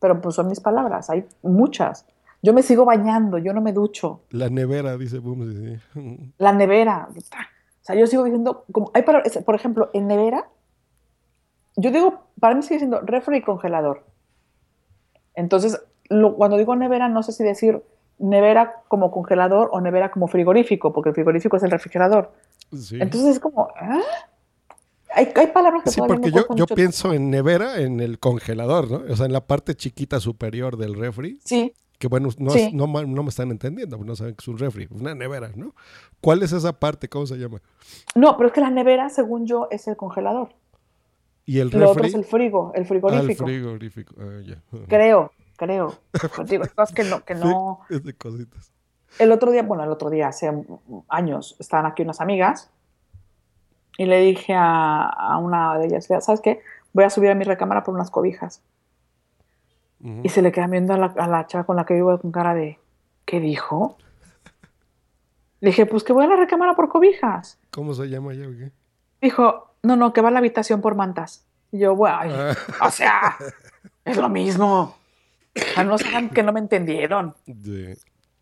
[0.00, 2.06] Pero pues son mis palabras, hay muchas.
[2.42, 4.22] Yo me sigo bañando, yo no me ducho.
[4.30, 5.52] La nevera, dice Boom,
[5.94, 6.32] sí.
[6.38, 7.08] La nevera.
[7.14, 10.48] O sea, yo sigo diciendo, como hay palabras, por ejemplo, en nevera,
[11.76, 14.04] yo digo, para mí sigue siendo refri y congelador.
[15.34, 17.82] Entonces, lo- cuando digo nevera, no sé si decir
[18.18, 22.32] nevera como congelador o nevera como frigorífico, porque el frigorífico es el refrigerador.
[22.74, 22.98] Sí.
[23.00, 24.00] Entonces es como, ¿ah?
[25.14, 29.12] Hay, hay palabras que Sí, porque yo, yo pienso en nevera en el congelador, ¿no?
[29.12, 31.38] O sea, en la parte chiquita superior del refri.
[31.44, 32.70] Sí, Que bueno, no, Sí.
[32.72, 35.74] no, no me están entendiendo, no saben que es un refri, una nevera, ¿no?
[36.20, 37.08] ¿Cuál es esa parte?
[37.08, 37.60] ¿Cómo se llama?
[38.14, 40.54] No, pero es que la nevera, según yo, es el congelador.
[41.44, 42.08] ¿Y el Lo otro refri?
[42.08, 43.26] es el frigo, el frigorífico.
[43.26, 44.14] Ah, el frigorífico.
[44.18, 44.62] Ah, ya.
[44.88, 45.94] Creo, creo.
[46.36, 47.80] Pues digo, cosas que no, que Sí, no.
[47.90, 48.72] es de cositas.
[49.18, 50.50] El otro día, bueno, el otro día, hace
[51.08, 52.70] años, estaban aquí unas amigas
[54.00, 56.62] y le dije a, a una de ellas, ¿sabes qué?
[56.94, 58.62] Voy a subir a mi recámara por unas cobijas.
[60.22, 62.32] Y se le queda viendo a la, a la chava con la que vivo con
[62.32, 62.78] cara de,
[63.26, 63.98] ¿qué dijo?
[65.60, 67.58] Le dije, pues que voy a la recámara por cobijas.
[67.70, 68.46] ¿Cómo se llama ya?
[68.48, 68.72] o qué?
[69.20, 71.44] Dijo, no, no, que va a la habitación por mantas.
[71.70, 72.86] Y yo, bueno, Ah.
[72.86, 73.36] o sea,
[74.06, 74.96] es lo mismo.
[75.54, 77.34] Sea, no saben que no me entendieron.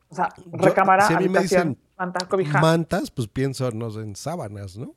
[0.08, 2.60] O sea, Yo- recámara, si a mí me habitación, dicen manta, cobija.
[2.60, 4.94] Mantas, pues pienso, no sé, en sábanas, ¿no?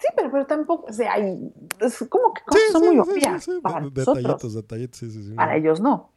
[0.00, 1.36] Sí, pero, pero tampoco, o sea, hay,
[1.80, 4.06] es como que cosas son muy obvias para nosotros.
[4.16, 5.34] Detallitos, detallitos, sí, sí, sí.
[5.34, 6.12] Para ellos no.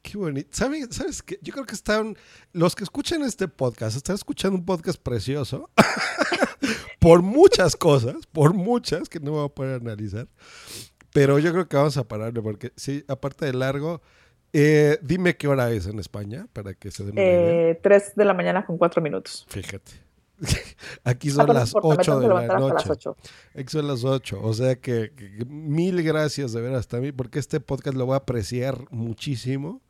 [0.00, 0.48] Qué bonito.
[0.52, 1.38] ¿Sabe- ¿Sabes qué?
[1.42, 2.16] Yo creo que están.
[2.52, 5.70] Los que escuchan este podcast están escuchando un podcast precioso.
[7.00, 10.28] por muchas cosas, por muchas que no voy a poder analizar.
[11.12, 14.00] Pero yo creo que vamos a pararle porque, sí, aparte de largo,
[14.52, 17.70] eh, dime qué hora es en España para que se den una idea.
[17.70, 19.46] Eh, 3 de la mañana con 4 minutos.
[19.48, 20.05] Fíjate.
[21.04, 22.88] Aquí son las importa, me 8 tengo de la noche.
[22.90, 23.16] 8.
[23.54, 24.40] Aquí son las 8.
[24.42, 25.12] O sea que,
[25.46, 29.82] mil gracias de ver hasta mí, porque este podcast lo voy a apreciar muchísimo.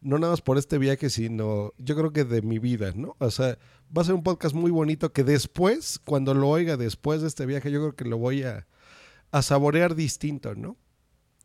[0.00, 3.14] No nada más por este viaje, sino yo creo que de mi vida, ¿no?
[3.18, 3.56] O sea,
[3.96, 7.46] va a ser un podcast muy bonito que después, cuando lo oiga después de este
[7.46, 8.66] viaje, yo creo que lo voy a,
[9.30, 10.76] a saborear distinto, ¿no?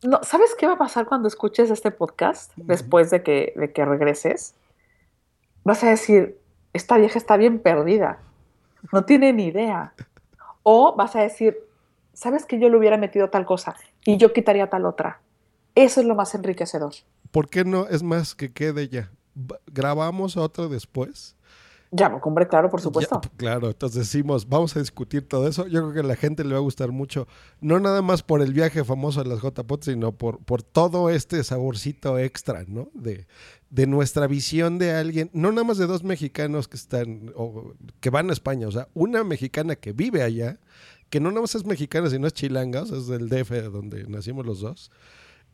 [0.02, 3.84] No, ¿Sabes qué va a pasar cuando escuches este podcast después de que, de que
[3.84, 4.54] regreses?
[5.64, 6.38] Vas a decir,
[6.72, 8.20] esta vieja está bien perdida,
[8.92, 9.94] no tiene ni idea.
[10.62, 11.56] O vas a decir,
[12.12, 15.20] ¿sabes que yo le hubiera metido tal cosa y yo quitaría tal otra?
[15.74, 16.92] Eso es lo más enriquecedor.
[17.30, 17.86] ¿Por qué no?
[17.86, 19.10] Es más que quede ya.
[19.66, 21.36] ¿Grabamos otro después?
[21.90, 23.20] Ya, hombre, claro, por supuesto.
[23.22, 25.66] Ya, claro, entonces decimos, vamos a discutir todo eso.
[25.66, 27.26] Yo creo que a la gente le va a gustar mucho,
[27.60, 31.42] no nada más por el viaje famoso a las JPOT, sino por, por todo este
[31.44, 32.90] saborcito extra, ¿no?
[32.92, 33.26] De,
[33.70, 38.10] de nuestra visión de alguien, no nada más de dos mexicanos que están, o que
[38.10, 40.58] van a España, o sea, una mexicana que vive allá,
[41.08, 44.06] que no nada más es mexicana, sino es chilanga, o sea, es del DF donde
[44.08, 44.90] nacimos los dos.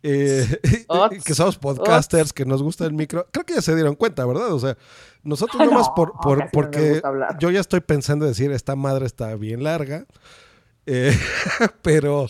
[0.06, 0.60] Eh,
[1.24, 3.26] que somos podcasters, que nos gusta el micro.
[3.32, 4.52] Creo que ya se dieron cuenta, ¿verdad?
[4.52, 4.76] O sea,
[5.22, 7.00] nosotros No, nomás por, por- no porque
[7.40, 10.06] yo ya estoy pensando decir, esta madre está bien larga.
[10.84, 11.18] Eh,
[11.82, 12.26] pero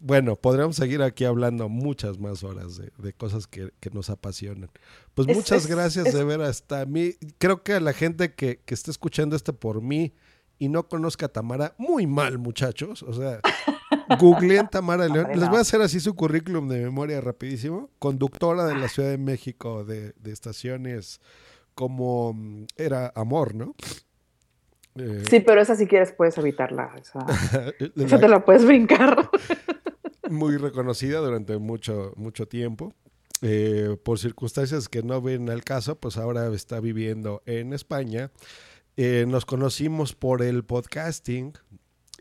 [0.00, 4.68] bueno, podríamos seguir aquí hablando muchas más horas de, de cosas que, que nos apasionan.
[5.14, 7.12] Pues Es- muchas es- gracias es- de ver hasta mí.
[7.38, 10.12] Creo que a la gente que, que esté escuchando este por mí
[10.58, 13.04] y no conozca a Tamara, muy mal, muchachos.
[13.04, 13.38] O sea,
[14.18, 15.28] googleen Tamara León.
[15.34, 17.90] Les voy a hacer así su currículum de memoria rapidísimo.
[17.98, 21.20] Conductora de la Ciudad de México de, de estaciones
[21.74, 23.74] como mm, era Amor, ¿no?
[24.96, 26.90] Eh, Sí, pero esa si quieres puedes evitarla.
[27.00, 27.26] Esa,
[27.96, 29.30] esa te la puedes brincar.
[30.30, 32.92] muy reconocida durante mucho, mucho tiempo.
[33.42, 38.30] Eh, por circunstancias que no ven al caso, pues ahora está viviendo en España.
[38.96, 41.52] Eh, nos conocimos por el podcasting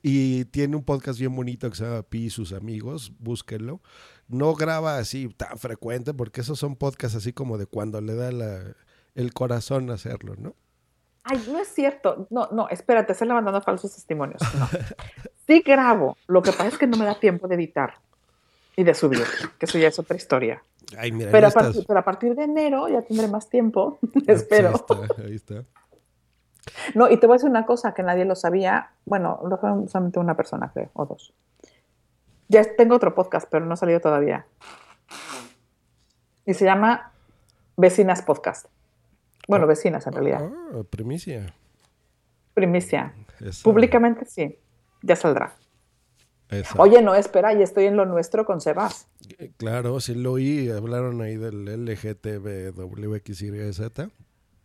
[0.08, 3.82] y tiene un podcast bien bonito que se llama Pi y sus amigos, búsquenlo.
[4.28, 8.32] No graba así tan frecuente porque esos son podcasts así como de cuando le da
[8.32, 8.76] la-
[9.16, 10.56] el corazón hacerlo, ¿no?
[11.24, 12.28] Ay, no es cierto.
[12.30, 14.40] No, no, espérate, estás levantando falsos testimonios.
[14.60, 14.70] No.
[15.48, 16.18] Sí grabo.
[16.28, 17.96] Lo que pasa es que no me da tiempo de editar
[18.76, 19.24] y de subir,
[19.58, 20.64] que eso ya es otra historia.
[21.00, 21.64] Ay, mira, Pero a, estás.
[21.64, 24.70] partir, pero a partir de enero ya tendré más tiempo, Pues espero.
[24.70, 25.64] ahí está, ahí está.
[26.96, 28.92] No, y te voy a decir una cosa que nadie lo sabía.
[29.06, 31.34] Bueno, lo sabe solamente una persona, creo, o dos.
[32.48, 34.46] Ya tengo otro podcast, pero no ha salido todavía.
[36.46, 37.12] Y se llama
[37.78, 38.68] Vecinas Podcast.
[39.48, 40.42] Bueno, vecinas en realidad.
[40.74, 41.54] Ah, primicia.
[42.54, 43.14] Primicia.
[43.40, 44.58] Esa- Públicamente sí,
[45.02, 45.56] ya saldrá.
[46.50, 46.80] esa.
[46.82, 49.08] Oye, no, espera, y estoy en lo nuestro con Sebas.
[49.40, 53.82] Eh, Claro, sí lo oí, hablaron ahí del LGTBWXYZ.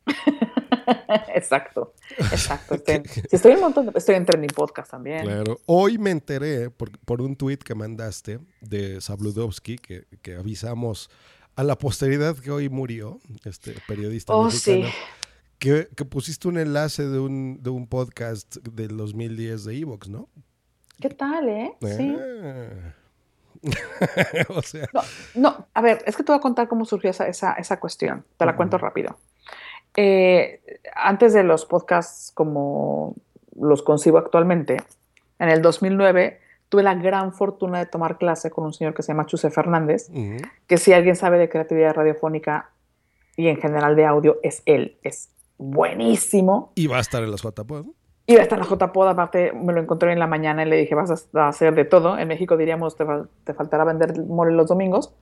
[1.34, 2.75] exacto, exacto.
[2.86, 5.23] Estoy, estoy en un montón de- estoy en Trending Podcast también.
[5.25, 11.10] Claro, hoy me enteré por, por un tweet que mandaste de Sabludowski, que, que avisamos
[11.57, 14.92] a la posteridad que hoy murió, este periodista Oh, mexicano, sí.
[15.59, 20.28] que, que pusiste un enlace de un, de un podcast del 2010 de Evox, ¿no?
[21.00, 21.73] ¿Qué tal, eh?
[21.83, 22.17] Sí.
[22.18, 22.94] Ah.
[24.49, 25.00] o sea, No,
[25.34, 28.25] no, a ver, es que te voy a contar cómo surgió esa, esa, esa cuestión.
[28.39, 29.18] Te la cuento rápido.
[29.97, 30.60] Eh,
[30.94, 33.15] antes de los podcasts como
[33.59, 34.78] los concibo actualmente,
[35.39, 39.09] en el 2009 tuve la gran fortuna de tomar clase con un señor que se
[39.09, 40.36] llama Chuse Fernández, ujú,
[40.67, 42.70] que si alguien sabe de creatividad radiofónica,
[43.41, 44.99] y en general de audio es él.
[45.02, 46.73] Es buenísimo.
[46.75, 47.86] Y va a estar en las JPod.
[48.27, 50.69] Y va a estar en la JPod, aparte me lo encontré en la mañana y
[50.69, 52.19] le dije, vas a hacer de todo.
[52.19, 53.05] En México diríamos, te,
[53.44, 55.15] te faltará vender mole los domingos.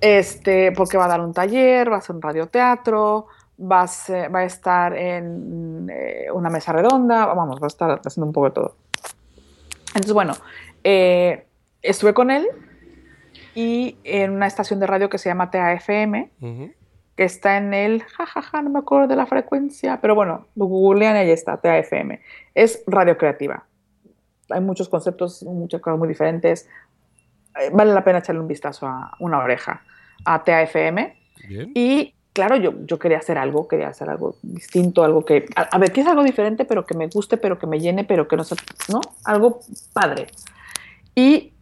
[0.00, 3.26] Este, porque va a dar un taller, va a hacer un radioteatro,
[3.58, 8.00] va a, ser, va a estar en eh, una mesa redonda, vamos, va a estar
[8.04, 8.76] haciendo un poco de todo.
[9.88, 10.34] Entonces, bueno,
[10.82, 11.46] eh,
[11.82, 12.46] estuve con él
[13.54, 16.74] y en una estación de radio que se llama TAFM, uh -huh.
[17.16, 20.46] que está en el, jajaja, ja, ja, no me acuerdo de la frecuencia, pero bueno,
[20.56, 22.20] lo googlean y ahí está, TAFM.
[22.54, 23.64] Es radio creativa.
[24.50, 26.68] Hay muchos conceptos, muchas cosas muy diferentes.
[27.60, 29.82] Eh, vale la pena echarle un vistazo a una oreja
[30.24, 31.16] a TAFM.
[31.48, 31.70] Bien.
[31.74, 35.92] Y claro, yo, yo quería hacer algo, quería hacer algo distinto, algo que, a, ver,
[35.92, 38.44] que es algo diferente, pero que me guste, pero que me llene, pero que no
[38.44, 38.56] sé,
[38.90, 39.00] ¿no?
[39.24, 39.60] Algo
[39.92, 40.26] padre.
[41.14, 41.52] Y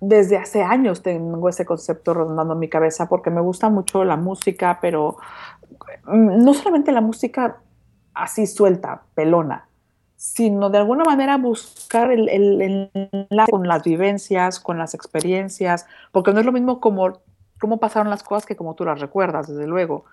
[0.00, 4.16] desde hace años tengo ese concepto rondando en mi cabeza porque me gusta mucho la
[4.16, 5.16] música, pero
[6.04, 7.56] mm, no solamente la música
[8.12, 9.68] así suelta, pelona,
[10.16, 12.90] sino de alguna manera buscar el, el,
[13.50, 17.20] con las vivencias, con las experiencias, porque no es lo mismo como
[17.60, 20.06] cómo pasaron las cosas que como tú las recuerdas, desde luego.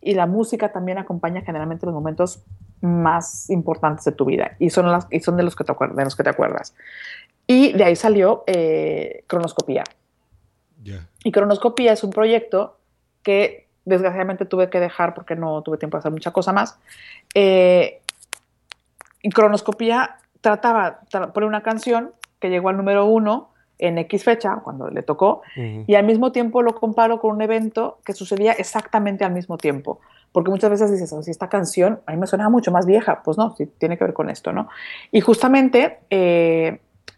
[0.00, 2.44] Y la música también acompaña generalmente los momentos
[2.80, 6.04] más importantes de tu vida y son, las, y son de, los que te de
[6.04, 6.74] los que te acuerdas.
[7.46, 9.84] Y de ahí salió eh, Cronoscopía.
[10.82, 11.06] Yeah.
[11.24, 12.78] Y Cronoscopía es un proyecto
[13.22, 16.78] que desgraciadamente tuve que dejar porque no tuve tiempo de hacer mucha cosa más.
[17.34, 18.00] Eh,
[19.22, 23.49] y Cronoscopía trataba de poner una canción que llegó al número uno
[23.80, 25.84] en X fecha, cuando le tocó, uh -huh.
[25.86, 29.98] y al mismo tiempo lo comparo con un evento que sucedía exactamente al mismo tiempo.
[30.32, 33.22] Porque muchas veces dices, oh, si esta canción a mí me sonaba mucho más vieja,
[33.24, 34.68] pues no, sí, tiene que ver con esto, ¿no?
[35.10, 35.98] Y justamente...
[36.10, 36.78] Eh,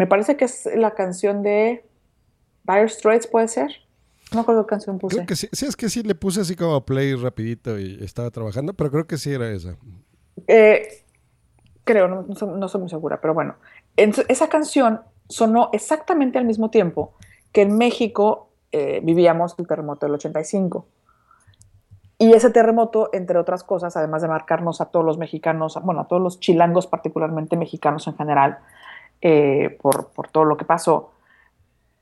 [0.00, 1.84] Me parece que es la canción de
[2.64, 3.70] Dire Straits, ¿puede ser?
[4.32, 5.16] No me acuerdo qué canción puse.
[5.16, 8.30] Creo que sí, sí, es que sí, le puse así como play rapidito y estaba
[8.30, 9.76] trabajando, pero creo que sí era esa.
[10.46, 11.04] Eh,
[11.84, 13.56] creo, no, no, soy, no, soy, muy segura, pero bueno.
[13.98, 17.12] En, esa canción sonó exactamente al mismo tiempo
[17.52, 20.86] que en México eh, vivíamos el terremoto del 85.
[22.16, 26.08] Y ese terremoto, entre otras cosas, además de marcarnos a todos los mexicanos, bueno, a
[26.08, 28.60] todos los chilangos, particularmente mexicanos en general,
[29.22, 31.12] eh, por, por, todo lo que pasó.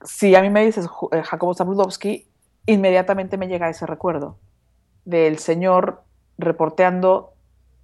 [0.02, 2.26] Si a mí me dices eh, Jacobo Zabludowski,
[2.66, 4.36] inmediatamente me llega ese recuerdo
[5.04, 6.02] del señor
[6.36, 7.32] reporteando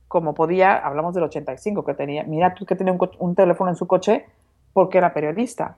[0.09, 3.77] como podía, hablamos del 85 que tenía, mira tú que tenía un, un teléfono en
[3.77, 4.27] su coche
[4.73, 5.77] porque era periodista.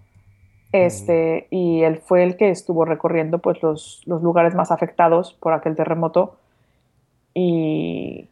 [0.72, 5.52] Este, y él fue el que estuvo recorriendo pues, los, los lugares más afectados por
[5.52, 6.36] aquel terremoto.
[7.32, 8.28] Y,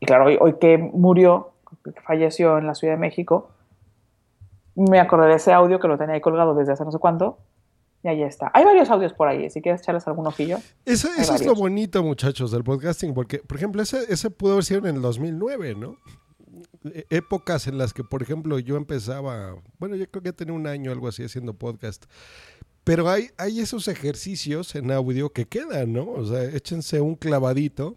[0.00, 1.50] y claro, hoy, hoy que murió,
[1.84, 3.50] que falleció en la Ciudad de México,
[4.78, 7.38] me acordé de ese audio que lo tenía ahí colgado desde hace no sé cuánto.
[8.04, 8.50] Y ahí está.
[8.54, 10.58] Hay varios audios por ahí, si quieres echarles algún ojillo.
[10.84, 14.64] Eso, eso es lo bonito, muchachos, del podcasting, porque, por ejemplo, ese, ese pudo haber
[14.64, 15.96] sido en el 2009, ¿no?
[16.84, 20.68] E épocas en las que, por ejemplo, yo empezaba, bueno, yo creo que tenía un
[20.68, 22.04] año algo así haciendo podcast.
[22.84, 26.08] Pero hay, hay esos ejercicios en audio que quedan, ¿no?
[26.08, 27.96] O sea, échense un clavadito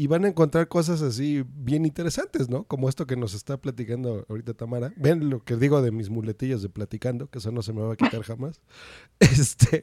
[0.00, 2.64] y van a encontrar cosas así bien interesantes, ¿no?
[2.64, 4.94] Como esto que nos está platicando ahorita Tamara.
[4.96, 7.92] Ven lo que digo de mis muletillas de platicando, que eso no se me va
[7.92, 8.62] a quitar jamás.
[9.18, 9.82] Este,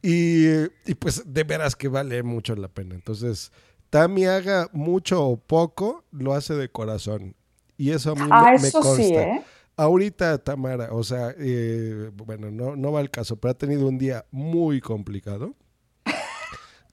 [0.00, 0.46] y,
[0.86, 2.94] y, pues de veras que vale mucho la pena.
[2.94, 3.50] Entonces,
[3.90, 7.34] Tami haga mucho o poco, lo hace de corazón.
[7.76, 9.02] Y eso a mí ah, me, eso me consta.
[9.02, 9.42] Sí, ¿eh?
[9.76, 13.98] Ahorita Tamara, o sea, eh, bueno, no, no va al caso, pero ha tenido un
[13.98, 15.56] día muy complicado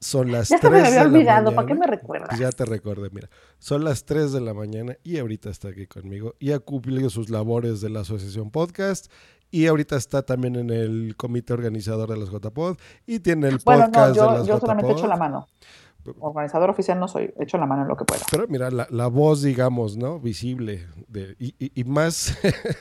[0.02, 2.38] Son las Ya se 3 me de había la olvidado, ¿para qué me recuerdas?
[2.38, 3.28] Ya te recordé, mira.
[3.58, 6.36] Son las 3 de la mañana y ahorita está aquí conmigo.
[6.38, 9.12] Y ha cumplido sus labores de la Asociación Podcast.
[9.50, 12.78] Y ahorita está también en el comité organizador de las JPod.
[13.06, 15.48] Y tiene el Bueno, podcast no, de yo, las yo solamente echo la mano.
[16.20, 18.22] Organizador oficial no soy, echo la mano en lo que pueda.
[18.30, 20.18] Pero mira, la, la voz, digamos, ¿no?
[20.18, 20.86] Visible.
[21.08, 22.38] De, y, y- y más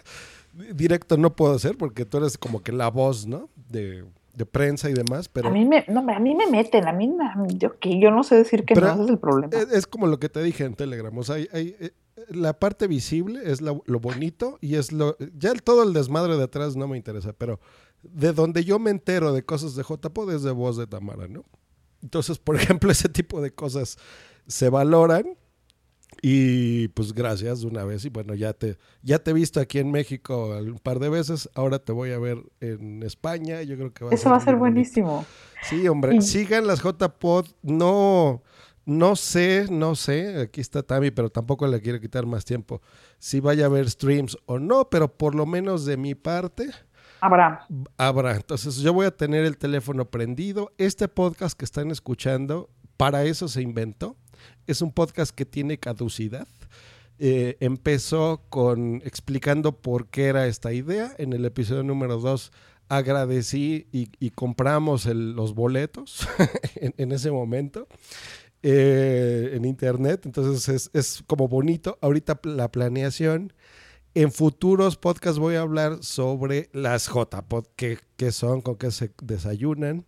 [0.74, 3.50] directo no puedo hacer porque tú eres como que la voz, ¿no?
[3.56, 5.30] De, de prensa y demás.
[5.30, 8.12] Pero A mí me, no, a mí me meten, a mí, me- yo, que yo
[8.12, 9.56] no sé decir que no, ese es el problema.
[9.56, 11.16] Es, es como lo que te dije en Telegram.
[11.18, 11.92] O sea, hay- hay, eh,
[12.30, 15.18] la parte visible es lo, lo bonito y es lo.
[15.38, 17.60] Ya el, todo el desmadre de atrás no me interesa, pero
[18.04, 21.46] de donde yo me entero de cosas de JPod es de voz de Tamara, ¿no?
[22.02, 23.98] Entonces, por ejemplo, ese tipo de cosas
[24.48, 25.38] se valoran.
[26.22, 28.04] Y pues gracias de una vez.
[28.06, 31.50] Y bueno, ya te, ya te he visto aquí en México un par de veces.
[31.56, 33.62] Ahora te voy a ver en España.
[33.62, 34.60] Yo creo que va a Eso ser va a ser bonito.
[34.60, 35.26] buenísimo.
[35.64, 37.48] Sí, hombre, sigan las JPod.
[37.62, 38.44] No,
[38.86, 40.42] no sé, no sé.
[40.42, 42.82] Aquí está Tami, pero tampoco le quiero quitar más tiempo.
[43.18, 46.70] Si vaya a haber streams o no, pero por lo menos de mi parte
[47.22, 47.66] Habrá.
[47.98, 48.36] habrá.
[48.36, 50.72] Entonces yo voy a tener el teléfono prendido.
[50.78, 54.16] Este podcast que están escuchando, para eso se inventó.
[54.68, 56.48] Es un podcast que tiene caducidad.
[57.22, 61.14] Eh, empezó con explicando por qué era esta idea.
[61.18, 62.52] En el episodio número 2
[62.88, 66.28] agradecí y, compramos los boletos
[66.76, 67.88] en, ese momento
[68.64, 70.26] eh, en internet.
[70.26, 71.98] Entonces es, como bonito.
[72.02, 73.54] Ahorita la planeación.
[74.16, 79.12] En futuros podcasts voy a hablar sobre las JPod, qué, qué son, con qué se
[79.22, 80.08] desayunan,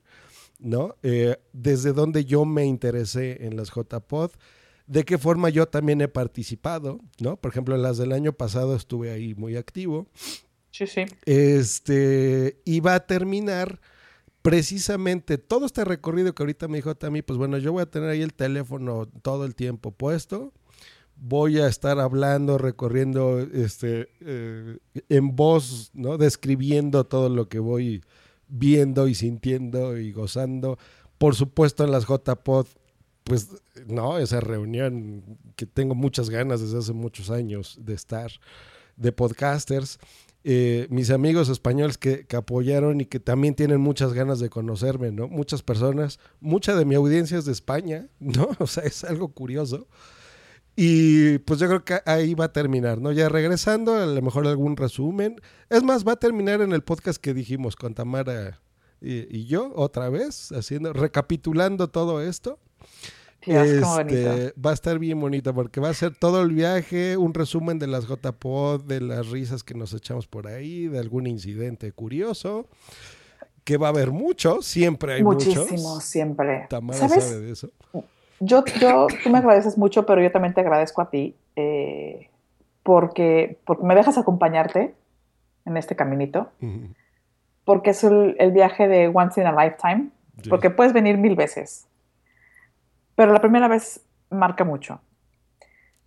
[0.62, 0.96] ¿no?
[1.04, 4.32] Eh, desde dónde yo me interesé en las JPod,
[4.88, 7.38] de qué forma yo también he participado, ¿no?
[7.38, 10.08] Por ejemplo, en las del año pasado estuve ahí muy activo.
[10.72, 11.06] Sí, sí.
[11.26, 13.80] Este, y va a terminar
[14.42, 18.10] precisamente todo este recorrido que ahorita me dijo Tami, pues bueno, yo voy a tener
[18.10, 20.54] ahí el teléfono todo el tiempo puesto.
[21.16, 26.18] Voy a estar hablando, recorriendo este, eh, en voz, ¿no?
[26.18, 28.02] Describiendo todo lo que voy
[28.52, 30.78] viendo y sintiendo y gozando.
[31.18, 32.68] Por supuesto, en las JPod,
[33.24, 33.50] pues,
[33.88, 35.24] no, esa reunión
[35.56, 38.32] que tengo muchas ganas desde hace muchos años de estar,
[38.98, 39.98] de podcasters.
[40.44, 45.12] Eh, mis amigos españoles que, que apoyaron y que también tienen muchas ganas de conocerme,
[45.12, 45.28] ¿no?
[45.28, 48.50] Muchas personas, mucha de mi audiencia es de España, ¿no?
[48.60, 49.88] O sea, es algo curioso.
[50.76, 53.12] Y pues yo creo que ahí va a terminar, ¿no?
[53.12, 55.40] Ya regresando, a lo mejor algún resumen.
[55.70, 58.62] Es más, va a terminar en el podcast que dijimos con Tamara
[59.02, 62.58] y, y yo, otra vez, haciendo, recapitulando todo esto.
[63.46, 64.62] Dios, Este, bonito.
[64.64, 67.88] va a estar bien bonito porque va a ser todo el viaje, un resumen de
[67.88, 72.68] las JPod, de las risas que nos echamos por ahí, de algún incidente curioso,
[73.64, 76.04] que va a haber mucho, siempre hay Muchísimo, muchos.
[76.04, 76.68] siempre.
[76.70, 77.24] Tamara ¿Sabes?
[77.24, 77.72] sabe de eso.
[78.44, 82.30] Yo, yo, tú me agradeces mucho, pero yo también te agradezco a ti eh,
[82.84, 84.96] porque, porque me dejas acompañarte
[85.66, 86.50] en este caminito,
[87.66, 90.10] porque es el, el viaje de once in a lifetime,
[90.42, 90.50] Sí.
[90.50, 91.88] porque puedes venir mil veces,
[93.16, 95.00] pero la primera vez marca mucho.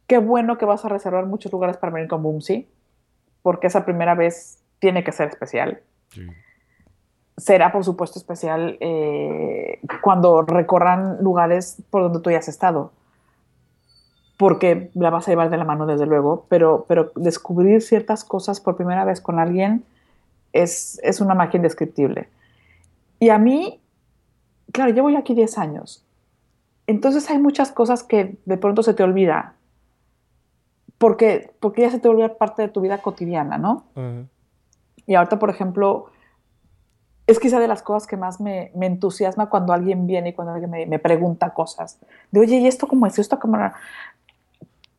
[0.08, 2.68] Qué bueno que vas a reservar muchos lugares para venir con Boomsy,
[3.42, 5.82] porque esa primera vez tiene que ser especial.
[7.36, 12.92] Será, por supuesto, especial eh, cuando recorran lugares por donde tú ya has estado,
[14.36, 18.60] porque la vas a llevar de la mano, desde luego, pero, pero descubrir ciertas cosas
[18.60, 19.84] por primera vez con alguien
[20.52, 22.28] es, es una magia indescriptible.
[23.18, 23.80] Y a mí,
[24.72, 26.04] claro, llevo ya aquí 10 años,
[26.86, 29.54] entonces hay muchas cosas que de pronto se te olvida,
[30.98, 33.84] porque, porque ya se te olvida parte de tu vida cotidiana, ¿no?
[35.06, 36.06] Y ahorita, por ejemplo,
[37.26, 40.52] es quizá de las cosas que más me, me entusiasma cuando alguien viene y cuando
[40.52, 41.98] alguien me, me pregunta cosas.
[42.30, 43.16] De, oye, ¿y esto cómo es?
[43.16, 43.58] ¿Y esto cómo?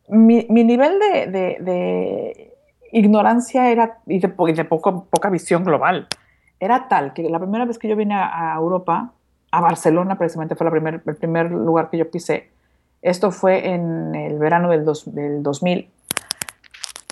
[0.07, 2.57] Mi, mi nivel de, de- de
[2.91, 6.07] ignorancia era, y de, po- y de poco, poca visión global
[6.59, 9.11] era tal que la primera vez que yo vine a, a Europa,
[9.51, 12.49] a Barcelona precisamente fue la primer, el primer lugar que yo pisé,
[13.01, 15.89] esto fue en el verano del, dos- del 2000.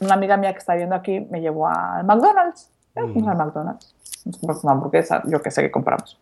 [0.01, 2.69] Una amiga mía que está viendo aquí me llevó al McDonald's.
[3.13, 3.95] Fuimos al McDonald's.
[4.25, 6.19] Nos compramos una hamburguesa, yo que sé que compramos.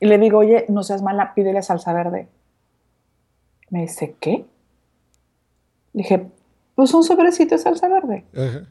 [0.00, 2.28] Y le digo, oye, no seas mala, pídele salsa verde.
[3.70, 4.46] Me dice, ¿qué?
[5.92, 6.30] Le dije,
[6.74, 8.24] pues un sobrecito de salsa verde.
[8.34, 8.68] Ajá.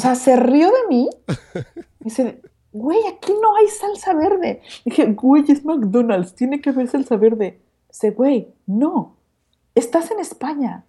[0.00, 1.10] sea, se rió de mí.
[1.26, 2.40] Me dice,
[2.72, 4.62] güey, aquí no hay salsa verde.
[4.82, 7.60] Dije, güey, es McDonald's, tiene que haber salsa verde.
[7.88, 9.16] Dice, güey, no.
[9.74, 10.86] Estás en España.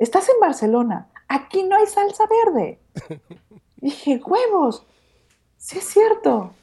[0.00, 1.08] Estás en Barcelona.
[1.28, 2.80] Aquí no hay salsa verde.
[3.76, 4.84] Dije, huevos.
[5.60, 6.54] Sí es cierto.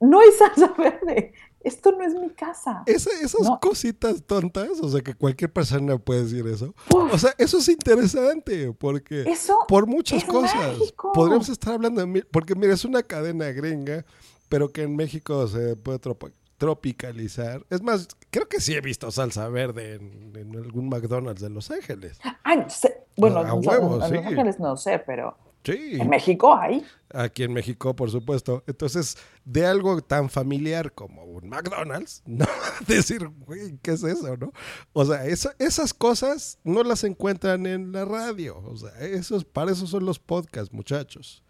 [0.00, 1.32] No hay salsa verde.
[1.60, 2.82] esto no es mi casa.
[2.86, 3.58] Esa- esas No.
[3.58, 6.74] cositas tontas, o sea, que cualquier persona puede decir eso.
[6.94, 10.76] O sea, eso es interesante, porque Eso por muchas es cosas
[11.14, 14.04] podríamos estar hablando de, porque mira, es una cadena gringa,
[14.50, 17.64] pero que en México se puede tropa- tropicalizar.
[17.70, 21.70] Es más, creo que sí he visto salsa verde en, en algún McDonald's de Los
[21.70, 22.18] Ángeles.
[22.44, 24.14] Ay, sé- bueno, A en- huevo, en sí.
[24.14, 25.36] Los Ángeles no sé, pero
[25.66, 25.96] Sí.
[26.00, 26.84] en México hay.
[27.12, 28.62] Aquí en México, por supuesto.
[28.66, 32.46] Entonces, de algo tan familiar como un McDonald's, no
[32.86, 34.52] decir, güey, ¿qué es eso, no?
[34.92, 38.58] O sea, eso- esas cosas no las encuentran en la radio.
[38.64, 41.42] O sea, esos, para eso son los podcasts, muchachos.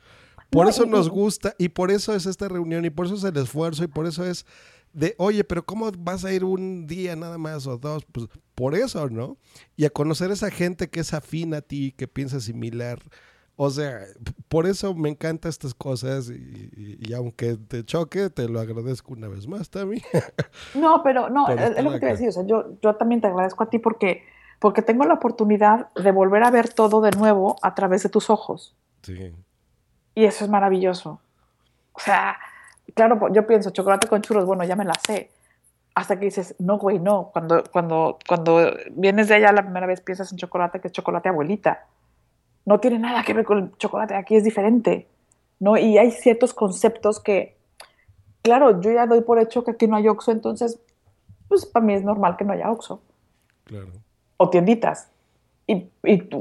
[0.51, 3.25] Por No, eso nos gusta y por eso es esta reunión y por eso es
[3.25, 4.47] el esfuerzo y por eso es
[4.93, 8.05] de, oye, pero ¿cómo vas a ir un día nada más o dos?
[8.12, 9.36] Pues por eso, ¿no?
[9.77, 13.03] Y a conocer a esa gente que es afín a ti, que piensa similar.
[13.59, 14.01] O sea,
[14.49, 19.49] por eso me encantan estas cosas y, aunque te choque, te lo agradezco una vez
[19.49, 20.02] más también.
[20.75, 22.07] No, pero no, es, lo que te iba a acá.
[22.09, 22.28] decir.
[22.28, 24.25] O sea, yo, yo también te agradezco a ti porque,
[24.59, 28.28] porque tengo la oportunidad de volver a ver todo de nuevo a través de tus
[28.28, 28.76] ojos.
[29.02, 29.35] Sí.
[30.15, 31.20] Y eso es maravilloso.
[31.93, 32.36] O sea,
[32.94, 35.31] claro, yo pienso, chocolate con churros, bueno, ya me la sé.
[35.94, 37.31] Hasta que dices, no, güey, no.
[37.33, 41.31] Cuando, cuando, cuando vienes de allá la primera vez piensas en chocolate, que es chocolate
[41.31, 41.86] abuelita.
[42.67, 45.09] No tiene nada que ver con el chocolate, aquí es diferente.
[45.59, 45.77] ¿no?
[45.77, 47.57] Y hay ciertos conceptos que,
[48.43, 50.78] claro, yo ya doy por hecho que aquí no hay Oxxo, entonces,
[51.49, 53.01] pues para mí es normal que no haya Oxxo.
[53.65, 53.93] Claro.
[54.36, 55.11] O tienditas.
[55.67, 55.89] Y,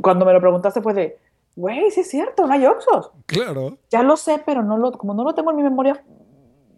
[0.02, 1.18] cuando me lo preguntaste fue de,
[1.56, 3.12] güey, sí es cierto, no hay Oxxos.
[3.26, 3.78] Claro.
[3.90, 6.04] Ya lo sé, pero no lo, como no lo tengo en mi memoria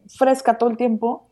[0.08, 1.28] fresca todo el tiempo,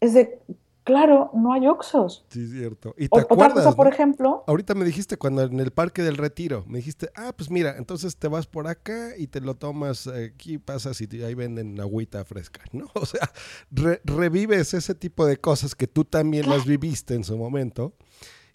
[0.00, 0.40] es de,
[0.84, 2.24] claro, no hay Oxxos.
[2.30, 2.94] Sí, es cierto.
[2.98, 6.02] Y te O- otra acuerdas, cosa, por ejemplo, Ahorita me dijiste cuando en el Parque
[6.02, 9.54] del Retiro, me dijiste, ah, pues mira, entonces te vas por acá y te lo
[9.56, 12.86] tomas aquí, pasas y te- ahí venden agüita fresca, ¿no?
[12.94, 13.30] O sea,
[13.70, 17.94] re- revives ese tipo de cosas que tú también las viviste en su momento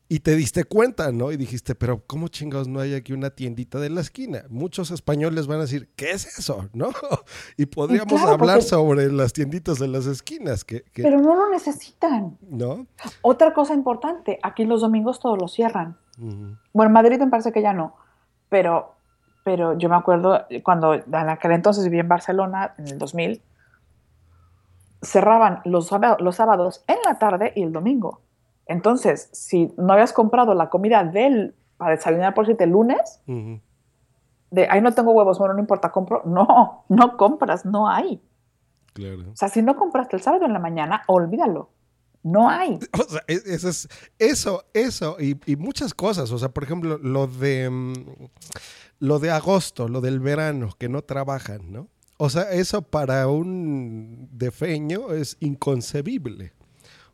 [0.10, 1.32] y te diste cuenta, ¿no?
[1.34, 4.44] Y dijiste, pero ¿cómo chingados no hay aquí una tiendita de la esquina?
[4.50, 6.70] Muchos españoles van a decir, ¿qué es eso?
[6.74, 6.90] ¿No?
[7.58, 11.36] Y podríamos claro, hablar porque- sobre las tienditas de las esquinas, que, que- pero no
[11.36, 12.38] lo necesitan.
[12.42, 12.88] ¿no?
[13.22, 15.98] Otra cosa importante, aquí los domingos todos los cierran.
[16.18, 16.56] Bueno,
[16.90, 17.96] en Madrid me parece que ya no,
[18.50, 18.96] pero,
[19.44, 23.42] pero yo me acuerdo cuando en aquel entonces viví en Barcelona, en el 2000,
[25.02, 28.22] cerraban los, los sábados en la tarde y el domingo.
[28.68, 33.62] Entonces, si no habías comprado la comida del, para desayunar por siete el lunes, Ujú.
[34.52, 36.22] de ahí no tengo huevos, bueno, no importa, compro.
[36.26, 38.22] No, no compras, no hay.
[38.94, 39.32] Claro.
[39.32, 41.70] O sea, si no compraste el sábado en la mañana, olvídalo.
[42.24, 42.80] No hay.
[43.00, 43.88] O sea, e- eso, es,
[44.20, 46.32] eso, eso y, y muchas cosas.
[46.32, 47.94] O sea, por ejemplo, lo de mm,
[49.00, 51.88] lo de agosto, lo del verano, que no trabajan, ¿no?
[52.18, 56.54] O sea, eso para un defeño es inconcebible.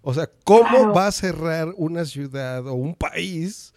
[0.06, 0.94] O sea, ¿cómo Claro.
[0.94, 3.74] va a cerrar una ciudad o un país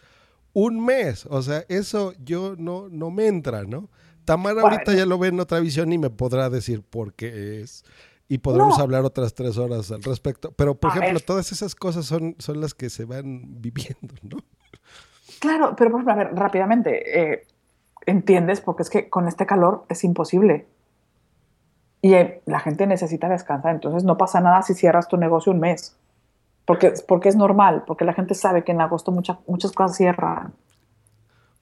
[0.53, 1.25] un mes?
[1.31, 3.89] O sea, eso yo no, no me entra, ¿no?
[4.25, 7.85] Tamara ahorita ya lo ve en otra visión y me podrá decir por qué es.
[8.29, 8.83] Y podremos No.
[8.83, 10.51] hablar otras tres horas al respecto.
[10.51, 11.23] Pero, por A ejemplo, ver.
[11.23, 14.39] todas esas cosas son, son las que se van viviendo, ¿no?
[15.39, 17.47] Claro, pero por ejemplo, a ver, rápidamente, eh,
[18.05, 20.67] entiendes, porque es que con este calor es imposible.
[22.03, 25.61] Y eh, la gente necesita descansar, entonces no pasa nada si cierras tu negocio un
[25.61, 25.97] mes.
[26.67, 30.55] Porque, porque es normal, porque la gente sabe que en agosto mucha- muchas cosas cierran.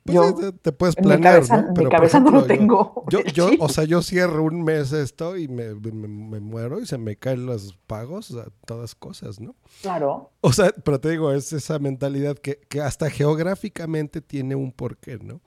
[0.04, 1.68] Pues Yo, sí, te, puedes en mi planear, cabeza- ¿no?
[1.68, 3.62] en mi cabeza no lo yo- tengo, Yo, yo, chip.
[3.62, 7.16] o sea, yo cierro un mes esto y me, me- me muero y se me
[7.16, 9.54] caen los pagos, o sea, todas cosas, ¿no?
[9.80, 10.30] Claro.
[10.42, 15.18] O sea, pero te digo, es esa mentalidad que, que hasta geográficamente tiene un porqué,
[15.22, 15.40] ¿no?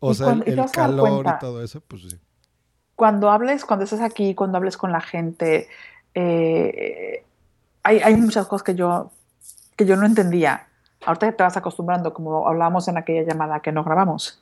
[0.00, 1.36] O Y sea, cuando- el, el calor cuenta.
[1.36, 2.16] y todo eso, pues sí.
[2.96, 5.68] Cuando hables, cuando estés aquí, cuando hables con la gente,
[6.14, 7.24] eh,
[7.82, 9.10] hay, hay muchas cosas que yo,
[9.76, 10.66] que yo no entendía.
[11.04, 14.40] Ahorita ya te vas acostumbrando, como hablábamos en aquella llamada que no grabamos.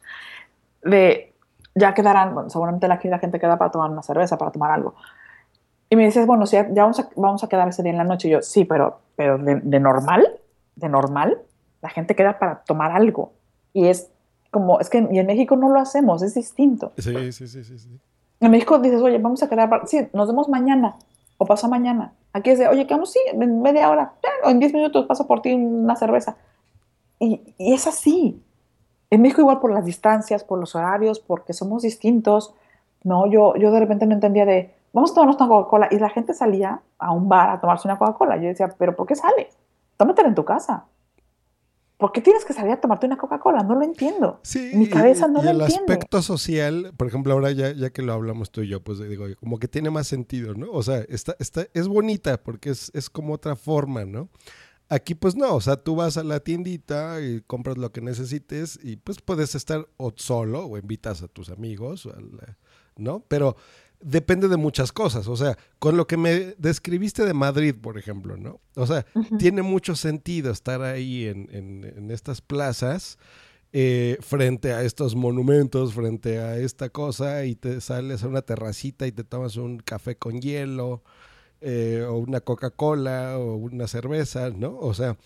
[0.83, 1.33] De
[1.75, 4.95] ya quedarán, bueno, seguramente aquí la gente queda para tomar una cerveza, para tomar algo.
[5.89, 8.05] Y me dices, bueno, sí, ya vamos a, vamos a quedar ese día en la
[8.05, 8.29] noche.
[8.29, 10.27] Y yo, sí, pero, pero de, de normal,
[10.77, 11.39] de normal,
[11.83, 13.33] la gente queda para tomar algo.
[13.73, 14.09] Y es
[14.51, 16.93] como, es que y en México no lo hacemos, es distinto.
[16.99, 18.01] Sí, sí, sí, sí, sí.
[18.41, 20.97] En México dices, oye, vamos a quedar, para- sí, nos vemos mañana
[21.41, 22.13] o pasa mañana.
[22.35, 24.13] Aquí es de, oye, quedamos, sí, en media hora,
[24.45, 26.37] o en 10 minutos paso por ti una cerveza.
[27.19, 28.43] Y, y es así.
[29.09, 32.53] En México igual por las distancias, por los horarios, porque somos distintos.
[33.05, 35.89] No, yo, yo de repente no entendía de, vamos a tomarnos una Coca-Cola.
[35.91, 38.37] Y la gente salía a un bar a tomarse una Coca-Cola.
[38.37, 39.57] Yo decía, pero ¿por qué sales?
[39.97, 40.85] Tómatela en tu casa.
[42.01, 43.63] ¿Por qué tienes que salir a tomarte una Coca-Cola?
[43.63, 44.41] No lo entiendo.
[44.43, 45.93] Sí, Mi y- cabeza no y, lo el entiende.
[45.93, 49.27] aspecto social, por ejemplo, ahora ya, ya que lo hablamos tú y yo, pues digo,
[49.39, 50.71] como que tiene más sentido, ¿no?
[50.73, 54.29] O sea, está, está, es bonita porque es, es como otra forma, ¿no?
[54.89, 58.77] Aquí pues no, o sea, tú vas a la tiendita y compras lo que necesites
[58.83, 62.09] y pues puedes estar o solo o invitas a tus amigos,
[62.97, 63.21] ¿no?
[63.29, 63.55] Pero
[64.01, 68.37] depende de muchas cosas, o sea, con lo que me describiste de Madrid, por ejemplo,
[68.37, 68.61] ¿no?
[68.75, 69.05] O sea,
[69.39, 73.19] tiene mucho sentido estar ahí en, en- en estas plazas
[73.73, 79.07] eh, frente a estos monumentos, frente a esta cosa y te sales a una terracita
[79.07, 81.03] y te tomas un café con hielo
[81.61, 84.77] eh, o una Coca-Cola o una cerveza, ¿no?
[84.79, 85.17] O sea,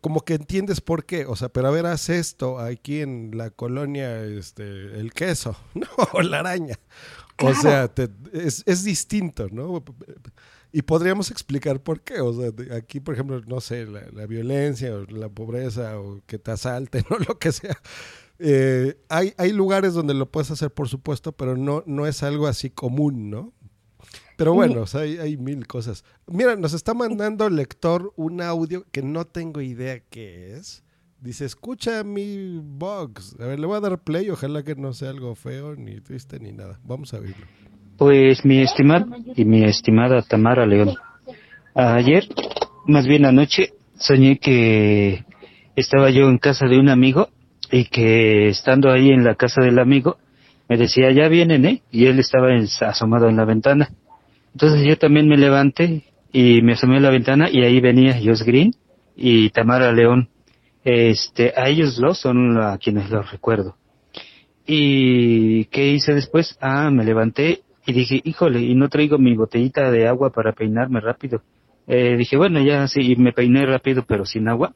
[0.00, 3.50] como que entiendes por qué, o sea, pero a ver, haz esto aquí en la
[3.50, 4.62] colonia, este,
[4.98, 5.86] el queso, ¿no?
[6.12, 6.78] O la araña.
[7.40, 9.82] O sea, te- es, es distinto, ¿no?
[10.72, 12.20] Y podríamos explicar por qué.
[12.20, 16.38] O sea, aquí, por ejemplo, no sé, la, la violencia o la pobreza o que
[16.38, 17.76] te asalten o lo que sea.
[18.38, 22.46] Eh, hay, hay lugares donde lo puedes hacer, por supuesto, pero no, no es algo
[22.46, 23.52] así común, ¿no?
[24.36, 26.04] Pero bueno, o sea, hay, hay mil cosas.
[26.26, 30.82] Mira, nos está mandando el lector un audio que no tengo idea qué es.
[31.20, 33.36] Dice, escucha mi box.
[33.38, 36.40] A ver, le voy a dar play, ojalá que no sea algo feo, ni triste,
[36.40, 36.80] ni nada.
[36.82, 37.46] Vamos a oírlo.
[37.98, 40.94] Pues mi estimado y mi estimada Tamara León,
[41.74, 42.26] ayer,
[42.86, 45.26] más bien anoche, soñé que
[45.76, 47.28] estaba yo en casa de un amigo
[47.70, 50.16] y que estando ahí en la casa del amigo
[50.70, 51.82] me decía, ya vienen, ¿eh?
[51.90, 52.48] Y él estaba
[52.88, 53.90] asomado en la ventana.
[54.54, 58.44] Entonces yo también me levanté y me asomé a la ventana y ahí venía Josh
[58.44, 58.72] Green
[59.16, 60.30] y Tamara León.
[60.84, 63.76] Este, a ellos dos son a quienes los recuerdo.
[64.66, 66.56] ¿Y qué hice después?
[66.60, 71.00] Ah, me levanté y dije, híjole, y no traigo mi botellita de agua para peinarme
[71.00, 71.42] rápido.
[71.86, 74.74] Eh, dije, bueno, ya sí, y me peiné rápido, pero sin agua.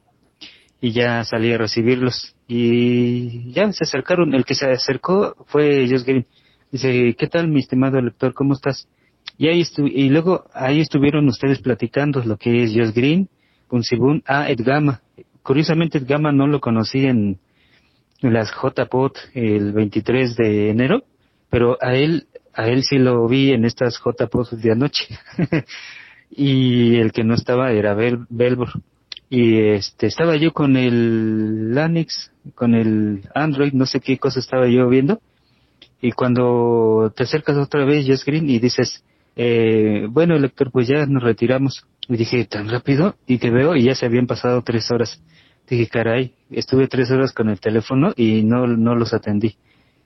[0.81, 2.35] Y ya salí a recibirlos.
[2.47, 4.33] Y ya se acercaron.
[4.33, 6.25] El que se acercó fue Josh Green.
[6.71, 8.33] Dice, ¿qué tal, mi estimado lector?
[8.33, 8.87] ¿Cómo estás?
[9.37, 13.29] Y ahí estu y luego ahí estuvieron ustedes platicando lo que es Josh Green,
[13.67, 15.01] Punsibun, ah, Edgama.
[15.45, 17.37] Curiosamente Edgama no lo conocí en,
[18.23, 21.03] en las JPOT el 23 de enero,
[21.51, 25.07] pero a él, a él sí lo vi en estas JPOT de anoche.
[26.31, 28.69] y el que no estaba era Bel Belbor.
[29.29, 34.67] Y este, estaba yo con el Lanix, con el Android, no sé qué cosa estaba
[34.67, 35.21] yo viendo.
[36.01, 39.03] Y cuando te acercas otra vez, Jess Green, y dices,
[39.35, 41.85] eh, bueno, lector, pues ya nos retiramos.
[42.09, 45.21] Y dije, tan rápido, y te veo, y ya se habían pasado tres horas.
[45.67, 49.57] Dije, caray, estuve tres horas con el teléfono y no, no los atendí.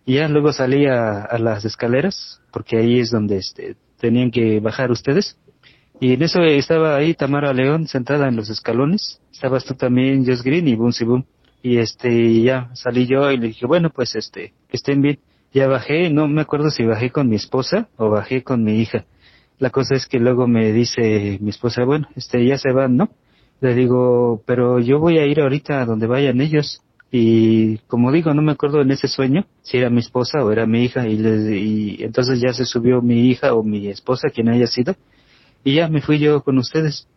[0.06, 4.60] Y ya luego salí a, a las escaleras, porque ahí es donde este, tenían que
[4.60, 5.38] bajar ustedes.
[6.00, 9.22] Y en eso estaba ahí Tamara León sentada en los escalones.
[9.32, 11.26] Estabas tú también, Josh Green y Boom Boom.
[11.62, 15.20] Y este, ya salí yo y le dije, bueno, pues este, que estén bien.
[15.54, 19.06] Ya bajé, no me acuerdo si bajé con mi esposa o bajé con mi hija.
[19.58, 23.10] La cosa es que luego me dice mi esposa, bueno, este, ya se van, ¿no?
[23.62, 26.82] Le digo, pero yo voy a ir ahorita a donde vayan ellos.
[27.12, 30.66] Y como digo, no me acuerdo en ese sueño si era mi esposa o era
[30.66, 31.08] mi hija.
[31.08, 34.96] Y, le- y entonces ya se subió mi hija o mi esposa, quien haya sido.
[35.64, 37.08] Y ya me fui yo con ustedes.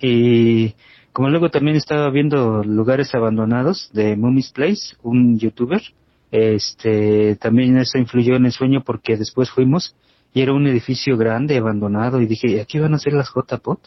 [0.00, 0.74] Y
[1.12, 5.82] como luego también estaba viendo lugares abandonados de Mummy's Place, un youtuber,
[6.30, 9.94] este, también eso influyó en el sueño porque después fuimos
[10.32, 13.78] y era un edificio grande, abandonado, y dije, aquí van a ser las JPOT.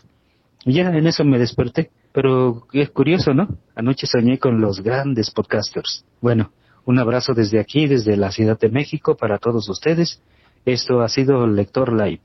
[0.65, 1.91] Y ya en eso me desperté.
[2.13, 3.47] Pero es curioso, ¿no?
[3.75, 6.03] Anoche soñé con los grandes podcasters.
[6.21, 6.51] Bueno,
[6.85, 10.21] un abrazo desde aquí, desde la Ciudad de México, para todos ustedes.
[10.65, 12.21] Esto ha sido Lector Live,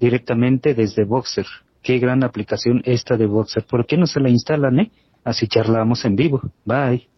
[0.00, 1.46] directamente desde Boxer.
[1.82, 3.64] Qué gran aplicación esta de Boxer.
[3.66, 4.90] ¿Por qué no se la instalan, eh?
[5.22, 6.40] Así charlamos en vivo.
[6.64, 7.08] Bye.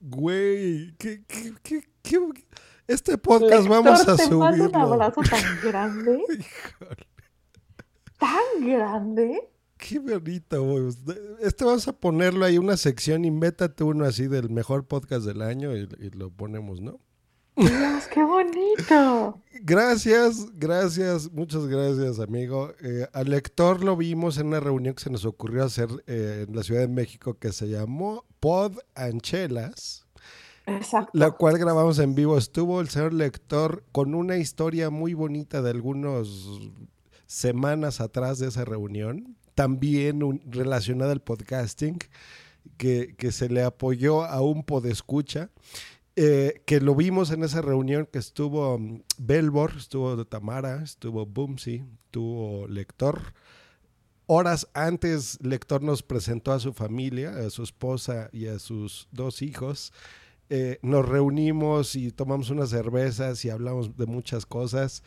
[0.00, 2.44] Güey, ¿qué, qué, qué, qué-
[2.86, 6.18] este podcast vamos a te mando un abrazo tan grande.
[8.18, 9.40] tan grande.
[9.86, 10.94] Qué bonito, güey.
[11.40, 15.76] Este vamos a ponerlo ahí una sección, invéntate uno así del mejor podcast del año
[15.76, 17.00] y, y lo ponemos, ¿no?
[17.54, 19.42] Dios, qué bonito.
[19.60, 22.72] Gracias, gracias, muchas gracias, amigo.
[22.80, 26.56] Eh, al lector lo vimos en una reunión que se nos ocurrió hacer eh, en
[26.56, 30.06] la Ciudad de México que se llamó Pod Anchelas.
[30.64, 31.10] Exacto.
[31.12, 32.38] La cual grabamos en vivo.
[32.38, 36.26] Estuvo el señor lector con una historia muy bonita de algunas
[37.26, 39.36] semanas atrás de esa reunión.
[39.54, 41.98] También un- relacionada al podcasting,
[42.76, 45.50] que, que se le apoyó a un podescucha.
[46.16, 51.84] eh, que lo vimos en esa reunión que estuvo um, Belbor, estuvo Tamara, estuvo Bumsy,
[52.06, 53.34] estuvo Lector.
[54.26, 59.42] Horas antes, Lector nos presentó a su familia, a su esposa y a sus dos
[59.42, 59.92] hijos.
[60.50, 65.02] Eh, nos reunimos y tomamos unas cervezas y hablamos de muchas cosas.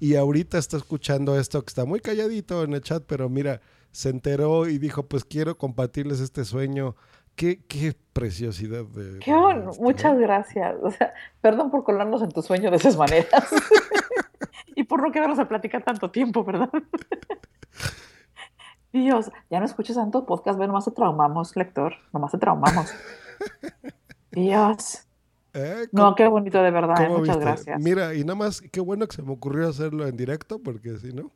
[0.00, 3.60] Y ahorita está escuchando esto que está muy calladito en el chat, pero mira,
[3.92, 6.96] se enteró y dijo, pues quiero compartirles este sueño.
[7.36, 9.20] Qué, qué preciosidad de...
[9.20, 9.32] Qué
[9.78, 10.76] Muchas gracias.
[10.82, 13.30] O sea, perdón por colarnos en tu sueño de esas maneras.
[14.74, 16.70] y por no quedarnos a platicar tanto tiempo, ¿verdad?
[18.92, 21.94] Dios, ya no escuches tanto podcast, ve, nomás te traumamos, lector.
[22.12, 22.92] Nomás te traumamos.
[24.30, 25.06] Dios.
[25.54, 25.86] ¿Eh?
[25.92, 27.50] No, qué bonito de verdad, eh, ¿Cómo muchas viste?
[27.50, 27.82] gracias.
[27.82, 31.12] Mira, y nada más, qué bueno que se me ocurrió hacerlo en directo, porque si
[31.12, 31.30] no...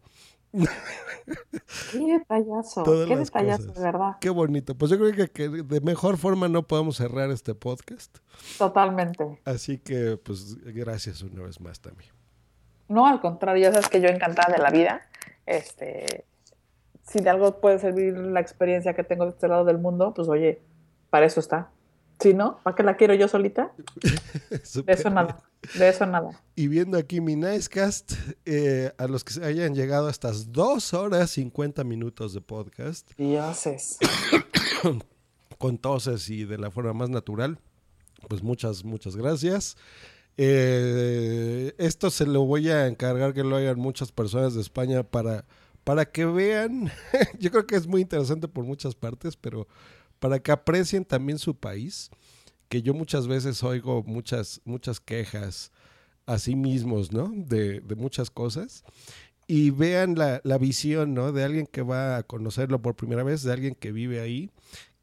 [0.53, 4.17] Qué detallazo, Todas qué detallazo, de verdad.
[4.21, 4.75] Qué bonito.
[4.75, 8.19] Pues yo creo que, que de mejor forma no podemos cerrar este podcast.
[8.59, 9.41] Totalmente.
[9.45, 12.11] Así que, pues, gracias una vez más también.
[12.89, 15.03] No, al contrario, ya sabes que yo encantada de la vida.
[15.45, 16.25] Este,
[17.03, 20.29] si de algo puede servir la experiencia que tengo de este lado del mundo, pues
[20.29, 20.61] oye,
[21.11, 21.71] para eso está.
[22.19, 23.73] Si no, ¿para qué la quiero yo solita?
[24.87, 25.39] De eso nada,
[25.79, 26.43] de eso nada.
[26.55, 28.13] Y viendo aquí mi Nicecast,
[28.47, 33.11] eh, a los que se hayan llegado a estas dos horas 50 minutos de podcast,
[33.19, 33.99] Dioses.
[35.59, 37.59] con toses y de la forma más natural,
[38.29, 39.77] pues muchas, muchas gracias.
[40.39, 45.45] Eh, esto se lo voy a encargar que lo hagan muchas personas de España para,
[45.85, 46.91] para que vean,
[47.39, 49.67] yo creo que es muy interesante por muchas partes, pero
[50.19, 52.11] para que aprecien también su país,
[52.69, 55.73] que yo muchas veces oigo muchas, muchas quejas
[56.27, 57.33] a sí mismos, ¿no?
[57.35, 58.85] De, de muchas cosas.
[59.47, 61.31] Y vean la, la visión, ¿no?
[61.31, 64.51] De alguien que va a conocerlo por primera vez, de alguien que vive ahí,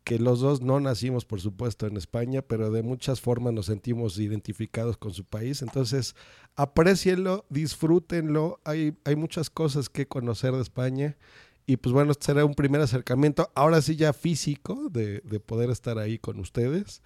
[0.04, 4.20] que los dos no nacimos, por supuesto, en España, pero de muchas formas nos sentimos
[4.20, 5.62] identificados con su país.
[5.62, 6.16] Entonces,
[6.56, 8.60] aprecienlo, disfrútenlo.
[8.66, 11.18] Hay, hay muchas cosas que conocer de España.
[11.66, 15.70] Y pues bueno, este será un primer acercamiento, ahora sí ya físico, de, de poder
[15.70, 17.02] estar ahí con ustedes.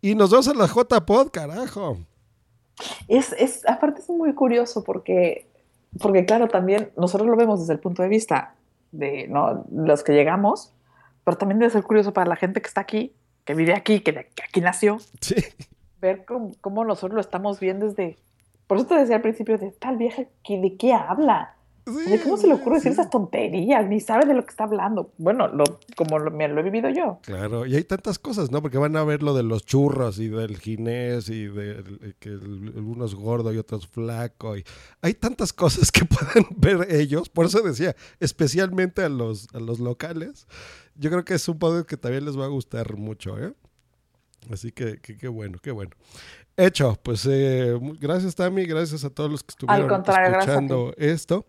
[0.00, 1.98] Y nos vemos en la J-Pod, carajo.
[3.08, 5.46] Es, es, aparte es muy curioso porque,
[6.00, 8.54] porque, claro, también nosotros lo vemos desde el punto de vista
[8.92, 9.66] de ¿no?
[9.70, 10.72] los que llegamos,
[11.24, 13.12] pero también debe ser curioso para la gente que está aquí,
[13.44, 15.34] que vive aquí, que, que aquí nació, Sí.
[16.00, 18.16] ver cómo, cómo nosotros lo estamos viendo desde...
[18.66, 21.56] Por eso te decía al principio, de tal vieja, que ¿de qué habla?
[21.86, 23.86] ¿De cómo se le ocurre decir esas tonterías?
[23.88, 25.12] Ni sabe de lo que está hablando.
[25.18, 25.64] Bueno, lo,
[25.96, 27.18] como lo, me lo he vivido yo.
[27.22, 28.62] Claro, y hay tantas cosas, ¿no?
[28.62, 33.04] Porque van a ver lo de los churros y del ginés y de que uno
[33.04, 34.56] es gordo y otro es flaco.
[34.56, 34.64] Y
[35.02, 37.28] hay tantas cosas que pueden ver ellos.
[37.28, 40.46] Por eso decía, especialmente a los, a los locales.
[40.96, 43.54] Yo creo que es un podcast que también les va a gustar mucho, ¿eh?
[44.50, 45.90] Así que- qué bueno, qué bueno.
[46.66, 51.46] Hecho, pues eh, gracias Tami, gracias a todos los que estuvieron escuchando esto.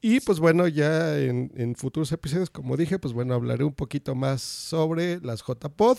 [0.00, 4.14] Y pues bueno, ya en, en futuros episodios, como dije, pues bueno, hablaré un poquito
[4.14, 5.98] más sobre las JPod,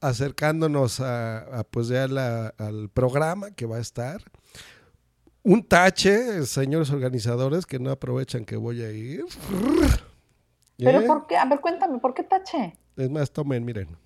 [0.00, 4.20] acercándonos a, a, pues ya la- al programa que va a estar.
[5.42, 9.24] Un tache, señores organizadores, que no aprovechan que voy a ir.
[10.76, 11.06] Pero ¿Eh?
[11.06, 11.36] ¿por qué?
[11.36, 12.76] A ver, cuéntame, ¿por qué tache?
[12.96, 13.96] Es más, tomen, miren.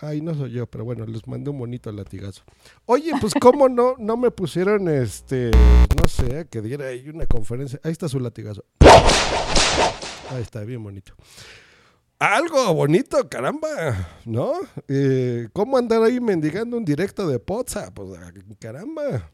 [0.00, 2.42] Ay, no soy yo, pero bueno, les mandé un bonito latigazo.
[2.86, 5.50] Oye, pues cómo no, no me pusieron este,
[5.96, 7.80] no sé, que diera ahí una conferencia.
[7.82, 8.64] Ahí está su latigazo.
[10.30, 11.14] Ahí está, bien bonito.
[12.18, 14.54] Algo bonito, caramba, ¿no?
[14.88, 17.92] Eh, ¿Cómo andar ahí mendigando un directo de Poza?
[17.92, 18.18] Pues
[18.58, 19.30] caramba.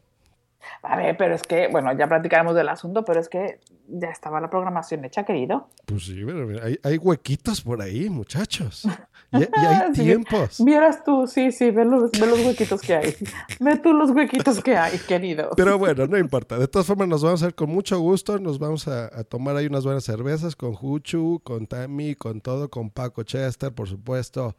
[0.82, 4.40] A ver, pero es que, bueno, ya platicaremos del asunto, pero es que ya estaba
[4.40, 5.68] la programación hecha, querido.
[5.86, 8.86] Pues sí, pero hay, hay huequitos por ahí, muchachos.
[9.32, 10.64] Y, y hay Sí, tiempos.
[10.64, 13.14] Vieras tú, sí, sí, ve los, ve los huequitos que hay.
[13.60, 15.50] Ve tú los huequitos que hay, querido.
[15.56, 16.58] Pero bueno, no importa.
[16.58, 18.40] De todas formas, nos vamos a hacer con mucho gusto.
[18.40, 22.70] Nos vamos a, a tomar ahí unas buenas cervezas con Juchu, con Tammy, con todo,
[22.70, 24.56] con Paco Chester, por supuesto.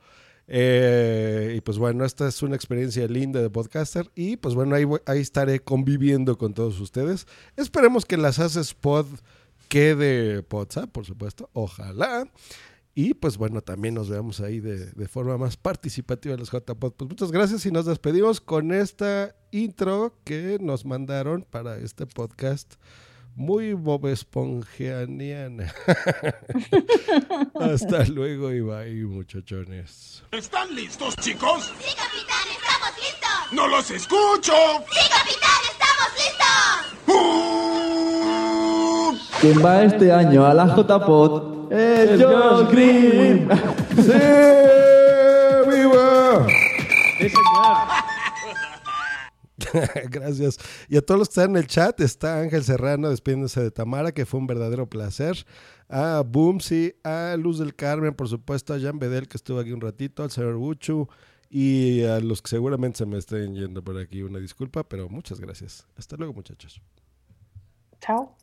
[0.54, 4.12] Eh, y pues bueno, esta es una experiencia linda de podcaster.
[4.16, 7.26] Y pues bueno, ahí, ahí estaré conviviendo con todos ustedes.
[7.56, 9.06] Esperemos que las haces pod
[9.70, 11.50] quede podsa, por supuesto.
[11.54, 12.30] Ojalá.
[12.94, 16.92] Y pues bueno, también nos veamos ahí de, de forma más participativa en los JPod.
[16.96, 22.74] Pues muchas gracias y nos despedimos con esta intro que nos mandaron para este podcast.
[23.36, 25.74] Muy Bob Espongianiana.
[27.60, 30.24] Hasta luego y bye, muchachones.
[30.32, 31.72] ¿Están listos, chicos?
[31.80, 33.54] Sí, capitán, estamos listos.
[33.54, 34.54] ¡No los escucho!
[34.92, 36.42] Sí, capitán, estamos listos.
[39.42, 41.72] ¿Quién va este año a la JPod?
[41.72, 43.50] ¡Es Josh Green!
[43.96, 44.12] ¡Sí!
[45.70, 46.48] ¡Viva!
[47.18, 48.01] Sí, señor.
[50.10, 50.58] Gracias.
[50.88, 54.12] Y a todos los que están en el chat, está Ángel Serrano despidiéndose de Tamara,
[54.12, 55.46] que fue un verdadero placer.
[55.90, 59.82] A Boomsy, a Luz del Carmen, por supuesto, a Jan Bedel, que estuvo aquí un
[59.82, 61.08] ratito, al señor Buchu
[61.50, 65.42] y a los que seguramente se me estén yendo por aquí, una disculpa, pero muchas
[65.42, 65.86] gracias.
[65.98, 66.82] Hasta luego, muchachos.
[68.00, 68.41] Chao.